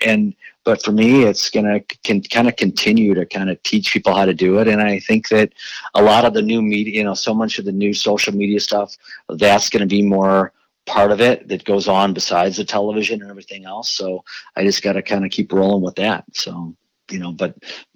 and 0.00 0.34
but 0.66 0.82
for 0.82 0.92
me 0.92 1.22
it's 1.22 1.48
going 1.48 1.64
to 1.64 1.80
can 2.02 2.20
kind 2.20 2.48
of 2.48 2.56
continue 2.56 3.14
to 3.14 3.24
kind 3.24 3.48
of 3.48 3.62
teach 3.62 3.92
people 3.92 4.12
how 4.12 4.26
to 4.26 4.34
do 4.34 4.58
it. 4.58 4.68
And 4.68 4.82
i 4.82 4.98
think 4.98 5.28
that 5.30 5.54
a 5.94 6.02
lot 6.02 6.26
of 6.26 6.34
the 6.34 6.42
new 6.42 6.60
media 6.60 6.98
you 6.98 7.04
know 7.04 7.14
so 7.14 7.32
much 7.32 7.58
of 7.58 7.64
the 7.64 7.72
new 7.72 7.94
social 7.94 8.34
media 8.34 8.60
stuff 8.60 8.94
that's 9.30 9.70
going 9.70 9.80
to 9.80 9.86
be 9.86 10.02
more 10.02 10.52
part 10.84 11.10
of 11.10 11.20
it 11.20 11.48
that 11.48 11.64
goes 11.64 11.88
on 11.88 12.12
besides 12.12 12.58
the 12.58 12.64
television 12.64 13.20
and 13.22 13.30
everything 13.30 13.64
else. 13.64 13.90
So 13.90 14.22
i 14.56 14.62
just 14.62 14.82
got 14.82 14.92
to 14.92 15.02
kind 15.02 15.24
of 15.24 15.30
keep 15.30 15.52
rolling 15.52 15.82
with 15.82 15.96
that. 15.96 16.24
So 16.34 16.76
you 17.10 17.20
know 17.20 17.32
but 17.32 17.54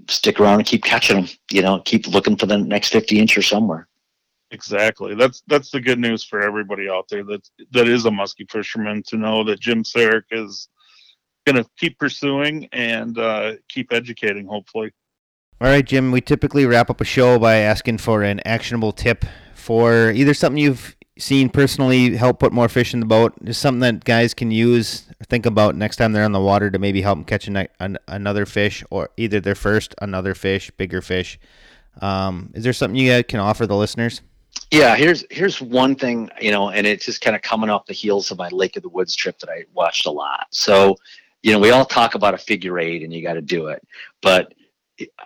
stick 0.08 0.38
around 0.40 0.60
and 0.60 0.66
keep 0.66 0.84
catching 0.84 1.16
them 1.16 1.28
you 1.50 1.62
know 1.62 1.80
keep 1.84 2.06
looking 2.06 2.36
for 2.36 2.46
the 2.46 2.58
next 2.58 2.90
50 2.90 3.18
inch 3.18 3.36
or 3.36 3.42
somewhere. 3.42 3.88
Exactly. 4.52 5.14
That's 5.14 5.42
that's 5.46 5.70
the 5.70 5.80
good 5.80 6.00
news 6.00 6.24
for 6.24 6.40
everybody 6.40 6.88
out 6.88 7.08
there 7.08 7.24
that 7.24 7.48
that 7.72 7.88
is 7.88 8.04
a 8.04 8.10
musky 8.10 8.46
fisherman 8.50 9.02
to 9.08 9.16
know 9.16 9.44
that 9.44 9.60
Jim 9.60 9.84
Saric 9.84 10.24
is 10.32 10.68
going 11.46 11.62
to 11.62 11.68
keep 11.78 11.98
pursuing 11.98 12.68
and 12.72 13.18
uh, 13.18 13.54
keep 13.68 13.92
educating, 13.92 14.46
hopefully. 14.46 14.92
All 15.60 15.68
right, 15.68 15.84
Jim. 15.84 16.10
We 16.10 16.20
typically 16.20 16.64
wrap 16.66 16.90
up 16.90 17.00
a 17.00 17.04
show 17.04 17.38
by 17.38 17.56
asking 17.56 17.98
for 17.98 18.22
an 18.22 18.40
actionable 18.46 18.92
tip 18.92 19.24
for 19.54 20.10
either 20.10 20.32
something 20.32 20.58
you've 20.58 20.96
seen 21.18 21.50
personally 21.50 22.16
help 22.16 22.38
put 22.38 22.52
more 22.52 22.68
fish 22.68 22.94
in 22.94 23.00
the 23.00 23.06
boat, 23.06 23.34
just 23.44 23.60
something 23.60 23.80
that 23.80 24.04
guys 24.04 24.32
can 24.32 24.50
use 24.50 25.06
or 25.20 25.24
think 25.24 25.44
about 25.44 25.76
next 25.76 25.96
time 25.96 26.12
they're 26.12 26.24
on 26.24 26.32
the 26.32 26.40
water 26.40 26.70
to 26.70 26.78
maybe 26.78 27.02
help 27.02 27.18
them 27.18 27.24
catch 27.24 27.46
an, 27.46 27.68
an, 27.78 27.98
another 28.08 28.46
fish 28.46 28.82
or 28.90 29.10
either 29.18 29.38
their 29.38 29.54
first, 29.54 29.94
another 30.00 30.34
fish, 30.34 30.70
bigger 30.78 31.02
fish. 31.02 31.38
Um, 32.00 32.50
is 32.54 32.64
there 32.64 32.72
something 32.72 32.98
you 32.98 33.10
guys 33.10 33.24
can 33.28 33.40
offer 33.40 33.66
the 33.66 33.76
listeners? 33.76 34.22
Yeah, 34.70 34.96
here's 34.96 35.24
here's 35.30 35.60
one 35.60 35.94
thing, 35.94 36.30
you 36.40 36.50
know, 36.50 36.70
and 36.70 36.86
it's 36.86 37.04
just 37.04 37.20
kind 37.20 37.36
of 37.36 37.42
coming 37.42 37.70
off 37.70 37.86
the 37.86 37.92
heels 37.92 38.30
of 38.30 38.38
my 38.38 38.48
Lake 38.48 38.76
of 38.76 38.82
the 38.82 38.88
Woods 38.88 39.14
trip 39.14 39.38
that 39.40 39.50
I 39.50 39.64
watched 39.74 40.06
a 40.06 40.10
lot. 40.10 40.46
So 40.50 40.96
you 41.42 41.52
know, 41.52 41.58
we 41.58 41.70
all 41.70 41.84
talk 41.84 42.14
about 42.14 42.34
a 42.34 42.38
figure 42.38 42.78
eight 42.78 43.02
and 43.02 43.12
you 43.12 43.22
got 43.22 43.34
to 43.34 43.42
do 43.42 43.68
it, 43.68 43.86
but 44.22 44.52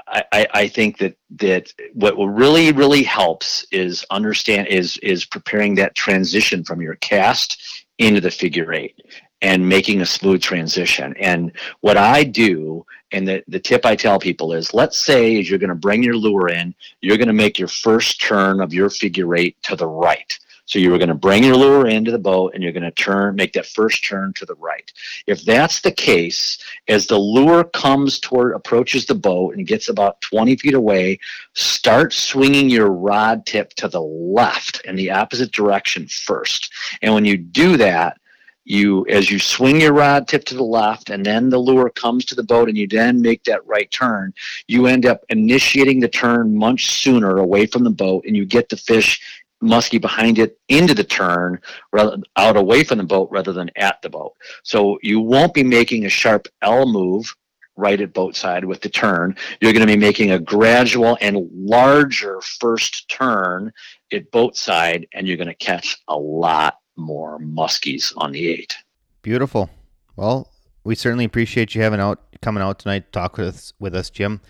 I, 0.06 0.46
I 0.52 0.68
think 0.68 0.98
that 0.98 1.16
that 1.36 1.72
what 1.94 2.14
really 2.16 2.72
really 2.72 3.02
helps 3.02 3.66
is 3.72 4.04
understand 4.10 4.68
is 4.68 4.96
is 4.98 5.24
preparing 5.24 5.74
that 5.76 5.94
transition 5.94 6.64
from 6.64 6.80
your 6.80 6.94
cast 6.96 7.86
into 7.98 8.20
the 8.20 8.30
figure 8.30 8.72
eight 8.72 9.00
and 9.42 9.68
making 9.68 10.00
a 10.00 10.06
smooth 10.06 10.40
transition. 10.40 11.14
And 11.18 11.52
what 11.80 11.96
I 11.96 12.24
do, 12.24 12.86
and 13.12 13.28
the, 13.28 13.44
the 13.46 13.60
tip 13.60 13.84
I 13.84 13.94
tell 13.94 14.18
people 14.18 14.52
is 14.52 14.74
let's 14.74 14.98
say 14.98 15.38
as 15.38 15.50
you're 15.50 15.58
going 15.58 15.68
to 15.68 15.74
bring 15.74 16.02
your 16.02 16.16
lure 16.16 16.48
in, 16.48 16.74
you're 17.00 17.18
going 17.18 17.28
to 17.28 17.34
make 17.34 17.58
your 17.58 17.68
first 17.68 18.20
turn 18.20 18.60
of 18.60 18.72
your 18.72 18.90
figure 18.90 19.34
eight 19.36 19.56
to 19.64 19.76
the 19.76 19.86
right. 19.86 20.38
So 20.66 20.78
you 20.78 20.90
were 20.90 20.98
going 20.98 21.08
to 21.08 21.14
bring 21.14 21.44
your 21.44 21.56
lure 21.56 21.86
into 21.86 22.10
the 22.10 22.18
boat 22.18 22.54
and 22.54 22.62
you're 22.62 22.72
going 22.72 22.84
to 22.84 22.90
turn, 22.90 23.36
make 23.36 23.52
that 23.52 23.66
first 23.66 24.04
turn 24.04 24.32
to 24.34 24.46
the 24.46 24.54
right. 24.54 24.90
If 25.26 25.44
that's 25.44 25.80
the 25.80 25.92
case, 25.92 26.58
as 26.88 27.06
the 27.06 27.18
lure 27.18 27.64
comes 27.64 28.18
toward, 28.18 28.54
approaches 28.54 29.06
the 29.06 29.14
boat 29.14 29.56
and 29.56 29.66
gets 29.66 29.88
about 29.88 30.20
20 30.22 30.56
feet 30.56 30.74
away, 30.74 31.18
start 31.52 32.12
swinging 32.12 32.70
your 32.70 32.90
rod 32.90 33.44
tip 33.46 33.74
to 33.74 33.88
the 33.88 34.00
left 34.00 34.80
in 34.86 34.96
the 34.96 35.10
opposite 35.10 35.52
direction 35.52 36.06
first. 36.08 36.72
And 37.02 37.12
when 37.12 37.24
you 37.24 37.36
do 37.36 37.76
that, 37.76 38.18
you 38.64 39.06
as 39.08 39.30
you 39.30 39.38
swing 39.38 39.80
your 39.80 39.92
rod 39.92 40.26
tip 40.26 40.44
to 40.44 40.54
the 40.54 40.64
left 40.64 41.10
and 41.10 41.24
then 41.24 41.50
the 41.50 41.58
lure 41.58 41.90
comes 41.90 42.24
to 42.24 42.34
the 42.34 42.42
boat 42.42 42.68
and 42.68 42.78
you 42.78 42.88
then 42.88 43.20
make 43.20 43.44
that 43.44 43.64
right 43.66 43.90
turn 43.90 44.32
you 44.68 44.86
end 44.86 45.04
up 45.04 45.22
initiating 45.28 46.00
the 46.00 46.08
turn 46.08 46.56
much 46.56 46.86
sooner 46.86 47.38
away 47.38 47.66
from 47.66 47.84
the 47.84 47.90
boat 47.90 48.24
and 48.26 48.34
you 48.34 48.46
get 48.46 48.70
the 48.70 48.76
fish 48.76 49.43
muskie 49.64 50.00
behind 50.00 50.38
it 50.38 50.58
into 50.68 50.94
the 50.94 51.04
turn 51.04 51.60
rather 51.92 52.18
out 52.36 52.56
away 52.56 52.84
from 52.84 52.98
the 52.98 53.04
boat 53.04 53.28
rather 53.30 53.52
than 53.52 53.70
at 53.76 54.00
the 54.02 54.10
boat. 54.10 54.34
So 54.62 54.98
you 55.02 55.20
won't 55.20 55.54
be 55.54 55.64
making 55.64 56.04
a 56.04 56.10
sharp 56.10 56.48
L 56.62 56.86
move 56.86 57.34
right 57.76 58.00
at 58.00 58.12
boat 58.12 58.36
side 58.36 58.64
with 58.64 58.80
the 58.80 58.88
turn. 58.88 59.36
You're 59.60 59.72
going 59.72 59.86
to 59.86 59.92
be 59.92 59.98
making 59.98 60.30
a 60.30 60.38
gradual 60.38 61.18
and 61.20 61.48
larger 61.52 62.40
first 62.40 63.08
turn 63.08 63.72
at 64.12 64.30
boat 64.30 64.56
side, 64.56 65.08
and 65.12 65.26
you're 65.26 65.36
going 65.36 65.48
to 65.48 65.54
catch 65.54 65.96
a 66.08 66.16
lot 66.16 66.78
more 66.96 67.40
muskies 67.40 68.12
on 68.16 68.32
the 68.32 68.46
eight. 68.46 68.76
Beautiful. 69.22 69.70
Well, 70.16 70.52
we 70.84 70.94
certainly 70.94 71.24
appreciate 71.24 71.74
you 71.74 71.82
having 71.82 72.00
out 72.00 72.20
coming 72.40 72.62
out 72.62 72.78
tonight 72.78 73.06
to 73.06 73.10
talk 73.10 73.36
with 73.36 73.48
us, 73.48 73.72
with 73.80 73.94
us, 73.94 74.10
Jim. 74.10 74.40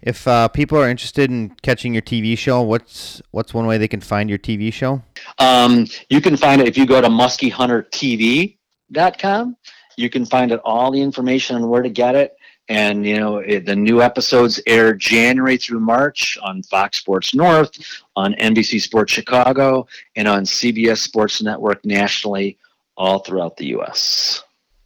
If 0.00 0.28
uh, 0.28 0.46
people 0.48 0.78
are 0.78 0.88
interested 0.88 1.30
in 1.30 1.50
catching 1.62 1.92
your 1.92 2.02
TV 2.02 2.38
show, 2.38 2.62
what's 2.62 3.20
what's 3.32 3.52
one 3.52 3.66
way 3.66 3.78
they 3.78 3.88
can 3.88 4.00
find 4.00 4.30
your 4.30 4.38
TV 4.38 4.72
show? 4.72 5.02
Um, 5.38 5.88
you 6.08 6.20
can 6.20 6.36
find 6.36 6.60
it 6.60 6.68
if 6.68 6.78
you 6.78 6.86
go 6.86 7.00
to 7.00 7.08
muskiehuntertv.com. 7.08 9.56
You 9.96 10.08
can 10.08 10.24
find 10.24 10.52
it 10.52 10.60
all 10.64 10.92
the 10.92 11.02
information 11.02 11.56
on 11.56 11.68
where 11.68 11.82
to 11.82 11.90
get 11.90 12.14
it. 12.14 12.36
And 12.70 13.06
you 13.06 13.18
know 13.18 13.38
it, 13.38 13.64
the 13.64 13.74
new 13.74 14.02
episodes 14.02 14.60
air 14.66 14.92
January 14.94 15.56
through 15.56 15.80
March 15.80 16.36
on 16.42 16.62
Fox 16.62 16.98
Sports 16.98 17.34
North, 17.34 17.70
on 18.14 18.34
NBC 18.34 18.82
Sports 18.82 19.10
Chicago, 19.12 19.86
and 20.16 20.28
on 20.28 20.44
CBS 20.44 20.98
Sports 20.98 21.42
Network 21.42 21.82
nationally, 21.84 22.58
all 22.96 23.20
throughout 23.20 23.56
the 23.56 23.68
U.S. 23.68 24.42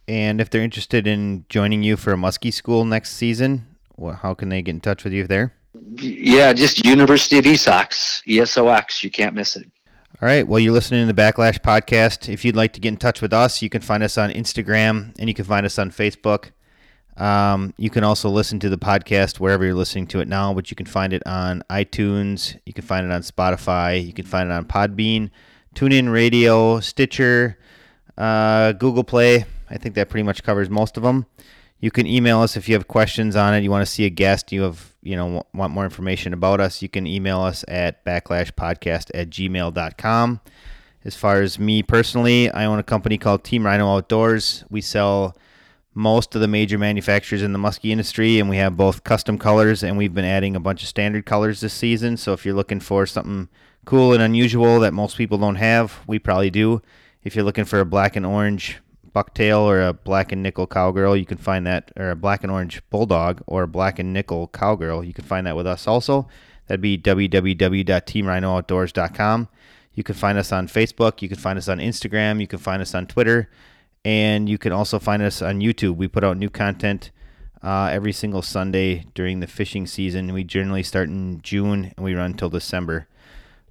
And 0.07 0.39
if 0.39 0.49
they're 0.49 0.63
interested 0.63 1.07
in 1.07 1.43
joining 1.49 1.83
you 1.83 1.97
for 1.97 2.13
a 2.13 2.17
muskie 2.17 2.53
school 2.53 2.85
next 2.85 3.11
season, 3.11 3.72
how 4.11 4.33
can 4.33 4.49
they 4.49 4.61
get 4.61 4.71
in 4.71 4.81
touch 4.81 5.03
with 5.03 5.13
you 5.13 5.25
there? 5.25 5.53
Yeah, 5.95 6.53
just 6.53 6.85
University 6.85 7.39
of 7.39 7.45
ESOX, 7.45 8.21
ESOX. 8.27 9.03
You 9.03 9.09
can't 9.09 9.33
miss 9.33 9.55
it. 9.55 9.65
All 10.21 10.27
right. 10.27 10.47
Well, 10.47 10.59
you're 10.59 10.73
listening 10.73 11.07
to 11.07 11.13
the 11.13 11.21
Backlash 11.21 11.59
Podcast. 11.59 12.31
If 12.31 12.45
you'd 12.45 12.55
like 12.55 12.73
to 12.73 12.79
get 12.79 12.89
in 12.89 12.97
touch 12.97 13.21
with 13.21 13.33
us, 13.33 13.61
you 13.61 13.69
can 13.69 13.81
find 13.81 14.03
us 14.03 14.17
on 14.17 14.29
Instagram 14.29 15.13
and 15.17 15.27
you 15.27 15.33
can 15.33 15.45
find 15.45 15.65
us 15.65 15.79
on 15.79 15.91
Facebook. 15.91 16.51
Um, 17.17 17.73
you 17.77 17.89
can 17.89 18.03
also 18.03 18.29
listen 18.29 18.59
to 18.59 18.69
the 18.69 18.77
podcast 18.77 19.39
wherever 19.39 19.65
you're 19.65 19.73
listening 19.73 20.07
to 20.07 20.19
it 20.19 20.27
now, 20.27 20.53
but 20.53 20.71
you 20.71 20.75
can 20.75 20.85
find 20.85 21.13
it 21.13 21.21
on 21.25 21.63
iTunes. 21.69 22.57
You 22.65 22.73
can 22.73 22.83
find 22.83 23.05
it 23.05 23.11
on 23.11 23.21
Spotify. 23.21 24.05
You 24.05 24.13
can 24.13 24.25
find 24.25 24.49
it 24.49 24.53
on 24.53 24.65
Podbean, 24.65 25.29
TuneIn 25.75 26.11
Radio, 26.11 26.79
Stitcher, 26.79 27.57
uh, 28.17 28.71
Google 28.73 29.03
Play. 29.03 29.45
I 29.69 29.77
think 29.77 29.95
that 29.95 30.09
pretty 30.09 30.23
much 30.23 30.43
covers 30.43 30.69
most 30.69 30.97
of 30.97 31.03
them. 31.03 31.25
You 31.83 31.91
can 31.91 32.07
email 32.07 32.39
us 32.39 32.55
if 32.55 32.69
you 32.69 32.75
have 32.75 32.87
questions 32.87 33.35
on 33.35 33.53
it. 33.53 33.61
You 33.61 33.69
want 33.69 33.85
to 33.85 33.91
see 33.91 34.05
a 34.05 34.09
guest. 34.09 34.53
You 34.53 34.61
have 34.61 34.93
you 35.01 35.17
know 35.17 35.45
want 35.53 35.73
more 35.73 35.83
information 35.83 36.31
about 36.31 36.61
us. 36.61 36.81
You 36.81 36.87
can 36.87 37.05
email 37.05 37.41
us 37.41 37.65
at 37.67 38.05
backlashpodcast 38.05 39.11
at 39.13 39.29
gmail.com. 39.29 40.39
As 41.03 41.17
far 41.17 41.41
as 41.41 41.59
me 41.59 41.83
personally, 41.83 42.49
I 42.49 42.63
own 42.63 42.79
a 42.79 42.83
company 42.83 43.17
called 43.17 43.43
Team 43.43 43.65
Rhino 43.65 43.93
Outdoors. 43.97 44.63
We 44.69 44.79
sell 44.79 45.35
most 45.93 46.35
of 46.35 46.39
the 46.39 46.47
major 46.47 46.77
manufacturers 46.77 47.41
in 47.41 47.51
the 47.51 47.59
muskie 47.59 47.91
industry, 47.91 48.39
and 48.39 48.49
we 48.49 48.55
have 48.55 48.77
both 48.77 49.03
custom 49.03 49.37
colors 49.37 49.83
and 49.83 49.97
we've 49.97 50.13
been 50.13 50.23
adding 50.23 50.55
a 50.55 50.61
bunch 50.61 50.83
of 50.83 50.87
standard 50.87 51.25
colors 51.25 51.59
this 51.59 51.73
season. 51.73 52.15
So 52.15 52.31
if 52.31 52.45
you're 52.45 52.55
looking 52.55 52.79
for 52.79 53.05
something 53.05 53.49
cool 53.83 54.13
and 54.13 54.23
unusual 54.23 54.79
that 54.79 54.93
most 54.93 55.17
people 55.17 55.37
don't 55.37 55.55
have, 55.55 55.99
we 56.07 56.17
probably 56.17 56.49
do. 56.49 56.81
If 57.25 57.35
you're 57.35 57.43
looking 57.43 57.65
for 57.65 57.81
a 57.81 57.85
black 57.85 58.15
and 58.15 58.25
orange 58.25 58.79
bucktail 59.13 59.61
or 59.61 59.81
a 59.81 59.93
black 59.93 60.31
and 60.31 60.43
nickel 60.43 60.67
cowgirl, 60.67 61.15
you 61.15 61.25
can 61.25 61.37
find 61.37 61.65
that, 61.67 61.91
or 61.95 62.11
a 62.11 62.15
black 62.15 62.43
and 62.43 62.51
orange 62.51 62.81
bulldog 62.89 63.41
or 63.47 63.63
a 63.63 63.67
black 63.67 63.99
and 63.99 64.13
nickel 64.13 64.47
cowgirl, 64.47 65.03
you 65.03 65.13
can 65.13 65.25
find 65.25 65.45
that 65.47 65.55
with 65.55 65.67
us 65.67 65.87
also. 65.87 66.27
That'd 66.67 66.81
be 66.81 66.97
www.teamrhinooutdoors.com. 66.97 69.47
You 69.93 70.03
can 70.03 70.15
find 70.15 70.37
us 70.37 70.51
on 70.51 70.67
Facebook. 70.67 71.21
You 71.21 71.29
can 71.29 71.37
find 71.37 71.57
us 71.57 71.67
on 71.67 71.79
Instagram. 71.79 72.41
You 72.41 72.47
can 72.47 72.59
find 72.59 72.81
us 72.81 72.95
on 72.95 73.05
Twitter. 73.05 73.49
And 74.03 74.49
you 74.49 74.57
can 74.57 74.71
also 74.71 74.99
find 74.99 75.21
us 75.21 75.41
on 75.41 75.59
YouTube. 75.59 75.95
We 75.95 76.07
put 76.07 76.23
out 76.23 76.37
new 76.37 76.49
content 76.49 77.11
uh, 77.61 77.89
every 77.91 78.11
single 78.11 78.41
Sunday 78.41 79.05
during 79.13 79.39
the 79.39 79.47
fishing 79.47 79.87
season. 79.87 80.33
We 80.33 80.43
generally 80.43 80.83
start 80.83 81.09
in 81.09 81.41
June 81.41 81.93
and 81.95 82.03
we 82.03 82.15
run 82.15 82.31
until 82.31 82.49
December. 82.49 83.07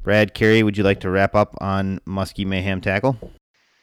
Brad, 0.03 0.35
Carey, 0.35 0.63
would 0.63 0.77
you 0.77 0.85
like 0.85 1.01
to 1.01 1.11
wrap 1.11 1.35
up 1.35 1.57
on 1.61 2.01
Muskie 2.07 2.47
Mayhem 2.47 2.81
Tackle? 2.81 3.19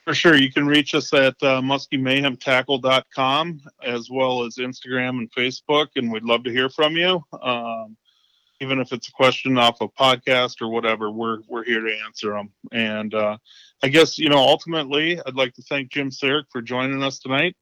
For 0.10 0.15
sure. 0.15 0.36
You 0.36 0.52
can 0.52 0.65
reach 0.65 0.95
us 0.95 1.14
at 1.14 1.36
uh, 1.44 1.61
muskiemayhemtackle.com 1.61 3.61
as 3.84 4.10
well 4.10 4.44
as 4.44 4.56
Instagram 4.56 5.19
and 5.19 5.31
Facebook, 5.31 5.90
and 5.98 6.11
we'd 6.11 6.23
love 6.23 6.44
to 6.45 6.49
hear 6.49 6.68
from 6.68 6.98
you. 6.98 7.23
Um, 7.40 7.95
even 8.60 8.80
if 8.80 8.91
it's 8.91 9.10
a 9.10 9.11
question 9.11 9.60
off 9.60 9.81
a 9.81 9.88
podcast 9.88 10.64
or 10.64 10.69
whatever, 10.69 11.11
we're 11.11 11.41
we're 11.48 11.64
here 11.64 11.81
to 11.81 11.95
answer 12.07 12.34
them. 12.34 12.52
And 12.72 13.14
uh, 13.14 13.38
I 13.84 13.90
guess 13.90 14.18
you 14.18 14.30
know, 14.30 14.40
ultimately, 14.40 15.22
I'd 15.23 15.36
like 15.36 15.53
to 15.53 15.61
thank 15.61 15.91
Jim 15.91 16.10
Saric 16.10 16.45
for 16.52 16.64
joining 16.64 17.03
us 17.03 17.19
tonight. 17.19 17.56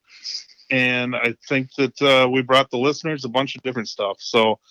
And 0.72 1.18
I 1.18 1.36
think 1.50 1.74
that 1.74 2.02
uh, 2.02 2.30
we 2.30 2.44
brought 2.44 2.72
the 2.72 2.78
listeners 2.78 3.26
a 3.26 3.30
bunch 3.30 3.58
of 3.58 3.64
different 3.64 3.90
stuff. 3.90 4.22
So 4.22 4.62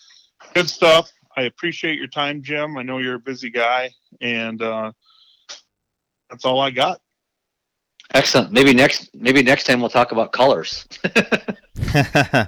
good 0.54 0.70
stuff. 0.70 1.12
I 1.36 1.42
appreciate 1.42 1.98
your 1.98 2.08
time, 2.08 2.42
Jim. 2.42 2.78
I 2.78 2.84
know 2.84 3.00
you're 3.00 3.16
a 3.16 3.18
busy 3.18 3.50
guy, 3.50 3.90
and 4.22 4.62
uh, 4.62 4.92
that's 6.30 6.46
all 6.46 6.58
I 6.58 6.70
got. 6.70 7.02
Excellent. 8.14 8.52
Maybe 8.52 8.72
next 8.72 9.14
maybe 9.14 9.42
next 9.42 9.64
time 9.64 9.80
we'll 9.80 9.90
talk 9.90 10.12
about 10.12 10.32
colors. 10.32 10.86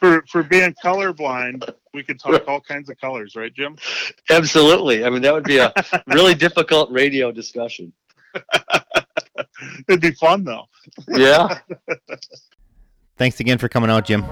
for 0.00 0.22
for 0.28 0.42
being 0.42 0.74
colorblind, 0.84 1.68
we 1.94 2.02
could 2.02 2.20
talk 2.20 2.46
all 2.46 2.60
kinds 2.60 2.88
of 2.90 3.00
colors, 3.00 3.34
right, 3.34 3.52
Jim? 3.52 3.76
Absolutely. 4.30 5.04
I 5.04 5.10
mean, 5.10 5.22
that 5.22 5.32
would 5.32 5.44
be 5.44 5.58
a 5.58 5.72
really 6.06 6.34
difficult 6.34 6.90
radio 6.90 7.32
discussion. 7.32 7.92
It'd 9.88 10.00
be 10.00 10.12
fun 10.12 10.44
though. 10.44 10.64
Yeah. 11.08 11.58
Thanks 13.16 13.40
again 13.40 13.58
for 13.58 13.68
coming 13.68 13.90
out, 13.90 14.04
Jim. 14.04 14.24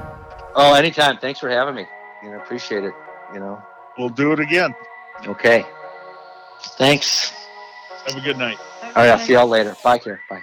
Oh, 0.54 0.74
anytime. 0.74 1.18
Thanks 1.18 1.40
for 1.40 1.48
having 1.48 1.74
me. 1.74 1.86
You 2.22 2.30
know, 2.30 2.38
appreciate 2.38 2.84
it. 2.84 2.94
You 3.34 3.40
know. 3.40 3.60
We'll 3.98 4.08
do 4.10 4.32
it 4.32 4.40
again. 4.40 4.74
Okay. 5.26 5.64
Thanks. 6.76 7.32
Have 8.06 8.16
a 8.16 8.20
good 8.20 8.38
night. 8.38 8.58
All 8.82 8.92
right. 8.94 9.08
I'll 9.08 9.18
see 9.18 9.32
y'all 9.32 9.48
later. 9.48 9.74
Bye, 9.82 9.98
care. 9.98 10.20
Bye. 10.30 10.42